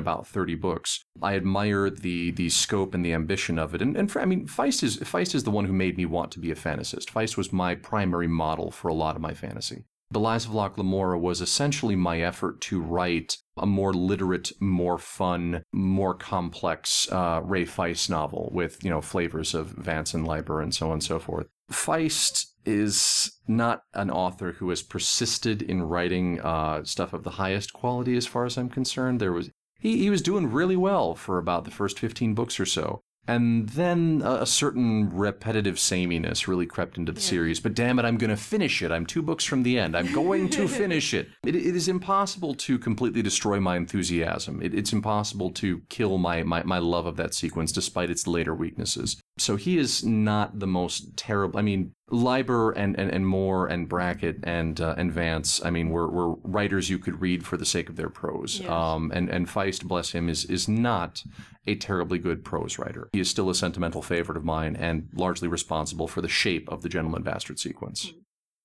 about 0.00 0.26
30 0.26 0.54
books. 0.54 1.04
I 1.20 1.36
admire 1.36 1.90
the 1.90 2.30
the 2.30 2.48
scope 2.48 2.94
and 2.94 3.04
the 3.04 3.12
ambition 3.12 3.58
of 3.58 3.74
it. 3.74 3.82
And, 3.82 3.96
and 3.96 4.10
for, 4.10 4.22
I 4.22 4.24
mean 4.24 4.46
Feist 4.46 4.82
is 4.82 4.96
Feist 5.00 5.34
is 5.34 5.44
the 5.44 5.50
one 5.50 5.66
who 5.66 5.74
made 5.74 5.98
me 5.98 6.06
want 6.06 6.32
to 6.32 6.38
be 6.38 6.50
a 6.50 6.54
fantasist. 6.54 7.10
Feist 7.10 7.36
was 7.36 7.52
my 7.52 7.74
primary 7.74 8.26
model 8.26 8.70
for 8.70 8.88
a 8.88 8.94
lot 8.94 9.16
of 9.16 9.22
my 9.22 9.34
fantasy. 9.34 9.84
The 10.12 10.20
Lies 10.20 10.44
of 10.44 10.54
Locke 10.54 10.76
Lamora 10.76 11.18
was 11.18 11.40
essentially 11.40 11.94
my 11.94 12.20
effort 12.20 12.60
to 12.62 12.80
write 12.80 13.36
a 13.56 13.64
more 13.64 13.92
literate, 13.92 14.50
more 14.58 14.98
fun, 14.98 15.62
more 15.72 16.14
complex 16.14 17.10
uh, 17.12 17.40
Ray 17.44 17.64
Feist 17.64 18.10
novel 18.10 18.50
with, 18.52 18.82
you 18.82 18.90
know, 18.90 19.00
flavors 19.00 19.54
of 19.54 19.68
Vance 19.68 20.12
and 20.12 20.26
Leiber 20.26 20.60
and 20.60 20.74
so 20.74 20.88
on 20.88 20.94
and 20.94 21.04
so 21.04 21.20
forth. 21.20 21.46
Feist 21.70 22.46
is 22.64 23.38
not 23.46 23.84
an 23.94 24.10
author 24.10 24.52
who 24.52 24.68
has 24.70 24.82
persisted 24.82 25.62
in 25.62 25.82
writing 25.82 26.40
uh, 26.40 26.82
stuff 26.82 27.12
of 27.12 27.22
the 27.22 27.30
highest 27.30 27.72
quality 27.72 28.16
as 28.16 28.26
far 28.26 28.44
as 28.44 28.58
I'm 28.58 28.68
concerned. 28.68 29.20
There 29.20 29.32
was 29.32 29.50
he, 29.78 29.98
he 29.98 30.10
was 30.10 30.22
doing 30.22 30.50
really 30.50 30.76
well 30.76 31.14
for 31.14 31.38
about 31.38 31.64
the 31.64 31.70
first 31.70 31.98
15 31.98 32.34
books 32.34 32.58
or 32.58 32.66
so. 32.66 33.02
And 33.30 33.68
then 33.68 34.22
a, 34.24 34.42
a 34.42 34.46
certain 34.46 35.08
repetitive 35.16 35.78
sameness 35.78 36.48
really 36.48 36.66
crept 36.66 36.98
into 36.98 37.12
the 37.12 37.20
series. 37.20 37.60
But 37.60 37.74
damn 37.74 38.00
it, 38.00 38.04
I'm 38.04 38.18
going 38.18 38.30
to 38.30 38.36
finish 38.36 38.82
it. 38.82 38.90
I'm 38.90 39.06
two 39.06 39.22
books 39.22 39.44
from 39.44 39.62
the 39.62 39.78
end. 39.78 39.96
I'm 39.96 40.12
going 40.12 40.48
to 40.50 40.66
finish 40.82 41.14
it. 41.14 41.28
it. 41.46 41.54
It 41.54 41.76
is 41.76 41.86
impossible 41.86 42.56
to 42.56 42.76
completely 42.76 43.22
destroy 43.22 43.60
my 43.60 43.76
enthusiasm. 43.76 44.60
It, 44.60 44.74
it's 44.74 44.92
impossible 44.92 45.52
to 45.52 45.82
kill 45.88 46.18
my, 46.18 46.42
my, 46.42 46.64
my 46.64 46.78
love 46.78 47.06
of 47.06 47.16
that 47.18 47.32
sequence 47.32 47.70
despite 47.70 48.10
its 48.10 48.26
later 48.26 48.52
weaknesses. 48.52 49.20
So 49.38 49.54
he 49.54 49.78
is 49.78 50.04
not 50.04 50.58
the 50.58 50.66
most 50.66 51.16
terrible. 51.16 51.56
I 51.56 51.62
mean, 51.62 51.92
Leiber 52.10 52.72
and, 52.72 52.98
and, 52.98 53.10
and 53.10 53.26
Moore 53.26 53.66
and 53.66 53.88
Brackett 53.88 54.38
and 54.42 54.80
uh, 54.80 54.94
and 54.96 55.12
Vance. 55.12 55.64
I 55.64 55.70
mean, 55.70 55.90
were, 55.90 56.08
were 56.08 56.34
writers 56.42 56.90
you 56.90 56.98
could 56.98 57.20
read 57.20 57.46
for 57.46 57.56
the 57.56 57.64
sake 57.64 57.88
of 57.88 57.96
their 57.96 58.08
prose. 58.08 58.60
Yes. 58.60 58.70
Um, 58.70 59.10
and 59.14 59.28
and 59.28 59.46
Feist, 59.46 59.84
bless 59.84 60.10
him, 60.12 60.28
is 60.28 60.44
is 60.44 60.68
not 60.68 61.22
a 61.66 61.74
terribly 61.74 62.18
good 62.18 62.44
prose 62.44 62.78
writer. 62.78 63.08
He 63.12 63.20
is 63.20 63.30
still 63.30 63.50
a 63.50 63.54
sentimental 63.54 64.02
favorite 64.02 64.36
of 64.36 64.44
mine 64.44 64.76
and 64.76 65.08
largely 65.14 65.48
responsible 65.48 66.08
for 66.08 66.20
the 66.20 66.28
shape 66.28 66.68
of 66.68 66.82
the 66.82 66.88
Gentleman 66.88 67.22
Bastard 67.22 67.58
sequence. 67.58 68.12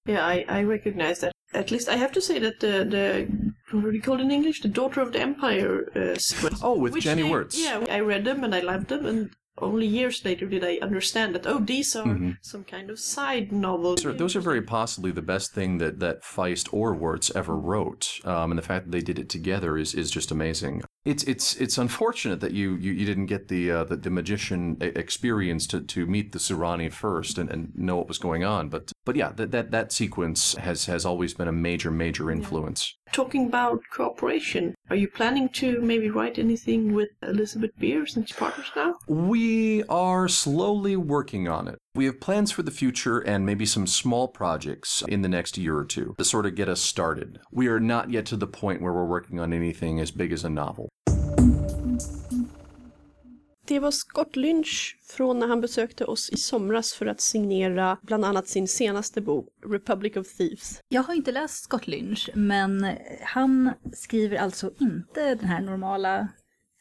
Yeah, 0.05 0.25
I, 0.25 0.45
I 0.47 0.63
recognize 0.63 1.19
that. 1.19 1.31
At 1.53 1.71
least 1.71 1.87
I 1.87 1.95
have 1.95 2.11
to 2.13 2.21
say 2.21 2.37
that 2.39 2.59
the, 2.59 2.83
the 2.83 3.27
what 3.71 3.91
do 3.91 3.91
you 3.91 4.01
call 4.01 4.15
it 4.15 4.21
in 4.21 4.31
English? 4.31 4.61
The 4.61 4.67
Daughter 4.67 5.01
of 5.01 5.13
the 5.13 5.19
Empire 5.19 5.89
uh, 5.95 6.17
sequence. 6.17 6.59
Oh, 6.61 6.77
with 6.77 6.99
Jenny 6.99 7.23
Wirtz. 7.23 7.59
Yeah, 7.59 7.85
I 7.89 7.99
read 7.99 8.25
them 8.25 8.43
and 8.43 8.53
I 8.53 8.59
loved 8.59 8.87
them, 8.87 9.05
and 9.05 9.29
only 9.61 9.87
years 9.87 10.23
later 10.25 10.45
did 10.45 10.63
I 10.63 10.77
understand 10.81 11.33
that, 11.35 11.47
oh, 11.47 11.59
these 11.59 11.95
are 11.95 12.05
Mhm. 12.05 12.37
some 12.41 12.63
kind 12.63 12.89
of 12.89 12.99
side 12.99 13.51
novels. 13.51 14.03
Those 14.03 14.13
are, 14.13 14.17
those 14.17 14.35
are 14.35 14.41
very 14.41 14.61
possibly 14.61 15.11
the 15.11 15.21
best 15.21 15.53
thing 15.53 15.77
that, 15.77 15.99
that 15.99 16.23
Feist 16.23 16.67
or 16.71 16.93
Wirtz 16.93 17.31
ever 17.35 17.55
wrote, 17.55 18.19
um, 18.25 18.51
and 18.51 18.57
the 18.57 18.61
fact 18.63 18.85
that 18.85 18.91
they 18.91 19.01
did 19.01 19.19
it 19.19 19.29
together 19.29 19.77
is, 19.77 19.93
is 19.93 20.11
just 20.11 20.31
amazing. 20.31 20.83
It's 21.05 21.23
it's 21.23 21.55
it's 21.57 21.77
unfortunate 21.77 22.39
that 22.39 22.53
you, 22.53 22.75
you, 22.75 22.91
you 22.91 23.05
didn't 23.05 23.27
get 23.27 23.47
the, 23.47 23.71
uh, 23.71 23.83
the 23.83 23.95
the 23.95 24.09
magician 24.09 24.77
experience 24.81 25.67
to, 25.67 25.81
to 25.81 26.05
meet 26.07 26.31
the 26.31 26.39
Surani 26.39 26.91
first 26.91 27.37
and, 27.37 27.49
and 27.49 27.71
know 27.75 27.95
what 27.97 28.07
was 28.07 28.17
going 28.17 28.43
on, 28.43 28.69
but 28.69 28.91
but 29.05 29.15
yeah, 29.15 29.31
that, 29.35 29.51
that 29.51 29.71
that 29.71 29.91
sequence 29.91 30.55
has 30.55 30.87
has 30.87 31.05
always 31.05 31.33
been 31.33 31.47
a 31.47 31.53
major 31.53 31.91
major 31.91 32.31
influence. 32.31 32.95
Talking 33.11 33.45
about 33.45 33.81
cooperation, 33.93 34.75
are 34.89 34.95
you 34.95 35.07
planning 35.07 35.47
to 35.49 35.79
maybe 35.79 36.09
write 36.09 36.39
anything 36.39 36.93
with 36.93 37.09
Elizabeth 37.21 37.71
Beer 37.79 38.05
since 38.07 38.31
you're 38.31 38.39
partners 38.39 38.71
now? 38.75 38.95
We 39.07 39.83
are 39.83 40.27
slowly 40.27 40.97
working 40.97 41.47
on 41.47 41.67
it. 41.67 41.77
We 41.93 42.05
have 42.05 42.19
plans 42.19 42.51
for 42.51 42.63
the 42.63 42.71
future 42.71 43.19
and 43.19 43.45
maybe 43.45 43.65
some 43.65 43.87
small 43.87 44.27
projects 44.27 45.03
in 45.07 45.21
the 45.21 45.29
next 45.29 45.57
year 45.57 45.77
or 45.77 45.85
two 45.85 46.15
to 46.17 46.25
sort 46.25 46.45
of 46.45 46.55
get 46.55 46.67
us 46.67 46.81
started. 46.81 47.39
We 47.51 47.67
are 47.67 47.79
not 47.79 48.09
yet 48.09 48.25
to 48.27 48.37
the 48.37 48.47
point 48.47 48.81
where 48.81 48.91
we're 48.91 49.05
working 49.05 49.39
on 49.39 49.53
anything 49.53 49.99
as 49.99 50.11
big 50.11 50.33
as 50.33 50.43
a 50.43 50.49
novel. 50.49 50.89
Det 53.67 53.79
var 53.79 53.91
Scott 53.91 54.35
Lynch 54.35 54.97
från 55.07 55.39
när 55.39 55.47
han 55.47 55.61
besökte 55.61 56.05
oss 56.05 56.29
i 56.29 56.37
somras 56.37 56.93
för 56.93 57.05
att 57.05 57.21
signera 57.21 57.97
bland 58.01 58.25
annat 58.25 58.47
sin 58.47 58.67
senaste 58.67 59.21
bok 59.21 59.47
Republic 59.65 60.15
of 60.15 60.27
Thieves. 60.37 60.81
Jag 60.87 61.03
har 61.03 61.13
inte 61.13 61.31
läst 61.31 61.63
Scott 61.63 61.87
Lynch, 61.87 62.29
men 62.33 62.91
han 63.21 63.71
skriver 63.93 64.37
alltså 64.37 64.71
inte 64.79 65.35
den 65.35 65.47
här 65.47 65.61
normala 65.61 66.27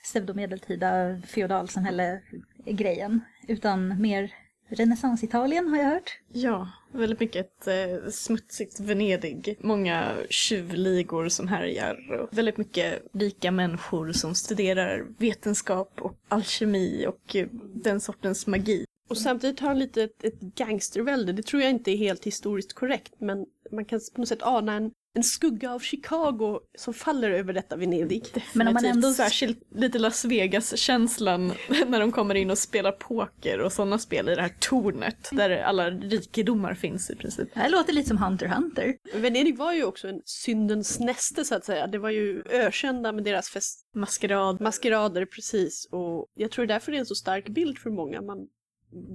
pseudomedeltida 0.02 1.20
feodalsamhälle-grejen, 1.26 3.20
utan 3.48 4.00
mer 4.02 4.32
renässans-Italien 4.68 5.68
har 5.68 5.76
jag 5.76 5.84
hört. 5.84 6.18
Ja, 6.32 6.70
väldigt 6.94 7.20
mycket 7.20 7.46
ett 7.46 7.66
eh, 7.66 8.10
smutsigt 8.10 8.80
Venedig. 8.80 9.58
Många 9.60 10.16
tjuvligor 10.30 11.28
som 11.28 11.48
härjar 11.48 12.20
och 12.20 12.38
väldigt 12.38 12.56
mycket 12.56 13.02
rika 13.12 13.50
människor 13.50 14.12
som 14.12 14.34
studerar 14.34 15.06
vetenskap 15.18 16.00
och 16.00 16.18
alkemi 16.28 17.06
och 17.06 17.36
eh, 17.36 17.46
den 17.74 18.00
sortens 18.00 18.46
magi. 18.46 18.84
Och 19.08 19.18
samtidigt 19.18 19.60
har 19.60 19.68
han 19.68 19.78
lite 19.78 20.02
ett, 20.02 20.24
ett 20.24 20.40
gangstervälde. 20.40 21.32
Det 21.32 21.42
tror 21.42 21.62
jag 21.62 21.70
inte 21.70 21.90
är 21.90 21.96
helt 21.96 22.24
historiskt 22.24 22.72
korrekt, 22.72 23.12
men 23.18 23.46
man 23.70 23.84
kan 23.84 24.00
på 24.14 24.20
något 24.20 24.28
sätt 24.28 24.42
ana 24.42 24.72
en, 24.72 24.90
en 25.16 25.22
skugga 25.24 25.72
av 25.72 25.78
Chicago 25.80 26.60
som 26.78 26.94
faller 26.94 27.30
över 27.30 27.52
detta 27.52 27.76
Venedig. 27.76 28.24
Men 28.52 28.68
om 28.68 28.74
man 28.74 28.84
ändå- 28.84 29.10
Särskilt 29.12 29.58
lite 29.74 29.98
Las 29.98 30.24
Vegas-känslan 30.24 31.52
när 31.86 32.00
de 32.00 32.12
kommer 32.12 32.34
in 32.34 32.50
och 32.50 32.58
spelar 32.58 32.92
poker 32.92 33.60
och 33.60 33.72
sådana 33.72 33.98
spel 33.98 34.28
i 34.28 34.34
det 34.34 34.42
här 34.42 34.56
tornet 34.60 35.28
där 35.32 35.50
alla 35.50 35.90
rikedomar 35.90 36.74
finns 36.74 37.10
i 37.10 37.16
princip. 37.16 37.48
Det 37.54 37.60
här 37.60 37.70
låter 37.70 37.92
lite 37.92 38.08
som 38.08 38.18
Hunter 38.18 38.46
Hunter. 38.46 38.96
Venedig 39.14 39.58
var 39.58 39.72
ju 39.72 39.84
också 39.84 40.08
en 40.08 40.22
syndens 40.24 41.00
näste 41.00 41.44
så 41.44 41.54
att 41.54 41.64
säga. 41.64 41.86
Det 41.86 41.98
var 41.98 42.10
ju 42.10 42.42
ökända 42.50 43.12
med 43.12 43.24
deras 43.24 43.48
fest 43.48 43.86
Maskerad. 43.94 44.60
maskerader 44.60 45.26
precis. 45.26 45.88
Och 45.90 46.26
jag 46.34 46.50
tror 46.50 46.66
därför 46.66 46.92
det 46.92 46.98
är 46.98 47.00
en 47.00 47.06
så 47.06 47.14
stark 47.14 47.48
bild 47.48 47.78
för 47.78 47.90
många. 47.90 48.22
Man, 48.22 48.48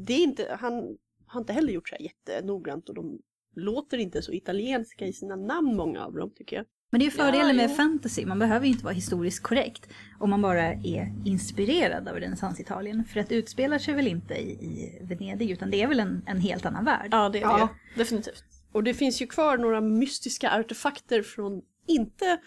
det 0.06 0.14
är 0.14 0.24
inte, 0.24 0.58
han 0.60 0.98
har 1.28 1.42
inte 1.42 1.54
heller 1.54 1.74
gjort 1.74 1.90
så 1.90 1.96
här 1.96 2.02
jättenoggrant 2.04 2.90
och 2.90 2.96
de 2.96 3.20
låter 3.56 3.98
inte 3.98 4.22
så 4.22 4.34
italienska 4.34 5.06
i 5.06 5.14
sina 5.14 5.36
namn 5.36 5.76
många 5.76 6.06
av 6.06 6.14
dem 6.14 6.32
tycker 6.36 6.56
jag. 6.56 6.66
Men 6.92 7.00
det 7.00 7.04
är 7.04 7.06
ju 7.06 7.12
fördelen 7.12 7.48
Ja, 7.48 7.54
med 7.54 7.70
jo. 7.70 7.76
fantasy, 7.76 8.26
man 8.26 8.40
behöver 8.40 8.66
ju 8.66 8.72
inte 8.72 8.84
vara 8.84 8.94
historiskt 8.94 9.44
korrekt 9.44 9.90
om 10.20 10.30
man 10.30 10.42
bara 10.42 10.64
är 10.74 11.14
inspirerad 11.26 12.08
av 12.08 12.16
renässans-Italien. 12.20 13.04
För 13.06 13.20
att 13.20 13.32
utspelar 13.32 13.78
sig 13.80 13.94
väl 13.94 14.08
inte 14.08 14.34
i, 14.34 14.52
i 14.52 15.00
Venedig, 15.02 15.50
utan 15.52 15.70
det 15.70 15.82
är 15.82 15.88
väl 15.88 16.00
en, 16.00 16.24
en 16.26 16.40
helt 16.40 16.66
annan 16.66 16.86
värld. 16.86 17.08
Ja, 17.12 17.30
det 17.30 17.38
är 17.38 17.42
Ja. 17.42 17.70
det. 17.96 18.00
Definitivt. 18.00 18.44
Och 18.72 18.84
det 18.84 18.94
finns 18.94 19.22
ju 19.22 19.28
kvar 19.28 19.58
några 19.58 19.82
mystiska 19.82 20.52
artefakter 20.60 21.22
från, 21.22 21.62
inte 21.88 22.38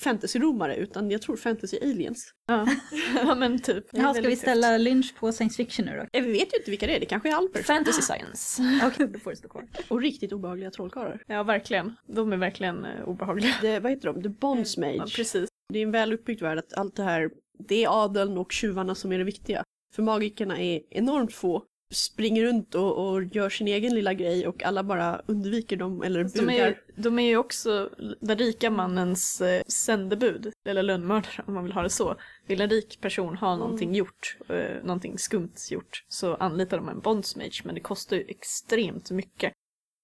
fantasy-romare 0.00 0.76
utan 0.76 1.10
jag 1.10 1.22
tror 1.22 1.36
fantasy-aliens. 1.36 2.18
Ja, 2.46 2.66
ja 3.24 3.34
men 3.34 3.58
typ. 3.58 3.84
Jaha, 3.92 4.14
ska 4.14 4.28
vi 4.28 4.36
ställa 4.36 4.76
Lynch 4.78 5.14
på 5.20 5.32
science 5.32 5.56
fiction 5.56 5.86
nu 5.86 5.96
då? 5.96 6.18
Eh, 6.18 6.24
Vi 6.24 6.32
vet 6.32 6.52
ju 6.54 6.58
inte 6.58 6.70
vilka 6.70 6.86
det 6.86 6.96
är, 6.96 7.00
det 7.00 7.06
kanske 7.06 7.28
är 7.30 7.34
alper. 7.34 7.62
Fantasy 7.62 8.02
science. 8.02 8.62
Okej, 8.86 9.06
då 9.12 9.18
får 9.18 9.30
det 9.30 9.36
stå 9.36 9.48
kvar. 9.48 9.68
Och 9.88 10.00
riktigt 10.00 10.32
obehagliga 10.32 10.70
trollkarlar. 10.70 11.22
Ja, 11.26 11.42
verkligen. 11.42 11.96
De 12.06 12.32
är 12.32 12.36
verkligen 12.36 12.84
eh, 12.84 13.08
obehagliga. 13.08 13.54
Det, 13.62 13.80
vad 13.80 13.92
heter 13.92 14.12
de? 14.12 14.22
The 14.22 14.28
Bondsmage. 14.28 14.94
Ja, 14.96 15.06
precis. 15.16 15.48
Det 15.72 15.78
är 15.78 15.82
en 15.82 15.90
väl 15.90 16.12
uppbyggd 16.12 16.42
värld 16.42 16.58
att 16.58 16.72
allt 16.72 16.96
det 16.96 17.02
här, 17.02 17.30
det 17.68 17.84
är 17.84 18.04
adeln 18.04 18.38
och 18.38 18.52
tjuvarna 18.52 18.94
som 18.94 19.12
är 19.12 19.18
det 19.18 19.24
viktiga. 19.24 19.64
För 19.94 20.02
magikerna 20.02 20.58
är 20.60 20.80
enormt 20.90 21.32
få, 21.32 21.62
springer 21.90 22.44
runt 22.44 22.74
och, 22.74 23.08
och 23.08 23.24
gör 23.24 23.50
sin 23.50 23.68
egen 23.68 23.94
lilla 23.94 24.14
grej 24.14 24.46
och 24.46 24.62
alla 24.62 24.82
bara 24.82 25.22
undviker 25.26 25.76
dem 25.76 26.02
eller 26.02 26.24
De 26.24 26.40
är, 26.40 26.44
bugar. 26.44 26.68
ju, 26.68 27.02
de 27.02 27.18
är 27.18 27.28
ju 27.28 27.36
också 27.36 27.90
den 28.20 28.38
rika 28.38 28.70
mannens 28.70 29.40
eh, 29.40 29.62
sändebud, 29.66 30.52
eller 30.64 30.82
lönnmördare 30.82 31.44
om 31.46 31.54
man 31.54 31.64
vill 31.64 31.72
ha 31.72 31.82
det 31.82 31.90
så. 31.90 32.16
Vill 32.46 32.60
en 32.60 32.70
rik 32.70 32.98
person 33.00 33.36
ha 33.36 33.56
någonting 33.56 33.94
gjort, 33.94 34.36
eh, 34.48 34.84
någonting 34.84 35.18
skumt 35.18 35.54
gjort, 35.70 36.04
så 36.08 36.34
anlitar 36.34 36.76
de 36.76 36.88
en 36.88 37.00
bondsmage, 37.00 37.62
men 37.64 37.74
det 37.74 37.80
kostar 37.80 38.16
ju 38.16 38.24
extremt 38.28 39.10
mycket. 39.10 39.52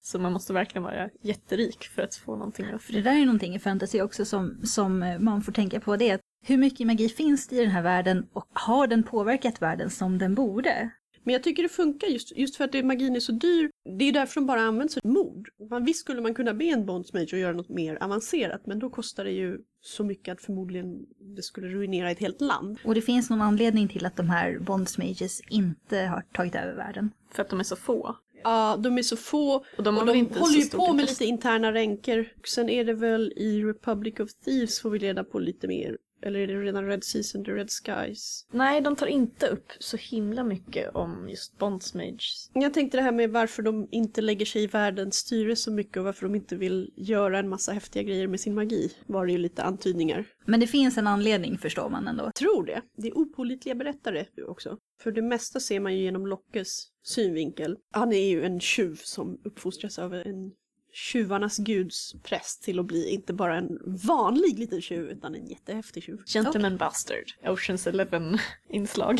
Så 0.01 0.19
man 0.19 0.33
måste 0.33 0.53
verkligen 0.53 0.83
vara 0.83 1.09
jätterik 1.21 1.83
för 1.83 2.01
att 2.01 2.15
få 2.15 2.35
någonting 2.35 2.65
att 2.65 2.81
För 2.81 2.93
det 2.93 3.01
där 3.01 3.21
är 3.21 3.25
någonting 3.25 3.55
i 3.55 3.59
fantasy 3.59 4.01
också 4.01 4.25
som, 4.25 4.61
som 4.63 5.03
eh, 5.03 5.19
man 5.19 5.41
får 5.41 5.51
tänka 5.51 5.79
på. 5.79 5.95
Det 5.95 6.09
är 6.09 6.15
att 6.15 6.21
hur 6.45 6.57
mycket 6.57 6.87
magi 6.87 7.09
finns 7.09 7.47
det 7.47 7.55
i 7.55 7.59
den 7.59 7.71
här 7.71 7.81
världen 7.81 8.27
och 8.33 8.47
har 8.53 8.87
den 8.87 9.03
påverkat 9.03 9.61
världen 9.61 9.89
som 9.89 10.17
den 10.17 10.35
borde? 10.35 10.89
Men 11.27 11.33
jag 11.33 11.43
tycker 11.43 11.63
det 11.63 11.69
funkar 11.69 12.07
just, 12.07 12.37
just 12.37 12.55
för 12.55 12.63
att 12.63 12.71
det, 12.71 12.83
magin 12.83 13.15
är 13.15 13.19
så 13.19 13.31
dyr. 13.31 13.69
Det 13.97 14.05
är 14.05 14.11
därför 14.11 14.35
de 14.41 14.45
bara 14.45 14.61
använder 14.61 14.93
sig 14.93 15.01
av 15.03 15.11
mord. 15.11 15.49
Man, 15.69 15.85
visst 15.85 15.99
skulle 15.99 16.21
man 16.21 16.33
kunna 16.33 16.53
be 16.53 16.65
en 16.65 16.85
bondsmage 16.85 17.33
och 17.33 17.39
göra 17.39 17.53
något 17.53 17.69
mer 17.69 18.03
avancerat 18.03 18.65
men 18.65 18.79
då 18.79 18.89
kostar 18.89 19.23
det 19.23 19.31
ju 19.31 19.57
så 19.81 20.03
mycket 20.03 20.31
att 20.31 20.41
förmodligen 20.41 21.05
det 21.35 21.41
skulle 21.41 21.67
ruinera 21.67 22.11
ett 22.11 22.19
helt 22.19 22.41
land. 22.41 22.77
Och 22.83 22.95
det 22.95 23.01
finns 23.01 23.29
någon 23.29 23.41
anledning 23.41 23.87
till 23.87 24.05
att 24.05 24.15
de 24.15 24.29
här 24.29 24.59
bondsmages 24.59 25.41
inte 25.49 25.97
har 25.97 26.21
tagit 26.33 26.55
över 26.55 26.75
världen. 26.75 27.11
för 27.31 27.41
att 27.41 27.49
de 27.49 27.59
är 27.59 27.63
så 27.63 27.75
få. 27.75 28.15
Ja, 28.43 28.77
de 28.79 28.97
är 28.97 29.03
så 29.03 29.17
få 29.17 29.65
Och 29.77 29.83
de 29.83 29.97
och 29.97 30.05
de 30.05 30.15
inte 30.15 30.39
håller 30.39 30.57
ju 30.57 30.69
på 30.69 30.93
med 30.93 31.05
lite 31.05 31.25
interna 31.25 31.73
ränker. 31.73 32.33
Sen 32.45 32.69
är 32.69 32.85
det 32.85 32.93
väl 32.93 33.33
i 33.35 33.63
Republic 33.63 34.19
of 34.19 34.29
Thieves 34.33 34.81
får 34.81 34.89
vi 34.89 34.99
reda 34.99 35.23
på 35.23 35.39
lite 35.39 35.67
mer 35.67 35.97
Eller 36.21 36.39
är 36.39 36.47
det 36.47 36.61
redan 36.61 36.85
Red 36.85 37.03
Seas 37.03 37.35
and 37.35 37.45
the 37.45 37.51
Red 37.51 37.69
Skies? 37.69 38.45
Nej, 38.51 38.81
de 38.81 38.95
tar 38.95 39.07
inte 39.07 39.47
upp 39.47 39.71
så 39.79 39.97
himla 39.97 40.43
mycket 40.43 40.95
om 40.95 41.29
just 41.29 41.57
Bondsmages. 41.57 42.51
Jag 42.53 42.73
tänkte 42.73 42.97
det 42.97 43.01
här 43.03 43.11
med 43.11 43.29
varför 43.29 43.63
de 43.63 43.87
inte 43.91 44.21
lägger 44.21 44.45
sig 44.45 44.63
i 44.63 44.67
världens 44.67 45.15
styre 45.15 45.55
så 45.55 45.71
mycket 45.71 45.97
och 45.97 46.03
varför 46.03 46.25
de 46.25 46.35
inte 46.35 46.55
vill 46.55 46.93
göra 46.95 47.39
en 47.39 47.49
massa 47.49 47.71
häftiga 47.71 48.03
grejer 48.03 48.27
med 48.27 48.39
sin 48.39 48.55
magi. 48.55 48.91
Var 49.05 49.25
det 49.25 49.31
ju 49.31 49.37
lite 49.37 49.63
antydningar. 49.63 50.25
Men 50.45 50.59
det 50.59 50.67
finns 50.67 50.97
en 50.97 51.07
anledning 51.07 51.57
förstår 51.57 51.89
man 51.89 52.07
ändå. 52.07 52.31
tror 52.31 52.65
det. 52.65 52.81
Det 52.97 53.07
är 53.07 53.17
opålitliga 53.17 53.75
berättare 53.75 54.25
också. 54.47 54.77
För 55.01 55.11
det 55.11 55.21
mesta 55.21 55.59
ser 55.59 55.79
man 55.79 55.95
ju 55.95 56.03
genom 56.03 56.27
Lockes 56.27 56.87
synvinkel. 57.03 57.77
Han 57.91 58.13
är 58.13 58.29
ju 58.29 58.43
en 58.43 58.59
tjuv 58.59 58.95
som 59.03 59.41
uppfostras 59.43 59.99
av 59.99 60.13
en 60.13 60.51
tjuvarnas 60.97 61.57
guds 61.57 62.13
präst 62.23 62.63
till 62.63 62.79
att 62.79 62.85
bli 62.85 63.09
inte 63.09 63.33
bara 63.33 63.57
en 63.57 63.79
vanlig 64.07 64.59
liten 64.59 64.81
tjuv 64.81 65.09
utan 65.09 65.35
en 65.35 65.47
jättehäftig 65.47 66.03
tjuv. 66.03 66.17
Gentleman 66.25 66.77
Bastard. 66.77 67.23
Oceans 67.47 67.87
Eleven-inslag. 67.87 69.19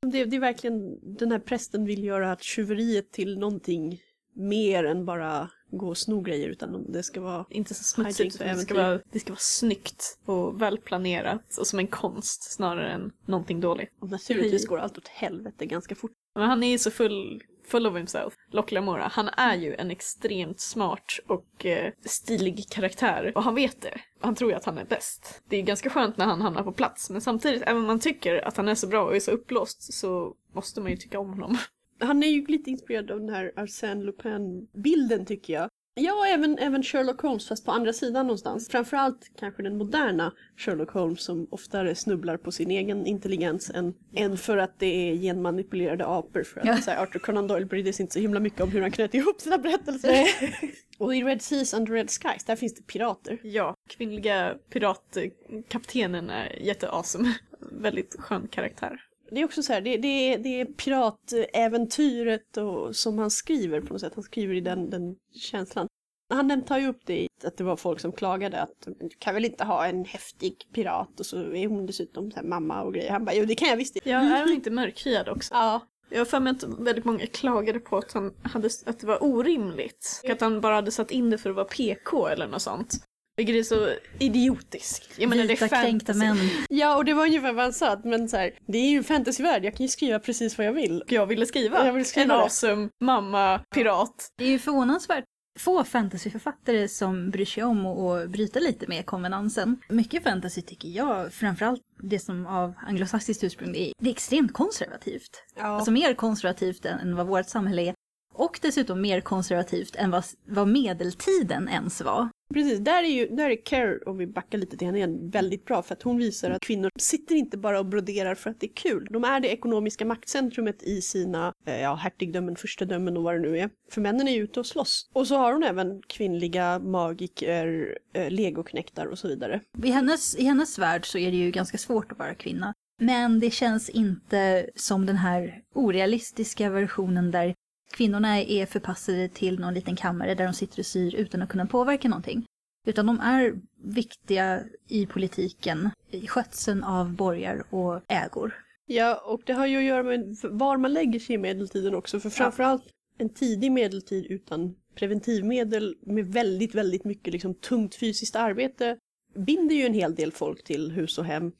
Det, 0.00 0.24
det 0.24 0.36
är 0.36 0.40
verkligen, 0.40 0.98
den 1.18 1.32
här 1.32 1.38
prästen 1.38 1.84
vill 1.84 2.04
göra 2.04 2.32
att 2.32 2.42
tjuveriet 2.42 3.12
till 3.12 3.38
någonting 3.38 4.00
mer 4.34 4.84
än 4.84 5.04
bara 5.04 5.50
gå 5.70 5.88
och 5.88 5.98
sno 5.98 6.20
grejer 6.20 6.48
utan 6.48 6.92
det 6.92 7.02
ska 7.02 7.20
vara 7.20 7.46
Inte 7.50 7.74
så 7.74 7.84
smutsigt, 7.84 8.34
utan 8.34 8.48
det 8.48 8.62
ska, 8.62 8.74
vara, 8.74 9.00
det 9.12 9.20
ska 9.20 9.30
vara 9.30 9.40
snyggt 9.40 10.18
och 10.24 10.62
välplanerat 10.62 11.58
och 11.58 11.66
som 11.66 11.78
en 11.78 11.86
konst 11.86 12.52
snarare 12.52 12.92
än 12.92 13.12
någonting 13.26 13.60
dåligt. 13.60 13.90
och 14.00 14.10
naturligtvis 14.10 14.66
går 14.66 14.78
allt 14.78 14.98
åt 14.98 15.08
helvete 15.08 15.66
ganska 15.66 15.94
fort. 15.94 16.12
Men 16.34 16.48
han 16.48 16.62
är 16.62 16.70
ju 16.70 16.78
så 16.78 16.90
full, 16.90 17.42
full 17.70 17.86
of 17.86 17.96
himself, 17.96 18.34
Locke 18.50 18.74
Lamora. 18.74 19.08
Han 19.12 19.28
är 19.28 19.56
ju 19.56 19.74
en 19.74 19.90
extremt 19.90 20.60
smart 20.60 21.18
och 21.26 21.66
eh, 21.66 21.92
stilig 22.04 22.68
karaktär 22.70 23.32
och 23.34 23.42
han 23.42 23.54
vet 23.54 23.82
det. 23.82 24.00
Han 24.20 24.34
tror 24.34 24.50
ju 24.50 24.56
att 24.56 24.64
han 24.64 24.78
är 24.78 24.84
bäst. 24.84 25.42
Det 25.48 25.56
är 25.56 25.62
ganska 25.62 25.90
skönt 25.90 26.16
när 26.16 26.26
han 26.26 26.40
hamnar 26.40 26.62
på 26.62 26.72
plats 26.72 27.10
men 27.10 27.20
samtidigt, 27.20 27.62
även 27.62 27.76
om 27.76 27.86
man 27.86 28.00
tycker 28.00 28.46
att 28.48 28.56
han 28.56 28.68
är 28.68 28.74
så 28.74 28.86
bra 28.86 29.04
och 29.04 29.16
är 29.16 29.20
så 29.20 29.30
uppblåst 29.30 29.94
så 29.94 30.34
måste 30.54 30.80
man 30.80 30.90
ju 30.90 30.96
tycka 30.96 31.18
om 31.18 31.30
honom. 31.30 31.58
Han 32.00 32.22
är 32.22 32.28
ju 32.28 32.46
lite 32.46 32.70
inspirerad 32.70 33.10
av 33.10 33.20
den 33.20 33.28
här 33.28 33.52
Arsène 33.56 34.04
Lupin-bilden 34.04 35.26
tycker 35.26 35.52
jag. 35.52 35.68
Ja, 35.98 36.26
även, 36.26 36.58
även 36.58 36.82
Sherlock 36.82 37.20
Holmes 37.20 37.48
fast 37.48 37.64
på 37.64 37.72
andra 37.72 37.92
sidan 37.92 38.26
någonstans. 38.26 38.68
Framförallt 38.68 39.30
kanske 39.40 39.62
den 39.62 39.76
moderna 39.78 40.32
Sherlock 40.56 40.90
Holmes 40.90 41.22
som 41.24 41.46
oftare 41.50 41.94
snubblar 41.94 42.36
på 42.36 42.52
sin 42.52 42.70
egen 42.70 43.06
intelligens 43.06 43.70
än, 43.70 43.94
än 44.14 44.36
för 44.38 44.56
att 44.56 44.78
det 44.78 44.86
är 45.10 45.14
genmanipulerade 45.16 46.06
apor. 46.06 46.42
För 46.42 46.60
att 46.60 46.66
Ja. 46.66 46.76
så 46.76 46.90
här, 46.90 47.02
Arthur 47.02 47.18
Conan 47.18 47.46
Doyle 47.48 47.66
brydde 47.66 47.92
sig 47.92 48.02
inte 48.02 48.12
så 48.12 48.20
himla 48.20 48.40
mycket 48.40 48.60
om 48.60 48.70
hur 48.70 48.80
han 48.82 48.90
knöt 48.90 49.14
ihop 49.14 49.40
sina 49.40 49.58
berättelser. 49.58 50.26
och 50.98 51.16
i 51.16 51.22
Red 51.22 51.42
Seas 51.42 51.74
and 51.74 51.88
Red 51.88 52.10
Skies, 52.10 52.44
där 52.44 52.56
finst 52.56 52.76
det 52.76 52.82
pirater. 52.82 53.38
Ja, 53.42 53.74
kvinnliga 53.90 54.54
piratkaptenen 54.70 56.30
är 56.30 56.58
jätteawesome. 56.62 57.34
Väldigt 57.72 58.16
skön 58.18 58.48
karaktär. 58.48 59.00
Det 59.30 59.40
är 59.40 59.44
också 59.44 59.62
så 59.62 59.72
här, 59.72 59.80
det, 59.80 59.96
det, 59.96 60.36
det 60.36 60.60
är 60.60 60.64
piratäventyret 60.64 62.56
och, 62.56 62.96
som 62.96 63.18
han 63.18 63.30
skriver 63.30 63.80
på 63.80 63.92
något 63.92 64.00
sätt. 64.00 64.12
Han 64.14 64.24
skriver 64.24 64.54
i 64.54 64.60
den, 64.60 64.90
den 64.90 65.16
känslan. 65.34 65.86
Han 66.30 66.64
tar 66.64 66.78
ju 66.78 66.88
upp 66.88 67.00
det 67.04 67.20
i 67.20 67.28
att 67.44 67.56
det 67.56 67.64
var 67.64 67.76
folk 67.76 68.00
som 68.00 68.12
klagade 68.12 68.62
att 68.62 68.88
du 69.00 69.08
kan 69.18 69.34
väl 69.34 69.44
inte 69.44 69.64
ha 69.64 69.86
en 69.86 70.04
häftig 70.04 70.54
pirat 70.74 71.20
och 71.20 71.26
så 71.26 71.36
är 71.36 71.68
hon 71.68 71.86
dessutom 71.86 72.30
så 72.30 72.40
mamma 72.42 72.82
och 72.82 72.94
grejer. 72.94 73.10
Han 73.10 73.24
bara, 73.24 73.34
jo 73.34 73.44
det 73.44 73.54
kan 73.54 73.68
jag 73.68 73.76
visst. 73.76 73.96
Ja, 74.04 74.16
är 74.18 74.40
han 74.40 74.52
inte 74.52 74.70
mörkhyad 74.70 75.28
också? 75.28 75.54
Ja, 75.54 75.80
Jag 76.10 76.18
har 76.18 76.24
för 76.24 76.40
mig 76.40 76.50
att 76.50 76.64
väldigt 76.64 77.04
många 77.04 77.26
klagade 77.26 77.80
på 77.80 77.96
att, 77.96 78.12
han 78.12 78.34
hade, 78.42 78.68
att 78.86 79.00
det 79.00 79.06
var 79.06 79.22
orimligt. 79.22 80.20
Och 80.24 80.30
att 80.30 80.40
han 80.40 80.60
bara 80.60 80.74
hade 80.74 80.90
satt 80.90 81.10
in 81.10 81.30
det 81.30 81.38
för 81.38 81.50
att 81.50 81.56
vara 81.56 81.66
PK 81.66 82.28
eller 82.28 82.46
något 82.46 82.62
sånt. 82.62 83.04
Vilket 83.38 83.56
är 83.56 83.62
så 83.62 83.94
idiotiskt. 84.18 85.18
Jag 85.18 85.28
menar, 85.28 85.42
det 85.42 85.48
Vita 85.48 85.64
är 85.64 85.68
kränkta 85.68 86.14
män. 86.14 86.36
ja 86.68 86.96
och 86.96 87.04
det 87.04 87.14
var 87.14 87.24
ungefär 87.24 87.52
vad 87.52 87.64
han 87.64 87.72
sa, 87.72 87.90
att, 87.90 88.04
men 88.04 88.28
så 88.28 88.36
här, 88.36 88.50
det 88.66 88.78
är 88.78 88.90
ju 88.90 88.96
en 88.96 89.04
fantasyvärld, 89.04 89.64
jag 89.64 89.74
kan 89.76 89.84
ju 89.84 89.88
skriva 89.88 90.18
precis 90.18 90.58
vad 90.58 90.66
jag 90.66 90.72
vill. 90.72 91.04
Jag 91.06 91.26
ville 91.26 91.46
skriva. 91.46 91.86
Jag 91.86 91.92
ville 91.92 92.04
skriva 92.04 92.22
en 92.22 92.28
det. 92.28 92.44
awesome 92.44 92.88
mamma, 93.00 93.60
pirat. 93.74 94.28
Det 94.38 94.44
är 94.44 94.48
ju 94.48 94.58
förvånansvärt 94.58 95.24
få 95.58 95.84
fantasyförfattare 95.84 96.88
som 96.88 97.30
bryr 97.30 97.44
sig 97.44 97.62
om 97.62 97.86
att 97.86 98.30
bryta 98.30 98.60
lite 98.60 98.86
med 98.86 99.06
konvenansen. 99.06 99.80
Mycket 99.88 100.22
fantasy 100.22 100.62
tycker 100.62 100.88
jag, 100.88 101.32
framförallt 101.32 101.82
det 102.02 102.18
som 102.18 102.46
av 102.46 102.74
anglosaxiskt 102.86 103.44
ursprung, 103.44 103.72
det 103.72 103.88
är, 103.88 103.92
det 103.98 104.08
är 104.08 104.12
extremt 104.12 104.52
konservativt. 104.52 105.44
Ja. 105.56 105.64
Alltså 105.64 105.90
mer 105.90 106.14
konservativt 106.14 106.84
än, 106.84 106.98
än 106.98 107.16
vad 107.16 107.26
vårt 107.26 107.48
samhälle 107.48 107.82
är. 107.82 107.94
Och 108.34 108.58
dessutom 108.62 109.00
mer 109.00 109.20
konservativt 109.20 109.96
än 109.96 110.10
vad, 110.10 110.24
vad 110.46 110.68
medeltiden 110.68 111.68
ens 111.68 112.00
var. 112.00 112.28
Precis, 112.54 112.78
där 112.78 113.02
är 113.02 113.08
ju 113.08 113.26
där 113.26 113.50
är 113.50 113.64
Care, 113.64 113.98
om 114.06 114.18
vi 114.18 114.26
backar 114.26 114.58
lite 114.58 114.76
till 114.76 114.86
henne 114.86 114.98
igen, 114.98 115.30
väldigt 115.30 115.64
bra 115.64 115.82
för 115.82 115.94
att 115.94 116.02
hon 116.02 116.16
visar 116.16 116.50
att 116.50 116.62
kvinnor 116.62 116.90
sitter 116.98 117.34
inte 117.34 117.58
bara 117.58 117.78
och 117.78 117.86
broderar 117.86 118.34
för 118.34 118.50
att 118.50 118.60
det 118.60 118.66
är 118.66 118.74
kul. 118.74 119.08
De 119.10 119.24
är 119.24 119.40
det 119.40 119.48
ekonomiska 119.48 120.04
maktcentrumet 120.04 120.82
i 120.82 121.02
sina 121.02 121.52
eh, 121.66 121.80
ja, 121.80 121.94
hertigdömen, 121.94 122.56
furstedömen 122.56 123.16
och 123.16 123.22
vad 123.22 123.34
det 123.34 123.40
nu 123.40 123.58
är. 123.58 123.70
För 123.90 124.00
männen 124.00 124.28
är 124.28 124.32
ju 124.32 124.42
ute 124.42 124.60
och 124.60 124.66
slåss. 124.66 125.08
Och 125.14 125.26
så 125.26 125.36
har 125.36 125.52
hon 125.52 125.62
även 125.62 126.02
kvinnliga 126.02 126.78
magiker, 126.78 127.98
eh, 128.14 128.30
legoknektar 128.30 129.06
och 129.06 129.18
så 129.18 129.28
vidare. 129.28 129.60
I 129.84 129.90
hennes, 129.90 130.36
I 130.36 130.44
hennes 130.44 130.78
värld 130.78 131.06
så 131.06 131.18
är 131.18 131.30
det 131.30 131.36
ju 131.36 131.50
ganska 131.50 131.78
svårt 131.78 132.12
att 132.12 132.18
vara 132.18 132.34
kvinna. 132.34 132.74
Men 133.00 133.40
det 133.40 133.50
känns 133.50 133.88
inte 133.88 134.70
som 134.74 135.06
den 135.06 135.16
här 135.16 135.62
orealistiska 135.74 136.70
versionen 136.70 137.30
där 137.30 137.54
kvinnorna 137.92 138.42
är 138.42 138.66
förpassade 138.66 139.28
till 139.28 139.60
någon 139.60 139.74
liten 139.74 139.96
kammare 139.96 140.34
där 140.34 140.44
de 140.44 140.52
sitter 140.52 140.78
och 140.78 140.86
syr 140.86 141.14
utan 141.14 141.42
att 141.42 141.48
kunna 141.48 141.66
påverka 141.66 142.08
någonting. 142.08 142.46
Utan 142.86 143.06
de 143.06 143.20
är 143.20 143.54
viktiga 143.84 144.62
i 144.88 145.06
politiken, 145.06 145.90
i 146.10 146.26
skötseln 146.26 146.84
av 146.84 147.12
borgar 147.12 147.64
och 147.70 148.02
ägor. 148.08 148.54
Ja, 148.86 149.22
och 149.24 149.40
det 149.46 149.52
har 149.52 149.66
ju 149.66 149.76
att 149.76 149.84
göra 149.84 150.02
med 150.02 150.36
var 150.42 150.76
man 150.76 150.92
lägger 150.92 151.20
sig 151.20 151.34
i 151.34 151.38
medeltiden 151.38 151.94
också. 151.94 152.20
För 152.20 152.30
framförallt 152.30 152.84
en 153.18 153.28
tidig 153.28 153.72
medeltid 153.72 154.26
utan 154.26 154.74
preventivmedel 154.94 155.96
med 156.02 156.26
väldigt, 156.26 156.74
väldigt 156.74 157.04
mycket 157.04 157.32
liksom 157.32 157.54
tungt 157.54 157.94
fysiskt 157.94 158.36
arbete 158.36 158.98
binder 159.34 159.74
ju 159.74 159.82
en 159.82 159.94
hel 159.94 160.14
del 160.14 160.32
folk 160.32 160.64
till 160.64 160.90
hus 160.90 161.18
och 161.18 161.24
hem. 161.24 161.52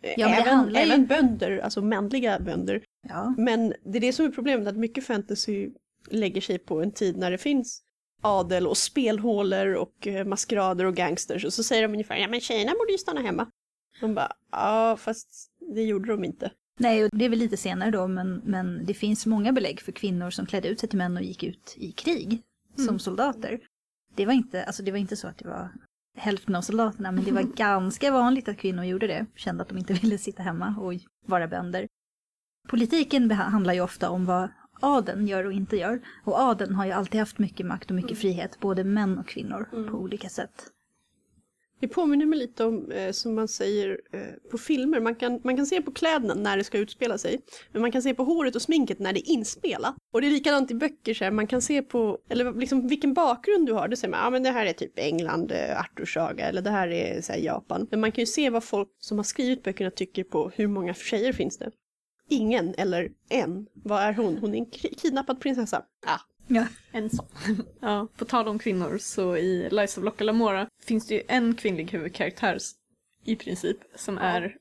Ja, 0.00 0.28
även, 0.28 0.54
handlar- 0.54 0.80
även 0.80 1.06
bönder, 1.06 1.58
alltså 1.58 1.82
manliga 1.82 2.40
bönder. 2.40 2.82
Ja. 3.08 3.34
Men 3.38 3.74
det 3.84 3.98
är 3.98 4.00
det 4.00 4.12
som 4.12 4.26
är 4.26 4.30
problemet, 4.30 4.68
att 4.68 4.76
mycket 4.76 5.04
fantasy 5.04 5.70
lägger 6.10 6.40
sig 6.40 6.58
på 6.58 6.82
en 6.82 6.92
tid 6.92 7.16
när 7.16 7.30
det 7.30 7.38
finns 7.38 7.82
adel 8.22 8.66
och 8.66 8.76
spelhålor 8.76 9.74
och 9.74 10.06
eh, 10.06 10.26
maskerader 10.26 10.84
och 10.84 10.94
gangsters 10.96 11.44
och 11.44 11.52
så 11.52 11.62
säger 11.62 11.82
de 11.82 11.92
ungefär 11.92 12.16
ja 12.16 12.28
men 12.28 12.40
tjejerna 12.40 12.72
borde 12.78 12.92
ju 12.92 12.98
stanna 12.98 13.20
hemma. 13.20 13.50
De 14.00 14.14
bara 14.14 14.32
ja 14.52 14.96
fast 15.00 15.50
det 15.74 15.82
gjorde 15.82 16.08
de 16.12 16.24
inte. 16.24 16.50
Nej, 16.80 17.04
och 17.04 17.10
det 17.12 17.24
är 17.24 17.28
väl 17.28 17.38
lite 17.38 17.56
senare 17.56 17.90
då, 17.90 18.08
men, 18.08 18.34
men 18.44 18.86
det 18.86 18.94
finns 18.94 19.26
många 19.26 19.52
belägg 19.52 19.80
för 19.80 19.92
kvinnor 19.92 20.30
som 20.30 20.46
klädde 20.46 20.68
ut 20.68 20.80
sig 20.80 20.88
till 20.88 20.98
män 20.98 21.16
och 21.16 21.22
gick 21.22 21.42
ut 21.42 21.74
i 21.76 21.92
krig 21.92 22.42
som 22.86 22.98
soldater. 22.98 23.60
Det 24.14 24.26
var, 24.26 24.32
inte, 24.32 24.64
alltså 24.64 24.82
det 24.82 24.90
var 24.90 24.98
inte 24.98 25.16
så 25.16 25.28
att 25.28 25.38
det 25.38 25.48
var 25.48 25.68
hälften 26.16 26.54
av 26.54 26.62
soldaterna, 26.62 27.12
men 27.12 27.24
det 27.24 27.32
var 27.32 27.42
ganska 27.56 28.10
vanligt 28.10 28.48
att 28.48 28.58
kvinnor 28.58 28.84
gjorde 28.84 29.06
det. 29.06 29.26
Kände 29.34 29.62
att 29.62 29.68
de 29.68 29.78
inte 29.78 29.92
ville 29.92 30.18
sitta 30.18 30.42
hemma 30.42 30.74
och 30.80 30.92
vara 31.26 31.48
bönder. 31.48 31.86
Politiken 32.68 33.30
handlar 33.30 33.74
ju 33.74 33.80
ofta 33.80 34.10
om 34.10 34.26
vad 34.26 34.48
adeln 34.80 35.26
gör 35.26 35.44
och 35.44 35.52
inte 35.52 35.76
gör. 35.76 36.00
Och 36.24 36.40
adeln 36.40 36.74
har 36.74 36.86
ju 36.86 36.92
alltid 36.92 37.20
haft 37.20 37.38
mycket 37.38 37.66
makt 37.66 37.90
och 37.90 37.96
mycket 37.96 38.18
frihet, 38.18 38.60
både 38.60 38.84
män 38.84 39.18
och 39.18 39.28
kvinnor, 39.28 39.68
på 39.90 39.96
olika 39.96 40.28
sätt. 40.28 40.70
Det 41.80 41.88
påminner 41.88 42.26
mig 42.26 42.38
lite 42.38 42.64
om, 42.64 42.90
eh, 42.90 43.12
som 43.12 43.34
man 43.34 43.48
säger 43.48 44.00
eh, 44.12 44.50
på 44.50 44.58
filmer, 44.58 45.00
man 45.00 45.14
kan, 45.14 45.40
man 45.44 45.56
kan 45.56 45.66
se 45.66 45.82
på 45.82 45.92
kläderna 45.92 46.34
när 46.34 46.56
det 46.56 46.64
ska 46.64 46.78
utspela 46.78 47.18
sig. 47.18 47.40
Men 47.72 47.82
man 47.82 47.92
kan 47.92 48.02
se 48.02 48.14
på 48.14 48.24
håret 48.24 48.56
och 48.56 48.62
sminket 48.62 48.98
när 48.98 49.12
det 49.12 49.30
är 49.30 49.32
inspelat. 49.32 49.94
Och 50.12 50.20
det 50.20 50.26
är 50.26 50.30
likadant 50.30 50.70
i 50.70 50.74
böcker, 50.74 51.14
så 51.14 51.24
här, 51.24 51.30
man 51.30 51.46
kan 51.46 51.62
se 51.62 51.82
på, 51.82 52.18
eller 52.28 52.52
liksom 52.52 52.88
vilken 52.88 53.14
bakgrund 53.14 53.66
du 53.66 53.72
har. 53.72 53.88
då 53.88 53.96
säger 53.96 54.10
man, 54.10 54.20
ja 54.24 54.30
men 54.30 54.42
det 54.42 54.50
här 54.50 54.66
är 54.66 54.72
typ 54.72 54.98
England, 54.98 55.52
eh, 55.52 55.80
Arthursaga, 55.80 56.48
eller 56.48 56.62
det 56.62 56.70
här 56.70 56.88
är 56.88 57.20
så 57.20 57.32
här, 57.32 57.40
Japan. 57.40 57.86
Men 57.90 58.00
man 58.00 58.12
kan 58.12 58.22
ju 58.22 58.26
se 58.26 58.50
vad 58.50 58.64
folk 58.64 58.88
som 59.00 59.18
har 59.18 59.24
skrivit 59.24 59.62
böckerna 59.62 59.90
tycker 59.90 60.24
på 60.24 60.50
hur 60.54 60.66
många 60.66 60.94
tjejer 60.94 61.32
finns 61.32 61.58
det. 61.58 61.70
Ingen 62.30 62.74
eller 62.78 63.10
en. 63.28 63.66
Vad 63.74 64.02
är 64.02 64.12
hon? 64.12 64.38
Hon 64.38 64.54
är 64.54 64.58
en 64.58 64.70
kidnappad 64.70 65.40
prinsessa. 65.40 65.82
Ah, 66.06 66.20
Ja. 66.48 66.66
En 66.92 67.10
sån. 67.10 67.26
ja, 67.80 68.08
på 68.16 68.24
tal 68.24 68.48
om 68.48 68.58
kvinnor 68.58 68.98
så 68.98 69.36
i 69.36 69.68
Lies 69.70 69.98
of 69.98 70.04
Locke 70.04 70.24
Lamora 70.24 70.68
finns 70.82 71.06
det 71.06 71.14
ju 71.14 71.22
en 71.28 71.54
kvinnlig 71.54 71.92
huvudkaraktär 71.92 72.58
i 73.24 73.36
princip 73.36 73.76
som 73.94 74.18
är 74.18 74.56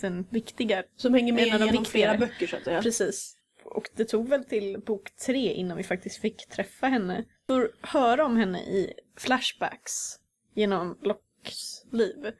den 0.00 0.26
viktiga. 0.30 0.82
som 0.96 1.14
hänger 1.14 1.32
med 1.32 1.46
genom 1.46 1.84
flera 1.84 2.18
böcker 2.18 2.46
så 2.46 2.56
att 2.56 2.64
säga. 2.64 2.82
Precis. 2.82 3.34
Och 3.64 3.88
det 3.96 4.04
tog 4.04 4.28
väl 4.28 4.44
till 4.44 4.80
bok 4.86 5.10
tre 5.26 5.52
innan 5.52 5.76
vi 5.76 5.82
faktiskt 5.82 6.16
fick 6.16 6.48
träffa 6.48 6.86
henne. 6.86 7.24
Får 7.46 7.70
höra 7.80 8.24
om 8.24 8.36
henne 8.36 8.60
i 8.60 8.92
flashbacks 9.16 10.18
genom 10.54 10.98
Lockes 11.02 11.84
liv. 11.92 12.32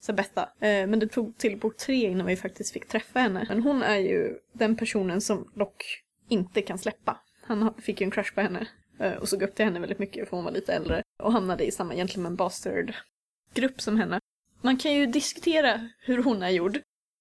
Sabetta. 0.00 0.42
Eh, 0.42 0.86
men 0.86 0.98
det 0.98 1.06
tog 1.06 1.38
till 1.38 1.58
bok 1.58 1.76
tre 1.76 2.06
innan 2.06 2.26
vi 2.26 2.36
faktiskt 2.36 2.72
fick 2.72 2.88
träffa 2.88 3.20
henne. 3.20 3.46
Men 3.48 3.62
hon 3.62 3.82
är 3.82 3.98
ju 3.98 4.38
den 4.52 4.76
personen 4.76 5.20
som 5.20 5.52
Lock 5.54 6.02
inte 6.28 6.62
kan 6.62 6.78
släppa. 6.78 7.20
Han 7.48 7.74
fick 7.74 8.00
ju 8.00 8.04
en 8.04 8.10
crush 8.10 8.34
på 8.34 8.40
henne. 8.40 8.66
Eh, 8.98 9.12
och 9.12 9.28
såg 9.28 9.42
upp 9.42 9.54
till 9.54 9.64
henne 9.64 9.80
väldigt 9.80 9.98
mycket 9.98 10.28
för 10.28 10.36
hon 10.36 10.44
var 10.44 10.52
lite 10.52 10.72
äldre. 10.72 11.02
Och 11.22 11.32
hamnade 11.32 11.64
i 11.64 11.70
samma 11.70 11.94
gentleman 11.94 12.36
bastard 12.36 12.94
grupp 13.54 13.80
som 13.80 13.96
henne. 13.96 14.20
Man 14.62 14.76
kan 14.76 14.92
ju 14.92 15.06
diskutera 15.06 15.88
hur 15.98 16.22
hon 16.22 16.42
är 16.42 16.48
gjord. 16.50 16.78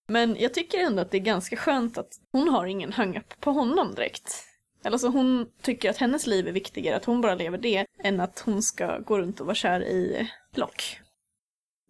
Men 0.07 0.35
jag 0.39 0.53
tycker 0.53 0.77
ändå 0.77 1.01
att 1.01 1.11
det 1.11 1.17
är 1.17 1.21
ganska 1.21 1.55
skönt 1.55 1.97
att 1.97 2.19
hon 2.31 2.47
har 2.47 2.65
ingen 2.65 2.93
hang-up 2.93 3.41
på 3.41 3.51
honom 3.51 3.95
direkt. 3.95 4.43
Eller 4.83 4.97
så 4.97 5.07
hon 5.07 5.47
tycker 5.61 5.89
att 5.89 5.97
hennes 5.97 6.27
liv 6.27 6.47
är 6.47 6.51
viktigare, 6.51 6.95
att 6.95 7.05
hon 7.05 7.21
bara 7.21 7.35
lever 7.35 7.57
det, 7.57 7.85
än 8.03 8.19
att 8.19 8.39
hon 8.39 8.61
ska 8.63 8.97
gå 8.99 9.17
runt 9.17 9.39
och 9.39 9.45
vara 9.45 9.55
kär 9.55 9.83
i 9.83 10.29
Lock. 10.55 10.99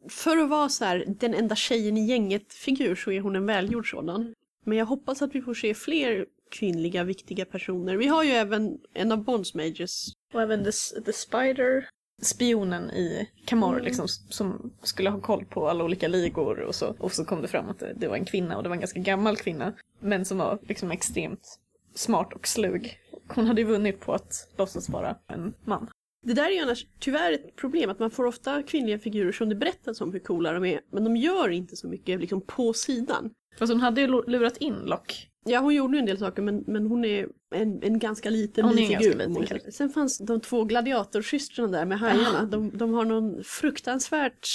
För 0.09 0.37
att 0.37 0.49
vara 0.49 0.69
så 0.69 0.85
här, 0.85 1.05
den 1.07 1.33
enda 1.33 1.55
tjejen 1.55 1.97
i 1.97 2.05
gänget-figur 2.05 2.95
så 2.95 3.11
är 3.11 3.21
hon 3.21 3.35
en 3.35 3.45
välgjord 3.45 3.91
sådan. 3.91 4.33
Men 4.65 4.77
jag 4.77 4.85
hoppas 4.85 5.21
att 5.21 5.35
vi 5.35 5.41
får 5.41 5.53
se 5.53 5.73
fler 5.73 6.25
kvinnliga 6.51 7.03
viktiga 7.03 7.45
personer. 7.45 7.95
Vi 7.95 8.07
har 8.07 8.23
ju 8.23 8.31
även 8.31 8.77
en 8.93 9.11
av 9.11 9.23
Bonds 9.23 9.53
Majors. 9.53 10.07
Och 10.33 10.41
även 10.41 10.63
The, 10.63 10.71
the 11.05 11.13
Spider, 11.13 11.89
spionen 12.21 12.91
i 12.91 13.29
Camor 13.45 13.73
Mm. 13.73 13.85
liksom, 13.85 14.07
som 14.07 14.73
skulle 14.83 15.09
ha 15.09 15.19
koll 15.21 15.45
på 15.45 15.69
alla 15.69 15.83
olika 15.83 16.07
ligor 16.07 16.59
och 16.59 16.75
så. 16.75 16.95
Och 16.99 17.11
så 17.11 17.25
kom 17.25 17.41
det 17.41 17.47
fram 17.47 17.69
att 17.69 17.79
det, 17.79 17.93
det 17.97 18.07
var 18.07 18.15
en 18.15 18.25
kvinna 18.25 18.57
och 18.57 18.63
det 18.63 18.69
var 18.69 18.75
en 18.75 18.79
ganska 18.81 18.99
gammal 18.99 19.37
kvinna. 19.37 19.73
Men 19.99 20.25
som 20.25 20.37
var 20.37 20.59
liksom 20.61 20.91
extremt 20.91 21.59
smart 21.95 22.33
och 22.33 22.47
slug. 22.47 22.97
Hon 23.27 23.45
hade 23.45 23.61
ju 23.61 23.67
vunnit 23.67 23.99
på 23.99 24.13
att 24.13 24.49
låtsas 24.57 24.89
vara 24.89 25.17
en 25.27 25.53
man. 25.65 25.89
Det 26.25 26.33
där 26.33 26.45
är 26.45 26.51
ju 26.51 26.59
annars 26.59 26.85
tyvärr 26.99 27.31
ett 27.33 27.55
problem 27.55 27.89
att 27.89 27.99
man 27.99 28.11
får 28.11 28.25
ofta 28.25 28.63
kvinnliga 28.63 28.99
figurer 28.99 29.31
som 29.31 29.49
det 29.49 29.55
berättas 29.55 30.01
om 30.01 30.13
hur 30.13 30.19
coola 30.19 30.51
de 30.51 30.65
är. 30.65 30.81
Men 30.91 31.03
de 31.03 31.15
gör 31.17 31.49
inte 31.49 31.75
så 31.75 31.87
mycket 31.87 32.19
liksom 32.19 32.41
på 32.41 32.73
sidan. 32.73 33.31
Fast 33.57 33.73
hon 33.73 33.81
hade 33.81 34.01
ju 34.01 34.07
lurat 34.07 34.57
in 34.57 34.75
Lock. 34.75 35.29
Ja, 35.45 35.59
hon 35.59 35.75
gjorde 35.75 35.97
ju 35.97 35.99
en 35.99 36.05
del 36.05 36.17
saker 36.17 36.41
men, 36.41 36.63
men 36.67 36.87
hon 36.87 37.05
är 37.05 37.27
en, 37.55 37.83
en 37.83 37.99
ganska 37.99 38.29
liten 38.29 38.65
Hon 38.65 38.77
karaktär. 38.77 39.59
sätt. 39.59 39.73
Sen 39.73 39.89
fanns 39.89 40.17
de 40.17 40.41
två 40.41 40.63
gladiatorsystrarna 40.63 41.77
där 41.77 41.85
med 41.85 41.99
hajarna. 41.99 42.45
De, 42.45 42.77
de 42.77 42.93
har 42.93 43.05
någon 43.05 43.43
fruktansvärt 43.43 44.47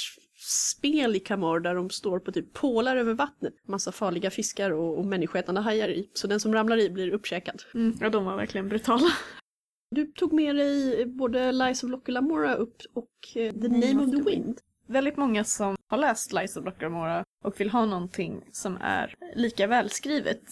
spel 0.44 1.16
i 1.16 1.20
Camor 1.20 1.61
där 1.61 1.74
de 1.74 1.90
står 1.90 2.18
på 2.18 2.32
typ 2.32 2.53
pålar 2.53 2.96
över 2.96 3.14
vattnet. 3.14 3.55
Massa 3.68 3.92
farliga 3.92 4.30
fiskar 4.30 4.70
och, 4.70 4.98
och 4.98 5.05
människoätande 5.05 5.61
hajar 5.61 5.88
i. 5.88 6.11
Så 6.14 6.26
den 6.26 6.40
som 6.40 6.55
ramlar 6.55 6.80
i 6.80 6.90
blir 6.90 7.11
uppkäkad. 7.11 7.62
Mm. 7.74 7.96
Ja, 8.00 8.11
de 8.11 8.24
var 8.24 8.36
verkligen 8.36 8.68
brutala. 8.68 9.09
Du 9.90 10.07
tog 10.07 10.32
med 10.32 10.57
dig 10.57 11.07
både 11.07 11.53
Lies 11.53 11.84
of 11.84 11.90
Locke 11.90 12.12
Lamora 12.12 12.55
upp 12.55 12.76
och 12.94 13.09
eh, 13.34 13.53
The 13.53 13.68
Name, 13.68 14.05
of 14.05 14.11
the 14.11 14.30
Wind. 14.30 14.59
Väldigt 14.86 15.16
många 15.16 15.44
som 15.44 15.76
har 15.93 15.99
läst 15.99 16.32
Lies 16.32 16.57
of 16.57 16.62
Blockamora 16.62 17.24
och 17.45 17.61
vill 17.61 17.70
ha 17.70 17.86
någonting 17.86 18.45
som 18.53 18.78
är 18.80 19.14
lika 19.34 19.66
välskrivet. 19.66 20.43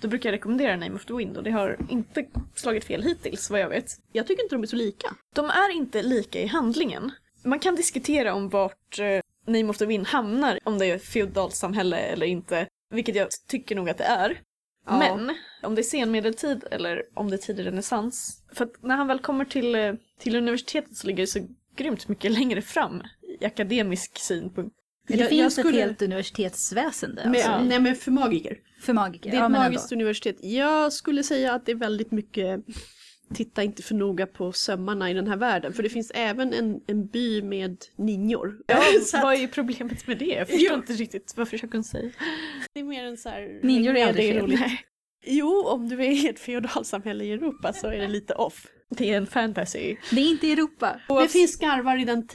Då 0.00 0.08
brukar 0.08 0.28
jag 0.28 0.34
rekommendera 0.34 0.76
Name 0.76 0.94
of 0.94 1.04
the 1.04 1.14
Wind 1.14 1.36
och 1.36 1.42
det 1.42 1.50
har 1.50 1.76
inte 1.88 2.26
slagit 2.54 2.84
fel 2.84 3.02
hittills 3.02 3.50
vad 3.50 3.60
jag 3.60 3.68
vet. 3.68 3.86
Jag 4.12 4.26
tycker 4.26 4.42
inte 4.42 4.54
de 4.54 4.62
är 4.62 4.66
så 4.66 4.76
lika. 4.76 5.14
De 5.34 5.50
är 5.50 5.70
inte 5.70 6.02
lika 6.02 6.40
i 6.40 6.46
handlingen. 6.46 7.12
Man 7.44 7.58
kan 7.58 7.76
diskutera 7.76 8.34
om 8.34 8.48
vart 8.48 8.98
eh, 8.98 9.20
Name 9.46 9.68
of 9.68 9.78
the 9.78 9.86
Wind 9.86 10.06
hamnar, 10.06 10.58
om 10.64 10.78
det 10.78 10.86
är 10.86 10.98
feodalsamhälle 10.98 11.98
eller 11.98 12.26
inte, 12.26 12.66
vilket 12.90 13.14
jag 13.14 13.28
tycker 13.48 13.76
nog 13.76 13.90
att 13.90 13.98
det 13.98 14.04
är. 14.04 14.40
Ja. 14.86 14.98
Men 14.98 15.36
om 15.62 15.74
det 15.74 15.80
är 15.80 15.82
senmedeltid 15.82 16.64
eller 16.70 17.02
om 17.14 17.30
det 17.30 17.36
är 17.36 17.38
tidig 17.38 17.66
renässans. 17.66 18.44
För 18.52 18.64
att 18.64 18.82
när 18.82 18.96
han 18.96 19.06
väl 19.06 19.18
kommer 19.18 19.44
till, 19.44 19.74
eh, 19.74 19.94
till 20.18 20.36
universitetet 20.36 20.96
så 20.96 21.06
ligger 21.06 21.22
det 21.22 21.26
så 21.26 21.48
grymt 21.76 22.08
mycket 22.08 22.32
längre 22.32 22.62
fram 22.62 23.02
i 23.40 23.44
akademisk 23.44 24.18
synpunkt. 24.18 24.76
Men 25.08 25.16
det 25.18 25.22
Jag- 25.22 25.28
finns 25.30 25.40
jag 25.40 25.52
skulle- 25.66 25.78
ett 25.80 25.86
helt 25.86 26.02
universitetsväsende 26.02 27.28
Med, 27.28 27.46
alltså, 27.46 27.64
Nej 27.68 27.80
men 27.80 27.94
för 27.96 28.10
magiker. 28.10 28.58
för 28.80 28.92
magiker. 28.92 29.30
Det 29.30 29.36
är 29.36 29.40
ja, 29.40 29.46
ett 29.46 29.50
men 29.52 29.60
ändå. 29.60 29.70
magiskt 29.70 29.92
universitet. 29.92 30.36
Jag 30.40 30.92
skulle 30.92 31.22
säga 31.22 31.52
att 31.52 31.66
det 31.66 31.72
är 31.72 31.76
väldigt 31.76 32.10
mycket 32.10 32.60
Titta 33.34 33.62
inte 33.62 33.82
för 33.82 33.94
noga 33.94 34.26
på 34.26 34.52
sömmarna 34.52 35.10
i 35.10 35.14
den 35.14 35.26
här 35.26 35.36
världen. 35.36 35.72
För 35.72 35.82
det 35.82 35.88
finns 35.88 36.12
även 36.14 36.52
en, 36.52 36.80
en 36.86 37.06
by 37.06 37.42
med 37.42 37.76
ninjor. 37.96 38.56
Ja, 38.66 38.76
att 39.14 39.22
vad 39.22 39.34
är 39.34 39.46
problemet 39.46 40.06
med 40.06 40.18
det? 40.18 40.24
Jag 40.24 40.48
förstår 40.48 40.66
Jo. 40.70 40.74
inte 40.74 40.92
riktigt 40.92 41.34
vad 41.36 41.48
försöker 41.48 41.74
hon 41.74 41.84
säga. 41.84 42.10
det 42.72 42.80
är 42.80 42.84
mer 42.84 43.04
en 43.04 43.16
så 43.16 43.28
här... 43.28 43.60
Ninjor 43.62 43.96
är 43.96 44.06
aldrig 44.06 44.32
fel. 44.34 44.42
roligt. 44.42 44.60
Jo, 45.24 45.62
om 45.66 45.88
du 45.88 46.04
är 46.04 46.10
i 46.10 46.28
ett 46.28 46.38
feodalsamhälle 46.38 47.24
i 47.24 47.32
Europa 47.32 47.72
så 47.72 47.86
är 47.86 47.98
det 47.98 48.08
lite 48.08 48.34
off. 48.34 48.66
Det 48.88 49.10
är 49.12 49.16
en 49.16 49.26
fantasy. 49.26 49.96
Det 50.10 50.20
är 50.20 50.30
inte 50.30 50.52
Europa. 50.52 51.00
Det 51.08 51.28
finns 51.28 51.52
skarvar 51.52 52.00
i 52.00 52.04
den 52.04 52.26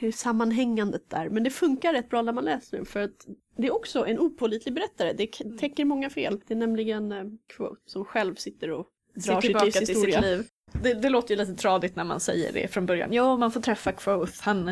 tidssammanhängandet 0.00 1.10
där. 1.10 1.28
Men 1.28 1.42
det 1.44 1.50
funkar 1.50 1.92
rätt 1.92 2.08
bra 2.10 2.22
när 2.22 2.32
man 2.32 2.44
läser 2.44 2.76
den. 2.76 2.86
För 2.86 3.00
att 3.02 3.26
det 3.56 3.66
är 3.66 3.74
också 3.74 4.06
en 4.06 4.18
opålitlig 4.18 4.74
berättare. 4.74 5.12
Det 5.12 5.26
k- 5.26 5.44
täcker 5.60 5.84
många 5.84 6.10
fel. 6.10 6.40
Det 6.46 6.54
är 6.54 6.58
nämligen 6.58 7.12
eh, 7.12 7.24
Quote 7.56 7.80
som 7.86 8.04
själv 8.04 8.34
sitter 8.34 8.70
och 8.70 8.86
drar 9.14 9.34
sitt 9.34 9.40
tillbaka 9.40 9.64
livs 9.64 9.76
till 9.78 9.86
sitt 9.86 9.96
historia. 9.96 10.20
liv. 10.20 10.46
Det, 10.82 10.94
det 10.94 11.08
låter 11.08 11.34
ju 11.34 11.40
lite 11.40 11.54
tradigt 11.54 11.96
när 11.96 12.04
man 12.04 12.20
säger 12.20 12.52
det 12.52 12.68
från 12.68 12.86
början. 12.86 13.12
Ja, 13.12 13.36
man 13.36 13.52
får 13.52 13.60
träffa 13.60 13.92
Quoth. 13.92 14.32
Han, 14.42 14.68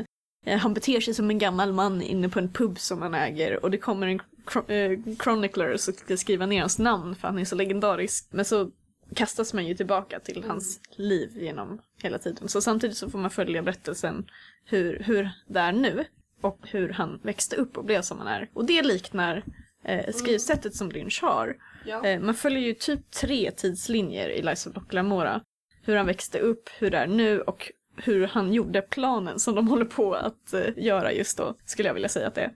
eh, 0.46 0.58
han 0.58 0.74
beter 0.74 1.00
sig 1.00 1.14
som 1.14 1.30
en 1.30 1.38
gammal 1.38 1.72
man 1.72 2.02
inne 2.02 2.28
på 2.28 2.38
en 2.38 2.52
pub 2.52 2.78
som 2.78 3.02
han 3.02 3.14
äger 3.14 3.64
och 3.64 3.70
det 3.70 3.78
kommer 3.78 4.06
en 4.06 4.20
eh, 4.68 4.98
chronicler 5.18 5.76
som 5.76 5.94
ska 5.94 6.16
skriva 6.16 6.46
ner 6.46 6.60
hans 6.60 6.78
namn 6.78 7.14
för 7.14 7.28
han 7.28 7.38
är 7.38 7.44
så 7.44 7.54
legendarisk. 7.54 8.28
Men 8.30 8.44
så 8.44 8.70
kastas 9.14 9.54
man 9.54 9.66
ju 9.66 9.74
tillbaka 9.74 10.20
till 10.20 10.44
hans 10.44 10.80
liv 10.96 11.30
genom 11.34 11.80
hela 12.02 12.18
tiden. 12.18 12.48
Så 12.48 12.60
samtidigt 12.60 12.96
så 12.96 13.10
får 13.10 13.18
man 13.18 13.30
följa 13.30 13.62
berättelsen 13.62 14.26
hur, 14.64 14.98
hur 14.98 15.30
det 15.48 15.60
är 15.60 15.72
nu 15.72 16.04
och 16.40 16.58
hur 16.62 16.88
han 16.88 17.20
växte 17.22 17.56
upp 17.56 17.78
och 17.78 17.84
blev 17.84 18.02
som 18.02 18.18
han 18.18 18.28
är. 18.28 18.50
Och 18.52 18.64
det 18.64 18.82
liknar 18.82 19.44
eh, 19.84 20.12
skrivsättet 20.12 20.74
som 20.74 20.90
Lynch 20.90 21.22
har. 21.22 21.56
Ja. 21.84 22.04
Eh, 22.04 22.20
man 22.20 22.34
följer 22.34 22.60
ju 22.60 22.74
typ 22.74 23.10
tre 23.10 23.50
tidslinjer 23.50 24.28
i 24.28 24.42
Lies 24.42 24.66
of 24.66 24.74
Doc 24.74 24.84
Lamora. 24.90 25.40
Hur 25.82 25.96
han 25.96 26.06
växte 26.06 26.38
upp, 26.38 26.70
hur 26.78 26.90
det 26.90 26.98
är 26.98 27.06
nu 27.06 27.40
och 27.40 27.72
hur 27.96 28.26
han 28.26 28.52
gjorde 28.52 28.82
planen 28.82 29.38
som 29.38 29.54
de 29.54 29.68
håller 29.68 29.84
på 29.84 30.14
att 30.14 30.52
eh, 30.52 30.68
göra 30.76 31.12
just 31.12 31.38
då, 31.38 31.54
skulle 31.64 31.88
jag 31.88 31.94
vilja 31.94 32.08
säga 32.08 32.28
att 32.28 32.34
det 32.34 32.40
är. 32.40 32.52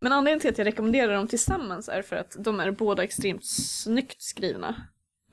Men 0.00 0.12
anledningen 0.12 0.40
till 0.40 0.50
att 0.50 0.58
jag 0.58 0.66
rekommenderar 0.66 1.14
dem 1.14 1.28
tillsammans 1.28 1.88
är 1.88 2.02
för 2.02 2.16
att 2.16 2.36
de 2.38 2.60
är 2.60 2.70
båda 2.70 3.04
extremt 3.04 3.44
snyggt 3.44 4.22
skrivna. 4.22 4.74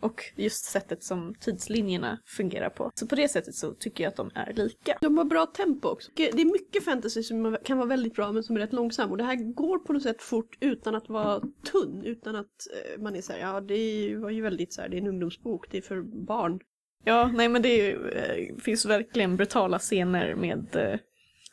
Och 0.04 0.24
just 0.36 0.66
sättet 0.66 1.04
som 1.04 1.36
tidslinjerna 1.40 2.20
fungerar 2.26 2.70
på. 2.70 2.92
Så 2.96 3.08
på 3.08 3.16
det 3.16 3.28
sättet 3.28 3.56
så 3.56 3.74
tycker 3.74 4.04
jag 4.04 4.12
att 4.12 4.16
de 4.18 4.32
är 4.36 4.54
lika. 4.54 4.98
De 5.02 5.18
har 5.18 5.26
bra 5.26 5.46
tempo 5.46 5.88
också. 5.88 6.12
Det 6.16 6.30
är 6.30 6.46
mycket 6.46 6.86
fantasy 6.86 7.24
som 7.24 7.58
kan 7.64 7.78
vara 7.78 7.88
väldigt 7.88 8.14
bra 8.16 8.32
men 8.32 8.44
som 8.44 8.56
är 8.56 8.60
rätt 8.60 8.74
långsam. 8.74 9.12
Och 9.12 9.18
det 9.18 9.24
här 9.24 9.36
går 9.54 9.80
på 9.80 9.94
något 9.94 10.04
sätt 10.04 10.22
fort 10.22 10.58
utan 10.60 10.96
att 10.96 11.10
vara 11.10 11.40
tunn. 11.72 12.02
Utan 12.06 12.36
att 12.36 12.46
eh, 12.46 13.02
man 13.02 13.16
är 13.16 13.22
såhär, 13.22 13.40
ja 13.40 13.62
det 13.62 14.16
var 14.16 14.30
ju 14.30 14.42
väldigt 14.42 14.74
så 14.74 14.82
här, 14.82 14.90
det 14.90 14.98
är 14.98 15.02
en 15.02 15.08
ungdomsbok, 15.08 15.72
det 15.72 15.78
är 15.78 15.82
för 15.82 16.02
barn. 16.02 16.60
Ja, 17.04 17.32
nej 17.34 17.50
men 17.50 17.62
det 17.62 17.76
ju, 17.76 18.10
eh, 18.10 18.56
finns 18.58 18.86
verkligen 18.86 19.36
brutala 19.36 19.80
scener 19.80 20.36
med 20.36 20.76
eh, 20.76 21.00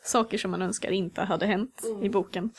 saker 0.05 0.39
som 0.39 0.51
man 0.51 0.63
önskar 0.63 0.91
inte 0.91 1.21
hade 1.21 1.47
hänt 1.47 1.83
i 2.03 2.09
boken. 2.09 2.51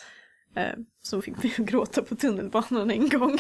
Eh, 0.56 0.74
så 1.02 1.22
fick 1.22 1.44
vi 1.44 1.54
gråta 1.64 2.02
på 2.02 2.16
tunnelbanan 2.16 2.92
en 2.92 3.10
gång. 3.10 3.38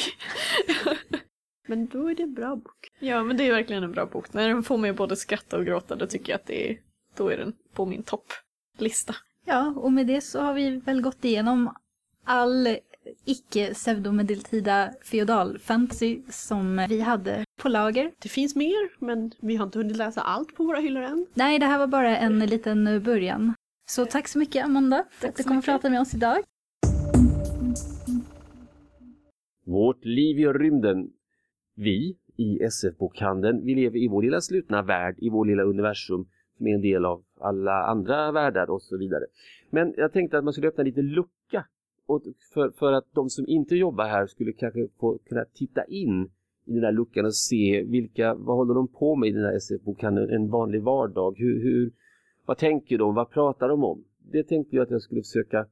Men 1.67 1.87
då 1.87 2.09
är 2.09 2.15
det 2.15 2.23
en 2.23 2.33
bra 2.33 2.55
bok. 2.55 2.91
ja, 2.99 3.23
men 3.23 3.37
det 3.37 3.47
är 3.47 3.51
verkligen 3.51 3.83
en 3.83 3.91
bra 3.91 4.05
bok. 4.05 4.33
När 4.33 4.47
den 4.47 4.63
får 4.63 4.77
mig 4.77 4.93
både 4.93 5.15
skratta 5.15 5.57
och 5.57 5.65
gråta, 5.65 5.95
då 5.95 6.07
tycker 6.07 6.31
jag 6.31 6.39
att 6.39 6.47
det 6.47 6.71
är, 6.71 6.77
då 7.17 7.29
är 7.29 7.37
den 7.37 7.53
på 7.73 7.85
min 7.85 8.03
topplista. 8.03 9.15
Ja, 9.45 9.73
och 9.77 9.91
med 9.91 10.07
det 10.07 10.21
så 10.21 10.41
har 10.41 10.53
vi 10.53 10.77
väl 10.77 11.01
gått 11.01 11.25
igenom 11.25 11.75
all 12.25 12.77
icke 13.25 13.73
pseudomedeltida 13.73 14.91
feodalfantasy 15.03 16.21
som 16.29 16.85
vi 16.89 17.01
hade 17.01 17.45
på 17.61 17.69
lager. 17.69 18.11
Det 18.19 18.29
finns 18.29 18.55
mer 18.55 19.05
men 19.05 19.31
vi 19.41 19.55
har 19.55 19.65
inte 19.65 19.79
hunnit 19.79 19.97
läsa 19.97 20.21
allt 20.21 20.55
på 20.55 20.63
våra 20.63 20.79
hyllor 20.79 21.03
än. 21.03 21.25
Nej, 21.33 21.59
det 21.59 21.65
här 21.65 21.79
var 21.79 21.87
bara 21.87 22.17
en 22.17 22.39
liten 22.39 23.03
början. 23.03 23.53
Så 23.89 24.05
tack 24.05 24.27
så 24.27 24.39
mycket 24.39 24.65
Amanda 24.65 25.05
för 25.11 25.27
att 25.27 25.35
du 25.35 25.43
kom 25.43 25.57
och 25.57 25.63
pratade 25.63 25.89
med 25.89 26.01
oss 26.01 26.13
idag. 26.13 26.43
Vårt 29.65 30.05
liv 30.05 30.39
i 30.39 30.45
rymden. 30.47 31.13
Vi 31.75 32.17
i 32.35 32.63
SF-bokhandeln, 32.63 33.65
vi 33.65 33.75
lever 33.75 33.97
i 33.97 34.07
vår 34.07 34.21
lilla 34.21 34.41
slutna 34.41 34.81
värld, 34.81 35.15
i 35.17 35.29
vår 35.29 35.45
lilla 35.45 35.63
universum 35.63 36.25
som 36.57 36.67
är 36.67 36.75
en 36.75 36.81
del 36.81 37.05
av 37.05 37.23
alla 37.39 37.83
andra 37.83 38.31
världar 38.31 38.69
och 38.69 38.81
så 38.81 38.97
vidare. 38.97 39.25
Men 39.69 39.93
jag 39.97 40.13
tänkte 40.13 40.37
att 40.37 40.43
man 40.43 40.53
skulle 40.53 40.67
öppna 40.67 40.81
en 40.81 40.87
liten 40.87 41.07
lucka 41.07 41.65
för, 42.53 42.71
för 42.71 42.93
att 42.93 43.05
de 43.13 43.29
som 43.29 43.47
inte 43.47 43.75
jobbar 43.75 44.07
här 44.07 44.27
skulle 44.27 44.53
kanske 44.53 44.87
få 44.99 45.17
kunna 45.17 45.45
titta 45.45 45.83
in 45.83 46.29
i 46.65 46.73
den 46.73 46.83
här 46.83 46.91
luckan 46.91 47.25
och 47.25 47.35
se 47.35 47.83
vilka, 47.83 48.33
vad 48.33 48.57
håller 48.57 48.73
de 48.73 48.87
på 48.87 49.15
med 49.15 49.29
i 49.29 49.31
den 49.31 49.43
här 49.43 49.55
SF-bokhandeln 49.55 50.29
en 50.29 50.49
vanlig 50.49 50.83
vardag? 50.83 51.35
Hur, 51.37 51.63
hur, 51.63 51.91
vad 52.45 52.57
tänker 52.57 52.97
de? 52.97 53.15
Vad 53.15 53.29
pratar 53.29 53.69
de 53.69 53.83
om? 53.83 54.03
Det 54.31 54.43
tänkte 54.43 54.75
jag 54.75 54.83
att 54.83 54.91
jag 54.91 55.01
skulle 55.01 55.21
försöka 55.21 55.65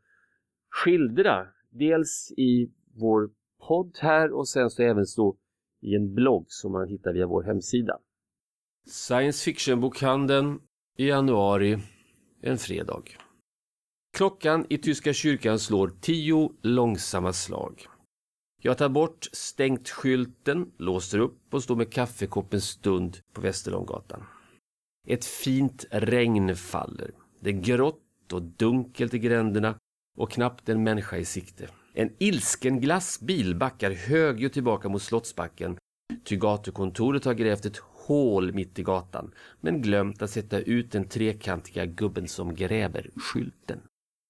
skildra. 0.70 1.48
Dels 1.80 2.32
i 2.38 2.72
vår 2.94 3.30
podd 3.68 3.98
här 4.02 4.32
och 4.32 4.48
sen 4.50 4.70
så 4.70 4.84
även 4.84 5.06
så 5.06 5.38
i 5.82 5.96
en 5.96 6.14
blogg 6.14 6.46
som 6.48 6.72
man 6.72 6.88
hittar 6.88 7.14
via 7.14 7.28
vår 7.28 7.44
hemsida. 7.44 7.94
Science 8.88 9.44
fiction-bokhandeln 9.44 10.60
i 10.98 11.08
januari, 11.08 11.78
en 12.42 12.58
fredag. 12.58 13.04
Klockan 14.18 14.66
i 14.70 14.78
Tyska 14.78 15.14
kyrkan 15.14 15.60
slår 15.60 15.92
tio 16.02 16.52
långsamma 16.62 17.34
slag. 17.34 17.86
Jag 18.62 18.78
tar 18.78 18.90
bort 18.90 19.28
stängt 19.32 19.90
skylten, 19.90 20.72
låser 20.78 21.20
upp 21.20 21.54
och 21.54 21.64
står 21.64 21.76
med 21.76 21.94
kaffekoppen 21.94 22.62
stund 22.62 23.18
på 23.34 23.42
Västerlånggatan. 23.42 24.24
Ett 25.08 25.26
fint 25.26 25.86
regn 25.92 26.56
faller. 26.56 27.12
Det 27.40 27.50
är 27.50 27.62
grått 27.62 28.34
och 28.34 28.42
dunkelt 28.42 29.14
i 29.14 29.20
gränderna 29.20 29.80
och 30.20 30.32
knappt 30.32 30.70
en 30.70 30.84
människa 30.84 31.18
i 31.18 31.26
sikte. 31.26 31.68
En 31.94 32.10
ilsken 32.20 32.82
glassbil 32.82 33.56
backar 33.56 33.92
högljutt 33.92 34.54
tillbaka 34.54 34.90
mot 34.90 35.02
Slottsbacken 35.02 35.78
ty 36.24 36.36
gatukontoret 36.36 37.26
har 37.26 37.34
grävt 37.34 37.66
ett 37.66 37.78
hål 37.78 38.54
mitt 38.54 38.80
i 38.80 38.84
gatan 38.84 39.32
men 39.62 39.82
glömt 39.82 40.22
att 40.22 40.30
sätta 40.30 40.60
ut 40.60 40.92
den 40.92 41.08
trekantiga 41.08 41.86
gubben 41.86 42.28
som 42.28 42.56
gräver-skylten. 42.56 43.80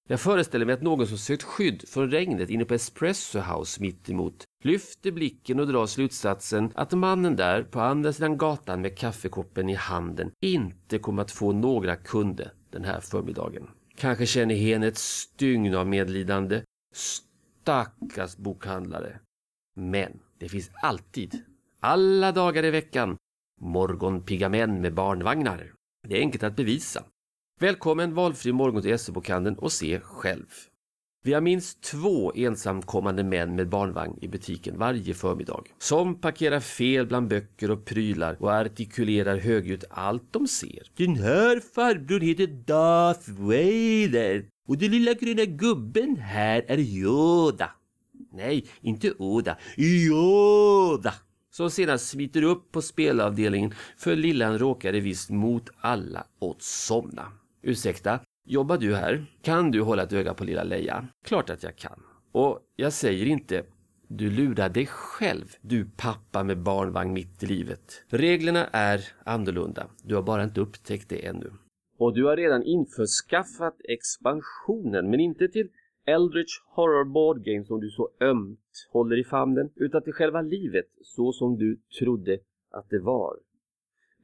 Jag 0.08 0.20
föreställer 0.20 0.66
mig 0.66 0.74
att 0.74 0.82
någon 0.82 1.06
som 1.06 1.18
sökt 1.18 1.42
skydd 1.42 1.88
från 1.88 2.10
regnet 2.10 2.50
inne 2.50 2.64
på 2.64 2.74
Espresso 2.74 3.38
House 3.38 3.80
mittemot 3.80 4.44
lyfter 4.64 5.12
blicken 5.12 5.60
och 5.60 5.66
drar 5.66 5.86
slutsatsen 5.86 6.72
att 6.74 6.92
mannen 6.92 7.36
där 7.36 7.62
på 7.62 7.80
andra 7.80 8.12
sidan 8.12 8.36
gatan 8.38 8.80
med 8.80 8.98
kaffekoppen 8.98 9.68
i 9.68 9.74
handen 9.74 10.30
inte 10.40 10.98
kommer 10.98 11.22
att 11.22 11.30
få 11.30 11.52
några 11.52 11.96
kunder 11.96 12.52
den 12.70 12.84
här 12.84 13.00
förmiddagen. 13.00 13.68
Kanske 14.00 14.26
känner 14.26 14.54
hen 14.54 14.82
ett 14.82 14.98
stygn 14.98 15.74
av 15.74 15.86
medlidande. 15.86 16.62
Stackars 16.94 18.36
bokhandlare. 18.36 19.20
Men 19.76 20.20
det 20.38 20.48
finns 20.48 20.70
alltid, 20.82 21.44
alla 21.80 22.32
dagar 22.32 22.64
i 22.64 22.70
veckan, 22.70 23.16
morgonpigga 23.60 24.48
män 24.48 24.80
med 24.80 24.94
barnvagnar. 24.94 25.72
Det 26.08 26.16
är 26.16 26.20
enkelt 26.20 26.42
att 26.44 26.56
bevisa. 26.56 27.04
Välkommen 27.58 28.14
valfri 28.14 28.52
morgon 28.52 28.82
till 28.82 28.98
SE-bokhandeln 28.98 29.58
och 29.58 29.72
se 29.72 30.00
själv. 30.00 30.69
Vi 31.22 31.32
har 31.32 31.40
minst 31.40 31.80
två 31.80 32.32
ensamkommande 32.34 33.24
män 33.24 33.56
med 33.56 33.68
barnvagn 33.68 34.18
i 34.20 34.28
butiken 34.28 34.78
varje 34.78 35.14
förmiddag. 35.14 35.64
Som 35.78 36.20
parkerar 36.20 36.60
fel 36.60 37.06
bland 37.06 37.28
böcker 37.28 37.70
och 37.70 37.84
prylar 37.84 38.36
och 38.40 38.52
artikulerar 38.52 39.36
högljutt 39.36 39.84
allt 39.90 40.32
de 40.32 40.46
ser. 40.48 40.90
Den 40.96 41.16
här 41.16 41.60
farbrorn 41.74 42.22
heter 42.22 42.46
Darth 42.46 43.30
Vader 43.30 44.46
och 44.68 44.78
den 44.78 44.90
lilla 44.90 45.12
gröna 45.12 45.44
gubben 45.44 46.16
här 46.16 46.64
är 46.68 46.78
Yoda. 46.78 47.70
Nej, 48.32 48.66
inte 48.80 49.12
Oda. 49.18 49.56
Yoda! 49.76 51.14
Som 51.50 51.70
sedan 51.70 51.98
smiter 51.98 52.42
upp 52.42 52.72
på 52.72 52.82
spelavdelningen 52.82 53.74
för 53.96 54.16
lillan 54.16 54.58
råkade 54.58 55.00
visst 55.00 55.30
mot 55.30 55.70
alla 55.80 56.26
åt 56.38 56.62
somna. 56.62 57.32
Ursäkta, 57.62 58.20
jobbar 58.44 58.78
du 58.78 58.94
här? 58.94 59.26
Kan 59.42 59.70
du 59.70 59.80
hålla 59.80 60.02
ett 60.02 60.12
öga 60.12 60.34
på 60.34 60.44
lilla 60.44 60.62
Leia? 60.62 61.08
Klart 61.24 61.50
att 61.50 61.62
jag 61.62 61.76
kan. 61.76 62.02
Och 62.32 62.60
jag 62.76 62.92
säger 62.92 63.26
inte 63.26 63.64
du 64.12 64.30
lurar 64.30 64.68
dig 64.68 64.86
själv, 64.86 65.46
du 65.60 65.86
pappa 65.96 66.44
med 66.44 66.58
barnvagn 66.62 67.12
mitt 67.12 67.42
i 67.42 67.46
livet. 67.46 68.04
Reglerna 68.08 68.66
är 68.72 69.00
annorlunda. 69.24 69.86
Du 70.04 70.14
har 70.14 70.22
bara 70.22 70.44
inte 70.44 70.60
upptäckt 70.60 71.08
det 71.08 71.26
ännu. 71.26 71.52
Och 71.98 72.14
du 72.14 72.24
har 72.24 72.36
redan 72.36 72.62
införskaffat 72.62 73.76
expansionen, 73.88 75.10
men 75.10 75.20
inte 75.20 75.48
till 75.48 75.68
Eldritch 76.06 76.60
Horror 76.66 77.04
Board 77.04 77.44
Game 77.44 77.64
som 77.64 77.80
du 77.80 77.90
så 77.90 78.10
ömt 78.20 78.88
håller 78.90 79.18
i 79.18 79.24
famnen, 79.24 79.70
utan 79.76 80.02
till 80.02 80.12
själva 80.12 80.42
livet 80.42 80.86
så 81.02 81.32
som 81.32 81.56
du 81.56 81.80
trodde 81.98 82.38
att 82.70 82.90
det 82.90 83.00
var. 83.00 83.36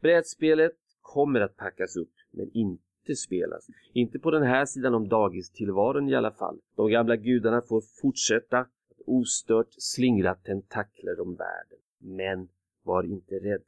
Brädspelet 0.01 0.73
kommer 1.01 1.41
att 1.41 1.57
packas 1.57 1.97
upp, 1.97 2.13
men 2.31 2.51
inte 2.55 2.86
spelas. 3.15 3.67
Inte 3.93 4.19
på 4.19 4.31
den 4.31 4.43
här 4.43 4.65
sidan 4.65 4.95
om 4.95 5.09
dagistillvaron 5.09 6.09
i 6.09 6.15
alla 6.15 6.31
fall. 6.31 6.59
De 6.77 6.91
gamla 6.91 7.17
gudarna 7.17 7.63
får 7.69 7.83
fortsätta 8.03 8.59
att 8.59 9.01
ostört 9.07 9.69
slingra 9.71 10.35
tentakler 10.35 11.21
om 11.21 11.35
världen. 11.35 11.79
Men 11.99 12.49
var 12.83 13.03
inte 13.03 13.35
rädd. 13.35 13.63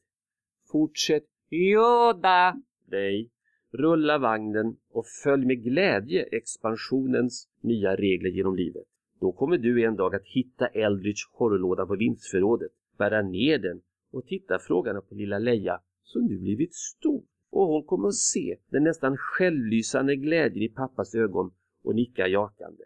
Fortsätt 0.72 1.24
Yoda 1.50 2.62
dig. 2.86 3.30
Rulla 3.72 4.18
vagnen 4.18 4.76
och 4.90 5.06
följ 5.24 5.46
med 5.46 5.64
glädje 5.64 6.22
expansionens 6.22 7.48
nya 7.60 7.96
regler 7.96 8.30
genom 8.30 8.56
livet. 8.56 8.84
Då 9.20 9.32
kommer 9.32 9.58
du 9.58 9.84
en 9.84 9.96
dag 9.96 10.14
att 10.14 10.26
hitta 10.26 10.66
Eldritch 10.66 11.22
horrorlådan 11.32 11.88
på 11.88 11.96
vinstförrådet, 11.96 12.72
bära 12.98 13.22
ner 13.22 13.58
den 13.58 13.80
och 14.12 14.26
titta 14.26 14.58
frågande 14.58 15.00
på 15.00 15.14
lilla 15.14 15.38
Leia 15.38 15.80
som 16.02 16.26
nu 16.26 16.38
blivit 16.38 16.74
stor 16.74 17.22
och 17.50 17.66
hon 17.66 17.84
kommer 17.84 18.08
att 18.08 18.14
se 18.14 18.56
den 18.70 18.84
nästan 18.84 19.16
självlysande 19.16 20.16
glädjen 20.16 20.62
i 20.62 20.68
pappas 20.68 21.14
ögon 21.14 21.50
och 21.84 21.94
nicka 21.94 22.26
jakande. 22.26 22.84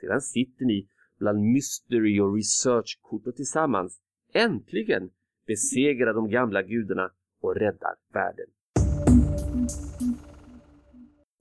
Sedan 0.00 0.20
sitter 0.20 0.64
ni 0.64 0.88
bland 1.18 1.40
mystery 1.40 2.20
och 2.20 2.34
researchkort 2.34 3.26
och 3.26 3.36
tillsammans 3.36 4.00
äntligen 4.32 5.10
besegrar 5.46 6.14
de 6.14 6.30
gamla 6.30 6.62
gudarna 6.62 7.10
och 7.40 7.54
räddar 7.54 7.94
världen. 8.12 8.46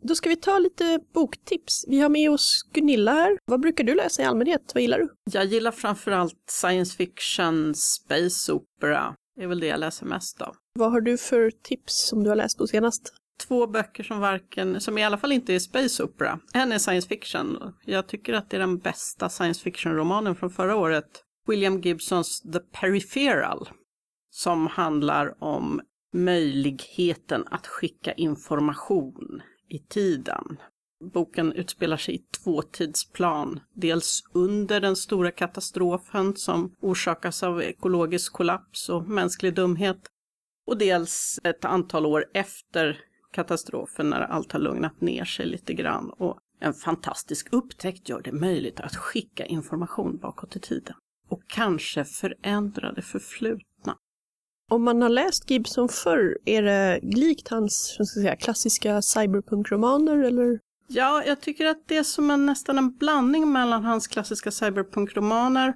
Då 0.01 0.15
ska 0.15 0.29
vi 0.29 0.35
ta 0.35 0.59
lite 0.59 0.99
boktips. 1.13 1.85
Vi 1.87 1.99
har 1.99 2.09
med 2.09 2.31
oss 2.31 2.69
Gunilla 2.73 3.11
här. 3.11 3.37
Vad 3.45 3.59
brukar 3.59 3.83
du 3.83 3.95
läsa 3.95 4.21
i 4.21 4.25
allmänhet? 4.25 4.71
Vad 4.73 4.81
gillar 4.81 4.99
du? 4.99 5.09
Jag 5.31 5.45
gillar 5.45 5.71
framförallt 5.71 6.43
science 6.49 6.97
fiction, 6.97 7.75
space 7.75 8.53
opera. 8.53 9.15
Det 9.35 9.43
är 9.43 9.47
väl 9.47 9.59
det 9.59 9.67
jag 9.67 9.79
läser 9.79 10.05
mest 10.05 10.41
av. 10.41 10.55
Vad 10.79 10.91
har 10.91 11.01
du 11.01 11.17
för 11.17 11.51
tips 11.51 12.07
som 12.07 12.23
du 12.23 12.29
har 12.29 12.35
läst 12.35 12.57
på 12.57 12.67
senast? 12.67 13.13
Två 13.47 13.67
böcker 13.67 14.03
som 14.03 14.19
varken, 14.19 14.81
som 14.81 14.97
i 14.97 15.03
alla 15.03 15.17
fall 15.17 15.31
inte 15.31 15.53
är 15.53 15.59
space 15.59 16.03
opera. 16.03 16.39
En 16.53 16.71
är 16.71 16.77
science 16.77 17.07
fiction. 17.07 17.73
Jag 17.85 18.07
tycker 18.07 18.33
att 18.33 18.49
det 18.49 18.57
är 18.57 18.59
den 18.59 18.77
bästa 18.77 19.29
science 19.29 19.61
fiction-romanen 19.63 20.35
från 20.35 20.49
förra 20.49 20.75
året. 20.75 21.23
William 21.47 21.81
Gibsons 21.81 22.41
The 22.41 22.59
Peripheral. 22.59 23.69
Som 24.29 24.67
handlar 24.67 25.43
om 25.43 25.81
möjligheten 26.13 27.43
att 27.51 27.67
skicka 27.67 28.13
information 28.13 29.41
i 29.69 29.79
tiden. 29.79 30.57
Boken 31.13 31.53
utspelar 31.53 31.97
sig 31.97 32.15
i 32.15 32.19
två 32.43 32.61
tidsplan. 32.61 33.59
Dels 33.73 34.23
under 34.33 34.79
den 34.79 34.95
stora 34.95 35.31
katastrofen 35.31 36.35
som 36.35 36.75
orsakas 36.81 37.43
av 37.43 37.61
ekologisk 37.61 38.33
kollaps 38.33 38.89
och 38.89 39.09
mänsklig 39.09 39.55
dumhet. 39.55 40.09
Och 40.69 40.77
dels 40.77 41.39
ett 41.43 41.65
antal 41.65 42.05
år 42.05 42.25
efter 42.33 42.97
katastrofen 43.31 44.09
när 44.09 44.21
allt 44.21 44.51
har 44.51 44.59
lugnat 44.59 45.01
ner 45.01 45.25
sig 45.25 45.45
lite 45.45 45.73
grann. 45.73 46.09
Och 46.09 46.37
en 46.61 46.73
fantastisk 46.73 47.47
upptäckt 47.51 48.09
gör 48.09 48.21
det 48.21 48.31
möjligt 48.31 48.79
att 48.79 48.95
skicka 48.95 49.45
information 49.45 50.17
bakåt 50.17 50.55
i 50.55 50.59
tiden. 50.59 50.95
Och 51.29 51.41
kanske 51.47 52.05
förändra 52.05 52.91
det 52.91 53.01
förflutna. 53.01 53.95
Om 54.71 54.83
man 54.83 55.01
har 55.01 55.09
läst 55.09 55.49
Gibson 55.49 55.89
förr, 55.89 56.37
är 56.45 56.63
det 56.63 56.99
likt 57.03 57.47
hans 57.47 57.87
ska 57.93 58.05
säga, 58.05 58.35
klassiska 58.35 59.01
cyberpunk-romaner 59.01 60.17
eller? 60.23 60.59
Ja, 60.87 61.23
jag 61.25 61.41
tycker 61.41 61.65
att 61.65 61.87
det 61.87 61.97
är 61.97 62.03
som 62.03 62.31
en, 62.31 62.45
nästan 62.45 62.77
en 62.77 62.97
blandning 62.97 63.51
mellan 63.51 63.83
hans 63.83 64.07
klassiska 64.07 64.51
cyberpunk-romaner 64.51 65.73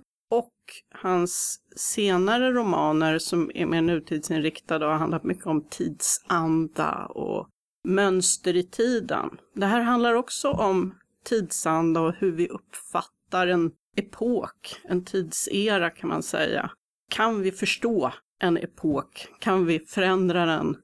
hans 0.92 1.60
senare 1.76 2.52
romaner 2.52 3.20
som 3.20 3.52
är 3.54 3.66
mer 3.66 3.82
nutidsinriktade 3.82 4.86
och 4.86 4.92
har 4.92 5.00
handlat 5.00 5.24
mycket 5.24 5.46
om 5.46 5.68
tidsanda 5.70 7.06
och 7.06 7.48
mönster 7.88 8.56
i 8.56 8.64
tiden. 8.64 9.30
Det 9.56 9.66
här 9.66 9.82
handlar 9.82 10.14
också 10.14 10.52
om 10.52 10.96
tidsanda 11.26 12.02
och 12.02 12.14
hur 12.14 12.32
vi 12.32 12.48
uppfattar 12.48 13.48
en 13.48 13.72
epok, 13.96 14.82
en 14.84 15.06
tidsera 15.06 15.90
kan 15.90 16.10
man 16.10 16.24
säga. 16.24 16.72
Kan 17.10 17.42
vi 17.42 17.52
förstå 17.52 18.14
en 18.40 18.58
epok? 18.58 19.28
Kan 19.40 19.66
vi 19.66 19.80
förändra 19.80 20.46
den? 20.46 20.78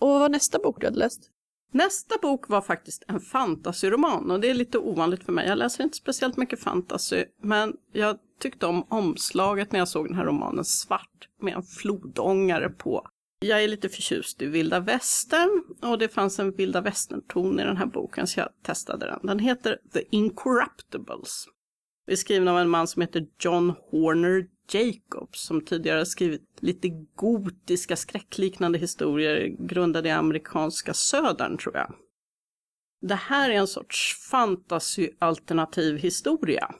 Och 0.00 0.08
vad 0.08 0.20
var 0.20 0.28
nästa 0.28 0.58
bok 0.58 0.80
du 0.80 0.86
hade 0.86 0.98
läst? 0.98 1.30
Nästa 1.72 2.14
bok 2.22 2.48
var 2.48 2.60
faktiskt 2.60 3.04
en 3.08 3.20
fantasyroman 3.20 4.30
och 4.30 4.40
det 4.40 4.50
är 4.50 4.54
lite 4.54 4.78
ovanligt 4.78 5.24
för 5.24 5.32
mig. 5.32 5.48
Jag 5.48 5.58
läser 5.58 5.84
inte 5.84 5.96
speciellt 5.96 6.36
mycket 6.36 6.60
fantasy, 6.60 7.24
men 7.42 7.76
jag 7.92 8.18
tyckte 8.40 8.66
om 8.66 8.86
omslaget 8.88 9.72
när 9.72 9.78
jag 9.78 9.88
såg 9.88 10.06
den 10.06 10.16
här 10.16 10.24
romanen 10.24 10.64
svart 10.64 11.28
med 11.40 11.54
en 11.54 11.62
flodångare 11.62 12.68
på. 12.68 13.08
Jag 13.40 13.64
är 13.64 13.68
lite 13.68 13.88
förtjust 13.88 14.42
i 14.42 14.46
vilda 14.46 14.80
västern 14.80 15.64
och 15.82 15.98
det 15.98 16.08
fanns 16.08 16.38
en 16.38 16.52
vilda 16.52 16.80
västern-ton 16.80 17.60
i 17.60 17.64
den 17.64 17.76
här 17.76 17.86
boken 17.86 18.26
så 18.26 18.40
jag 18.40 18.48
testade 18.62 19.06
den. 19.06 19.20
Den 19.22 19.38
heter 19.38 19.78
The 19.92 20.02
Incorruptibles. 20.10 21.46
Det 22.06 22.12
är 22.12 22.16
skriven 22.16 22.48
av 22.48 22.58
en 22.58 22.68
man 22.68 22.86
som 22.86 23.02
heter 23.02 23.26
John 23.38 23.74
Horner 23.90 24.46
Jacobs 24.74 25.40
som 25.40 25.60
tidigare 25.60 26.06
skrivit 26.06 26.48
lite 26.60 26.88
gotiska 27.14 27.96
skräckliknande 27.96 28.78
historier 28.78 29.56
grundade 29.58 30.08
i 30.08 30.12
amerikanska 30.12 30.94
södern 30.94 31.58
tror 31.58 31.76
jag. 31.76 31.94
Det 33.00 33.14
här 33.14 33.50
är 33.50 33.54
en 33.54 33.66
sorts 33.66 34.16
fantasy-alternativ 34.30 35.96
historia 35.96 36.74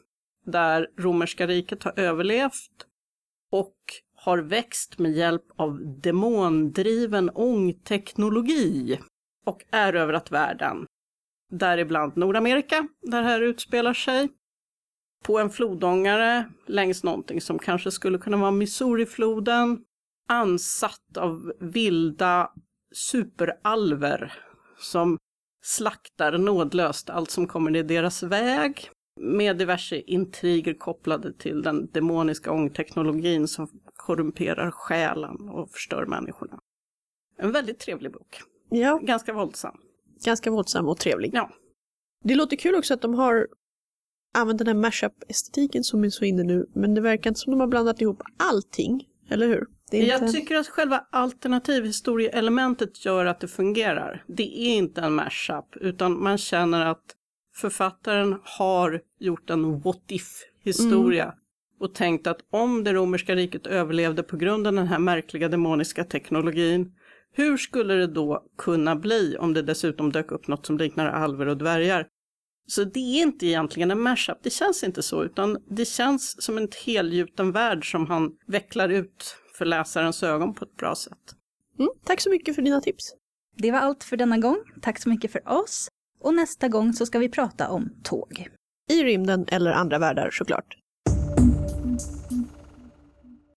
där 0.45 0.89
romerska 0.99 1.47
riket 1.47 1.83
har 1.83 1.99
överlevt 1.99 2.87
och 3.51 3.77
har 4.15 4.39
växt 4.39 4.99
med 4.99 5.13
hjälp 5.13 5.45
av 5.57 6.01
demondriven 6.01 7.31
ångteknologi 7.35 8.99
och 9.47 9.65
erövrat 9.71 10.31
världen. 10.31 10.87
Däribland 11.51 12.17
Nordamerika, 12.17 12.89
där 13.03 13.23
det 13.23 13.29
här 13.29 13.41
utspelar 13.41 13.95
sig, 13.95 14.29
på 15.25 15.39
en 15.39 15.51
flodångare 15.51 16.51
längs 16.67 17.05
någonting 17.05 17.41
som 17.41 17.59
kanske 17.59 17.91
skulle 17.91 18.19
kunna 18.19 18.37
vara 18.37 18.51
Missourifloden, 18.51 19.85
ansatt 20.29 21.17
av 21.17 21.53
vilda 21.61 22.51
superalver 22.95 24.33
som 24.79 25.19
slaktar 25.63 26.39
nådlöst 26.39 27.11
allt 27.11 27.31
som 27.31 27.47
kommer 27.47 27.77
i 27.77 27.83
deras 27.83 28.23
väg. 28.23 28.91
med 29.21 29.57
diverse 29.59 30.01
intriger 30.01 30.75
kopplade 30.75 31.33
till 31.33 31.63
den 31.63 31.91
demoniska 31.91 32.53
ångteknologin 32.53 33.49
som 33.49 33.69
korrumperar 33.97 34.71
själen 34.71 35.49
och 35.49 35.71
förstör 35.71 36.07
människorna. 36.07 36.59
En 37.39 37.53
väldigt 37.53 37.79
trevlig 37.79 38.13
bok. 38.13 38.41
Ja, 38.71 38.99
Ganska 39.03 39.33
våldsam. 39.33 39.77
ganska 40.25 40.51
våldsam 40.51 40.89
och 40.89 40.99
trevlig. 40.99 41.31
Ja. 41.35 41.51
Det 42.25 42.35
låter 42.35 42.57
kul 42.57 42.75
också 42.75 42.95
att 42.95 43.03
de 43.03 43.15
har 43.15 43.49
använt 44.35 44.59
den 44.59 44.67
här 44.67 44.75
mashup-estetiken 44.75 45.83
som 45.85 46.05
är 46.05 46.11
så 46.11 46.25
inne 46.25 46.43
nu, 46.43 46.67
men 46.75 46.95
det 46.95 47.01
verkar 47.01 47.31
inte 47.31 47.41
som 47.41 47.51
de 47.51 47.61
har 47.61 47.67
blandat 47.67 48.01
ihop 48.01 48.23
allting, 48.37 49.05
eller 49.31 49.47
hur? 49.47 49.67
Är 49.91 50.03
Jag 50.03 50.23
inte... 50.23 50.33
tycker 50.33 50.57
att 50.57 50.69
själva 50.69 51.07
alternativhistorieelementet 51.11 53.05
gör 53.05 53.27
att 53.27 53.41
det 53.41 53.49
fungerar. 53.49 54.25
Det 54.27 54.61
är 54.61 54.77
inte 54.77 55.01
en 55.01 55.13
mashup, 55.13 55.77
utan 55.81 56.23
man 56.23 56.39
känner 56.39 56.87
att 56.87 57.05
författaren 57.55 58.37
har 58.43 59.01
gjort 59.19 59.51
en 59.51 59.81
what 59.81 60.03
if-historia 60.09 61.35
och 61.81 61.95
tänkt 61.95 62.27
att 62.27 62.39
om 62.51 62.85
det 62.85 62.93
romerska 62.93 63.35
riket 63.35 63.67
överlevde 63.67 64.23
på 64.23 64.37
grund 64.37 64.67
av 64.67 64.73
den 64.73 64.87
här 64.87 64.99
märkliga 64.99 65.49
demoniska 65.49 66.05
teknologin, 66.05 66.93
hur 67.33 67.57
skulle 67.57 67.95
det 67.95 68.07
då 68.07 68.45
kunna 68.59 68.97
bli 68.97 69.37
om 69.41 69.55
det 69.55 69.63
dessutom 69.63 70.13
dök 70.13 70.33
upp 70.33 70.49
något 70.49 70.67
som 70.67 70.79
liknar 70.79 71.07
alver 71.07 71.47
och 71.47 71.57
dvärgar? 71.57 72.07
Så 72.69 72.85
det 72.85 73.01
är 73.01 73.23
inte 73.23 73.47
egentligen 73.47 73.91
en 73.91 74.01
mashup, 74.01 74.39
det 74.43 74.51
känns 74.51 74.85
inte 74.85 75.03
så, 75.03 75.25
utan 75.25 75.59
det 75.71 75.85
känns 75.85 76.43
som 76.43 76.59
en 76.59 76.69
helgjuten 76.87 77.53
värld 77.53 77.91
som 77.91 78.07
han 78.07 78.31
vecklar 78.47 78.89
ut 78.89 79.37
för 79.59 79.65
läsarens 79.65 80.23
ögon 80.23 80.55
på 80.55 80.65
ett 80.65 80.77
bra 80.77 80.95
sätt. 80.95 81.35
Mm, 81.79 81.91
tack 82.05 82.21
så 82.21 82.31
mycket 82.31 82.55
för 82.55 82.63
dina 82.63 82.81
tips. 82.81 83.15
Det 83.57 83.73
var 83.73 83.79
allt 83.79 84.05
för 84.05 84.17
denna 84.17 84.39
gång. 84.39 84.57
Tack 84.83 84.99
så 85.03 85.09
mycket 85.09 85.33
för 85.33 85.49
oss. 85.49 85.89
Och 86.21 86.35
nästa 86.35 86.69
gång 86.69 86.93
så 86.93 87.07
ska 87.07 87.19
vi 87.19 87.29
prata 87.29 87.69
om 87.69 87.91
tåg. 88.03 88.49
I 88.91 89.05
rymden 89.05 89.47
eller 89.49 89.73
andra 89.73 89.99
världar 89.99 90.31
såklart. 90.33 90.77